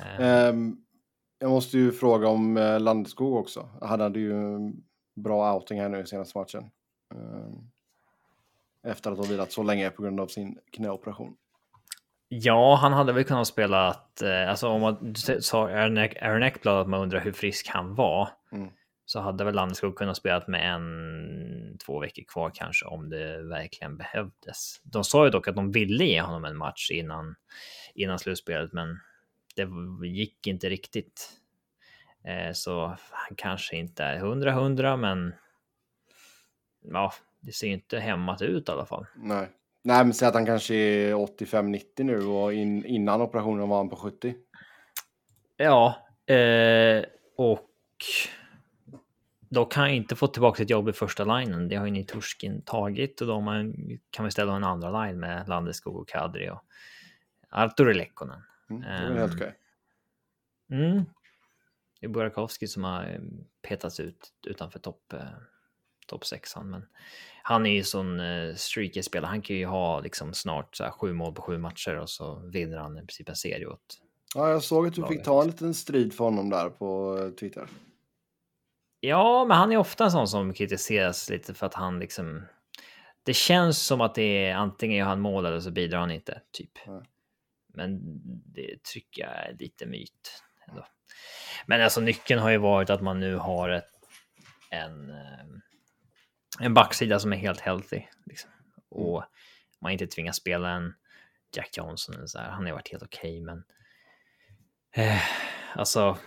Eh, 0.00 0.26
Ehm, 0.26 0.76
jag 1.38 1.50
måste 1.50 1.78
ju 1.78 1.92
fråga 1.92 2.28
om 2.28 2.56
uh, 2.56 2.80
Landeskog 2.80 3.36
också. 3.36 3.68
Han 3.80 4.00
hade 4.00 4.20
ju 4.20 4.32
en 4.32 4.82
bra 5.16 5.54
outing 5.54 5.80
här 5.80 5.88
nu 5.88 6.00
i 6.00 6.06
senaste 6.06 6.38
matchen. 6.38 6.70
Ehm, 7.14 7.70
efter 8.86 9.12
att 9.12 9.18
ha 9.18 9.24
vilat 9.24 9.52
så 9.52 9.62
länge 9.62 9.90
på 9.90 10.02
grund 10.02 10.20
av 10.20 10.26
sin 10.26 10.58
knäoperation. 10.72 11.36
Ja, 12.28 12.74
han 12.80 12.92
hade 12.92 13.12
väl 13.12 13.24
kunnat 13.24 13.46
spela 13.46 13.88
att, 13.88 14.22
eh, 14.22 14.50
alltså 14.50 14.68
om 14.68 14.80
man 14.80 15.14
sa 15.40 15.68
Aaron 15.68 16.42
Eckblad 16.42 16.80
att 16.80 16.88
man 16.88 17.00
undrar 17.00 17.20
hur 17.20 17.32
frisk 17.32 17.68
han 17.68 17.94
var, 17.94 18.28
Mm. 18.52 18.68
så 19.04 19.20
hade 19.20 19.44
väl 19.44 19.54
Landeskog 19.54 19.96
kunnat 19.96 20.16
spela 20.16 20.44
med 20.46 20.74
en, 20.74 21.78
två 21.86 21.98
veckor 22.00 22.22
kvar 22.28 22.50
kanske 22.54 22.86
om 22.86 23.08
det 23.10 23.42
verkligen 23.42 23.96
behövdes. 23.96 24.80
De 24.82 25.04
sa 25.04 25.24
ju 25.24 25.30
dock 25.30 25.48
att 25.48 25.56
de 25.56 25.70
ville 25.72 26.04
ge 26.04 26.20
honom 26.20 26.44
en 26.44 26.56
match 26.56 26.90
innan, 26.90 27.34
innan 27.94 28.18
slutspelet, 28.18 28.72
men 28.72 29.00
det 29.56 29.68
gick 30.08 30.46
inte 30.46 30.68
riktigt. 30.68 31.30
Eh, 32.24 32.52
så 32.52 32.86
han 33.10 33.36
kanske 33.36 33.76
inte 33.76 34.04
är 34.04 34.18
100-100, 34.18 34.96
men 34.96 35.34
ja, 36.84 37.12
det 37.40 37.52
ser 37.52 37.68
inte 37.68 37.98
hämmat 37.98 38.42
ut 38.42 38.68
i 38.68 38.72
alla 38.72 38.86
fall. 38.86 39.06
Nej. 39.16 39.48
Nej, 39.84 40.04
men 40.04 40.14
säg 40.14 40.28
att 40.28 40.34
han 40.34 40.46
kanske 40.46 40.74
är 40.74 41.14
85-90 41.14 42.02
nu 42.02 42.24
och 42.24 42.52
in, 42.52 42.84
innan 42.84 43.20
operationen 43.20 43.68
var 43.68 43.76
han 43.76 43.88
på 43.88 43.96
70. 43.96 44.34
Ja, 45.56 45.96
eh, 46.34 47.04
och 47.36 47.68
då 49.48 49.64
kan 49.64 49.82
jag 49.82 49.96
inte 49.96 50.16
få 50.16 50.26
tillbaka 50.26 50.56
sitt 50.56 50.70
jobb 50.70 50.88
i 50.88 50.92
första 50.92 51.38
linen. 51.38 51.68
Det 51.68 51.76
har 51.76 51.86
ju 51.86 51.92
Niturskin 51.92 52.62
tagit 52.62 53.20
och 53.20 53.26
då 53.26 53.40
man, 53.40 53.74
kan 54.10 54.24
vi 54.24 54.30
ställa 54.30 54.56
en 54.56 54.64
andra 54.64 55.04
line 55.04 55.20
med 55.20 55.48
Landeskog 55.48 55.96
och 55.96 56.08
Kadri 56.08 56.50
och 56.50 56.64
Arturi 57.50 57.94
Lekkonen. 57.94 58.42
Mm, 58.76 58.80
det 58.80 58.88
är 59.06 59.08
väl 59.08 59.18
helt 59.18 59.32
Ehm. 59.32 59.38
okej. 59.38 59.54
Mm. 60.70 61.04
Det 62.00 62.06
är 62.06 62.10
Burakovsky 62.10 62.66
som 62.66 62.84
har 62.84 63.02
eh, 63.04 63.20
petats 63.68 64.00
ut 64.00 64.32
utanför 64.46 64.78
topp 64.78 65.12
eh, 65.12 65.20
top 66.06 66.26
sexan, 66.26 66.70
men 66.70 66.86
han 67.42 67.66
är 67.66 67.70
ju 67.70 67.82
sån 67.82 68.20
eh, 68.20 68.54
streaky 68.54 69.02
spelare. 69.02 69.28
Han 69.28 69.42
kan 69.42 69.56
ju 69.56 69.66
ha 69.66 70.00
liksom 70.00 70.34
snart 70.34 70.76
så 70.76 70.84
här, 70.84 70.90
sju 70.90 71.12
mål 71.12 71.34
på 71.34 71.42
sju 71.42 71.58
matcher 71.58 71.96
och 71.96 72.10
så 72.10 72.48
vinner 72.52 72.78
han 72.78 72.96
i 72.98 73.00
princip 73.00 73.28
en 73.28 73.36
serie 73.36 73.66
åt 73.66 73.98
Ja, 74.34 74.50
jag 74.50 74.62
såg 74.62 74.86
att 74.86 74.94
du 74.94 75.00
Laget. 75.00 75.16
fick 75.16 75.24
ta 75.24 75.40
en 75.42 75.46
liten 75.46 75.74
strid 75.74 76.14
för 76.14 76.24
honom 76.24 76.50
där 76.50 76.70
på 76.70 77.16
Twitter. 77.40 77.68
Ja, 79.00 79.44
men 79.44 79.56
han 79.56 79.72
är 79.72 79.76
ofta 79.76 80.04
en 80.04 80.10
sån 80.10 80.28
som 80.28 80.54
kritiseras 80.54 81.30
lite 81.30 81.54
för 81.54 81.66
att 81.66 81.74
han 81.74 81.98
liksom... 81.98 82.42
Det 83.22 83.34
känns 83.34 83.86
som 83.86 84.00
att 84.00 84.14
det 84.14 84.46
är 84.46 84.54
antingen 84.54 84.96
gör 84.98 85.06
han 85.06 85.20
mål 85.20 85.46
eller 85.46 85.60
så 85.60 85.70
bidrar 85.70 85.98
han 86.00 86.10
inte, 86.10 86.40
typ. 86.52 86.70
Nej. 86.86 87.02
Men 87.74 88.00
det 88.54 88.82
tycker 88.82 89.22
jag 89.22 89.30
är 89.30 89.56
lite 89.58 89.86
myt. 89.86 90.42
Ändå. 90.68 90.86
Men 91.66 91.82
alltså 91.82 92.00
nyckeln 92.00 92.40
har 92.40 92.50
ju 92.50 92.58
varit 92.58 92.90
att 92.90 93.02
man 93.02 93.20
nu 93.20 93.36
har 93.36 93.68
ett, 93.68 93.90
en, 94.70 95.10
eh, 95.10 95.44
en 96.60 96.74
backsida 96.74 97.18
som 97.18 97.32
är 97.32 97.36
helt 97.36 97.60
healthy. 97.60 98.02
Liksom. 98.26 98.50
Och 98.88 99.24
man 99.80 99.92
inte 99.92 100.06
tvingas 100.06 100.36
spela 100.36 100.70
en 100.70 100.94
Jack 101.56 101.76
Johnson 101.76 102.14
eller 102.14 102.26
så 102.26 102.38
här. 102.38 102.50
Han 102.50 102.66
har 102.66 102.72
varit 102.72 102.92
helt 102.92 103.02
okej, 103.02 103.40
men... 103.40 103.64
Eh, 104.94 105.22
alltså, 105.74 106.18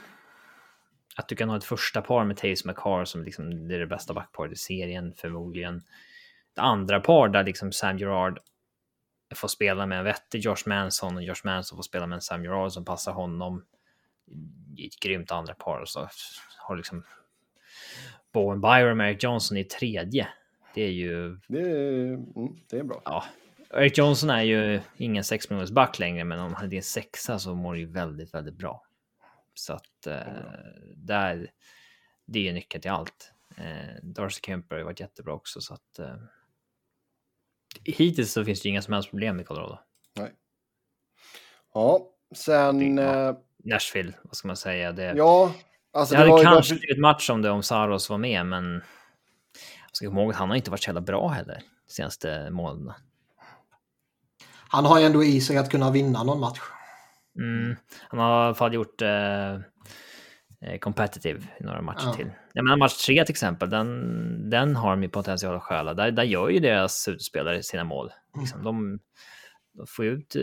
att 1.15 1.27
du 1.27 1.35
kan 1.35 1.49
ha 1.49 1.57
ett 1.57 1.63
första 1.63 2.01
par 2.01 2.25
med 2.25 2.37
Taves 2.37 2.65
McCarr 2.65 3.05
som 3.05 3.23
liksom 3.23 3.67
det 3.67 3.75
är 3.75 3.79
det 3.79 3.87
bästa 3.87 4.13
backparet 4.13 4.51
i 4.51 4.55
serien 4.55 5.13
förmodligen. 5.13 5.81
Det 6.55 6.61
andra 6.61 6.99
par 6.99 7.29
där 7.29 7.43
liksom 7.43 7.71
Sam 7.71 7.97
Gerard 7.97 8.39
får 9.35 9.47
spela 9.47 9.85
med 9.85 9.97
en 9.97 10.05
vettig 10.05 10.39
Josh 10.39 10.63
Manson 10.65 11.15
och 11.15 11.23
Josh 11.23 11.41
Manson 11.43 11.77
får 11.77 11.83
spela 11.83 12.07
med 12.07 12.15
en 12.15 12.21
Sam 12.21 12.43
Gerard 12.43 12.71
som 12.71 12.85
passar 12.85 13.11
honom 13.11 13.65
i 14.77 14.87
ett 14.87 14.99
grymt 14.99 15.31
andra 15.31 15.53
par 15.53 15.79
och 15.79 15.89
så 15.89 16.09
har 16.57 16.75
liksom 16.75 17.03
Bowen 18.33 18.61
Byron 18.61 19.01
och 19.01 19.07
Eric 19.07 19.23
Johnson 19.23 19.57
i 19.57 19.63
tredje. 19.63 20.27
Det 20.73 20.81
är 20.81 20.91
ju... 20.91 21.39
Det 21.47 21.59
är, 21.59 22.13
mm, 22.13 22.55
det 22.69 22.77
är 22.77 22.83
bra. 22.83 23.01
Ja. 23.05 23.23
Eric 23.69 23.97
Johnson 23.97 24.29
är 24.29 24.41
ju 24.41 24.81
ingen 24.97 25.23
sex 25.23 25.49
miljoners 25.49 25.71
back 25.71 25.99
längre, 25.99 26.23
men 26.23 26.39
om 26.39 26.53
han 26.53 26.71
är 26.71 26.75
en 26.75 26.83
sexa 26.83 27.39
så 27.39 27.55
mår 27.55 27.73
det 27.73 27.79
ju 27.79 27.91
väldigt, 27.91 28.33
väldigt 28.33 28.55
bra. 28.55 28.85
Så 29.53 29.73
att 29.73 30.07
eh, 30.07 30.43
där, 30.95 31.51
det 32.25 32.39
är 32.39 32.43
ju 32.43 32.53
nyckeln 32.53 32.81
till 32.81 32.91
allt. 32.91 33.33
Eh, 33.57 34.03
Darcy 34.03 34.39
Kemper 34.43 34.75
har 34.75 34.79
ju 34.79 34.85
varit 34.85 34.99
jättebra 34.99 35.33
också, 35.33 35.61
så 35.61 35.73
att 35.73 35.99
eh, 35.99 36.15
hittills 37.83 38.31
så 38.31 38.45
finns 38.45 38.61
det 38.61 38.69
inga 38.69 38.81
som 38.81 38.93
helst 38.93 39.09
problem 39.09 39.35
med 39.37 39.47
Colorado. 39.47 39.77
Nej. 40.19 40.31
Ja, 41.73 41.99
sen... 42.35 42.97
Ja. 42.97 43.29
Eh, 43.29 43.35
Nashville, 43.63 44.13
vad 44.23 44.35
ska 44.35 44.47
man 44.47 44.57
säga? 44.57 44.91
Det, 44.91 45.13
ja, 45.17 45.53
alltså 45.93 46.15
det 46.15 46.23
det 46.23 46.31
hade 46.31 46.43
kanske 46.43 46.73
därför- 46.73 46.79
blivit 46.87 47.01
match 47.01 47.29
om 47.29 47.41
det 47.41 47.49
om 47.49 47.63
Saros 47.63 48.09
var 48.09 48.17
med, 48.17 48.45
men 48.45 48.73
jag 48.73 49.91
ska 49.91 50.07
komma 50.07 50.21
ihåg 50.21 50.31
att 50.31 50.37
han 50.37 50.49
har 50.49 50.55
inte 50.55 50.71
varit 50.71 50.83
så 50.83 50.87
jävla 50.89 51.01
bra 51.01 51.27
heller 51.27 51.61
de 51.87 51.93
senaste 51.93 52.49
månaderna. 52.49 52.95
Han 54.67 54.85
har 54.85 54.99
ju 54.99 55.05
ändå 55.05 55.23
i 55.23 55.41
sig 55.41 55.57
att 55.57 55.69
kunna 55.69 55.91
vinna 55.91 56.23
någon 56.23 56.39
match. 56.39 56.59
Mm, 57.39 57.75
han 58.09 58.19
har 58.19 58.43
i 58.43 58.45
alla 58.45 58.55
fall 58.55 58.73
gjort 58.73 59.01
eh, 59.01 59.59
competitive 60.81 61.39
i 61.59 61.63
några 61.63 61.81
matcher 61.81 62.05
Ja. 62.05 62.13
till. 62.13 62.31
Jag 62.53 62.63
menar 62.63 62.77
match 62.77 63.05
tre 63.05 63.25
till 63.25 63.33
exempel, 63.33 63.69
den, 63.69 64.49
den 64.49 64.75
har 64.75 64.95
de 64.95 65.07
potential 65.07 65.55
att 65.55 65.63
stjäla. 65.63 65.93
Där, 65.93 66.11
där 66.11 66.23
gör 66.23 66.49
ju 66.49 66.59
deras 66.59 67.07
utspelare 67.07 67.63
sina 67.63 67.83
mål. 67.83 68.11
Liksom, 68.39 68.63
de, 68.63 68.99
de 69.73 69.87
får 69.87 70.05
ut 70.05 70.35
eh, 70.35 70.41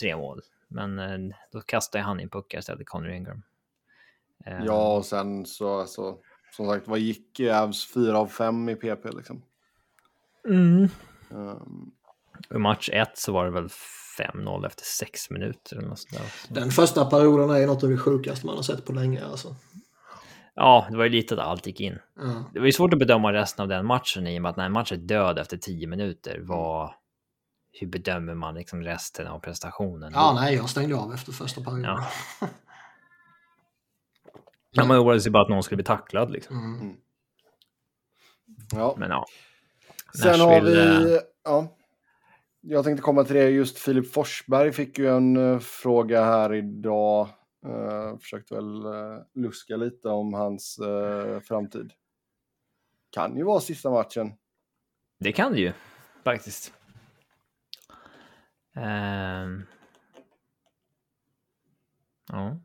tre 0.00 0.16
mål, 0.16 0.40
men 0.68 0.98
eh, 0.98 1.36
då 1.52 1.60
kastar 1.60 1.98
han 1.98 2.20
in 2.20 2.30
puckar 2.30 2.58
istället, 2.58 2.86
Conor 2.86 3.10
Ingram. 3.10 3.42
Eh, 4.46 4.64
Ja, 4.64 4.96
och 4.96 5.04
sen 5.06 5.46
så, 5.46 5.80
alltså, 5.80 6.18
som 6.56 6.66
sagt, 6.66 6.88
vad 6.88 6.98
gick 6.98 7.40
Avs 7.40 7.92
4 7.94 8.18
av 8.18 8.26
5 8.26 8.68
i 8.68 8.76
PP 8.76 9.04
liksom? 9.16 9.42
Mm. 10.48 10.88
Um, 11.30 11.92
I 12.54 12.58
match 12.58 12.88
ett 12.92 13.18
så 13.18 13.32
var 13.32 13.44
det 13.44 13.50
väl 13.50 13.68
5-0 14.20 14.66
efter 14.66 14.84
sex 14.84 15.30
minuter 15.30 15.76
eller. 15.76 15.96
Den 16.48 16.70
första 16.70 17.04
perioden 17.04 17.50
är 17.50 17.66
något 17.66 17.84
av 17.84 17.90
det 17.90 17.98
sjukaste 17.98 18.46
man 18.46 18.56
har 18.56 18.62
sett 18.62 18.84
på 18.84 18.92
länge. 18.92 19.24
Alltså. 19.24 19.56
Ja, 20.54 20.86
det 20.90 20.96
var 20.96 21.04
ju 21.04 21.10
lite 21.10 21.34
att 21.34 21.40
allt 21.40 21.66
gick 21.66 21.80
in. 21.80 21.98
Ja. 22.16 22.44
Det 22.52 22.58
var 22.58 22.66
ju 22.66 22.72
svårt 22.72 22.92
att 22.92 22.98
bedöma 22.98 23.32
resten 23.32 23.62
av 23.62 23.68
den 23.68 23.86
matchen 23.86 24.26
i 24.26 24.38
och 24.38 24.42
med 24.42 24.50
att 24.50 24.56
när 24.56 24.66
en 24.66 24.72
match 24.72 24.92
är 24.92 24.96
död 24.96 25.38
efter 25.38 25.56
10 25.56 25.86
minuter, 25.86 26.40
vad... 26.42 26.90
Hur 27.72 27.86
bedömer 27.86 28.34
man 28.34 28.54
liksom 28.54 28.82
resten 28.82 29.26
av 29.26 29.38
prestationen? 29.38 30.12
ja, 30.14 30.32
nej, 30.40 30.54
jag 30.54 30.70
stängde 30.70 30.96
av 30.96 31.14
efter 31.14 31.32
första 31.32 31.60
perioden. 31.60 31.84
Ja. 31.84 32.06
Ja, 34.72 34.84
man 34.84 34.98
oroade 34.98 35.20
sig 35.20 35.32
bara 35.32 35.42
att 35.42 35.48
någon 35.48 35.62
skulle 35.62 35.76
bli 35.76 35.84
tacklad 35.84 36.30
liksom. 36.30 36.56
Mm. 36.80 36.96
ja. 38.72 38.94
Men 38.98 39.10
ja. 39.10 39.26
Sen 40.22 40.40
har 40.40 40.48
Nashville, 40.48 41.04
vi, 41.04 41.20
ja. 41.44 41.76
Jag 42.60 42.84
tänkte 42.84 43.02
komma 43.02 43.24
till 43.24 43.36
det, 43.36 43.50
just 43.50 43.78
Filip 43.78 44.12
Forsberg 44.12 44.72
fick 44.72 44.98
ju 44.98 45.08
en 45.08 45.36
eh, 45.36 45.58
fråga 45.58 46.24
här 46.24 46.54
idag. 46.54 47.28
Uh, 47.66 48.18
försökte 48.18 48.54
väl 48.54 48.84
eh, 48.84 49.18
luska 49.34 49.76
lite 49.76 50.08
om 50.08 50.34
hans 50.34 50.80
framtid. 51.48 51.92
Kan 53.10 53.36
ju 53.36 53.44
vara 53.44 53.60
sista 53.60 53.90
matchen. 53.90 54.32
Det 55.18 55.32
kan 55.32 55.52
det 55.52 55.60
ju, 55.60 55.72
faktiskt. 56.24 56.72
Ehm. 58.76 59.66
Ja. 62.28 62.60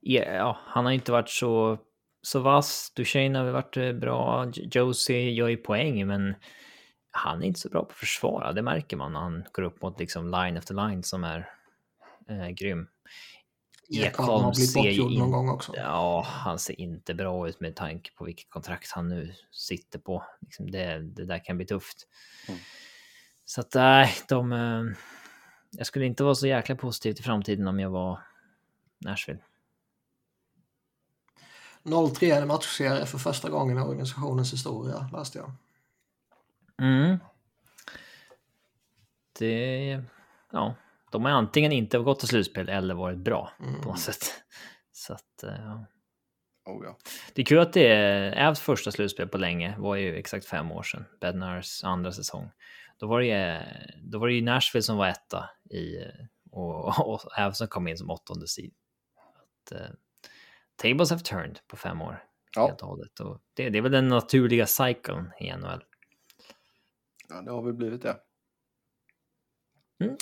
Ja, 0.00 0.58
han 0.64 0.84
har 0.84 0.92
inte 0.92 1.12
varit 1.12 1.28
så, 1.28 1.78
så 2.22 2.40
vass. 2.40 2.92
Duchene 2.96 3.38
har 3.38 3.44
väl 3.44 3.54
varit 3.54 4.00
bra. 4.00 4.52
Josie 4.54 5.30
gör 5.30 5.48
ju 5.48 5.56
poäng, 5.56 6.06
men 6.06 6.34
han 7.10 7.42
är 7.42 7.46
inte 7.46 7.60
så 7.60 7.68
bra 7.68 7.84
på 7.84 7.90
att 7.90 7.96
försvara. 7.96 8.52
Det 8.52 8.62
märker 8.62 8.96
man 8.96 9.12
när 9.12 9.20
han 9.20 9.44
går 9.52 9.62
upp 9.62 9.82
mot 9.82 10.00
liksom 10.00 10.30
line 10.30 10.56
efter 10.56 10.74
line 10.88 11.02
som 11.02 11.24
är 11.24 11.50
eh, 12.28 12.48
grym. 12.48 12.88
Ekholm 13.90 14.54
ser 14.54 14.80
ju 14.80 15.02
bortgjord 15.02 15.12
någon 15.18 15.26
in- 15.26 15.32
gång 15.32 15.48
också. 15.48 15.72
Ja, 15.76 16.22
han 16.28 16.58
ser 16.58 16.80
inte 16.80 17.14
bra 17.14 17.48
ut 17.48 17.60
med 17.60 17.76
tanke 17.76 18.10
på 18.14 18.24
vilket 18.24 18.50
kontrakt 18.50 18.92
han 18.92 19.08
nu 19.08 19.34
sitter 19.50 19.98
på. 19.98 20.24
Liksom 20.40 20.70
det, 20.70 20.98
det 20.98 21.24
där 21.24 21.44
kan 21.44 21.56
bli 21.56 21.66
tufft. 21.66 22.06
Mm. 22.48 22.60
Så 23.44 23.60
att 23.60 23.74
nej, 23.74 24.14
de... 24.28 24.52
eh, 24.52 24.82
Jag 25.70 25.86
skulle 25.86 26.06
inte 26.06 26.24
vara 26.24 26.34
så 26.34 26.46
jäkla 26.46 26.76
positiv 26.76 27.12
till 27.12 27.24
framtiden 27.24 27.68
om 27.68 27.80
jag 27.80 27.90
var 27.90 28.20
Nashville. 28.98 29.40
0-3 31.82 32.42
i 32.42 32.46
matchserie 32.46 33.06
för 33.06 33.18
första 33.18 33.50
gången 33.50 33.78
i 33.78 33.80
organisationens 33.80 34.52
historia, 34.52 35.10
läste 35.12 35.38
jag. 35.38 35.52
Mm. 36.82 37.18
Det... 39.38 40.02
Ja, 40.52 40.74
de 41.10 41.24
har 41.24 41.32
antingen 41.32 41.72
inte 41.72 41.98
gått 41.98 42.18
till 42.18 42.28
slutspel 42.28 42.68
eller 42.68 42.94
varit 42.94 43.18
bra 43.18 43.52
Mm. 43.60 43.80
på 43.80 43.88
något 43.88 44.00
sätt. 44.00 44.22
Så 44.92 45.12
att... 45.12 45.42
eh, 45.42 45.54
Ja. 45.64 45.86
Oh, 46.72 46.84
ja. 46.84 46.96
Det 47.34 47.42
är 47.42 47.46
kul 47.46 47.58
att 47.58 47.72
det 47.72 47.86
är 47.88 48.46
Avs 48.48 48.60
första 48.60 48.90
slutspel 48.90 49.28
på 49.28 49.38
länge 49.38 49.74
var 49.78 49.96
ju 49.96 50.16
exakt 50.16 50.46
fem 50.46 50.72
år 50.72 50.82
sedan. 50.82 51.04
Bednars 51.20 51.84
andra 51.84 52.12
säsong. 52.12 52.50
Då 52.98 53.06
var 53.06 53.20
det 53.20 53.62
då 54.02 54.18
var 54.18 54.26
det 54.26 54.34
ju 54.34 54.42
Nashville 54.42 54.82
som 54.82 54.96
var 54.96 55.08
etta 55.08 55.50
i, 55.70 55.96
och, 56.50 56.84
och 57.08 57.38
Avs 57.38 57.58
som 57.58 57.68
kom 57.68 57.88
in 57.88 57.98
som 57.98 58.10
åttonde 58.10 58.48
sid. 58.48 58.74
Eh, 59.72 59.78
tables 60.76 61.10
have 61.10 61.22
turned 61.22 61.58
på 61.68 61.76
fem 61.76 62.02
år. 62.02 62.24
Ja. 62.56 62.66
Helt 62.66 62.82
och 62.82 62.88
hållet. 62.88 63.20
Och 63.20 63.40
det, 63.54 63.68
det 63.70 63.78
är 63.78 63.82
väl 63.82 63.92
den 63.92 64.08
naturliga 64.08 64.66
cykeln 64.66 65.32
i 65.40 65.52
NHL. 65.52 65.84
Ja, 67.28 67.42
det 67.42 67.50
har 67.50 67.62
väl 67.62 67.74
blivit 67.74 68.02
det. 68.02 68.16
Mm. 70.04 70.16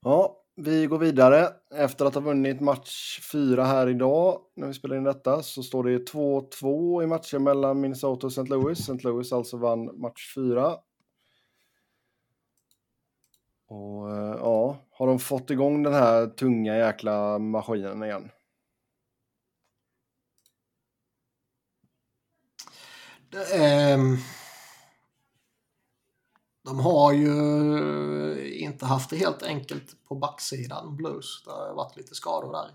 Ja, 0.00 0.44
vi 0.56 0.86
går 0.86 0.98
vidare. 0.98 1.48
Efter 1.74 2.04
att 2.04 2.14
ha 2.14 2.20
vunnit 2.20 2.60
match 2.60 3.20
fyra 3.32 3.64
här 3.64 3.88
idag, 3.88 4.40
när 4.56 4.66
vi 4.66 4.74
spelar 4.74 4.96
in 4.96 5.04
detta, 5.04 5.42
så 5.42 5.62
står 5.62 5.84
det 5.84 6.12
2-2 6.12 7.02
i 7.02 7.06
matchen 7.06 7.42
mellan 7.42 7.80
Minnesota 7.80 8.26
och 8.26 8.32
St. 8.32 8.54
Louis. 8.54 8.78
St. 8.78 9.08
Louis 9.08 9.32
alltså 9.32 9.56
vann 9.56 10.00
match 10.00 10.34
fyra. 10.34 10.76
Och 13.66 14.10
eh, 14.10 14.36
ja, 14.38 14.76
har 14.90 15.06
de 15.06 15.18
fått 15.18 15.50
igång 15.50 15.82
den 15.82 15.92
här 15.92 16.26
tunga 16.26 16.76
jäkla 16.76 17.38
maskinen 17.38 18.02
igen? 18.02 18.30
Ehm, 23.54 24.16
de 26.68 26.80
har 26.80 27.12
ju 27.12 28.58
inte 28.58 28.86
haft 28.86 29.10
det 29.10 29.16
helt 29.16 29.42
enkelt 29.42 30.04
på 30.08 30.14
backsidan, 30.14 30.96
Blues. 30.96 31.42
Det 31.44 31.50
har 31.50 31.74
varit 31.74 31.96
lite 31.96 32.14
skador 32.14 32.52
där. 32.52 32.70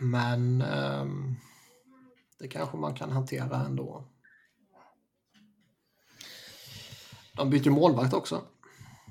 Men 0.00 0.62
ehm, 0.62 1.34
det 2.38 2.48
kanske 2.48 2.76
man 2.76 2.94
kan 2.94 3.10
hantera 3.10 3.56
ändå. 3.56 4.04
De 7.36 7.50
byter 7.50 7.70
målvakt 7.70 8.14
också. 8.14 8.42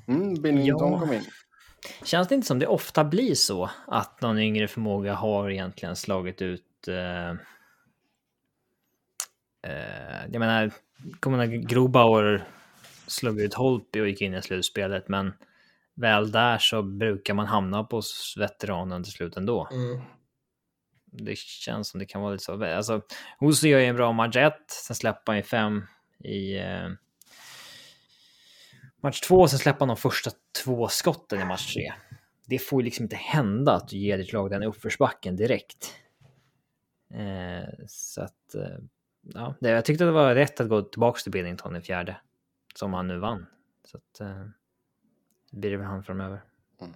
Mm, 0.08 0.42
Binnington 0.42 0.92
Ja. 0.92 1.00
kom 1.00 1.14
in. 1.14 1.24
Känns 2.04 2.28
det 2.28 2.36
inte 2.36 2.48
som 2.48 2.60
det 2.60 2.68
ofta 2.68 3.04
blir 3.04 3.36
så 3.36 3.70
att 3.88 4.22
någon 4.22 4.40
yngre 4.40 4.68
förmåga 4.68 5.14
har 5.14 5.50
egentligen 5.50 5.96
slagit 5.96 6.42
ut... 6.42 6.88
Eh, 6.88 7.36
eh, 9.62 10.32
jag 10.32 10.40
menar, 10.40 10.72
kommer 11.20 11.38
när 11.38 11.46
Grobauer 11.46 12.48
slog 13.08 13.42
ut 13.42 13.54
Holtby 13.54 14.00
och 14.02 14.08
gick 14.08 14.22
in 14.22 14.34
i 14.34 14.42
slutspelet, 14.42 15.08
men 15.08 15.34
väl 15.96 16.32
där 16.32 16.58
så 16.58 16.82
brukar 16.82 17.34
man 17.34 17.46
hamna 17.46 17.84
på 17.84 18.02
veteranen 18.38 19.04
till 19.04 19.14
slut 19.14 19.38
ändå. 19.38 19.68
Mm. 19.72 20.02
Det 21.12 21.38
känns 21.38 21.90
som 21.90 22.00
det 22.00 22.06
kan 22.06 22.22
vara 22.22 22.32
lite 22.32 22.44
så. 22.44 22.64
Alltså, 22.64 23.02
Oso 23.40 23.68
gör 23.68 23.80
ju 23.80 23.86
en 23.86 23.96
bra 23.96 24.12
match 24.12 24.36
1, 24.36 24.54
sen 24.68 24.96
släpper 24.96 25.32
han 25.32 25.38
ju 25.38 25.44
fem 25.44 25.86
i 26.24 26.58
eh, 26.58 26.90
match 29.02 29.22
2, 29.22 29.48
sen 29.48 29.60
släpper 29.60 29.80
han 29.80 29.88
de 29.88 29.98
första 29.98 30.32
två 30.64 30.88
skotten 30.88 31.42
i 31.42 31.46
match 31.46 31.74
3. 31.74 31.94
Det 32.46 32.60
får 32.60 32.82
ju 32.82 32.86
liksom 32.86 33.04
inte 33.04 33.16
hända 33.16 33.74
att 33.74 33.88
du 33.88 33.98
ger 33.98 34.18
ditt 34.18 34.34
lag 34.34 34.50
den 34.50 34.64
uppförsbacken 34.64 35.36
direkt. 35.36 35.96
Eh, 37.14 37.86
så 37.88 38.22
att, 38.22 38.56
eh, 38.56 38.78
ja, 39.22 39.56
det, 39.60 39.70
jag 39.70 39.86
tyckte 39.86 40.04
det 40.06 40.12
var 40.12 40.36
rätt 40.36 40.60
att 40.60 40.70
gå 40.70 40.82
tillbaka 40.82 41.20
till 41.20 41.32
Billington 41.32 41.76
i 41.76 41.82
fjärde, 41.82 42.22
som 42.76 42.94
han 42.94 43.08
nu 43.08 43.20
vann. 43.20 43.46
Så 43.84 43.98
att, 43.98 44.20
eh, 44.20 44.46
det 45.52 45.58
blir 45.58 45.72
det 45.72 45.78
väl 45.78 45.86
han 45.86 46.04
framöver. 46.04 46.44
Mm. 46.82 46.94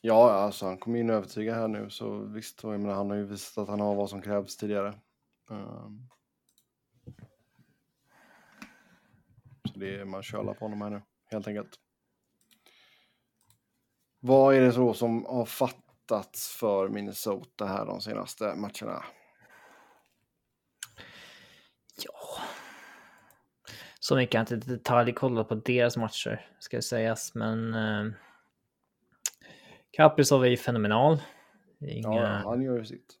Ja, 0.00 0.32
alltså 0.32 0.66
han 0.66 0.78
kommer 0.78 0.98
in 0.98 1.10
och 1.10 1.16
övertyga 1.16 1.54
här 1.54 1.68
nu, 1.68 1.90
så 1.90 2.18
visst, 2.18 2.64
och 2.64 2.74
jag 2.74 2.80
menar, 2.80 2.94
han 2.94 3.10
har 3.10 3.16
ju 3.16 3.24
visat 3.24 3.62
att 3.62 3.68
han 3.68 3.80
har 3.80 3.94
vad 3.94 4.10
som 4.10 4.22
krävs 4.22 4.56
tidigare. 4.56 4.94
Um, 5.48 6.08
så 9.64 9.78
det 9.78 10.00
är, 10.00 10.04
man 10.04 10.22
kör 10.22 10.54
på 10.54 10.64
honom 10.64 10.82
här 10.82 10.90
nu, 10.90 11.02
helt 11.30 11.48
enkelt. 11.48 11.80
Vad 14.20 14.54
är 14.54 14.60
det 14.60 14.72
så 14.72 14.94
som 14.94 15.24
har 15.24 15.44
fattats 15.44 16.56
för 16.56 16.88
Minnesota 16.88 17.66
här 17.66 17.86
de 17.86 18.00
senaste 18.00 18.54
matcherna? 18.54 19.04
Ja. 22.04 22.42
Så 24.00 24.16
mycket 24.16 24.34
har 24.34 24.46
jag 24.50 24.58
inte 24.58 24.70
detaljkollat 24.70 25.48
på 25.48 25.54
deras 25.54 25.96
matcher, 25.96 26.50
ska 26.58 26.82
sägas, 26.82 27.34
men... 27.34 27.74
Eh, 27.74 28.12
Kaprizov 29.90 30.44
är 30.44 30.48
ju 30.48 30.56
fenomenal. 30.56 31.22
Inga... 31.80 32.14
Ja, 32.14 32.26
han 32.26 32.62
gör 32.62 32.78
ju 32.78 32.84
sitt. 32.84 33.18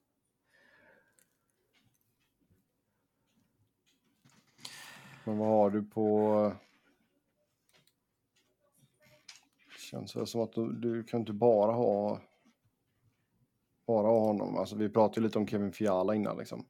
Men 5.24 5.38
vad 5.38 5.48
har 5.48 5.70
du 5.70 5.82
på... 5.82 6.34
Eh, 6.44 6.56
känns 9.78 10.16
väl 10.16 10.26
som 10.26 10.40
att 10.40 10.52
du, 10.52 10.72
du 10.72 11.04
kan 11.04 11.20
inte 11.20 11.32
bara 11.32 11.72
ha... 11.72 12.20
Bara 13.86 14.06
ha 14.06 14.20
honom. 14.20 14.56
Alltså 14.56 14.76
vi 14.76 14.88
pratade 14.88 15.20
ju 15.20 15.26
lite 15.26 15.38
om 15.38 15.46
Kevin 15.46 15.72
Fiala 15.72 16.14
innan 16.14 16.36
liksom. 16.36 16.66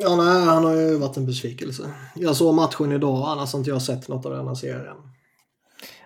Ja, 0.00 0.16
nej, 0.16 0.44
han 0.44 0.64
har 0.64 0.74
ju 0.74 0.96
varit 0.98 1.16
en 1.16 1.26
besvikelse. 1.26 1.94
Jag 2.14 2.36
såg 2.36 2.54
matchen 2.54 2.92
idag, 2.92 3.28
annars 3.28 3.52
har 3.52 3.58
inte 3.58 3.70
jag 3.70 3.82
sett 3.82 4.08
något 4.08 4.26
av 4.26 4.32
den 4.32 4.46
här 4.46 4.54
serien. 4.54 4.96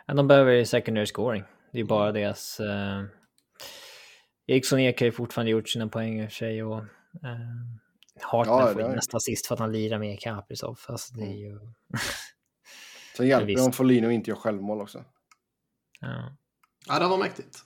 Ja, 0.07 0.15
de 0.15 0.29
behöver 0.29 0.53
ju 0.53 0.65
secondary 0.67 1.07
scoring. 1.07 1.45
Det 1.73 1.81
är 1.81 1.85
bara 1.85 2.13
deras... 2.13 2.61
Eh... 2.61 3.03
Eriksson 4.47 4.79
Ek 4.81 5.01
har 5.01 5.05
ju 5.05 5.13
fortfarande 5.13 5.51
gjort 5.51 5.69
sina 5.69 5.89
poäng 5.89 6.21
i 6.21 6.27
och 6.27 6.31
för 6.31 6.37
sig 6.37 6.63
och... 6.65 6.79
Eh... 6.79 6.85
Hartman 8.23 8.59
Ja, 8.59 8.67
får 8.67 8.75
det 8.75 8.83
ju 8.87 8.91
är- 8.91 8.95
nästa 8.97 9.21
sist 9.21 9.47
för 9.47 9.55
att 9.55 9.59
han 9.59 9.73
lirar 9.73 9.99
med 9.99 10.21
Kaprizov. 10.21 10.75
Fast 10.75 11.15
det 11.15 11.21
är 11.21 11.25
Mm. 11.25 11.37
ju... 11.39 11.59
Sen 13.17 13.27
hjälper 13.29 13.47
det 13.47 13.53
visst. 13.53 13.67
om 13.67 13.73
Folino 13.73 14.11
inte 14.11 14.31
gör 14.31 14.37
självmål 14.37 14.81
också. 14.81 15.05
Ja. 16.01 16.37
Ja, 16.89 16.99
det 16.99 17.09
var 17.09 17.19
mäktigt. 17.19 17.59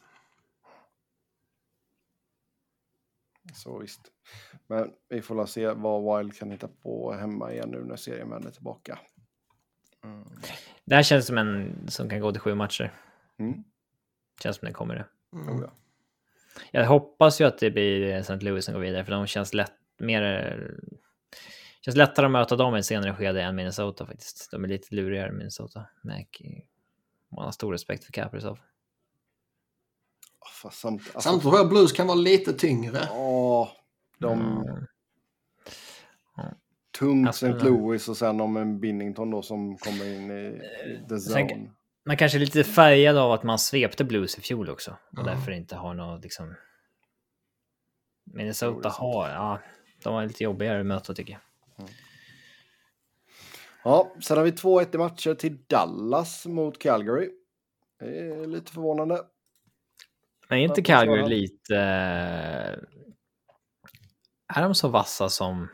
Så 3.52 3.78
visst. 3.78 4.00
Men 4.66 4.92
vi 5.08 5.22
får 5.22 5.34
la 5.34 5.46
se 5.46 5.72
vad 5.72 6.18
Wild 6.18 6.38
kan 6.38 6.50
hitta 6.50 6.68
på 6.68 7.12
hemma 7.12 7.52
igen 7.52 7.68
nu 7.70 7.84
när 7.84 7.96
serien 7.96 8.30
vänder 8.30 8.50
tillbaka. 8.50 8.98
Mm. 10.04 10.28
Det 10.84 10.94
här 10.94 11.02
känns 11.02 11.26
som 11.26 11.38
en 11.38 11.74
som 11.88 12.08
kan 12.08 12.20
gå 12.20 12.32
till 12.32 12.40
sju 12.40 12.54
matcher. 12.54 12.92
Mm. 13.38 13.64
Känns 14.42 14.56
som 14.56 14.66
det 14.66 14.72
kommer 14.72 14.94
det. 14.94 15.06
Mm. 15.38 15.56
Oh, 15.56 15.62
ja. 15.62 15.72
Jag 16.70 16.86
hoppas 16.86 17.40
ju 17.40 17.44
att 17.44 17.58
det 17.58 17.70
blir 17.70 18.12
St. 18.12 18.36
Louis 18.36 18.64
som 18.64 18.74
går 18.74 18.80
vidare, 18.80 19.04
för 19.04 19.12
de 19.12 19.26
känns 19.26 19.54
lätt 19.54 19.72
mer... 19.98 20.60
Känns 21.80 21.96
lättare 21.96 22.26
att 22.26 22.32
möta 22.32 22.56
dem 22.56 22.76
i 22.76 22.78
ett 22.78 22.86
senare 22.86 23.14
skede 23.14 23.42
än 23.42 23.56
Minnesota 23.56 24.06
faktiskt. 24.06 24.50
De 24.50 24.64
är 24.64 24.68
lite 24.68 24.94
lurigare 24.94 25.28
än 25.28 25.36
Minnesota. 25.36 25.86
Mac, 26.02 26.24
man 27.36 27.44
har 27.44 27.52
stor 27.52 27.72
respekt 27.72 28.04
för 28.04 28.12
Kaprizov. 28.12 28.58
Fast 30.52 30.78
samt, 30.80 31.02
alltså, 31.02 31.20
Samtidigt 31.20 31.42
tror 31.42 31.56
jag 31.56 31.68
Blues 31.68 31.92
kan 31.92 32.06
vara 32.06 32.16
lite 32.16 32.52
tyngre. 32.52 32.98
Ja, 33.08 33.72
de 34.18 34.40
Mm. 34.40 34.64
tungt 36.98 37.26
Alltså, 37.26 37.46
St. 37.48 37.64
Louis 37.64 38.08
och 38.08 38.16
sen 38.16 38.40
om 38.40 38.56
en 38.56 38.80
Binnington 38.80 39.30
då 39.30 39.42
som 39.42 39.76
kommer 39.78 40.04
in 40.14 40.30
i 40.30 40.60
the 41.08 41.18
sen- 41.20 41.48
zone. 41.48 41.70
Man 42.06 42.16
kanske 42.16 42.38
är 42.38 42.40
lite 42.40 42.64
färgad 42.64 43.16
av 43.16 43.32
att 43.32 43.42
man 43.42 43.58
svepte 43.58 44.04
Blues 44.04 44.38
i 44.38 44.40
fjol 44.40 44.70
också 44.70 44.90
och 44.90 44.96
Ja. 45.18 45.22
därför 45.22 45.52
inte 45.52 45.76
har 45.76 45.94
något 45.94 46.22
liksom... 46.22 46.54
Minnesota 48.24 48.88
har, 48.88 49.28
ja, 49.28 49.60
de 50.02 50.14
var 50.14 50.26
lite 50.26 50.44
jobbigare 50.44 50.80
att 50.80 50.86
möta 50.86 51.14
tycker 51.14 51.32
jag. 51.32 51.40
Ja, 53.84 54.12
sen 54.22 54.36
har 54.36 54.44
vi 54.44 54.50
2-1 54.50 54.94
i 54.94 54.98
matcher 54.98 55.34
till 55.34 55.58
Dallas 55.66 56.46
mot 56.46 56.78
Calgary. 56.78 57.30
Det 57.98 58.18
är 58.18 58.46
lite 58.46 58.72
förvånande. 58.72 59.22
Men 60.48 60.58
är 60.58 60.62
inte 60.62 60.82
Calgary 60.82 61.28
lite... 61.28 61.76
eh, 61.76 62.78
Är 64.56 64.62
de 64.62 64.74
så 64.74 64.88
vassa 64.88 65.28
som... 65.28 65.68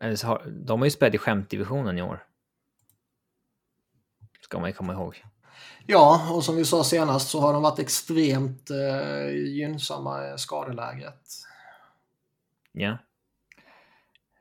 Eller 0.00 0.16
så 0.16 0.26
har, 0.26 0.46
de 0.66 0.80
har 0.80 0.86
ju 0.86 0.90
spelat 0.90 1.14
i 1.14 1.18
skämtdivisionen 1.18 1.98
i 1.98 2.02
år. 2.02 2.24
Ska 4.40 4.58
man 4.58 4.68
ju 4.70 4.74
komma 4.74 4.92
ihåg. 4.92 5.24
Ja, 5.86 6.32
och 6.32 6.44
som 6.44 6.56
vi 6.56 6.64
sa 6.64 6.84
senast 6.84 7.28
så 7.28 7.40
har 7.40 7.52
de 7.52 7.62
varit 7.62 7.78
extremt 7.78 8.70
eh, 8.70 9.28
gynnsamma 9.30 10.34
i 10.34 10.38
skadeläget. 10.38 11.20
Ja. 12.72 12.98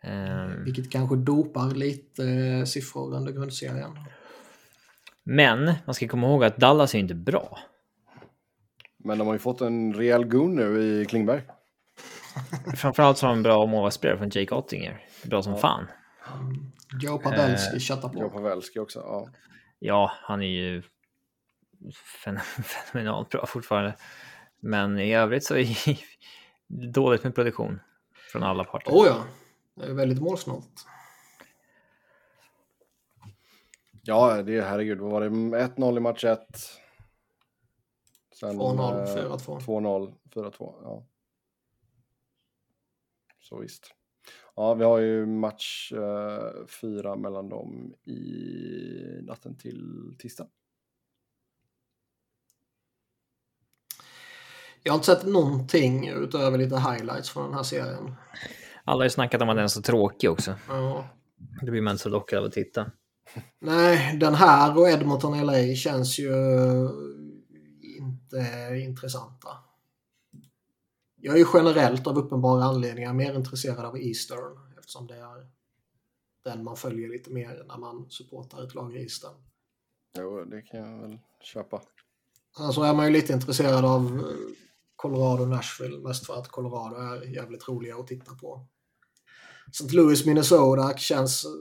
Ehm, 0.04 0.64
Vilket 0.64 0.92
kanske 0.92 1.16
dopar 1.16 1.72
lite 1.72 2.26
eh, 2.26 2.64
siffror 2.66 3.14
under 3.16 3.32
grundserien. 3.32 4.00
men 5.24 5.74
man 5.86 5.96
ska 5.96 6.08
komma 6.08 6.28
ihåg 6.28 6.44
att 6.44 6.58
Dallas 6.58 6.96
är 6.96 7.00
inte 7.00 7.16
bra. 7.16 7.60
Men 9.06 9.18
de 9.18 9.28
har 9.28 9.34
ju 9.34 9.40
fått 9.40 9.62
en 9.62 9.94
rejäl 9.94 10.26
gun 10.26 10.56
nu 10.56 10.82
i 11.02 11.06
Klingberg. 11.06 11.42
Framförallt 12.78 13.18
så 13.18 13.26
har 13.26 13.32
de 13.34 13.38
en 13.38 13.44
bra 13.44 13.66
målvaktsspelare 13.66 14.18
från 14.18 14.30
Jake 14.30 14.56
Ottinger. 14.56 15.06
Bra 15.24 15.42
som 15.42 15.54
Ja. 15.54 15.60
fan. 15.60 15.88
Mm. 16.42 16.72
Joe 17.02 17.18
Pavelski 17.18 17.76
Eh, 17.76 17.80
chattar 17.80 18.10
på. 18.10 18.20
Jag 18.20 18.34
Pavelski 18.34 18.80
också. 18.80 19.00
Ja. 19.00 19.28
Ja, 19.80 20.12
han 20.22 20.42
är 20.42 20.48
ju 20.48 20.84
fen- 22.24 22.40
fenomenalt 22.64 23.30
bra 23.30 23.46
fortfarande. 23.46 23.96
Men 24.60 25.00
i 25.00 25.16
övrigt 25.16 25.44
så 25.46 25.56
är 25.56 25.66
det 26.68 26.88
dåligt 26.92 27.24
med 27.24 27.36
produktion 27.36 27.80
från 28.32 28.44
alla 28.44 28.64
parter. 28.64 28.92
Oh 28.92 29.08
ja, 29.08 29.24
det 29.76 29.86
är 29.92 29.94
väldigt 29.94 30.22
målsnålt. 30.22 30.86
ja, 34.04 34.42
det 34.44 34.58
är 34.58 34.62
herregud. 34.62 35.00
Vad 35.00 35.12
var 35.12 35.22
det? 35.22 35.30
1-0 35.30 35.98
i 35.98 36.00
match 36.00 36.24
1. 36.24 36.40
Sen 38.40 38.60
2-0, 38.60 39.00
eh, 39.00 39.16
4-2. 39.16 39.60
2-0, 39.60 40.14
4-2. 40.34 40.76
Ja. 40.84 41.08
Så 43.40 43.60
visst. 43.60 43.96
Ja, 44.56 44.74
vi 44.74 44.84
har 44.84 45.00
ju 45.00 45.26
match 45.26 45.92
eh, 45.92 46.66
fyra 46.82 47.16
mellan 47.16 47.50
dem 47.50 47.94
i 48.04 49.22
natten 49.22 49.58
till 49.58 50.16
tisdag. 50.20 50.48
Jag 54.84 54.94
har 54.94 54.98
inte 54.98 55.06
sett 55.06 55.26
någonting 55.26 56.10
utöver 56.10 56.58
lite 56.58 56.76
highlights 56.80 57.30
från 57.30 57.44
den 57.44 57.54
här 57.54 57.64
serien. 57.64 58.16
Alla 58.84 59.00
har 59.00 59.04
ju 59.04 59.10
snackat 59.10 59.42
om 59.42 59.50
att 59.50 59.56
den 59.56 59.64
är 59.64 59.68
så 59.68 59.82
tråkig 59.82 60.32
också. 60.32 60.56
Ja. 60.68 61.08
Då 61.62 61.72
blir 61.72 61.82
man 61.82 61.92
inte 61.92 62.04
så 62.04 62.10
lockad 62.10 62.40
av 62.40 62.46
att 62.46 62.52
titta. 62.52 62.92
Nej, 63.60 64.18
den 64.18 64.36
här 64.36 64.78
och 64.78 64.90
Edmonton 64.90 65.46
LA 65.46 65.76
känns 65.76 66.20
ju 66.20 66.32
intressanta. 68.84 69.50
Jag 71.16 71.36
är 71.36 71.40
ju 71.40 71.46
generellt 71.54 72.08
av 72.08 72.18
uppenbara 72.18 72.64
anledningar 72.64 73.14
mer 73.14 73.34
intresserad 73.34 73.86
av 73.86 73.98
Eastern 73.98 74.60
eftersom 74.80 75.08
det 75.08 75.16
är 75.16 75.48
den 76.44 76.64
man 76.64 76.78
följer 76.78 77.10
lite 77.10 77.30
mer 77.30 77.64
när 77.68 77.78
man 77.78 78.10
supportar 78.10 78.64
ett 78.64 78.74
lag 78.76 78.96
i 78.96 79.02
Eastern. 79.02 79.34
Jo, 80.18 80.46
det 80.46 80.62
kan 80.62 80.80
jag 80.80 81.02
väl 81.02 81.20
köpa. 81.42 81.82
Sen 82.58 82.74
så 82.74 82.84
är 82.84 82.94
man 82.94 83.06
ju 83.06 83.12
lite 83.12 83.34
intresserad 83.34 83.86
av 83.86 84.06
eh, 84.06 84.22
Colorado 84.96 85.46
Nashville 85.46 85.98
mest 85.98 86.26
för 86.26 86.40
att 86.40 86.48
Colorado 86.48 86.96
är 86.96 87.36
jävligt 87.36 87.68
roliga 87.68 87.96
att 87.96 88.08
titta 88.08 88.36
på. 88.36 88.68
St. 89.70 89.96
Louis, 89.96 90.26
Minnesota 90.26 90.98
känns... 90.98 91.46
eh, 91.46 91.52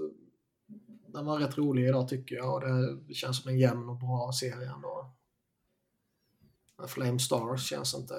Den 1.13 1.27
var 1.27 1.39
rätt 1.39 1.59
rolig 1.59 1.89
idag 1.89 2.09
tycker 2.09 2.37
jag 2.37 2.55
och 2.55 2.61
det 3.09 3.15
känns 3.15 3.43
som 3.43 3.51
en 3.51 3.59
jämn 3.59 3.89
och 3.89 3.99
bra 3.99 4.33
serie 4.33 4.73
ändå. 4.75 5.15
Men 6.79 6.89
Flame 6.89 7.19
Stars 7.19 7.69
känns 7.69 7.95
inte 7.95 8.15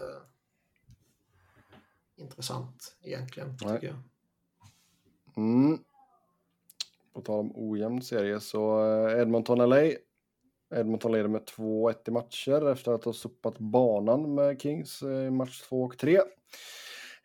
intressant 2.16 2.98
egentligen 3.02 3.58
Nej. 3.62 3.74
tycker 3.76 3.88
jag. 3.88 3.98
Mm. 5.38 5.80
På 7.14 7.22
tal 7.22 7.40
om 7.40 7.52
ojämn 7.56 8.02
serie 8.02 8.40
så 8.40 8.86
eh, 8.86 9.22
Edmonton-LA. 9.22 9.92
Edmonton 10.76 11.12
leder 11.12 11.28
med 11.28 11.42
2-1 11.42 11.96
i 12.08 12.12
matcher 12.12 12.72
efter 12.72 12.92
att 12.92 13.04
ha 13.06 13.14
suppat 13.14 13.58
banan 13.60 14.36
med 14.36 14.62
Kings 14.62 15.02
eh, 15.02 15.28
i 15.28 15.30
match 15.32 15.62
2 15.62 15.84
och 15.84 15.98
3. 15.98 16.20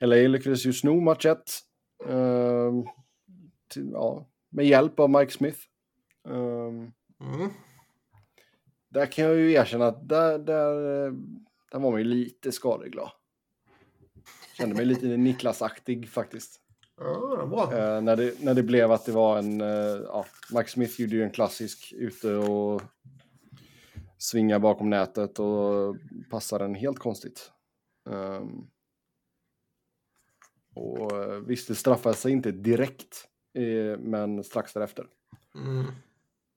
LA 0.01 0.17
lyckades 0.17 0.67
ju 0.67 0.73
sno 0.73 1.01
match 1.01 1.27
1. 1.27 1.39
ehm, 2.07 2.85
till, 3.69 3.91
ja, 3.93 4.27
med 4.49 4.67
hjälp 4.67 5.01
av 5.01 5.11
Mike 5.11 5.33
Smith. 5.33 5.59
Ehm, 6.29 6.93
Mm. 7.21 7.51
Där 8.91 9.07
kan 9.07 9.25
jag 9.25 9.37
ju 9.37 9.53
erkänna 9.53 9.87
att 9.87 10.09
där, 10.09 10.39
där, 10.39 11.07
eh, 11.07 11.13
där 11.73 11.79
var 11.79 11.91
man 11.91 12.01
ju 12.01 12.05
lite 12.05 12.53
skadeglad. 12.53 13.11
Kände 14.57 14.75
mig 14.75 14.85
lite 14.85 15.07
Niklas-aktig 15.07 16.09
faktiskt. 16.09 16.61
Ja, 16.97 17.47
bra. 17.47 17.79
Eh, 17.79 18.01
när, 18.01 18.17
det, 18.17 18.43
när 18.43 18.55
det 18.55 18.63
blev 18.63 18.93
att 18.93 19.07
det 19.07 19.13
var 19.13 19.39
en... 19.39 19.61
Eh, 19.61 20.01
ja, 20.07 20.27
Mike 20.53 20.71
Smith 20.71 21.01
gjorde 21.01 21.17
ju 21.17 21.23
en 21.23 21.31
klassisk 21.31 21.93
ute 21.97 22.35
och 22.35 22.83
svinga 24.19 24.59
bakom 24.59 24.91
nätet 24.91 25.39
och 25.39 25.97
passade 26.31 26.65
den 26.65 26.75
helt 26.75 26.99
konstigt. 26.99 27.53
Ehm, 28.11 28.67
och 30.75 31.13
eh, 31.13 31.41
visst, 31.41 31.69
det 31.69 31.75
straffade 31.75 32.15
sig 32.15 32.33
inte 32.33 32.53
direkt, 32.53 33.29
eh, 33.55 33.99
men 33.99 34.45
strax 34.45 34.73
därefter. 34.73 35.07
Mm. 35.55 35.87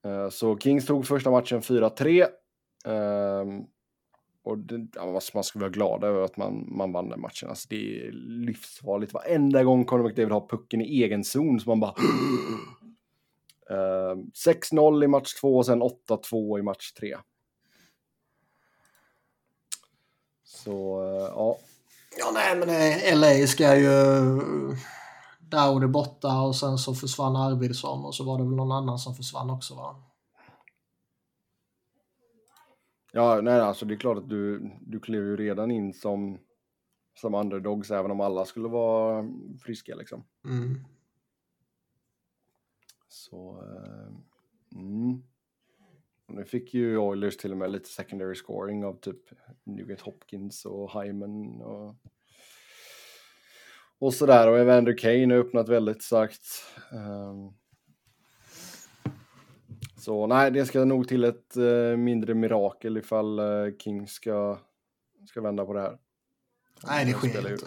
Eh, 0.04 0.28
så 0.28 0.58
Kings 0.58 0.86
tog 0.86 1.06
första 1.06 1.30
matchen 1.30 1.62
4-3. 1.62 2.26
Ehm, 2.84 3.62
och 4.42 4.58
det, 4.58 4.86
man 5.34 5.44
ska 5.44 5.58
vara 5.58 5.70
glad 5.70 6.04
över 6.04 6.22
att 6.22 6.36
man, 6.36 6.68
man 6.76 6.92
vann 6.92 7.08
den 7.08 7.20
matchen. 7.20 7.48
Alltså, 7.48 7.66
det 7.70 8.06
är 8.06 8.12
livsfarligt. 8.12 9.14
Varenda 9.14 9.64
gång 9.64 9.84
Conor 9.84 10.04
McDavid 10.04 10.32
har 10.32 10.48
pucken 10.48 10.80
i 10.80 11.02
egen 11.02 11.24
zon 11.24 11.60
så 11.60 11.68
man 11.68 11.80
bara... 11.80 11.94
Ehm, 13.70 14.18
uh, 14.18 14.24
6-0 14.46 15.04
i 15.04 15.06
match 15.06 15.34
2 15.34 15.56
och 15.56 15.66
sen 15.66 15.82
8-2 15.82 16.58
i 16.58 16.62
match 16.62 16.92
3. 16.92 17.16
Så, 20.44 21.02
uh, 21.02 21.32
ja. 21.34 21.58
Ja, 22.18 22.30
nej, 22.34 22.56
men 22.56 22.68
eh, 22.68 23.18
LA 23.18 23.46
ska 23.46 23.76
ju... 23.76 23.90
Dowd 25.54 25.82
är 25.82 25.88
borta 25.88 26.40
och 26.40 26.56
sen 26.56 26.78
så 26.78 26.94
försvann 26.94 27.36
Arvidsson 27.36 28.04
och 28.04 28.14
så 28.14 28.24
var 28.24 28.38
det 28.38 28.44
väl 28.44 28.54
någon 28.54 28.72
annan 28.72 28.98
som 28.98 29.14
försvann 29.14 29.50
också 29.50 29.74
va? 29.74 29.96
Ja, 33.12 33.40
nej, 33.42 33.60
alltså 33.60 33.86
det 33.86 33.94
är 33.94 33.98
klart 33.98 34.18
att 34.18 34.28
du, 34.28 34.70
du 34.80 35.00
klev 35.00 35.22
ju 35.22 35.36
redan 35.36 35.70
in 35.70 35.92
som, 35.92 36.38
som 37.20 37.34
underdogs 37.34 37.90
även 37.90 38.10
om 38.10 38.20
alla 38.20 38.44
skulle 38.44 38.68
vara 38.68 39.28
friska 39.58 39.94
liksom. 39.94 40.24
Mm. 40.44 40.84
Så, 43.08 43.62
uh, 43.62 44.16
mm. 44.80 45.22
Nu 46.26 46.44
fick 46.44 46.74
ju 46.74 46.98
Oilers 46.98 47.36
till 47.36 47.50
och 47.50 47.56
med 47.56 47.70
lite 47.70 47.88
secondary 47.88 48.34
scoring 48.34 48.84
av 48.84 49.00
typ 49.00 49.20
Nugent 49.64 50.00
Hopkins 50.00 50.64
och 50.64 51.02
Hyman 51.02 51.62
och, 51.62 51.94
och 53.98 54.14
sådär. 54.14 54.48
Och 54.48 54.58
Evander 54.58 54.98
Kane 54.98 55.34
har 55.34 55.40
öppnat 55.40 55.68
väldigt 55.68 56.02
starkt. 56.02 56.46
Um, 56.92 57.54
så 59.96 60.26
nej, 60.26 60.50
det 60.50 60.66
ska 60.66 60.84
nog 60.84 61.08
till 61.08 61.24
ett 61.24 61.56
uh, 61.56 61.96
mindre 61.96 62.34
mirakel 62.34 62.96
ifall 62.96 63.40
uh, 63.40 63.76
King 63.78 64.08
ska, 64.08 64.58
ska 65.28 65.40
vända 65.40 65.64
på 65.64 65.72
det 65.72 65.80
här. 65.80 65.98
Nej, 66.86 67.04
det 67.04 67.12
sker 67.12 67.52
inte. 67.52 67.66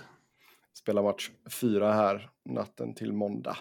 Spela 0.73 1.01
match 1.01 1.31
fyra 1.49 1.93
här 1.93 2.29
natten 2.45 2.95
till 2.95 3.13
måndag. 3.13 3.57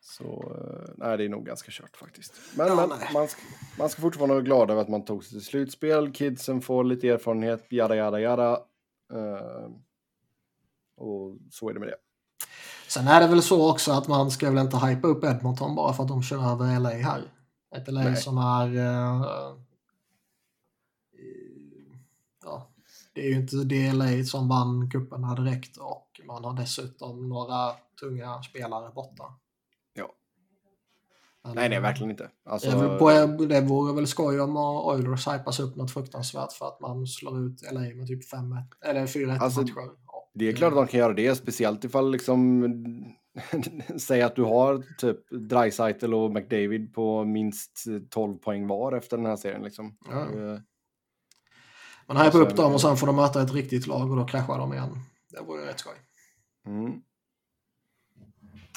Så 0.00 0.24
uh, 0.24 0.94
nej, 0.96 1.18
det 1.18 1.24
är 1.24 1.28
nog 1.28 1.46
ganska 1.46 1.70
kört 1.70 1.96
faktiskt. 1.96 2.32
Men, 2.56 2.66
ja, 2.66 2.74
men 2.74 2.98
man, 3.12 3.28
ska, 3.28 3.40
man 3.78 3.88
ska 3.88 4.02
fortfarande 4.02 4.34
vara 4.34 4.44
glad 4.44 4.70
över 4.70 4.82
att 4.82 4.88
man 4.88 5.04
tog 5.04 5.24
sig 5.24 5.32
till 5.32 5.46
slutspel. 5.46 6.12
Kidsen 6.12 6.60
får 6.60 6.84
lite 6.84 7.08
erfarenhet, 7.08 7.66
jada 7.68 7.96
jada 7.96 8.20
jada. 8.20 8.62
Och 10.96 11.36
så 11.50 11.68
är 11.68 11.74
det 11.74 11.80
med 11.80 11.88
det. 11.88 11.96
Sen 12.88 13.08
är 13.08 13.20
det 13.20 13.26
väl 13.26 13.42
så 13.42 13.70
också 13.70 13.92
att 13.92 14.08
man 14.08 14.30
ska 14.30 14.50
väl 14.50 14.64
inte 14.64 14.78
hypa 14.78 15.08
upp 15.08 15.24
Edmonton 15.24 15.74
bara 15.74 15.92
för 15.92 16.02
att 16.02 16.08
de 16.08 16.22
kör 16.22 16.52
över 16.52 16.80
LA 16.80 16.90
här. 16.90 17.22
Ett 17.76 17.88
LA 17.88 18.02
Nej. 18.02 18.16
som 18.16 18.38
är... 18.38 18.66
Uh, 18.66 19.26
ja, 22.44 22.68
det 23.12 23.20
är 23.20 23.28
ju 23.28 23.36
inte 23.36 23.56
det 23.56 23.92
LA 23.92 24.24
som 24.24 24.48
vann 24.48 24.90
cupen 24.90 25.24
här 25.24 25.36
direkt 25.36 25.76
och 25.76 26.20
man 26.24 26.44
har 26.44 26.52
dessutom 26.52 27.28
några 27.28 27.72
tunga 28.00 28.42
spelare 28.42 28.90
borta. 28.94 29.24
Ja. 31.46 31.54
Men, 31.54 31.70
Nej, 31.70 31.78
är 31.78 31.82
verkligen 31.82 32.10
inte. 32.10 32.30
Alltså... 32.44 32.98
På, 32.98 33.10
det 33.48 33.60
vore 33.60 33.94
väl 33.94 34.06
skoj 34.06 34.40
om 34.40 34.56
Oilers 34.56 35.28
hypas 35.28 35.60
upp 35.60 35.76
något 35.76 35.90
fruktansvärt 35.90 36.52
för 36.52 36.68
att 36.68 36.80
man 36.80 37.06
slår 37.06 37.46
ut 37.46 37.72
LA 37.72 37.80
med 37.80 38.06
typ 38.06 38.32
5-1 38.32 38.62
eller 38.84 39.06
4-1 39.06 39.38
alltså, 39.40 39.60
matcher. 39.60 39.90
Det 40.34 40.48
är 40.48 40.52
klart 40.52 40.72
att 40.72 40.78
de 40.78 40.86
kan 40.86 41.00
göra 41.00 41.12
det, 41.12 41.34
speciellt 41.34 41.84
ifall 41.84 42.10
liksom 42.10 42.64
Säg 43.98 44.22
att 44.22 44.36
du 44.36 44.42
har 44.42 44.82
typ 44.98 45.30
Dreisaitl 45.30 46.14
och 46.14 46.32
McDavid 46.32 46.94
på 46.94 47.24
minst 47.24 47.84
12 48.10 48.36
poäng 48.36 48.66
var 48.66 48.92
efter 48.92 49.16
den 49.16 49.26
här 49.26 49.36
serien. 49.36 49.62
Liksom. 49.62 49.96
Ja. 50.10 50.26
Man 52.06 52.16
hypar 52.16 52.40
upp 52.40 52.56
dem 52.56 52.74
och 52.74 52.80
sen 52.80 52.96
får 52.96 53.06
de 53.06 53.16
möta 53.16 53.42
ett 53.42 53.52
riktigt 53.52 53.86
lag 53.86 54.10
och 54.10 54.16
då 54.16 54.26
kraschar 54.26 54.58
de 54.58 54.72
igen. 54.72 54.98
Det 55.30 55.40
vore 55.40 55.66
rätt 55.66 55.78
skoj. 55.78 55.94
Mm. 56.66 57.00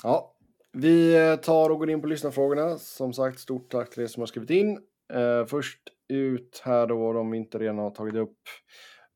Ja, 0.03 0.35
vi 0.79 1.27
eh, 1.29 1.35
tar 1.35 1.69
och 1.69 1.79
går 1.79 1.89
in 1.89 2.01
på 2.01 2.07
lyssnarfrågorna. 2.07 2.77
Som 2.77 3.13
sagt, 3.13 3.39
stort 3.39 3.71
tack 3.71 3.89
till 3.89 4.03
er 4.03 4.07
som 4.07 4.21
har 4.21 4.27
skrivit 4.27 4.49
in. 4.49 4.79
Uh, 5.13 5.45
först 5.45 5.79
ut 6.09 6.61
här 6.65 6.87
då, 6.87 7.13
de 7.13 7.31
vi 7.31 7.37
inte 7.37 7.59
redan 7.59 7.77
har 7.77 7.91
tagit 7.91 8.15
upp. 8.15 8.37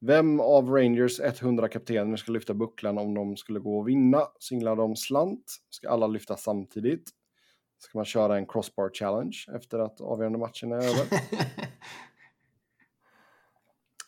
Vem 0.06 0.40
av 0.40 0.70
Rangers 0.70 1.20
100 1.20 1.68
kaptener 1.68 2.18
ska 2.18 2.32
lyfta 2.32 2.54
bucklan 2.54 2.98
om 2.98 3.14
de 3.14 3.38
skulle 3.38 3.60
gå 3.60 3.80
och 3.80 3.88
vinna? 3.88 4.22
Singlar 4.40 4.76
de 4.76 4.96
slant? 4.96 5.44
Ska 5.70 5.90
alla 5.90 6.08
lyfta 6.08 6.38
samtidigt? 6.38 7.10
Ska 7.78 7.98
man 7.98 8.06
köra 8.06 8.38
en 8.38 8.48
crossbar 8.48 8.90
challenge 8.94 9.38
efter 9.56 9.80
att 9.80 10.02
avgörande 10.02 10.40
matchen 10.40 10.72
är 10.72 10.78
över? 10.78 11.08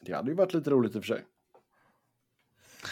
det 0.01 0.13
hade 0.13 0.29
ju 0.29 0.35
varit 0.35 0.53
lite 0.53 0.69
roligt 0.69 0.95
i 0.95 0.99
och 0.99 1.03
för 1.03 1.15
sig. 1.15 1.25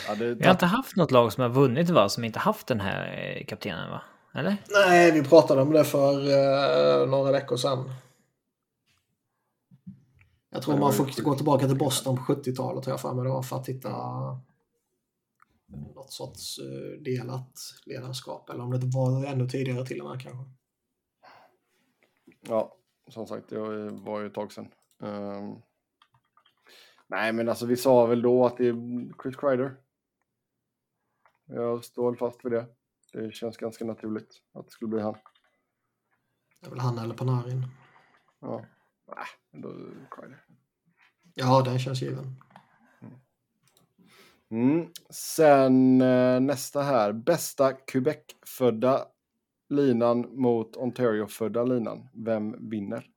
Ja, 0.08 0.14
Vi 0.14 0.44
har 0.46 0.52
inte 0.52 0.66
haft 0.66 0.96
något 0.96 1.12
lag 1.12 1.34
som 1.34 1.42
har 1.42 1.50
vunnit 1.50 1.90
va, 1.90 2.10
som 2.10 2.24
inte 2.24 2.40
haft 2.40 2.68
den 2.68 2.80
här 2.80 3.36
eh, 3.38 3.46
kaptenen 3.46 3.90
va? 3.90 4.02
Eller? 4.34 4.58
Nej, 4.70 5.12
vi 5.12 5.24
pratade 5.24 5.62
om 5.62 5.72
det 5.72 5.84
för 5.84 6.14
uh, 6.14 7.10
några 7.10 7.32
veckor 7.32 7.58
sedan. 7.58 7.90
Jag 10.50 10.62
tror 10.62 10.78
man 10.78 10.94
får 10.94 11.24
gå 11.24 11.36
tillbaka 11.36 11.68
till 11.68 11.78
Boston 11.78 12.16
på 12.16 12.22
70-talet 12.22 12.88
jag 12.88 13.02
för 13.02 13.14
mig 13.14 13.24
det 13.24 13.30
var 13.30 13.44
för 13.44 13.56
att 13.56 13.70
hitta 13.70 13.90
något 15.96 16.12
sorts 16.12 16.60
eh, 16.60 17.02
delat 17.02 17.60
ledarskap 17.86 18.50
eller 18.50 18.64
om 18.64 18.72
det 18.72 18.80
var 18.94 19.26
ännu 19.26 19.48
tidigare 19.48 19.86
till 19.86 20.02
och 20.02 20.10
med 20.10 20.22
kanske. 20.22 20.52
Ja, 22.42 22.76
som 23.08 23.28
sagt, 23.28 23.50
det 23.50 23.60
var 23.92 24.20
ju 24.20 24.28
ett 24.28 24.34
tag 24.34 24.52
sedan. 24.52 24.68
Um, 25.00 25.62
nej, 27.08 27.34
men 27.34 27.50
alltså 27.50 27.66
vi 27.66 27.78
sa 27.78 28.06
väl 28.06 28.22
då 28.22 28.46
att 28.46 28.58
det 28.58 28.68
är 28.68 29.14
Chris 29.24 29.36
Kreider. 29.36 29.76
Jag 31.46 31.84
står 31.84 32.16
fast 32.16 32.46
vid 32.46 32.52
det. 32.52 32.66
Det 33.14 33.36
känns 33.36 33.58
ganska 33.58 33.86
naturligt 33.86 34.42
att 34.54 34.66
det 34.66 34.72
skulle 34.72 34.90
bli 34.90 35.02
han. 35.02 35.16
Det 36.60 36.68
är 36.68 36.70
väl 36.70 36.80
han 36.80 36.98
eller 36.98 37.16
Panarin. 37.16 37.68
Ja. 38.42 38.66
Nej, 39.08 39.62
då 39.62 39.70
Kreider. 40.12 40.46
Ja, 41.34 41.62
den 41.62 41.80
känns 41.80 42.02
given. 42.02 42.36
Mm. 44.52 44.88
Sen 45.10 46.02
eh, 46.02 46.40
nästa 46.40 46.82
här. 46.82 47.12
Bästa 47.14 47.74
Quebec-födda 47.74 49.06
linan 49.70 50.42
mot 50.42 50.76
Ontario-födda 50.76 51.64
linan. 51.64 52.10
Vem 52.14 52.70
vinner? 52.70 53.10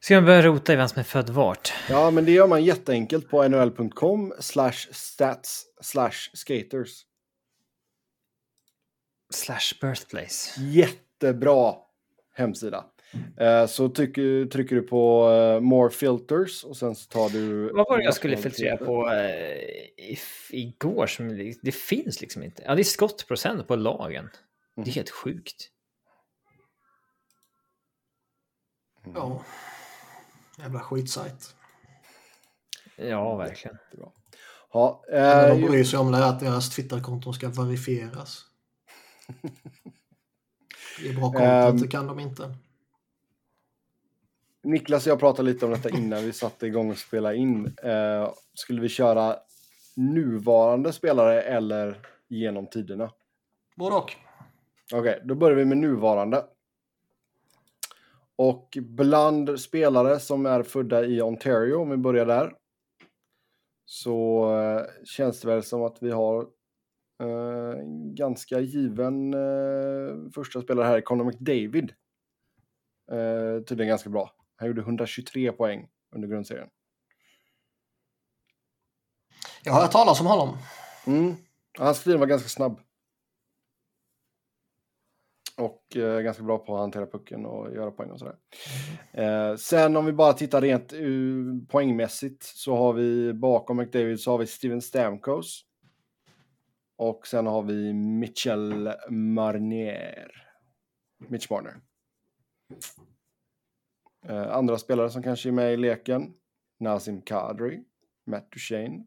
Ska 0.00 0.14
jag 0.14 0.24
börja 0.24 0.42
rota 0.42 0.72
i 0.72 0.76
vem 0.76 0.88
som 0.88 1.00
är 1.00 1.04
född 1.04 1.30
vart? 1.30 1.72
Ja, 1.88 2.10
men 2.10 2.24
det 2.24 2.32
gör 2.32 2.46
man 2.46 2.64
jätteenkelt 2.64 3.28
på 3.28 3.48
nhl.com 3.48 4.34
slash 4.40 4.88
stats 4.92 5.64
slash 5.82 6.30
skaters. 6.32 7.04
Slash 9.30 9.80
birthplace. 9.80 10.60
Jättebra 10.60 11.74
hemsida. 12.34 12.84
Eh, 13.40 13.66
så 13.66 13.88
trycker, 13.88 14.46
trycker 14.46 14.76
du 14.76 14.82
på 14.82 15.30
uh, 15.30 15.60
more 15.60 15.90
filters 15.90 16.64
och 16.64 16.76
sen 16.76 16.94
så 16.94 17.08
tar 17.08 17.28
du... 17.28 17.72
Vad 17.72 17.86
var 17.88 17.98
det 17.98 18.04
jag 18.04 18.14
skulle 18.14 18.36
filtrera 18.36 18.76
på 18.76 19.06
uh, 19.06 20.18
igår? 20.50 21.06
Som, 21.06 21.54
det 21.62 21.72
finns 21.72 22.20
liksom 22.20 22.42
inte. 22.42 22.62
Ja, 22.66 22.74
det 22.74 22.82
är 22.82 22.84
skottprocent 22.84 23.68
på 23.68 23.76
lagen. 23.76 24.24
Mm. 24.24 24.30
Det 24.74 24.80
är 24.80 24.84
mm. 24.84 24.94
helt 24.94 25.10
sjukt. 25.10 25.70
Mm. 29.04 29.16
Ja. 29.16 29.44
Jävla 30.58 30.80
skitsajt. 30.80 31.54
Ja, 32.96 33.36
verkligen. 33.36 33.78
Ja, 34.72 35.04
eh, 35.12 35.48
de 35.48 35.66
bryr 35.66 35.84
sig 35.84 35.98
om 35.98 36.12
det 36.12 36.26
att 36.26 36.40
deras 36.40 36.70
Twitterkonton 36.70 37.34
ska 37.34 37.48
verifieras. 37.48 38.44
Det 41.02 41.08
är 41.08 41.14
bra 41.14 41.32
content, 41.32 41.74
um, 41.74 41.80
det 41.80 41.88
kan 41.88 42.06
de 42.06 42.20
inte. 42.20 42.54
Niklas 44.62 45.06
och 45.06 45.10
jag 45.10 45.20
pratade 45.20 45.50
lite 45.52 45.66
om 45.66 45.72
detta 45.72 45.90
innan 45.90 46.22
vi 46.22 46.32
satte 46.32 46.66
igång 46.66 46.90
och 46.90 46.98
spelade 46.98 47.36
in. 47.36 47.76
Eh, 47.82 48.32
skulle 48.54 48.80
vi 48.80 48.88
köra 48.88 49.36
nuvarande 49.96 50.92
spelare 50.92 51.42
eller 51.42 51.98
genom 52.28 52.66
tiderna? 52.66 53.12
Både 53.76 53.96
och. 53.96 54.16
Okej, 54.92 55.00
okay, 55.00 55.20
då 55.24 55.34
börjar 55.34 55.56
vi 55.56 55.64
med 55.64 55.78
nuvarande. 55.78 56.44
Och 58.36 58.78
bland 58.80 59.60
spelare 59.60 60.20
som 60.20 60.46
är 60.46 60.62
födda 60.62 61.04
i 61.04 61.22
Ontario, 61.22 61.74
om 61.74 61.90
vi 61.90 61.96
börjar 61.96 62.26
där, 62.26 62.54
så 63.84 64.50
eh, 64.56 65.04
känns 65.04 65.40
det 65.40 65.48
väl 65.48 65.62
som 65.62 65.82
att 65.82 66.02
vi 66.02 66.10
har 66.10 66.46
eh, 67.20 67.82
ganska 68.14 68.60
given 68.60 69.34
eh, 69.34 70.30
första 70.34 70.62
spelare 70.62 70.86
här, 70.86 71.00
Conor 71.00 71.24
McDavid. 71.24 71.92
Eh, 73.12 73.62
tydligen 73.64 73.88
ganska 73.88 74.10
bra. 74.10 74.30
Han 74.56 74.68
gjorde 74.68 74.80
123 74.80 75.52
poäng 75.52 75.88
under 76.14 76.28
grundserien. 76.28 76.68
Jag 79.64 79.72
har 79.72 79.80
hört 79.80 79.92
talas 79.92 80.20
om 80.20 80.26
honom. 80.26 80.56
Mm. 81.06 81.34
Hans 81.78 81.98
stil 81.98 82.18
var 82.18 82.26
ganska 82.26 82.48
snabb. 82.48 82.80
Och 85.56 85.96
eh, 85.96 86.20
ganska 86.20 86.42
bra 86.42 86.58
på 86.58 86.74
att 86.74 86.80
hantera 86.80 87.06
pucken 87.06 87.46
och 87.46 87.74
göra 87.74 87.90
poäng 87.90 88.10
och 88.10 88.18
sådär. 88.18 88.36
Eh, 89.12 89.56
sen 89.56 89.96
om 89.96 90.06
vi 90.06 90.12
bara 90.12 90.32
tittar 90.32 90.60
rent 90.60 90.92
uh, 90.92 91.66
poängmässigt 91.68 92.42
så 92.42 92.76
har 92.76 92.92
vi 92.92 93.32
bakom 93.32 93.76
McDavid 93.76 94.20
så 94.20 94.30
har 94.30 94.38
vi 94.38 94.46
Steven 94.46 94.82
Stamkos. 94.82 95.64
Och 96.98 97.26
sen 97.26 97.46
har 97.46 97.62
vi 97.62 97.92
Mitchell 97.92 98.92
Marnier. 99.08 100.48
Mitch 101.18 101.50
Marner. 101.50 101.80
Eh, 104.24 104.56
andra 104.56 104.78
spelare 104.78 105.10
som 105.10 105.22
kanske 105.22 105.48
är 105.48 105.52
med 105.52 105.72
i 105.72 105.76
leken. 105.76 106.34
Nazim 106.78 107.22
Kadri. 107.22 107.84
Matt 108.24 108.52
Duchene. 108.52 109.04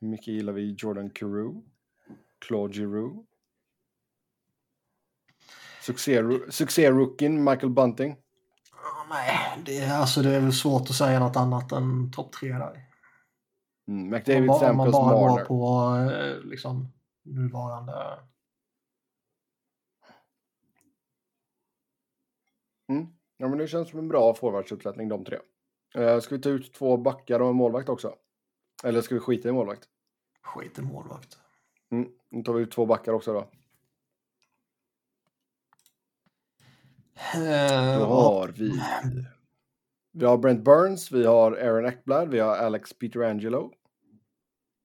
Hur 0.00 0.08
mycket 0.08 0.26
gillar 0.26 0.52
vi 0.52 0.74
Jordan 0.78 1.10
Carew? 1.10 1.60
Claude 2.38 2.74
Giroux. 2.74 3.26
Succé- 5.82 6.50
succé 6.50 6.90
Michael 7.44 7.70
Bunting. 7.70 8.16
Nej, 9.08 9.62
det 9.66 9.78
är, 9.78 9.94
alltså, 9.94 10.22
det 10.22 10.30
är 10.36 10.40
väl 10.40 10.52
svårt 10.52 10.82
att 10.82 10.96
säga 10.96 11.20
något 11.20 11.36
annat 11.36 11.72
än 11.72 12.12
topp 12.12 12.32
tre 12.32 12.52
där. 12.52 12.89
Mm, 13.90 14.10
McDavid, 14.10 14.46
man, 14.46 14.70
om 14.70 14.76
man 14.76 14.92
Stamkos, 14.92 14.92
bara 14.92 15.14
går 15.14 15.28
Marner. 15.28 15.44
på 15.44 16.12
eh, 16.12 16.40
liksom, 16.44 16.88
nuvarande... 17.22 18.18
Mm. 22.88 23.06
Ja, 23.36 23.48
men 23.48 23.58
det 23.58 23.68
känns 23.68 23.90
som 23.90 23.98
en 23.98 24.08
bra 24.08 24.34
forwardsuppsättning 24.34 25.08
de 25.08 25.24
tre. 25.24 25.38
Uh, 25.98 26.20
ska 26.20 26.34
vi 26.34 26.42
ta 26.42 26.48
ut 26.48 26.74
två 26.74 26.96
backar 26.96 27.40
och 27.40 27.48
en 27.48 27.56
målvakt 27.56 27.88
också? 27.88 28.14
Eller 28.84 29.00
ska 29.00 29.14
vi 29.14 29.20
skita 29.20 29.48
i 29.48 29.52
målvakt? 29.52 29.88
Skit 30.42 30.78
i 30.78 30.82
målvakt. 30.82 31.38
Mm. 31.90 32.08
Nu 32.28 32.42
tar 32.42 32.52
vi 32.52 32.62
ut 32.62 32.72
två 32.72 32.86
backar 32.86 33.12
också 33.12 33.32
då. 33.32 33.40
Eh, 37.34 37.98
Då 37.98 38.04
har 38.04 38.48
vi... 38.48 38.82
Vi 40.12 40.24
har 40.24 40.38
Brent 40.38 40.64
Burns, 40.64 41.12
vi 41.12 41.26
har 41.26 41.52
Aaron 41.52 41.86
Ekblad, 41.86 42.28
vi 42.28 42.38
har 42.38 42.56
Alex 42.56 42.92
Peterangelo. 42.92 43.72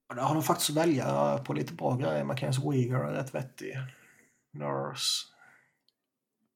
Där 0.10 0.22
har 0.22 0.34
de 0.34 0.44
faktiskt 0.44 0.70
att 0.70 0.76
välja 0.76 1.38
på 1.38 1.54
lite 1.54 1.74
bra 1.74 1.96
grejer. 1.96 2.24
Mackenzie 2.24 2.72
Weegar 2.72 3.00
är 3.00 3.14
rätt 3.14 3.36
vettig. 3.36 3.74
Nurse. 4.52 5.26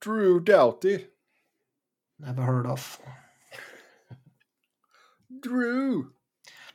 Drew 0.05 0.43
Doughty. 0.43 1.05
Never 2.17 2.43
heard 2.43 2.65
of. 2.65 2.99
Drew! 5.27 6.03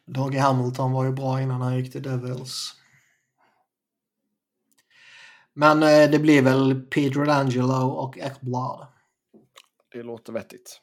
Dougie 0.07 0.41
Hamilton 0.41 0.93
var 0.93 1.05
ju 1.05 1.13
bra 1.13 1.43
innan 1.43 1.61
han 1.61 1.77
gick 1.77 1.93
till 1.93 2.03
Devils. 2.03 2.75
Men 5.53 5.83
eh, 5.83 6.11
det 6.11 6.19
blir 6.19 6.43
väl 6.43 6.87
Peter 6.91 7.29
Angelo 7.29 7.89
och 7.89 8.19
Ekblad. 8.19 8.87
Det 9.93 10.03
låter 10.03 10.33
vettigt. 10.33 10.81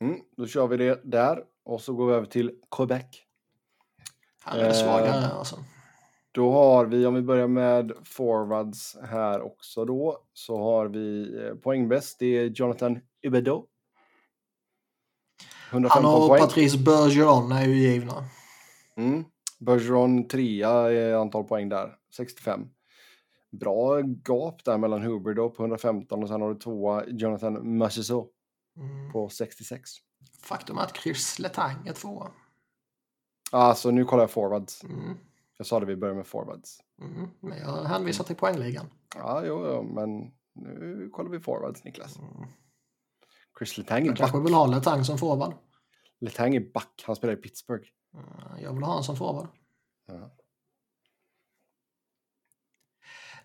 Mm, 0.00 0.20
då 0.36 0.46
kör 0.46 0.66
vi 0.66 0.76
det 0.76 1.00
där 1.04 1.44
och 1.64 1.80
så 1.80 1.94
går 1.94 2.06
vi 2.06 2.14
över 2.14 2.26
till 2.26 2.52
Quebec. 2.70 3.27
Han 4.40 4.58
är 4.58 4.62
det 4.62 4.68
Eh, 4.68 4.74
svagare 4.74 5.26
alltså. 5.26 5.56
Då 6.32 6.52
har 6.52 6.86
vi, 6.86 7.06
om 7.06 7.14
vi 7.14 7.22
börjar 7.22 7.48
med 7.48 7.92
forwards 8.04 8.96
här 9.10 9.40
också 9.40 9.84
då, 9.84 10.18
så 10.32 10.58
har 10.58 10.86
vi 10.86 11.36
eh, 11.44 11.54
poängbäst, 11.54 12.18
det 12.18 12.26
är 12.26 12.44
Jonathan. 12.44 13.00
115 15.70 15.88
Han 15.90 16.04
och 16.22 16.28
poäng. 16.28 16.40
Patrice 16.40 16.76
Bergeron 16.76 17.52
är 17.52 17.66
ju 17.66 17.74
givna. 17.78 18.24
Mm. 18.96 19.24
Bergeron 19.58 20.28
trea 20.28 20.92
i 20.92 21.14
antal 21.14 21.44
poäng 21.44 21.68
där, 21.68 21.96
65. 22.16 22.68
Bra 23.60 24.00
gap 24.00 24.64
där 24.64 24.78
mellan 24.78 25.02
Huberdeau 25.02 25.50
på 25.50 25.62
115 25.62 26.22
och 26.22 26.28
sen 26.28 26.40
har 26.42 26.54
du 26.54 26.60
tvåa 26.60 27.04
Jonathan 27.06 27.78
Machiso 27.78 28.28
Mm. 28.76 29.12
på 29.12 29.28
66. 29.28 29.90
Faktum 30.42 30.78
är 30.78 30.82
att 30.82 30.96
Chris 30.96 31.38
Letang 31.38 31.86
är 31.86 31.92
tvåa. 31.92 32.30
Alltså 33.52 33.90
nu 33.90 34.04
kollar 34.04 34.22
jag 34.22 34.30
forwards. 34.30 34.84
Mm. 34.84 35.16
Jag 35.56 35.66
sa 35.66 35.80
det 35.80 35.86
vi 35.86 35.96
börjar 35.96 36.14
med 36.14 36.26
forwards. 36.26 36.78
Mm. 37.02 37.30
Men 37.40 37.58
jag 37.58 37.84
hänvisar 37.84 38.24
till 38.24 38.36
poängligan. 38.36 38.86
Ja, 39.16 39.42
jo, 39.44 39.66
jo, 39.66 39.82
men 39.82 40.32
nu 40.54 41.10
kollar 41.12 41.30
vi 41.30 41.40
forwards, 41.40 41.84
Niklas. 41.84 42.18
Mm. 42.18 42.30
Chris 43.58 43.78
Letang 43.78 44.02
är 44.02 44.06
Jag 44.06 44.12
back. 44.12 44.18
kanske 44.18 44.40
vill 44.40 44.54
ha 44.54 44.66
Letang 44.66 45.04
som 45.04 45.18
forward. 45.18 45.54
Letang 46.20 46.54
är 46.56 46.72
back. 46.72 47.04
Han 47.06 47.16
spelar 47.16 47.34
i 47.34 47.36
Pittsburgh. 47.36 47.88
Mm, 48.14 48.62
Jag 48.62 48.72
vill 48.72 48.82
ha 48.82 48.88
honom 48.90 49.04
som 49.04 49.16
forward. 49.16 49.46
Ja. 50.06 50.30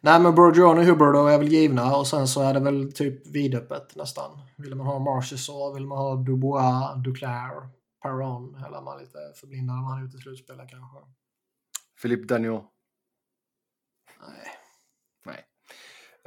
Nej 0.02 0.20
men 0.20 0.36
Bergeron 0.36 0.78
och 0.78 0.84
Huberto 0.86 1.26
är 1.26 1.38
väl 1.38 1.48
givna 1.48 1.96
och 1.98 2.08
sen 2.08 2.28
så 2.28 2.42
är 2.42 2.54
det 2.54 2.60
väl 2.60 2.92
typ 2.94 3.28
vidöppet 3.28 3.96
nästan. 3.96 4.40
Vill 4.58 4.76
man 4.76 4.88
ha 4.88 5.00
Marchessault, 5.00 5.76
vill 5.76 5.86
man 5.88 5.98
ha 5.98 6.16
Dubois, 6.16 7.04
Duclair, 7.04 7.70
Perron 8.04 8.56
eller 8.56 8.78
är 8.78 8.82
man 8.82 9.00
lite 9.00 9.18
förblindad 9.36 9.78
om 9.78 9.84
han 9.84 10.02
är 10.02 10.06
ute 10.06 10.18
i 10.18 10.20
slutspelet 10.20 10.70
kanske. 10.70 10.98
Philippe 12.02 12.34
Dagnon. 12.34 12.68
Nej. 14.22 14.48
Nej. 15.26 15.46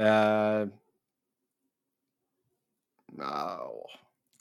Eh... 0.09 0.69
nja, 3.13 3.59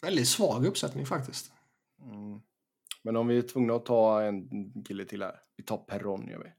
Väldigt 0.02 0.28
svag 0.28 0.66
uppsättning 0.66 1.06
faktiskt. 1.06 1.52
Mm. 2.02 2.42
Men 3.04 3.16
om 3.16 3.28
vi 3.28 3.38
är 3.38 3.42
tvungna 3.42 3.74
att 3.76 3.86
ta 3.86 4.22
en 4.22 4.84
kille 4.84 5.06
till 5.06 5.24
här. 5.24 5.40
Vi 5.56 5.64
tar 5.64 5.78
Perron 5.78 6.28
gör 6.28 6.40
vi. 6.40 6.52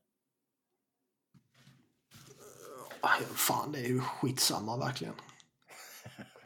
Fan, 3.34 3.72
det 3.72 3.78
är 3.78 3.88
ju 3.88 4.00
skitsamma 4.00 4.76
verkligen. 4.76 5.14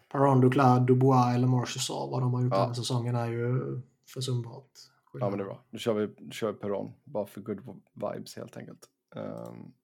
Perron, 0.09 0.41
Duclair, 0.41 0.81
Dubois 0.81 1.35
eller 1.35 1.47
Marchessault, 1.47 2.13
vad 2.13 2.23
de 2.23 2.35
har 2.35 2.43
gjort 2.43 2.53
Ja. 2.53 2.59
den 2.59 2.67
här 2.67 2.75
säsongen 2.75 3.15
är 3.17 3.27
ju 3.27 3.81
försumbart. 4.15 4.71
Ja 5.13 5.31
men 5.31 5.39
det 5.39 5.45
är 5.45 5.47
bra. 5.47 5.65
Då 5.71 5.79
kör 5.79 5.95
vi, 5.95 6.07
då 6.07 6.31
kör 6.31 6.53
vi 6.53 6.59
Perron. 6.59 6.93
Bara 7.05 7.27
för 7.27 7.41
good 7.41 7.83
vibes 7.95 8.37
helt 8.37 8.57
enkelt. 8.57 8.89
Um... 9.15 9.75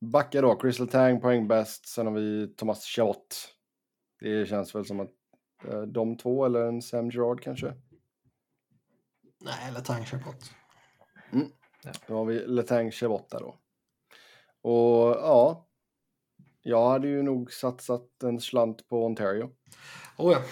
Backa 0.00 0.40
då. 0.40 0.58
Chris 0.60 0.78
Letang 0.78 1.20
poäng 1.20 1.48
bäst. 1.48 1.86
Sen 1.86 2.06
har 2.06 2.14
vi 2.14 2.54
Thomas 2.56 2.84
Chabot. 2.84 3.56
Det 4.20 4.46
känns 4.48 4.74
väl 4.74 4.84
som 4.84 5.00
att 5.00 5.10
eh, 5.64 5.82
de 5.82 6.16
två 6.16 6.44
eller 6.44 6.60
en 6.66 6.82
Sam 6.82 7.10
Gerard 7.10 7.42
kanske. 7.42 7.74
Nej, 9.40 9.72
Letang 9.72 10.04
kör 10.04 10.18
bort. 10.18 10.44
Då 12.06 12.16
har 12.16 12.24
vi 12.24 12.46
Letang 12.46 12.90
Chabot 12.90 13.30
där 13.30 13.40
då. 13.40 13.60
Och 14.62 15.16
ja. 15.16 15.66
Jag 16.62 16.88
hade 16.90 17.08
ju 17.08 17.22
nog 17.22 17.52
satsat 17.52 18.22
en 18.22 18.40
slant 18.40 18.88
på 18.88 19.06
Ontario 19.06 19.50
Oh, 20.18 20.32
ja. 20.32 20.42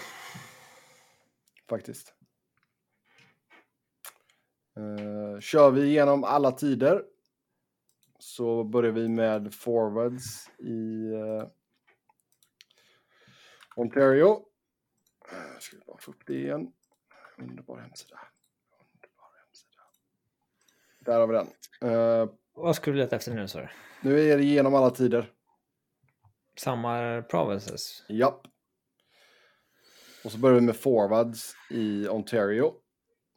faktiskt. 1.69 2.13
Uh, 4.77 5.39
kör 5.39 5.71
vi 5.71 5.83
igenom 5.83 6.23
alla 6.23 6.51
tider 6.51 7.03
så 8.19 8.63
börjar 8.63 8.91
vi 8.91 9.09
med 9.09 9.53
forwards 9.53 10.49
i 10.59 11.11
eh, 11.13 11.47
Ontario. 13.75 14.29
Uh, 15.31 15.59
ska 15.59 15.77
vi 15.77 15.83
bara 15.87 15.97
få 15.97 16.11
upp 16.11 16.25
det 16.25 16.33
igen. 16.33 16.73
Underbar 17.37 17.77
hemsida. 17.77 18.19
Underbar 18.79 19.31
hemsida. 19.45 19.81
Där 20.99 21.19
har 21.19 21.27
vi 21.27 21.33
den. 21.33 21.47
Eh, 21.91 22.29
Vad 22.53 22.75
skulle 22.75 22.95
du 22.95 23.01
leta 23.03 23.15
efter 23.15 23.33
nu 23.33 23.47
sa 23.47 23.59
du? 23.59 23.69
nu 24.01 24.19
är 24.19 24.37
det 24.37 24.43
igenom 24.43 24.75
alla 24.75 24.89
tider. 24.89 25.33
Samma 26.57 27.21
provinces? 27.21 28.05
Japp. 28.09 28.47
Och 30.23 30.31
så 30.31 30.37
börjar 30.37 30.59
vi 30.59 30.65
med 30.65 30.75
forwards 30.75 31.55
i 31.69 32.07
Ontario. 32.07 32.73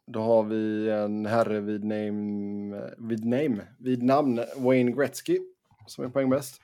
Då 0.05 0.21
har 0.21 0.43
vi 0.43 0.89
en 0.89 1.25
herre 1.25 1.59
vid 1.59 1.83
name, 1.83 2.91
vid 2.97 3.25
name, 3.25 3.67
vid 3.79 4.03
namn 4.03 4.39
Wayne 4.57 4.91
Gretzky 4.91 5.39
som 5.87 6.05
är 6.05 6.09
poängbäst. 6.09 6.61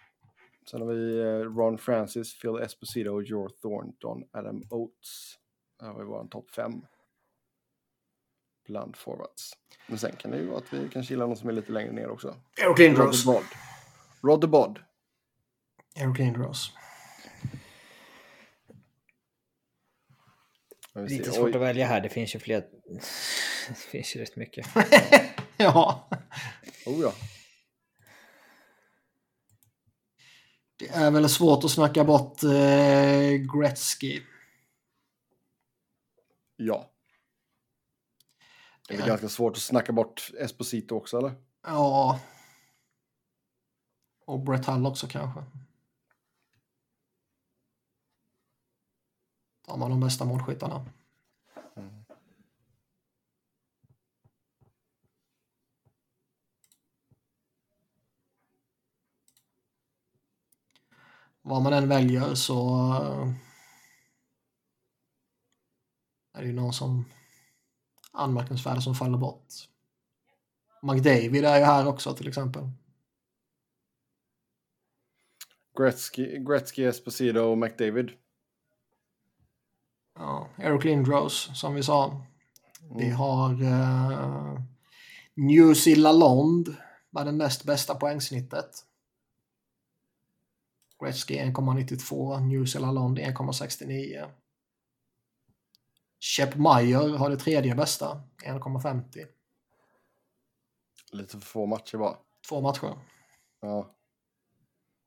Sen 0.71 0.81
har 0.81 0.87
vi 0.87 1.19
eh, 1.19 1.55
Ron 1.57 1.77
Francis, 1.77 2.39
Phil 2.39 2.55
Esposito, 2.55 3.21
Joe 3.21 3.49
Thornton, 3.49 4.23
Adam 4.31 4.63
Oates. 4.69 5.37
Där 5.79 5.87
har 5.87 5.99
vi 5.99 6.05
vår 6.05 6.27
topp 6.27 6.51
fem. 6.51 6.81
Bland 8.67 8.95
forwards. 8.95 9.53
Men 9.87 9.97
sen 9.97 10.15
kan 10.15 10.31
det 10.31 10.37
ju 10.37 10.47
vara 10.47 10.57
att 10.57 10.73
vi 10.73 10.89
kanske 10.89 11.13
gillar 11.13 11.27
någon 11.27 11.37
som 11.37 11.49
är 11.49 11.53
lite 11.53 11.71
längre 11.71 11.91
ner 11.91 12.09
också. 12.09 12.35
Eric 12.61 12.79
Lindros. 12.79 13.25
Bod. 13.25 13.43
Roddy 14.21 14.47
Bod. 14.47 14.79
Eric 15.95 16.17
Lindros. 16.19 16.73
Jag 17.41 17.49
vill 17.51 17.59
se. 20.69 20.78
Lite 20.95 21.31
svårt 21.31 21.45
Oj. 21.49 21.55
att 21.55 21.61
välja 21.61 21.87
här. 21.87 22.01
Det 22.01 22.09
finns 22.09 22.35
ju 22.35 22.39
fler. 22.39 22.61
det 23.69 23.75
finns 23.75 24.15
ju 24.15 24.19
rätt 24.19 24.35
mycket. 24.35 24.67
ja. 25.57 26.09
Oh, 26.85 27.01
ja. 27.01 27.13
Det 30.79 30.87
är 30.89 31.11
väl 31.11 31.29
svårt 31.29 31.63
att 31.63 31.71
snacka 31.71 32.03
bort 32.03 32.43
eh, 32.43 33.31
Gretzky. 33.57 34.21
Ja. 36.55 36.91
Det 38.87 38.93
är 38.93 38.97
väl 38.97 39.07
Ja. 39.07 39.13
ganska 39.13 39.29
svårt 39.29 39.53
att 39.55 39.61
snacka 39.61 39.91
bort 39.93 40.31
Esposito 40.39 40.95
också 40.95 41.17
eller? 41.17 41.35
Ja. 41.63 42.19
Och 44.25 44.39
Brett 44.39 44.65
Hull 44.65 44.85
också 44.85 45.07
kanske. 45.07 45.43
Har 49.69 49.77
man 49.77 49.89
de 49.89 49.99
bästa 49.99 50.25
målskyttarna. 50.25 50.85
Mm. 51.75 52.03
Vad 61.41 61.61
man 61.61 61.73
än 61.73 61.89
väljer 61.89 62.35
så 62.35 62.79
eh, 62.93 63.33
är 66.33 66.41
det 66.41 66.47
ju 66.47 66.53
någon 66.53 66.73
som 66.73 67.05
anmärkningsvärd 68.11 68.83
som 68.83 68.95
faller 68.95 69.17
bort. 69.17 69.53
McDavid 70.81 71.45
är 71.45 71.57
ju 71.57 71.65
här 71.65 71.87
också 71.87 72.15
till 72.15 72.27
exempel. 72.27 72.63
Gretzky, 75.77 76.37
Gretzky 76.39 76.83
Esposito 76.83 77.39
och 77.39 77.57
McDavid. 77.57 78.11
Ja, 80.19 80.47
Eric 80.57 80.83
Lindros 80.83 81.49
som 81.59 81.73
vi 81.73 81.83
sa. 81.83 82.21
Vi 82.97 83.05
Mm. 83.05 83.15
har 83.17 83.63
uh, 83.63 84.61
New 85.33 85.73
Zealand 85.73 86.75
med 87.09 87.25
den 87.25 87.37
näst 87.37 87.63
bästa 87.63 87.95
poängsnittet. 87.95 88.85
Gretzky 91.03 91.37
1,92, 91.39 92.39
New 92.39 92.65
Zealand 92.65 93.19
1,69. 93.19 94.31
Shep 96.19 96.55
Meyer 96.55 97.17
har 97.17 97.29
det 97.29 97.37
tredje 97.37 97.75
bästa, 97.75 98.21
1,50. 98.45 99.25
Lite 101.11 101.31
för 101.31 101.45
få 101.45 101.65
matcher 101.65 101.97
bara. 101.97 102.17
Två 102.49 102.61
matcher. 102.61 102.93
Ja. 103.61 103.95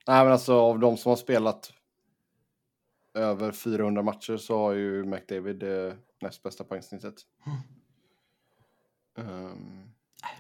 Nej, 0.06 0.24
men 0.24 0.32
alltså 0.32 0.54
av 0.54 0.78
de 0.78 0.96
som 0.96 1.10
har 1.10 1.16
spelat 1.16 1.72
över 3.14 3.52
400 3.52 4.02
matcher 4.02 4.36
så 4.36 4.58
har 4.58 4.72
ju 4.72 5.04
McDavid 5.04 5.56
det 5.56 5.96
näst 6.20 6.42
bästa 6.42 6.64
poängsnittet. 6.64 7.14
Ehm, 9.18 9.92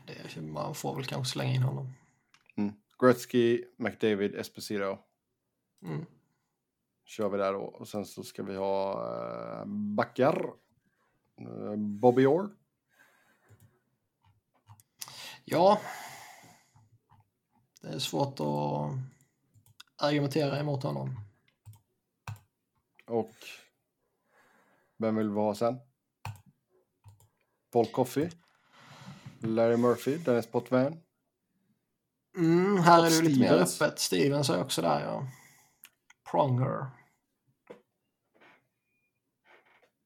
Det 0.06 0.36
är, 0.36 0.40
man 0.40 0.74
får 0.74 0.96
väl 0.96 1.04
kanske 1.04 1.32
slänga 1.32 1.54
in 1.54 1.62
honom. 1.62 1.92
mm. 2.56 2.72
Gretzky, 2.98 3.64
McDavid, 3.76 4.34
Esposito. 4.34 4.98
Mm. 5.82 6.06
Kör 7.04 7.28
vi 7.28 7.38
där 7.38 7.52
då. 7.52 7.60
Och 7.60 7.88
sen 7.88 8.06
så 8.06 8.22
ska 8.22 8.42
vi 8.42 8.56
ha 8.56 9.04
uh, 9.60 9.64
backar. 9.94 10.52
Uh, 11.40 11.76
Bobby 11.76 12.26
Orr. 12.26 12.50
Ja. 15.44 15.80
Det 17.80 17.88
är 17.88 17.98
svårt 17.98 18.40
att 18.40 18.92
argumentera 20.06 20.58
emot 20.58 20.82
honom. 20.82 21.16
Och 23.06 23.34
vem 24.98 25.16
vill 25.16 25.30
vi 25.30 25.34
ha 25.34 25.54
sen? 25.54 25.78
Paul 27.72 27.86
Coffey. 27.86 28.30
Larry 29.38 29.76
Murphy, 29.76 30.16
Dennis 30.16 30.46
Potvin. 30.46 31.00
Mm, 32.36 32.78
här 32.78 33.06
är 33.06 33.10
det 33.10 33.22
lite 33.22 33.40
mer 33.40 33.52
öppet. 33.52 33.98
Stevens 33.98 34.50
är 34.50 34.62
också 34.62 34.82
där 34.82 35.04
ja. 35.04 35.26
Pronger. 36.30 36.86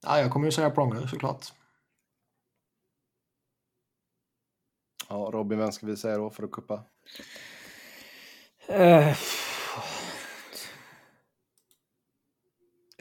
Ja, 0.02 0.20
jag 0.20 0.32
kommer 0.32 0.46
ju 0.46 0.52
säga 0.52 0.70
Pronger 0.70 1.06
såklart. 1.06 1.52
Ja, 5.08 5.30
Robin, 5.32 5.58
vem 5.58 5.72
ska 5.72 5.86
vi 5.86 5.96
säga 5.96 6.18
då 6.18 6.30
för 6.30 6.42
att 6.42 6.52
kuppa? 6.52 6.84
Eh, 8.68 9.16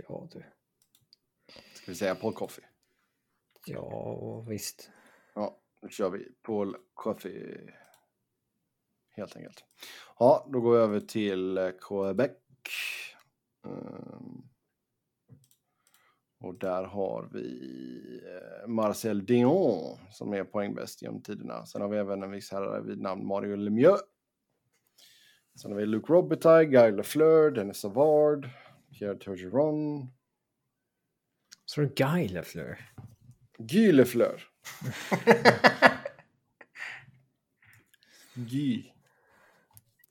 Ja, 0.07 0.27
du. 0.31 0.43
Ska 1.73 1.91
vi 1.91 1.95
säga 1.95 2.15
Paul 2.15 2.33
Coffey? 2.33 2.65
Ja, 3.65 4.45
visst. 4.49 4.91
Ja, 5.35 5.59
då 5.81 5.89
kör 5.89 6.09
vi 6.09 6.31
Paul 6.41 6.77
Coffey. 6.93 7.69
Helt 9.11 9.35
enkelt. 9.35 9.65
Ja, 10.19 10.47
då 10.51 10.61
går 10.61 10.71
vi 10.71 10.77
över 10.77 10.99
till 10.99 11.57
eh, 11.57 11.69
Quebec. 11.81 12.31
Ehm, 13.65 14.49
och 16.39 16.59
där 16.59 16.83
har 16.83 17.29
vi 17.31 18.21
eh, 18.25 18.67
Marcel 18.67 19.25
Dion 19.25 19.97
som 20.11 20.33
är 20.33 20.43
poängbäst 20.43 21.01
genom 21.01 21.21
tiderna. 21.21 21.65
Sen 21.65 21.81
har 21.81 21.89
vi 21.89 21.97
även 21.97 22.23
en 22.23 22.31
viss 22.31 22.51
herre 22.51 22.81
vid 22.81 23.01
namn 23.01 23.27
Mario 23.27 23.55
Lemieux. 23.55 24.01
Sen 25.61 25.71
har 25.71 25.79
vi 25.79 25.85
Luke 25.85 26.13
Robitaille, 26.13 26.69
Guy 26.69 26.91
Lafleur, 26.91 27.51
Dennis 27.51 27.77
Savard, 27.77 28.49
Pierre 28.99 29.15
Turgeron, 29.15 30.07
Så 31.65 31.81
det 31.81 31.95
Guy 31.95 32.27
Lafleur. 32.27 32.91
Guy 33.57 33.91
Lafleur. 33.91 34.43
Guy. 38.35 38.91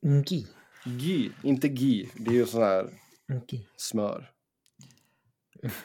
Ngi. 0.01 0.47
Gy, 0.85 1.31
inte 1.43 1.67
Guy. 1.67 2.09
Det 2.13 2.29
är 2.29 2.33
ju 2.33 2.45
sån 2.45 2.61
här 2.63 2.99
Ngi. 3.27 3.67
smör. 3.75 4.31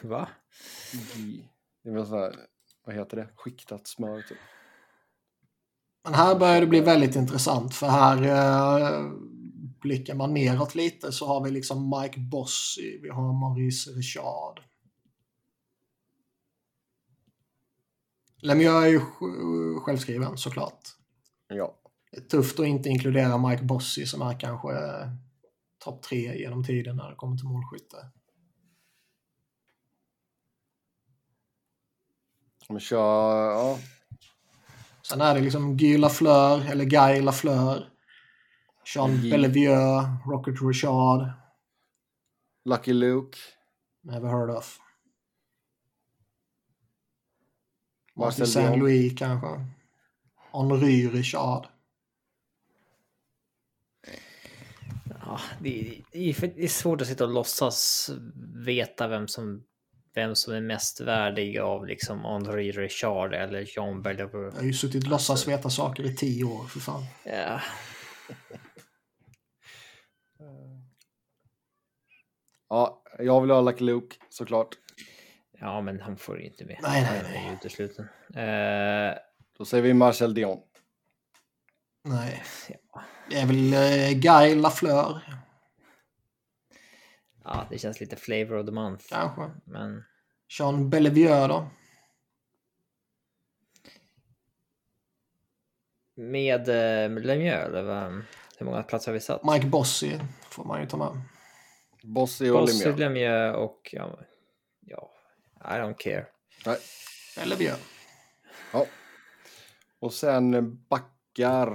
Va? 0.01 0.27
Gy. 1.15 1.43
Det 1.83 1.89
är 1.89 1.93
väl 1.93 2.05
sån 2.05 2.19
här, 2.19 2.35
vad 2.85 2.95
heter 2.95 3.17
det? 3.17 3.29
Skiktat 3.35 3.87
smör 3.87 4.21
typ. 4.21 4.37
Men 6.03 6.13
här 6.13 6.39
börjar 6.39 6.61
det 6.61 6.67
bli 6.67 6.81
väldigt 6.81 7.15
intressant 7.15 7.75
för 7.75 7.87
här 7.87 8.23
eh, 8.23 9.11
blickar 9.81 10.15
man 10.15 10.33
neråt 10.33 10.75
lite 10.75 11.11
så 11.11 11.27
har 11.27 11.43
vi 11.43 11.51
liksom 11.51 11.89
Mike 12.01 12.19
Bossy, 12.19 12.99
vi 13.01 13.09
har 13.09 13.33
Maurice 13.33 13.89
Richard. 13.91 14.61
Lemieux 18.41 18.83
är 18.85 18.87
ju 18.87 18.99
sj- 18.99 19.79
självskriven 19.79 20.37
såklart. 20.37 20.89
Ja. 21.47 21.77
Tufft 22.31 22.59
att 22.59 22.65
inte 22.65 22.89
inkludera 22.89 23.37
Mike 23.37 23.63
Bossy 23.63 24.05
som 24.05 24.21
är 24.21 24.39
kanske 24.39 24.71
topp 25.79 26.03
tre 26.03 26.39
genom 26.39 26.63
tiden 26.63 26.95
när 26.95 27.09
det 27.09 27.15
kommer 27.15 27.37
till 27.37 27.47
målskytte. 27.47 27.97
Vi 32.69 32.79
kör, 32.79 33.51
ja. 33.51 33.79
Sen 35.07 35.21
är 35.21 35.35
det 35.35 35.41
liksom 35.41 35.77
Guy 35.77 35.97
Lafleur 35.97 36.65
eller 36.71 36.85
Guy 36.85 37.21
Lafleur. 37.21 37.89
Jean 38.85 39.21
Guy. 39.21 39.31
Bellevue, 39.31 39.75
Rocket 40.25 40.55
Richard, 40.61 41.31
Lucky 42.65 42.93
Luke. 42.93 43.37
never 44.03 44.27
heard 44.29 44.49
of. 44.49 44.79
Marcel 48.15 48.47
Martin 48.47 48.63
Dion. 48.63 48.79
Louis 48.79 49.13
kanske. 49.17 49.47
Henri 50.53 51.07
Richard. 51.07 51.67
Ja, 55.25 55.39
det, 55.59 56.01
det, 56.11 56.29
är, 56.29 56.33
för- 56.33 56.47
det 56.47 56.63
är 56.63 56.67
svårt 56.67 57.01
att 57.01 57.07
sitta 57.07 57.23
och 57.23 57.29
låtsas 57.33 58.09
veta 58.65 59.07
vem 59.07 59.27
som, 59.27 59.63
vem 60.15 60.35
som 60.35 60.53
är 60.53 60.61
mest 60.61 61.01
värdig 61.01 61.57
av 61.59 61.85
liksom 61.85 62.19
Henri 62.19 62.71
Richard 62.71 63.33
eller 63.33 63.77
Jean 63.77 64.01
Bellevue. 64.01 64.45
Jag 64.45 64.51
har 64.51 64.61
ju 64.63 64.73
suttit 64.73 65.03
och 65.03 65.09
låtsas 65.09 65.47
veta 65.47 65.69
saker 65.69 66.03
i 66.03 66.15
tio 66.15 66.43
år, 66.43 66.63
för 66.63 66.79
fan. 66.79 67.03
Ja, 67.23 67.61
Ja, 72.73 73.03
jag 73.19 73.41
vill 73.41 73.51
ha 73.51 73.61
Lucky 73.61 73.83
Luke 73.83 74.15
såklart. 74.29 74.75
ja, 75.59 75.81
men 75.81 76.01
han 76.01 76.17
får 76.17 76.41
inte 76.41 76.65
med. 76.65 76.79
Nej, 76.81 77.01
nej, 77.01 77.17
Han 77.17 77.25
är 77.25 77.29
nej. 77.29 77.47
ju 77.47 77.53
utesluten. 77.53 78.05
Eh, 78.35 79.17
Då 79.57 79.65
säger 79.65 79.83
vi 79.83 79.93
Marcel 79.93 80.33
Dion. 80.33 80.59
Nej. 82.03 82.43
Det 83.29 83.35
är 83.39 83.47
väl 83.47 83.73
eh, 83.73 84.19
Guy 84.19 84.55
Lafleur, 84.55 85.21
ja, 87.43 87.65
det 87.69 87.77
känns 87.77 87.99
lite 87.99 88.15
flavor 88.15 88.57
of 88.57 88.65
the 88.65 88.71
month. 88.71 89.05
kanske. 89.09 89.51
Men 89.65 90.03
Jean 90.59 90.89
Bellevue 90.89 91.47
då. 91.47 91.67
med 96.15 96.69
eh, 96.69 97.09
Lemieux, 97.21 97.65
eller 97.65 97.83
vad, 97.83 98.21
hur 98.57 98.65
många 98.65 98.83
platser 98.83 99.11
har 99.11 99.13
vi 99.13 99.19
satt? 99.19 99.43
Mike 99.43 99.67
Bossy 99.67 100.19
får 100.49 100.63
man 100.63 100.81
ju 100.81 100.87
ta 100.87 100.97
med. 100.97 101.21
Bossy 102.03 102.49
och 102.49 102.59
Bossy, 102.59 102.85
Lemieux. 102.85 102.99
Lemieux 102.99 103.57
och 103.57 103.89
ja, 103.91 104.19
ja, 104.79 105.11
I 105.61 105.73
don't 105.73 105.95
care. 105.97 106.25
Nej. 106.65 106.77
Bellevue. 107.35 107.75
Ja. 108.73 108.85
Och 109.99 110.13
sen 110.13 110.75
backar. 110.89 111.67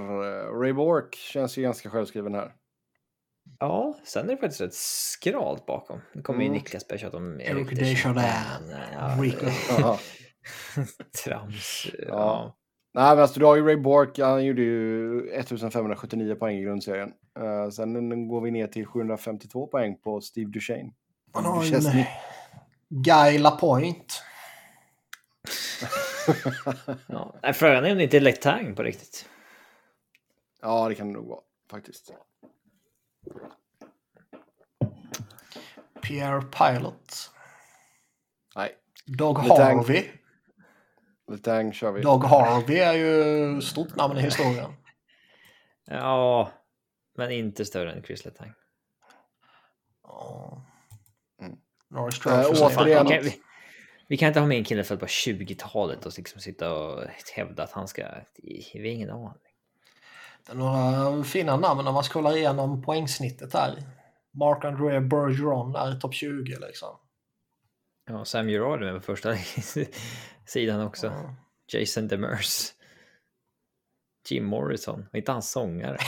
Ray 0.61 0.73
Bork 0.73 1.15
känns 1.15 1.57
ju 1.57 1.61
ganska 1.61 1.89
självskriven 1.89 2.33
här. 2.35 2.53
Ja, 3.59 3.99
sen 4.03 4.25
är 4.29 4.35
det 4.35 4.41
faktiskt 4.41 4.61
rätt 4.61 4.73
skralt 4.73 5.65
bakom. 5.65 6.01
Nu 6.13 6.21
kommer 6.21 6.39
ju 6.39 6.45
Mm. 6.45 6.57
Niklas 6.57 6.87
börja 6.87 6.99
tjata 6.99 7.17
om 7.17 7.41
Eric 7.41 7.69
Desjardins, 7.69 8.71
Rico. 9.21 9.45
Trams. 11.23 11.87
Ja. 11.99 12.05
Ja. 12.07 12.57
Nej, 12.97 13.15
men 13.15 13.19
alltså 13.19 13.39
du 13.39 13.45
har 13.45 13.55
ju 13.55 13.65
Ray 13.65 13.75
Bork. 13.75 14.19
Han 14.19 14.45
gjorde 14.45 14.61
ju 14.61 15.19
1579 15.29 16.35
poäng 16.35 16.57
i 16.57 16.63
grundserien. 16.63 17.13
Uh, 17.39 17.69
sen 17.69 18.27
går 18.27 18.41
vi 18.41 18.51
ner 18.51 18.67
till 18.67 18.85
752 18.85 19.67
poäng 19.67 19.97
på 19.97 20.21
Steve 20.21 20.51
Duchene. 20.51 20.91
Man 21.33 21.45
har 21.45 21.63
ju 21.63 21.75
en 21.75 22.05
Guy 22.89 23.37
Lapointe. 23.37 24.13
ja, 27.07 27.53
frågan 27.53 27.85
är 27.85 27.91
om 27.91 27.97
det 27.97 28.03
inte 28.03 28.17
är 28.17 28.21
Letang 28.21 28.75
på 28.75 28.83
riktigt. 28.83 29.29
Ja, 30.61 30.89
det 30.89 30.95
kan 30.95 31.07
det 31.07 31.13
nog 31.13 31.27
vara 31.27 31.41
faktiskt. 31.71 32.13
Pierre 36.01 36.41
Pilot. 36.41 37.31
Nej. 38.55 38.75
Dog 39.05 39.37
Harvey. 39.37 40.03
Letang 41.27 41.73
kör 41.73 41.91
vi. 41.91 42.01
Dog 42.01 42.23
Harvey 42.23 42.77
är 42.77 42.93
ju 42.93 43.61
stort 43.61 43.95
namn 43.95 44.17
i 44.17 44.21
historien. 44.21 44.73
Ja, 45.89 46.51
men 47.17 47.31
inte 47.31 47.65
större 47.65 47.93
än 47.93 48.03
Chris 48.03 48.25
Letang. 48.25 48.53
Ja. 50.03 50.65
Mm. 51.41 51.57
Norris 51.89 52.25
Äh. 52.25 53.01
Okay, 53.05 53.21
vi, 53.21 53.41
vi, 54.07 54.17
kan 54.17 54.27
inte 54.27 54.39
ha 54.39 54.47
med 54.47 54.57
en 54.57 54.63
kille 54.63 54.83
född 54.83 54.99
på 54.99 55.05
20-talet 55.05 56.05
och 56.05 56.13
liksom 56.17 56.41
sitta 56.41 56.73
och 56.73 57.03
hävda 57.35 57.63
att 57.63 57.71
han 57.71 57.87
ska... 57.87 58.05
Vi 58.43 58.79
har 58.79 58.85
ingen 58.85 59.09
aning. 59.09 59.31
Det 60.45 60.51
är 60.51 60.55
några 60.55 61.23
fina 61.23 61.57
namn 61.57 61.85
när 61.85 61.91
man 61.91 62.03
kollar 62.03 62.37
igenom 62.37 62.81
poängsnittet 62.81 63.53
här. 63.53 63.83
Mark 64.33 64.65
André 64.65 64.99
Bergeron 64.99 65.75
är 65.75 65.99
topp 65.99 66.13
20 66.13 66.57
liksom. 66.67 66.97
Ja, 68.07 68.25
Sam 68.25 68.49
Gerard 68.49 68.79
med 68.79 68.93
på 68.93 69.01
första 69.01 69.35
sidan 70.45 70.81
också. 70.81 71.07
Ja. 71.07 71.35
Jason 71.79 72.07
Demers. 72.07 72.73
Jim 74.29 74.45
Morrison. 74.45 75.05
Inte 75.13 75.31
han 75.31 75.41
sångare? 75.41 75.97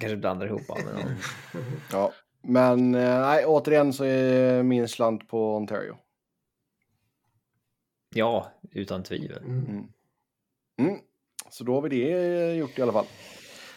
kanske 0.00 0.16
blandar 0.16 0.46
ihop 0.46 0.68
honom 0.68 0.84
med 0.84 0.94
någon. 0.94 1.16
Ja, 1.92 2.12
men 2.42 2.94
eh, 2.94 3.20
nej, 3.20 3.46
återigen 3.46 3.92
så 3.92 4.04
är 4.04 4.62
min 4.62 4.88
slant 4.88 5.28
på 5.28 5.56
Ontario. 5.56 5.96
Ja, 8.14 8.52
utan 8.72 9.02
tvivel. 9.02 9.44
Mm. 9.44 9.88
Mm. 10.78 10.98
Så 11.50 11.64
då 11.64 11.74
har 11.74 11.82
vi 11.82 11.88
det 11.88 12.54
gjort 12.54 12.78
i 12.78 12.82
alla 12.82 12.92
fall. 12.92 13.06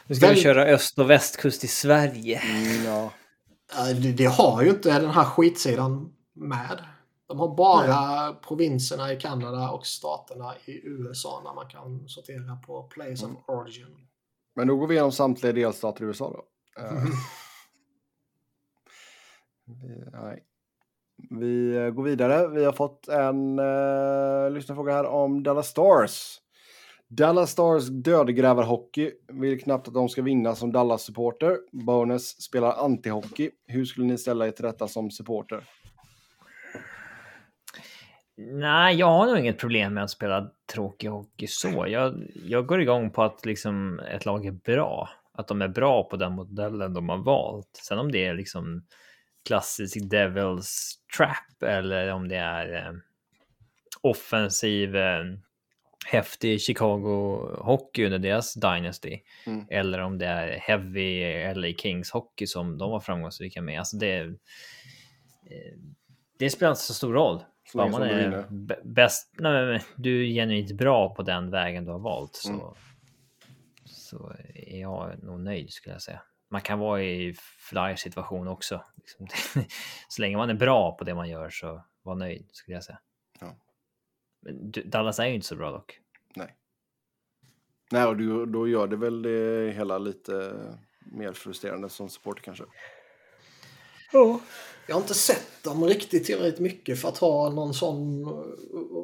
Nu 0.07 0.15
ska 0.15 0.25
Väl... 0.25 0.35
vi 0.35 0.41
köra 0.41 0.65
öst 0.65 0.99
och 0.99 1.09
västkust 1.09 1.63
i 1.63 1.67
Sverige. 1.67 2.39
Mm, 2.39 2.85
ja. 2.85 3.11
Det, 4.17 4.25
har 4.25 4.63
ju 4.63 4.69
inte 4.69 4.99
den 4.99 5.09
här 5.09 5.25
skitsidan 5.25 6.13
med. 6.33 6.83
De 7.27 7.39
har 7.39 7.55
bara 7.55 8.25
Nej. 8.25 8.35
provinserna 8.47 9.13
i 9.13 9.19
Kanada 9.19 9.69
och 9.69 9.85
staterna 9.85 10.53
i 10.65 10.87
USA 10.87 11.41
när 11.43 11.53
man 11.53 11.67
kan 11.69 12.07
sortera 12.07 12.55
på 12.55 12.83
place 12.83 13.25
mm. 13.25 13.35
of 13.35 13.49
origin. 13.49 14.07
Men 14.55 14.67
då 14.67 14.75
går 14.75 14.87
vi 14.87 14.93
igenom 14.93 15.11
samtliga 15.11 15.53
delstater 15.53 16.03
i 16.03 16.07
USA 16.07 16.31
då. 16.31 16.43
Mm. 16.81 17.11
Nej. 20.13 20.43
Vi 21.29 21.75
eh, 21.75 21.89
går 21.89 22.03
vidare. 22.03 22.47
Vi 22.47 22.65
har 22.65 22.71
fått 22.71 23.07
en 23.07 23.59
uh, 23.59 24.51
lyssnarfråga 24.51 24.93
här 24.93 25.05
om 25.05 25.43
Dallas 25.43 25.67
Stars. 25.67 26.39
Dallas 27.09 27.51
Stars 27.51 27.87
dödgrävarhockey 27.87 29.11
vill 29.27 29.61
knappt 29.61 29.87
att 29.87 29.93
de 29.93 30.09
ska 30.09 30.21
vinna 30.21 30.55
som 30.55 30.71
Dallas-supporter. 30.71 31.57
Bonus 31.71 32.41
spelar 32.41 32.85
antihockey. 32.85 33.51
Hur 33.67 33.85
skulle 33.85 34.07
ni 34.07 34.17
ställa 34.17 34.47
er 34.47 34.51
till 34.51 34.65
detta 34.65 34.87
som 34.87 35.11
supporter? 35.11 35.63
Nej, 38.37 38.95
jag 38.95 39.07
har 39.07 39.27
nog 39.27 39.37
inget 39.37 39.57
problem 39.57 39.93
med 39.93 40.03
att 40.03 40.09
spela 40.09 40.51
tråkig 40.73 41.07
hockey 41.07 41.47
så. 41.47 41.85
Jag, 41.87 42.27
jag 42.45 42.65
går 42.65 42.81
igång 42.81 43.11
på 43.11 43.23
att 43.23 43.45
liksom 43.45 43.99
ett 43.99 44.25
lag 44.25 44.45
är 44.45 44.51
bra. 44.51 45.09
Att 45.33 45.47
de 45.47 45.61
är 45.61 45.67
bra 45.67 46.03
på 46.03 46.17
den 46.17 46.31
modellen 46.31 46.93
de 46.93 47.09
har 47.09 47.17
valt. 47.17 47.79
Sen 47.87 47.99
om 47.99 48.11
det 48.11 48.25
är 48.25 48.33
liksom 48.33 48.85
klassisk 49.47 50.09
Devils 50.09 50.99
Trap 51.17 51.63
eller 51.63 52.13
om 52.13 52.27
det 52.27 52.37
är 52.37 52.87
eh, 52.87 52.93
offensiv 54.01 54.95
eh, 54.95 55.23
häftig 56.05 56.61
Chicago 56.61 57.39
hockey 57.57 58.05
under 58.05 58.19
deras 58.19 58.53
Dynasty. 58.53 59.19
Mm. 59.45 59.65
Eller 59.69 59.99
om 59.99 60.17
det 60.17 60.25
är 60.25 60.59
heavy 60.59 61.23
LA 61.53 61.67
Kings 61.77 62.11
hockey 62.11 62.47
som 62.47 62.77
de 62.77 62.91
var 62.91 62.99
framgångsrika 62.99 63.61
med. 63.61 63.79
Alltså 63.79 63.97
det, 63.97 64.19
eh, 64.19 64.33
det 66.39 66.49
spelar 66.49 66.71
inte 66.71 66.81
så 66.81 66.93
stor 66.93 67.13
roll. 67.13 67.43
Bara 67.73 67.87
man 67.87 68.01
är 68.01 68.47
bäst, 68.83 69.33
nej, 69.37 69.65
men, 69.65 69.79
du 69.95 70.23
är 70.23 70.33
genuint 70.33 70.71
bra 70.71 71.15
på 71.15 71.23
den 71.23 71.51
vägen 71.51 71.85
du 71.85 71.91
har 71.91 71.99
valt 71.99 72.35
så, 72.35 72.49
mm. 72.49 72.63
så 73.85 74.35
är 74.55 74.81
jag 74.81 75.23
nog 75.23 75.39
nöjd 75.39 75.71
skulle 75.71 75.95
jag 75.95 76.01
säga. 76.01 76.21
Man 76.51 76.61
kan 76.61 76.79
vara 76.79 77.03
i 77.03 77.35
flyer 77.69 77.95
situation 77.95 78.47
också. 78.47 78.81
Liksom. 78.97 79.27
så 80.09 80.21
länge 80.21 80.37
man 80.37 80.49
är 80.49 80.53
bra 80.53 80.91
på 80.91 81.03
det 81.03 81.15
man 81.15 81.29
gör 81.29 81.49
så 81.49 81.85
var 82.03 82.15
nöjd 82.15 82.49
skulle 82.51 82.75
jag 82.75 82.83
säga. 82.83 82.99
Dallas 84.85 85.19
är 85.19 85.25
ju 85.25 85.35
inte 85.35 85.47
så 85.47 85.55
bra 85.55 85.71
dock. 85.71 85.99
Nej. 86.35 86.55
Nej, 87.91 88.05
och 88.05 88.17
du, 88.17 88.45
då 88.45 88.67
gör 88.67 88.87
det 88.87 88.95
väl 88.95 89.21
det 89.21 89.71
hela 89.71 89.97
lite 89.97 90.53
mer 90.99 91.33
frustrerande 91.33 91.89
som 91.89 92.09
supporter 92.09 92.43
kanske. 92.43 92.63
Ja. 94.11 94.39
Jag 94.87 94.95
har 94.95 95.01
inte 95.01 95.13
sett 95.13 95.63
dem 95.63 95.85
riktigt 95.85 96.25
tillräckligt 96.25 96.59
mycket 96.59 97.01
för 97.01 97.09
att 97.09 97.17
ha 97.17 97.49
någon 97.49 97.73
sån 97.73 98.27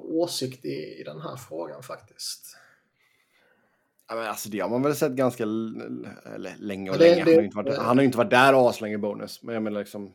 åsikt 0.04 0.66
i, 0.66 1.00
i 1.00 1.04
den 1.06 1.22
här 1.22 1.36
frågan 1.36 1.84
faktiskt. 1.84 2.58
Ja, 4.08 4.16
men 4.16 4.26
alltså 4.28 4.50
det 4.50 4.60
har 4.60 4.70
man 4.70 4.82
väl 4.82 4.96
sett 4.96 5.12
ganska 5.12 5.44
eller, 5.44 6.56
länge 6.58 6.90
och 6.90 6.98
det, 6.98 7.16
länge. 7.16 7.24
Han, 7.24 7.26
det, 7.26 7.36
har 7.36 7.44
inte 7.44 7.58
varit, 7.58 7.78
han 7.78 7.98
har 7.98 8.04
inte 8.04 8.18
varit 8.18 8.30
där 8.30 8.70
aslänge 8.70 8.98
bonus. 8.98 9.44
Men 9.44 9.54
jag 9.54 9.64
menar 9.64 9.80
liksom. 9.80 10.14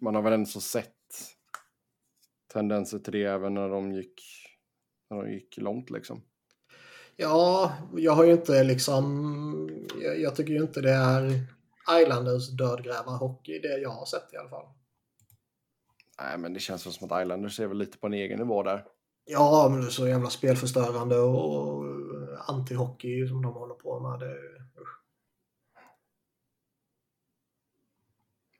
Man 0.00 0.14
har 0.14 0.22
väl 0.22 0.32
ändå 0.32 0.46
sett 0.46 0.94
tendenser 2.52 2.98
till 2.98 3.12
det 3.12 3.24
även 3.24 3.54
när 3.54 3.68
de 3.68 3.92
gick, 3.92 4.22
när 5.10 5.22
de 5.22 5.32
gick 5.32 5.56
långt 5.56 5.90
liksom. 5.90 6.22
Ja, 7.16 7.72
jag 7.96 8.12
har 8.12 8.24
ju 8.24 8.32
inte 8.32 8.64
liksom, 8.64 9.86
jag, 10.02 10.20
jag 10.20 10.36
tycker 10.36 10.52
ju 10.52 10.62
inte 10.62 10.80
det 10.80 10.92
är 10.92 11.40
Islanders 12.02 12.48
dödgrävarhockey, 12.48 13.58
det 13.58 13.78
jag 13.78 13.90
har 13.90 14.06
sett 14.06 14.34
i 14.34 14.36
alla 14.36 14.48
fall. 14.48 14.66
Nej, 16.20 16.38
men 16.38 16.54
det 16.54 16.60
känns 16.60 16.82
som 16.82 17.10
att 17.10 17.22
Islanders 17.22 17.60
är 17.60 17.66
väl 17.66 17.78
lite 17.78 17.98
på 17.98 18.06
en 18.06 18.14
egen 18.14 18.38
nivå 18.38 18.62
där. 18.62 18.84
Ja, 19.24 19.68
men 19.70 19.80
det 19.80 19.86
är 19.86 19.90
så 19.90 20.08
jävla 20.08 20.30
spelförstörande 20.30 21.18
och 21.18 21.84
antihockey 22.48 23.28
som 23.28 23.42
de 23.42 23.52
håller 23.52 23.74
på 23.74 24.00
med. 24.00 24.20
Det, 24.20 24.36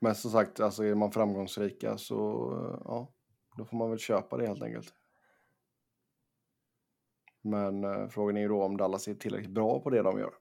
Men 0.01 0.15
som 0.15 0.31
sagt, 0.31 0.61
alltså 0.61 0.85
är 0.85 0.95
man 0.95 1.13
framgångsrika 1.13 1.99
så 1.99 2.17
ja, 2.85 3.13
då 3.61 3.67
får 3.67 3.77
man 3.77 3.91
väl 3.91 3.99
köpa 3.99 4.37
det 4.37 4.47
helt 4.47 4.63
enkelt. 4.63 4.95
Men 7.43 7.85
eh, 7.85 8.09
frågan 8.09 8.37
är 8.37 8.41
ju 8.41 8.49
då 8.49 8.63
om 8.63 8.77
Dallas 8.77 9.09
är 9.09 9.15
tillräckligt 9.15 9.51
bra 9.51 9.81
på 9.81 9.91
det 9.91 10.03
de 10.03 10.19
gör. 10.19 10.35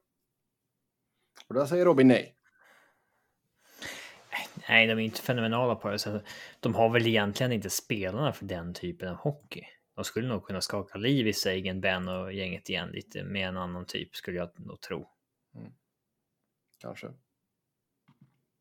Och 1.48 1.54
där 1.54 1.66
säger 1.66 1.84
Robin 1.84 2.08
nej. 2.08 2.36
Nej, 4.68 4.86
de 4.86 4.92
är 4.92 4.98
inte 4.98 5.20
fenomenala 5.20 5.74
på 5.74 5.90
det. 5.90 5.98
Så 5.98 6.20
de 6.60 6.74
har 6.74 6.88
väl 6.88 7.06
egentligen 7.06 7.52
inte 7.52 7.70
spelarna 7.70 8.32
för 8.32 8.44
den 8.44 8.74
typen 8.74 9.08
av 9.08 9.16
hockey. 9.16 9.64
De 9.94 10.04
skulle 10.04 10.28
nog 10.28 10.44
kunna 10.44 10.60
skaka 10.60 10.98
liv 10.98 11.28
i 11.28 11.32
Sagan, 11.32 11.80
Ben 11.80 12.08
och 12.08 12.32
gänget 12.32 12.68
igen 12.68 12.88
lite 12.88 13.24
med 13.24 13.48
en 13.48 13.56
annan 13.56 13.86
typ 13.86 14.16
skulle 14.16 14.38
jag 14.38 14.60
nog 14.60 14.80
tro. 14.80 15.08
Mm. 15.54 15.72
Kanske. 16.78 17.12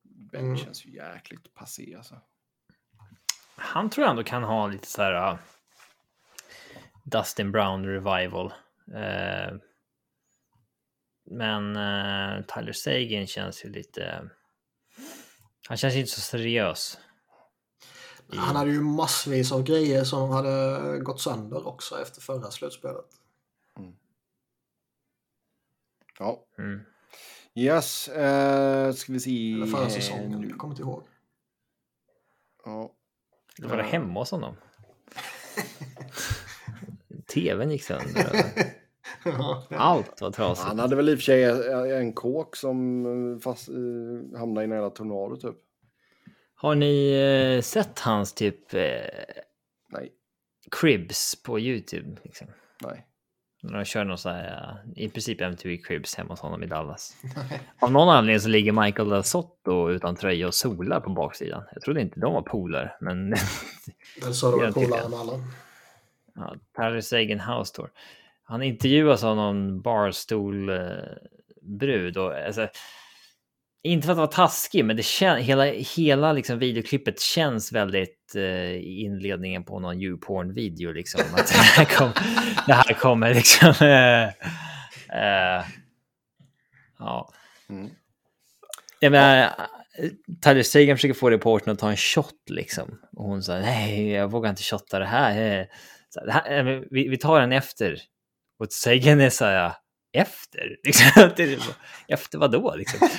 Ben 0.01 0.45
mm. 0.45 0.57
känns 0.57 0.85
ju 0.85 0.91
jäkligt 0.91 1.53
passé 1.53 1.95
alltså. 1.95 2.21
Han 3.59 3.89
tror 3.89 4.03
jag 4.03 4.09
ändå 4.09 4.23
kan 4.23 4.43
ha 4.43 4.67
lite 4.67 4.87
så 4.87 5.01
här 5.01 5.31
uh, 5.31 5.39
Dustin 7.03 7.51
Brown 7.51 7.85
revival. 7.85 8.53
Uh, 8.87 9.57
men 11.31 11.77
uh, 11.77 12.45
Tyler 12.45 12.73
Sagan 12.73 13.27
känns 13.27 13.65
ju 13.65 13.69
lite 13.69 14.29
han 15.69 15.77
känns 15.77 15.95
inte 15.95 16.11
så 16.11 16.21
seriös. 16.21 16.97
Han 18.33 18.55
hade 18.55 18.71
ju 18.71 18.81
massvis 18.81 19.51
av 19.51 19.63
grejer 19.63 20.03
som 20.03 20.29
hade 20.29 20.99
gått 20.99 21.21
sönder 21.21 21.67
också 21.67 22.01
efter 22.01 22.21
förra 22.21 22.51
slutspelet. 22.51 23.05
Mm. 23.77 23.93
Ja. 26.19 26.45
Mm. 26.57 26.81
Yes, 27.55 28.09
uh, 28.09 28.93
ska 28.93 29.13
vi 29.13 29.19
se. 29.19 29.53
Eller 29.53 29.65
förra 29.65 29.89
säsongen, 29.89 30.49
jag 30.49 30.57
kommer 30.57 30.73
inte 30.73 30.81
ihåg. 30.83 31.03
Ja. 32.65 32.95
Var 33.67 33.77
det 33.77 33.83
hemma 33.83 34.19
hos 34.19 34.31
honom? 34.31 34.55
TVn 37.33 37.71
gick 37.71 37.83
sönder. 37.83 38.43
Allt 39.69 40.21
var 40.21 40.31
trasigt. 40.31 40.67
Han 40.67 40.79
hade 40.79 40.95
väl 40.95 41.09
i 41.09 41.13
och 41.13 41.17
för 41.17 41.23
sig 41.23 41.43
en 41.91 42.13
kåk 42.13 42.55
som 42.55 43.39
fast, 43.43 43.69
uh, 43.69 44.37
hamnade 44.37 44.65
i 44.65 44.67
nära 44.67 44.89
tornado 44.89 45.35
typ. 45.35 45.55
Har 46.55 46.75
ni 46.75 47.11
eh, 47.11 47.61
sett 47.61 47.99
hans 47.99 48.33
typ 48.33 48.73
eh, 48.73 48.81
Cribs 50.71 51.43
på 51.43 51.59
YouTube. 51.59 52.17
Liksom. 52.23 52.47
Nej. 52.81 53.05
De 53.61 53.85
kör 53.85 54.03
någon 54.03 54.17
så 54.17 54.29
här, 54.29 54.77
eh, 54.95 55.03
i 55.03 55.09
princip 55.09 55.41
MTV 55.41 55.77
Cribs 55.77 56.15
hemma 56.15 56.29
hos 56.29 56.39
honom 56.39 56.63
i 56.63 56.67
Dallas. 56.67 57.15
Av 57.79 57.91
någon 57.91 58.09
anledning 58.09 58.39
så 58.39 58.49
ligger 58.49 58.71
Michael 58.71 59.09
Del 59.09 59.23
Sotto 59.23 59.89
utan 59.91 60.15
tröja 60.15 60.47
och 60.47 60.53
solar 60.53 60.99
på 60.99 61.09
baksidan. 61.09 61.63
Jag 61.73 61.81
trodde 61.83 62.01
inte 62.01 62.19
de 62.19 62.33
var 62.33 62.41
polare, 62.41 62.91
men 63.01 63.29
Den 64.21 64.33
sa 64.33 64.51
du 64.51 64.57
var 64.57 64.63
jag. 64.65 64.77
än 65.05 65.13
alla. 65.13 65.33
ja, 66.35 66.55
Tyler 66.77 67.01
Sagan 67.01 67.39
House 67.39 67.75
Tour. 67.75 67.89
Han 68.43 68.63
intervjuas 68.63 69.23
av 69.23 69.35
någon 69.35 69.81
barstol-brud 69.81 72.17
och 72.17 72.33
alltså, 72.35 72.67
inte 73.83 74.05
för 74.05 74.11
att 74.11 74.17
vara 74.17 74.27
taskig, 74.27 74.85
men 74.85 74.95
det 74.95 75.01
kän- 75.01 75.39
hela, 75.39 75.65
hela 75.65 76.33
liksom 76.33 76.59
videoklippet 76.59 77.19
känns 77.19 77.71
väldigt 77.71 78.35
eh, 78.35 78.75
inledningen 79.01 79.63
på 79.63 79.79
någon 79.79 80.01
YouPorn-video. 80.01 80.91
Liksom, 80.91 81.21
att 81.33 81.47
det, 81.47 81.57
här 81.57 81.85
kom, 81.85 82.11
det 82.67 82.73
här 82.73 82.93
kommer 82.93 83.33
liksom... 83.33 83.73
Eh, 83.81 84.23
eh, 85.21 85.65
ja. 86.99 87.29
Mm. 87.69 87.89
Jag 88.99 89.11
menar, 89.11 89.51
Tyler 90.43 90.63
Sagan 90.63 90.97
försöker 90.97 91.13
få 91.13 91.29
reportern 91.29 91.73
att 91.73 91.79
ta 91.79 91.89
en 91.89 91.97
shot 91.97 92.49
liksom. 92.49 92.99
Och 93.17 93.23
hon 93.25 93.43
sa 93.43 93.59
nej, 93.59 94.09
jag 94.11 94.31
vågar 94.31 94.49
inte 94.49 94.63
shotta 94.63 94.99
det 94.99 95.05
här. 95.05 95.59
Eh, 95.59 95.65
Så, 96.09 96.25
det 96.25 96.31
här 96.31 96.57
eh, 96.57 96.81
vi, 96.91 97.07
vi 97.09 97.17
tar 97.17 97.41
den 97.41 97.51
efter. 97.51 97.97
Och 98.59 98.67
Sagan 98.69 99.21
är 99.21 99.29
så 99.29 99.45
här, 99.45 99.73
efter? 100.13 100.77
Liksom, 100.83 101.73
efter 102.07 102.37
vad 102.37 102.51
då? 102.51 102.75
Liksom. 102.75 103.09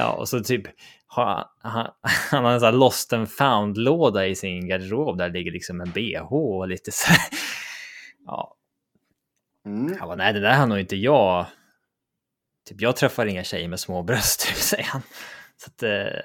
Ja, 0.00 0.12
och 0.12 0.28
så 0.28 0.40
typ 0.40 0.62
har 1.06 1.46
han, 1.62 1.90
han 2.30 2.44
har 2.44 2.52
en 2.52 2.60
sån 2.60 2.66
här 2.66 2.72
lost 2.72 3.12
and 3.12 3.28
found-låda 3.30 4.26
i 4.26 4.34
sin 4.34 4.68
garderob. 4.68 5.18
Där 5.18 5.30
ligger 5.30 5.52
liksom 5.52 5.80
en 5.80 5.90
bh 5.90 6.32
och 6.32 6.68
lite 6.68 6.92
så 6.92 7.10
här. 7.10 7.20
Ja, 8.26 8.56
Mm. 9.66 9.96
han 9.98 10.08
bara, 10.08 10.16
nej 10.16 10.32
det 10.32 10.40
där 10.40 10.56
har 10.56 10.66
nog 10.66 10.78
inte 10.80 10.96
jag. 10.96 11.46
Typ 12.68 12.80
jag 12.80 12.96
träffar 12.96 13.26
inga 13.26 13.44
tjejer 13.44 13.68
med 13.68 13.80
små 13.80 14.02
bröst, 14.02 14.40
typ, 14.46 14.56
säger 14.56 14.84
han. 14.84 15.02
Så 15.56 15.70
att, 15.70 15.82
eh, 15.82 16.20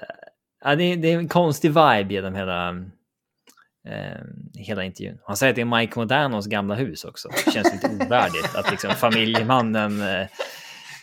ja, 0.64 0.74
det, 0.76 0.84
är, 0.84 0.96
det 0.96 1.08
är 1.12 1.18
en 1.18 1.28
konstig 1.28 1.68
vibe 1.68 2.14
genom 2.14 2.34
hela, 2.34 2.68
eh, 3.88 4.20
hela 4.54 4.84
intervjun. 4.84 5.18
Han 5.26 5.36
säger 5.36 5.50
att 5.50 5.54
det 5.54 5.60
är 5.60 5.78
Mike 5.80 5.98
Modernos 5.98 6.46
gamla 6.46 6.74
hus 6.74 7.04
också. 7.04 7.28
Det 7.44 7.50
känns 7.52 7.72
lite 7.72 8.04
ovärdigt 8.04 8.54
att 8.56 8.70
liksom 8.70 8.90
familjemannen, 8.90 10.00
eh, 10.00 10.26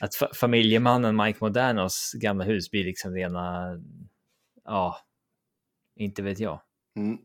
att 0.04 0.16
fa 0.16 0.30
familjemannen 0.34 1.16
Mike 1.16 1.38
Modernos 1.42 2.14
gamla 2.14 2.44
hus 2.44 2.72
blir 2.72 2.84
liksom 2.84 3.14
rena, 3.14 3.66
ja, 4.66 4.98
inte 5.96 6.22
vet 6.22 6.40
jag. 6.40 6.62
Mm. 6.98 7.18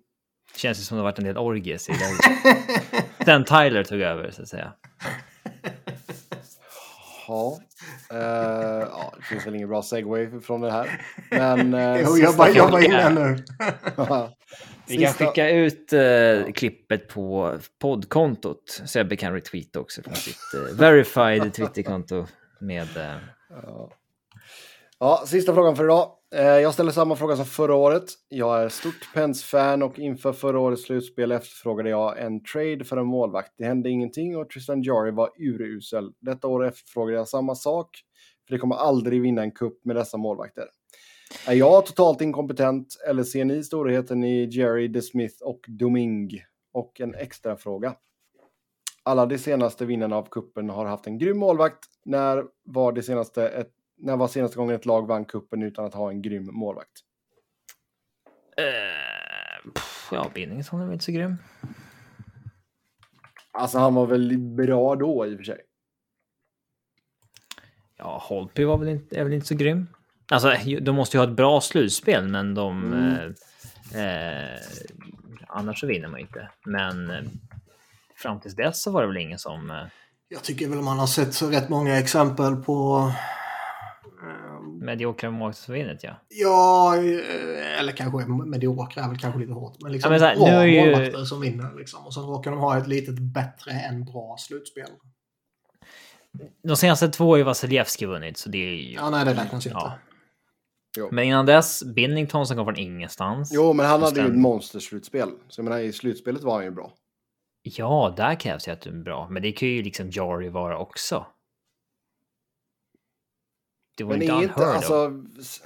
Känns 0.56 0.78
det 0.78 0.84
som 0.84 0.96
det 0.96 1.00
har 1.00 1.10
varit 1.10 1.18
en 1.18 1.24
del 1.24 1.38
orgies 1.38 1.88
i 1.88 1.92
det. 1.92 3.24
Sen 3.24 3.44
Tyler 3.44 3.84
tog 3.84 4.00
över 4.00 4.30
så 4.30 4.42
att 4.42 4.48
säga. 4.48 4.72
Ja. 7.28 7.58
Eh, 8.10 8.88
ja, 8.90 9.14
det 9.16 9.22
finns 9.22 9.46
väl 9.46 9.54
ingen 9.54 9.68
bra 9.68 9.82
segway 9.82 10.40
från 10.40 10.60
det 10.60 10.72
här. 10.72 11.00
Men... 11.30 11.74
Eh, 11.94 12.00
Jo, 12.04 12.16
jag 12.16 12.36
bara 12.36 12.50
jobbar 12.50 12.84
in 12.84 12.90
den 12.90 13.14
nu. 13.14 13.44
Vi 14.86 14.96
kan 14.96 15.12
skicka 15.12 15.50
ut 15.50 15.92
eh, 15.92 16.52
klippet 16.54 17.08
på 17.08 17.58
poddkontot. 17.80 18.82
Sebbe 18.86 19.16
kan 19.16 19.32
retweeta 19.32 19.80
också 19.80 20.02
från 20.02 20.14
sitt 20.14 20.54
eh, 20.54 20.76
verified 20.76 21.54
Twitterkonto 21.54 22.26
med... 22.60 22.96
Eh, 22.96 23.16
ja. 23.48 23.90
ja, 24.98 25.22
sista 25.26 25.54
frågan 25.54 25.76
för 25.76 25.84
idag. 25.84 26.10
Eh, 26.34 26.42
jag 26.42 26.74
ställer 26.74 26.92
samma 26.92 27.16
fråga 27.16 27.36
som 27.36 27.44
förra 27.44 27.74
året. 27.74 28.04
Jag 28.28 28.62
är 28.62 28.68
stort 28.68 29.14
Pens-fan 29.14 29.82
och 29.82 29.98
inför 29.98 30.32
förra 30.32 30.60
årets 30.60 30.82
slutspel 30.82 31.32
efterfrågade 31.32 31.90
jag 31.90 32.20
en 32.20 32.42
trade 32.42 32.84
för 32.84 32.96
en 32.96 33.06
målvakt. 33.06 33.52
Det 33.58 33.64
hände 33.64 33.90
ingenting 33.90 34.36
och 34.36 34.50
Tristan 34.50 34.82
Jarry 34.82 35.10
var 35.10 35.30
urusel. 35.38 36.12
Detta 36.20 36.48
år 36.48 36.66
efterfrågade 36.66 37.18
jag 37.18 37.28
samma 37.28 37.54
sak, 37.54 37.90
för 38.46 38.54
det 38.54 38.58
kommer 38.58 38.76
aldrig 38.76 39.22
vinna 39.22 39.42
en 39.42 39.52
kupp 39.52 39.84
med 39.84 39.96
dessa 39.96 40.16
målvakter. 40.16 40.64
Är 41.46 41.54
jag 41.54 41.86
totalt 41.86 42.20
inkompetent 42.20 42.96
eller 43.08 43.24
ser 43.24 43.44
ni 43.44 43.64
storheten 43.64 44.24
i 44.24 44.44
Jerry, 44.44 44.88
DeSmith 44.88 45.42
och 45.42 45.60
Doming? 45.68 46.30
Och 46.72 47.00
en 47.00 47.14
extra 47.14 47.56
fråga. 47.56 47.94
Alla 49.08 49.26
de 49.26 49.38
senaste 49.38 49.86
vinnarna 49.86 50.16
av 50.16 50.28
kuppen 50.30 50.70
har 50.70 50.86
haft 50.86 51.06
en 51.06 51.18
grym 51.18 51.38
målvakt. 51.38 51.78
När 52.04 52.44
var, 52.64 52.92
det 52.92 53.02
senaste 53.02 53.48
ett, 53.48 53.70
när 53.98 54.16
var 54.16 54.28
senaste 54.28 54.56
gången 54.56 54.74
ett 54.74 54.86
lag 54.86 55.06
vann 55.06 55.24
kuppen 55.24 55.62
utan 55.62 55.84
att 55.84 55.94
ha 55.94 56.10
en 56.10 56.22
grym 56.22 56.48
målvakt? 56.52 57.02
eh, 58.58 59.70
pff, 59.74 60.08
ja, 60.12 60.30
Binnington 60.34 60.80
är 60.80 60.84
väl 60.84 60.92
inte 60.92 61.04
så 61.04 61.12
grym. 61.12 61.36
Alltså 63.52 63.78
han 63.78 63.94
var 63.94 64.06
väl 64.06 64.38
bra 64.38 64.94
då 64.96 65.26
i 65.26 65.34
och 65.34 65.36
för 65.36 65.44
sig. 65.44 65.60
Ja, 67.96 68.22
Holtby 68.22 68.64
var 68.64 68.78
väl 68.78 68.88
inte, 68.88 69.16
är 69.16 69.24
väl 69.24 69.32
inte 69.32 69.46
så 69.46 69.54
grym. 69.54 69.86
Alltså, 70.30 70.54
de 70.80 70.94
måste 70.94 71.16
ju 71.16 71.20
ha 71.20 71.30
ett 71.30 71.36
bra 71.36 71.60
slutspel, 71.60 72.28
men 72.28 72.54
de... 72.54 72.92
Mm. 72.92 73.34
Eh, 73.94 74.52
eh, 74.52 74.60
annars 75.48 75.80
så 75.80 75.86
vinner 75.86 76.08
man 76.08 76.20
inte. 76.20 76.50
Men 76.66 77.10
eh, 77.10 77.22
fram 78.18 78.40
tills 78.40 78.56
dess 78.56 78.82
så 78.82 78.90
var 78.90 79.00
det 79.02 79.08
väl 79.08 79.16
ingen 79.16 79.38
som... 79.38 79.70
Eh, 79.70 79.76
Jag 80.28 80.42
tycker 80.42 80.68
väl 80.68 80.78
man 80.82 80.98
har 80.98 81.06
sett 81.06 81.34
så 81.34 81.50
rätt 81.50 81.68
många 81.68 81.98
exempel 81.98 82.56
på... 82.56 83.10
eh, 84.22 84.60
mediokra 84.80 85.30
vinner, 85.68 85.98
ja. 86.02 86.14
Ja, 86.28 86.96
eh, 86.96 87.78
eller 87.80 87.92
kanske 87.92 88.28
mediokra 88.30 89.02
är 89.04 89.08
väl 89.08 89.18
kanske 89.18 89.40
lite 89.40 89.52
hårt. 89.52 89.76
Men 89.82 89.92
liksom 89.92 90.08
Ja, 90.08 90.10
men 90.12 90.20
så 90.20 90.26
här, 90.26 90.36
bra 90.36 90.46
nu 90.46 90.52
är 90.52 90.64
ju- 90.64 90.90
målvakter 90.90 91.24
som 91.24 91.40
vinner. 91.40 91.74
Liksom. 91.78 92.06
Och 92.06 92.14
sen 92.14 92.22
råkar 92.22 92.50
de 92.50 92.60
ha 92.60 92.78
ett 92.78 92.86
litet 92.86 93.18
bättre 93.18 93.70
än 93.72 94.04
bra 94.04 94.36
slutspel. 94.38 94.88
De 96.62 96.76
senaste 96.76 97.08
två 97.08 97.30
har 97.30 97.36
ju 97.36 97.42
Vasilevski 97.42 98.06
vunnit, 98.06 98.36
så 98.38 98.48
det 98.48 98.58
är 98.58 98.74
ju... 98.74 98.92
Ja, 98.94 99.10
nej, 99.10 99.24
det 99.24 99.30
räknas 99.34 99.66
ju 99.66 99.70
inte. 99.70 99.80
Ja. 99.82 99.92
Jo. 100.96 101.08
Men 101.12 101.24
innan 101.24 101.46
dess, 101.46 101.82
Binnington 101.84 102.46
som 102.46 102.56
kom 102.56 102.64
från 102.66 102.76
ingenstans. 102.76 103.50
Jo, 103.54 103.72
men 103.72 103.86
han 103.86 104.02
hade 104.02 104.20
ju 104.20 104.26
ett 104.26 104.36
monsterslutspel. 104.36 105.28
Så 105.48 105.60
jag 105.60 105.64
menar, 105.64 105.78
i 105.78 105.92
slutspelet 105.92 106.42
var 106.42 106.54
han 106.54 106.64
ju 106.64 106.70
bra. 106.70 106.92
Ja, 107.76 108.14
där 108.16 108.34
krävs 108.34 108.68
ju 108.68 108.72
att 108.72 108.80
du 108.80 108.90
är 108.90 109.02
bra. 109.02 109.28
Men 109.30 109.42
det 109.42 109.52
kan 109.52 109.68
ju 109.68 109.82
liksom 109.82 110.10
Jari 110.10 110.48
vara 110.48 110.78
också. 110.78 111.26
Det 113.96 114.04
var 114.04 114.12
Men 114.12 114.22
inte 114.22 114.34
inte, 114.34 114.54
unheard 114.54 114.68
of. 114.68 114.90
alltså, 114.90 115.12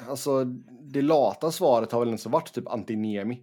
alltså, 0.08 0.44
det 0.92 1.02
lata 1.02 1.50
svaret 1.50 1.92
har 1.92 2.00
väl 2.00 2.08
inte 2.08 2.22
så 2.22 2.30
varit 2.30 2.52
typ 2.52 2.68
Antiniemi. 2.68 3.42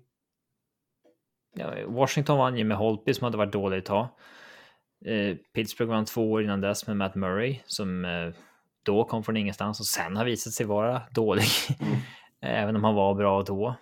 Ja, 1.55 1.73
Washington 1.87 2.37
vann 2.37 2.57
ju 2.57 2.63
med 2.63 2.77
Holtby 2.77 3.13
som 3.13 3.25
hade 3.25 3.37
varit 3.37 3.53
dålig 3.53 3.77
ett 3.77 3.85
tag. 3.85 4.07
Eh, 5.05 5.35
Pittsburgh 5.53 5.91
vann 5.91 6.05
två 6.05 6.31
år 6.31 6.43
innan 6.43 6.61
dess 6.61 6.87
med 6.87 6.97
Matt 6.97 7.15
Murray 7.15 7.59
som 7.65 8.05
eh, 8.05 8.33
då 8.83 9.03
kom 9.03 9.23
från 9.23 9.37
ingenstans 9.37 9.79
och 9.79 9.85
sen 9.85 10.15
har 10.15 10.25
visat 10.25 10.53
sig 10.53 10.65
vara 10.65 11.01
dålig. 11.11 11.45
Mm. 11.79 11.97
Även 12.41 12.75
om 12.75 12.83
han 12.83 12.95
var 12.95 13.15
bra 13.15 13.43
då. 13.43 13.75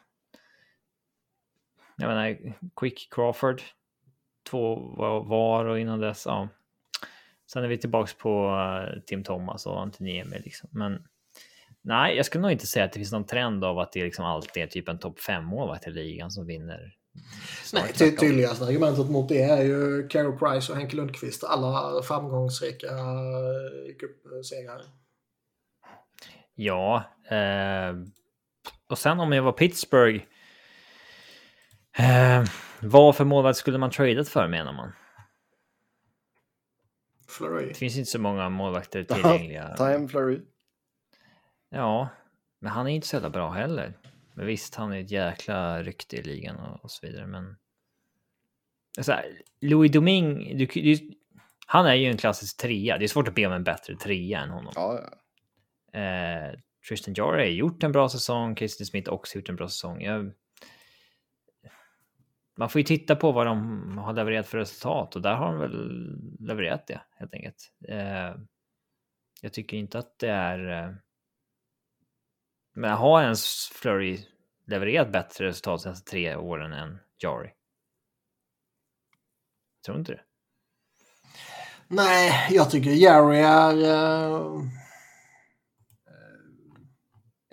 Jag 1.98 2.08
menar, 2.08 2.38
Quick 2.76 3.08
Crawford. 3.12 3.62
Två 4.50 4.76
var- 5.24 5.66
och 5.66 5.80
innan 5.80 6.00
dess, 6.00 6.26
ja. 6.26 6.48
Sen 7.52 7.64
är 7.64 7.68
vi 7.68 7.78
tillbaks 7.78 8.14
på 8.14 8.50
eh, 8.50 9.02
Tim 9.06 9.24
Thomas 9.24 9.66
och 9.66 9.82
Antoniemi 9.82 10.40
liksom. 10.40 10.70
Men 10.72 11.04
nej, 11.82 12.16
jag 12.16 12.26
skulle 12.26 12.42
nog 12.42 12.52
inte 12.52 12.68
säga 12.68 12.86
att 12.86 12.94
det 12.94 13.00
finns 13.00 13.12
någon 13.12 13.26
trend 13.26 13.64
av 13.64 13.80
att 13.80 13.92
det 13.92 14.04
liksom 14.04 14.26
alltid 14.26 14.64
är 14.64 14.68
typ 14.68 14.90
en 14.90 15.00
topp 15.00 15.20
fem 15.20 15.46
målvakt 15.46 15.88
i 15.88 15.92
ligan 15.92 16.32
som 16.32 16.46
vinner. 16.46 16.94
Nej, 17.74 17.94
ty 17.94 18.12
tydligaste 18.12 18.66
argumentet 18.66 19.10
mot 19.10 19.30
det 19.30 19.42
är 19.42 19.64
ju 19.64 20.08
Carey 20.08 20.32
Price 20.38 20.72
och 20.72 20.78
Henke 20.78 20.96
Lundqvist. 20.96 21.44
Alla 21.44 22.02
framgångsrika 22.02 22.88
eh, 22.88 23.96
cupsegrar. 24.00 24.82
Ja, 26.56 27.04
eh, 27.30 27.96
och 28.90 28.98
sen 28.98 29.20
om 29.20 29.32
jag 29.32 29.44
var 29.44 29.52
Pittsburgh. 29.52 30.24
Eh, 31.98 32.44
vad 32.82 33.16
för 33.16 33.26
målvakt 33.26 33.58
skulle 33.58 33.78
man 33.78 33.92
tradat 33.92 34.30
för 34.30 34.48
menar 34.48 34.74
man? 34.74 34.92
Flurry. 37.28 37.68
Det 37.68 37.74
finns 37.74 37.98
inte 37.98 38.12
så 38.12 38.20
många 38.20 38.50
målvakter 38.50 39.04
tillgängliga. 39.04 39.76
Time 39.78 40.08
Flurry. 40.08 40.42
Ja, 41.70 42.10
men 42.60 42.72
han 42.72 42.88
är 42.88 42.92
inte 42.92 43.08
så 43.08 43.16
jävla 43.16 43.30
bra 43.30 43.50
heller. 43.50 43.94
Men 44.34 44.46
visst, 44.46 44.76
han 44.76 44.94
är 44.94 45.00
ett 45.02 45.12
jäkla 45.12 45.84
rykte 45.84 46.16
i 46.16 46.24
ligan 46.24 46.56
och, 46.56 46.84
och 46.84 46.92
så 46.92 47.08
vidare. 47.08 47.28
Men 47.28 47.56
så 49.02 49.12
här, 49.12 49.42
Louis 49.62 49.92
Doming, 49.92 50.58
du, 50.58 50.66
du, 50.66 51.12
han 51.68 51.86
är 51.86 51.94
ju 51.94 52.10
en 52.10 52.18
klassisk 52.18 52.58
trea. 52.58 52.98
Det 52.98 53.06
är 53.06 53.08
svårt 53.08 53.28
att 53.28 53.36
be 53.36 53.48
om 53.48 53.54
en 53.54 53.64
bättre 53.64 53.96
trea 53.96 54.40
än 54.40 54.50
honom. 54.50 54.74
Ja, 54.76 55.00
ja. 55.02 56.00
Eh, 56.00 56.60
Tristan 56.90 57.14
Jarry 57.14 57.42
har 57.42 57.52
gjort 57.52 57.84
en 57.84 57.92
bra 57.92 58.10
säsong, 58.10 58.56
Casey 58.56 58.86
Smith 58.86 59.10
har 59.10 59.16
också 59.16 59.38
gjort 59.38 59.50
en 59.50 59.56
bra 59.56 59.68
säsong. 59.68 60.02
Jag... 60.02 60.32
Man 62.58 62.70
får 62.70 62.80
ju 62.80 62.86
titta 62.86 63.16
på 63.16 63.32
vad 63.32 63.48
de 63.48 63.98
har 63.98 64.14
levererat 64.14 64.48
för 64.48 64.58
resultat 64.58 65.16
och 65.16 65.22
där 65.22 65.36
har 65.36 65.46
de 65.46 65.60
väl 65.60 66.18
levererat 66.40 66.88
det 66.88 67.02
helt 67.12 67.34
enkelt. 67.34 67.72
Eh, 67.88 68.36
jag 69.42 69.54
tycker 69.54 69.78
inte 69.78 70.00
att 70.00 70.20
det 70.20 70.30
är... 70.30 70.84
Eh... 70.84 70.94
Men 72.76 72.92
har 72.92 73.22
ens 73.22 73.68
Flurry 73.68 74.20
levererat 74.66 75.12
bättre 75.12 75.46
resultat 75.46 75.80
de 75.80 75.84
senaste 75.84 76.12
tre 76.12 76.36
åren 76.36 76.74
än 76.74 77.00
Jarry? 77.24 77.50
Tror 79.86 79.98
inte 79.98 80.12
det? 80.12 80.22
Nej, 81.88 82.48
jag 82.52 82.72
tycker 82.72 82.90
Jerry 82.90 83.38
är 83.38 83.76
uh, 83.76 84.64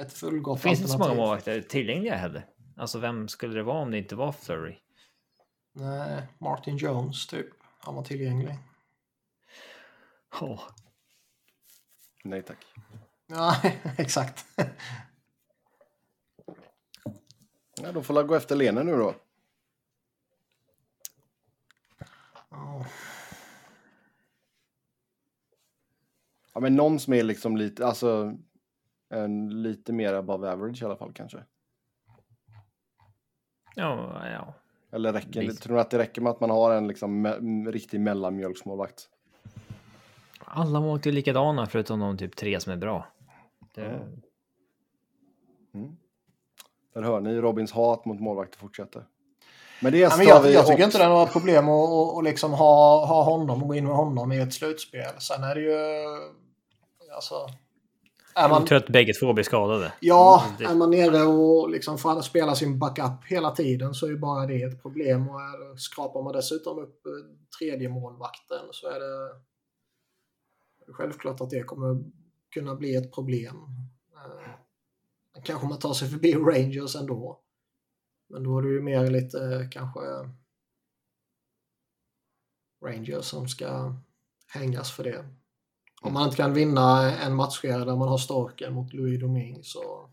ett 0.00 0.12
fullgott 0.12 0.62
Det 0.62 0.68
finns 0.68 0.80
inte 0.80 0.92
så 0.92 0.98
många 0.98 1.10
alternativ. 1.10 1.28
målvakter 1.28 1.60
tillgängliga 1.60 2.16
heller. 2.16 2.46
Alltså 2.76 2.98
vem 2.98 3.28
skulle 3.28 3.54
det 3.54 3.62
vara 3.62 3.82
om 3.82 3.90
det 3.90 3.98
inte 3.98 4.16
var 4.16 4.32
Flurry? 4.32 4.76
Nej, 5.76 6.22
Martin 6.38 6.76
Jones 6.76 7.26
typ. 7.26 7.46
Han 7.78 7.94
var 7.94 8.02
tillgänglig. 8.02 8.58
Oh. 10.40 10.62
Nej 12.24 12.42
tack. 12.42 12.66
Ja, 13.26 13.56
exakt. 13.98 14.46
Ja, 17.82 17.92
då 17.92 18.02
får 18.02 18.16
jag 18.16 18.28
gå 18.28 18.34
efter 18.34 18.56
Lene 18.56 18.82
nu 18.82 18.96
då. 18.96 19.14
Ja. 22.50 22.86
Ja, 26.52 26.60
men 26.60 26.76
någon 26.76 27.00
som 27.00 27.12
är 27.12 27.22
liksom 27.22 27.56
lite, 27.56 27.86
alltså 27.86 28.38
en 29.08 29.62
lite 29.62 29.92
mer 29.92 30.14
above 30.14 30.52
average 30.52 30.82
i 30.82 30.84
alla 30.84 30.96
fall 30.96 31.12
kanske. 31.12 31.44
Ja, 33.74 34.28
ja. 34.28 34.54
Eller 34.94 35.12
räcker, 35.12 35.40
Visst. 35.40 35.62
tror 35.62 35.74
du 35.74 35.80
att 35.80 35.90
det 35.90 35.98
räcker 35.98 36.22
med 36.22 36.30
att 36.30 36.40
man 36.40 36.50
har 36.50 36.72
en 36.72 36.88
liksom 36.88 37.22
me 37.22 37.30
riktig 37.70 38.00
mellanmjölksmålvakt? 38.00 39.08
Alla 40.44 40.80
målvakter 40.80 41.10
är 41.10 41.14
likadana 41.14 41.66
förutom 41.66 42.00
de 42.00 42.18
typ 42.18 42.36
tre 42.36 42.60
som 42.60 42.72
är 42.72 42.76
bra. 42.76 43.06
Det... 43.74 44.00
Mm. 45.74 45.96
Där 46.94 47.02
hör 47.02 47.20
ni 47.20 47.40
Robins 47.40 47.72
hat 47.72 48.04
mot 48.04 48.20
målvakter 48.20 48.58
fortsätter. 48.58 49.06
Men 49.80 49.92
det 49.92 49.98
Ja, 49.98 50.10
ska 50.10 50.18
men 50.18 50.26
jag, 50.26 50.50
jag 50.50 50.66
tycker 50.66 50.84
inte 50.84 50.98
det 50.98 51.04
är 51.04 51.08
några 51.08 51.26
problem 51.26 51.68
att, 51.68 51.90
att, 51.90 52.18
att 52.18 52.24
liksom 52.24 52.52
ha, 52.52 53.06
ha 53.06 53.22
honom 53.22 53.62
och 53.62 53.68
gå 53.68 53.74
in 53.74 53.86
med 53.86 53.96
honom 53.96 54.32
i 54.32 54.40
ett 54.40 54.54
slutspel. 54.54 55.14
Sen 55.18 55.44
är 55.44 55.54
det 55.54 55.60
ju... 55.60 55.76
Alltså... 57.14 57.34
Är 58.36 58.42
Jag 58.42 58.50
man, 58.50 58.64
tror 58.64 58.78
att 58.78 58.86
bägge 58.88 59.12
två 59.12 59.32
blir 59.32 59.44
skadade. 59.44 59.92
ja, 60.00 60.44
Det- 60.58 60.64
är 60.64 60.74
man 60.74 60.90
nere 60.90 61.22
och 61.22 61.70
liksom 61.70 61.98
får 61.98 62.20
spela 62.22 62.54
sin 62.54 62.78
backup 62.78 63.24
hela 63.26 63.50
tiden 63.50 63.94
så 63.94 64.06
är 64.06 64.10
ju 64.10 64.18
bara 64.18 64.46
det 64.46 64.62
ett 64.62 64.82
problem. 64.82 65.28
Och 65.28 65.40
är, 65.40 65.76
skrapar 65.76 66.22
man 66.22 66.32
dessutom 66.32 66.78
upp 66.78 67.06
eh, 67.06 67.12
tredje 67.58 67.88
målvakten 67.88 68.58
så 68.72 68.86
är 68.88 69.00
det 69.00 69.34
självklart 70.92 71.40
att 71.40 71.50
det 71.50 71.62
kommer 71.62 72.04
kunna 72.50 72.74
bli 72.74 72.94
ett 72.96 73.12
problem. 73.14 73.56
Eh, 74.14 74.50
Kanske 75.44 75.66
man 75.68 75.78
tar 75.78 75.92
sig 75.92 76.08
förbi 76.08 76.32
Rangers 76.34 76.96
ändå. 76.96 77.40
Men 78.28 78.42
då 78.42 78.58
är 78.58 78.62
det 78.62 78.68
ju 78.68 78.80
mer 78.82 79.10
lite 79.10 79.38
eh, 79.44 79.68
kanske 79.70 80.00
Rangers 82.84 83.24
som 83.24 83.48
ska 83.48 83.94
hängas 84.46 84.92
för 84.92 85.04
det. 85.04 85.24
Om 86.04 86.12
man 86.12 86.24
inte 86.24 86.36
kan 86.36 86.52
vinna 86.52 87.12
en 87.12 87.34
matchserie 87.34 87.84
där 87.84 87.96
man 87.96 88.08
har 88.08 88.18
Storken 88.18 88.74
mot 88.74 88.92
Louis 88.92 89.20
Domingue 89.20 89.62
så 89.62 90.10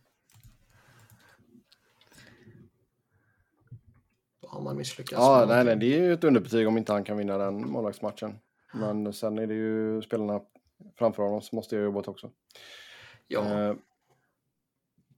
då 4.41 4.47
har 4.47 4.61
man 4.61 4.77
misslyckats. 4.77 5.21
Ja, 5.21 5.45
nej, 5.47 5.65
nej, 5.65 5.75
det 5.75 5.85
är 5.85 5.99
ju 5.99 6.13
ett 6.13 6.23
underbetyg 6.23 6.67
om 6.67 6.77
inte 6.77 6.93
han 6.93 7.03
kan 7.03 7.17
vinna 7.17 7.37
den 7.37 7.71
målvaktsmatchen. 7.71 8.39
Men 8.73 9.13
sen 9.13 9.39
är 9.39 9.47
det 9.47 9.53
ju 9.53 10.01
spelarna 10.01 10.41
framför 10.97 11.23
honom 11.23 11.41
som 11.41 11.55
måste 11.55 11.75
göra 11.75 11.85
jobbet 11.85 12.07
också. 12.07 12.29
Ja. 13.27 13.69
Eh, 13.69 13.75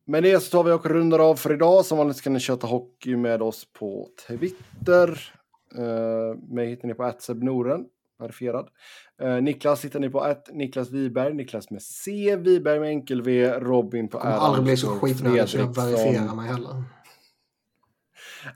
Med 0.06 0.24
det 0.24 0.40
så 0.40 0.52
tar 0.52 0.64
vi 0.64 0.72
och 0.72 0.86
rundar 0.86 1.20
av 1.20 1.36
för 1.36 1.54
idag. 1.54 1.86
Som 1.86 1.98
vanligt 1.98 2.22
kan 2.22 2.34
ni 2.34 2.40
köta 2.40 2.68
hockey 2.68 3.16
med 3.16 3.42
oss 3.42 3.74
på 3.74 4.10
Twitter. 4.28 5.34
Uh, 5.78 6.36
mig 6.36 6.68
hittar 6.68 6.88
ni 6.88 6.94
på 6.94 7.14
@sebnoren, 7.20 7.86
verifierad. 8.24 8.70
Eh, 9.22 9.42
Niklas 9.42 9.86
hittar 9.86 10.00
ni 10.00 10.10
på 10.10 10.20
att 10.20 10.50
Niklas 10.54 10.92
Wiberg, 10.92 11.34
Niklas 11.34 11.70
med 11.70 11.82
C, 11.82 12.36
Wiberg 12.36 12.80
med 12.80 12.90
enkel 12.90 13.22
V, 13.22 13.54
Robin 13.60 14.10
på 14.10 14.18
Jag 14.18 14.22
kommer 14.22 14.36
R 14.36 14.40
aldrig 14.40 14.64
bli 14.64 14.78
så 14.78 14.88
skitnödig 14.88 15.50
så 15.50 15.58
jag 15.58 15.76
verifierar 15.76 16.36
mig 16.36 16.48
heller. 16.48 16.84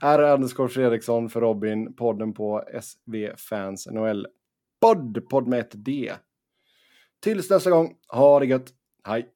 R 0.00 0.34
underscore 0.34 0.68
Fredriksson 0.68 1.30
för 1.30 1.40
Robin, 1.40 1.94
podden 1.94 2.34
på 2.34 2.64
SV 2.80 3.36
Fans 3.36 3.86
NHL. 3.86 4.26
Podd, 4.80 5.28
podd 5.30 5.48
med 5.48 5.60
ett 5.60 5.72
D. 5.84 6.12
Tills 7.22 7.50
nästa 7.50 7.70
gång, 7.70 7.94
ha 8.08 8.40
det 8.40 8.46
gött. 8.46 8.68
Hej! 9.04 9.28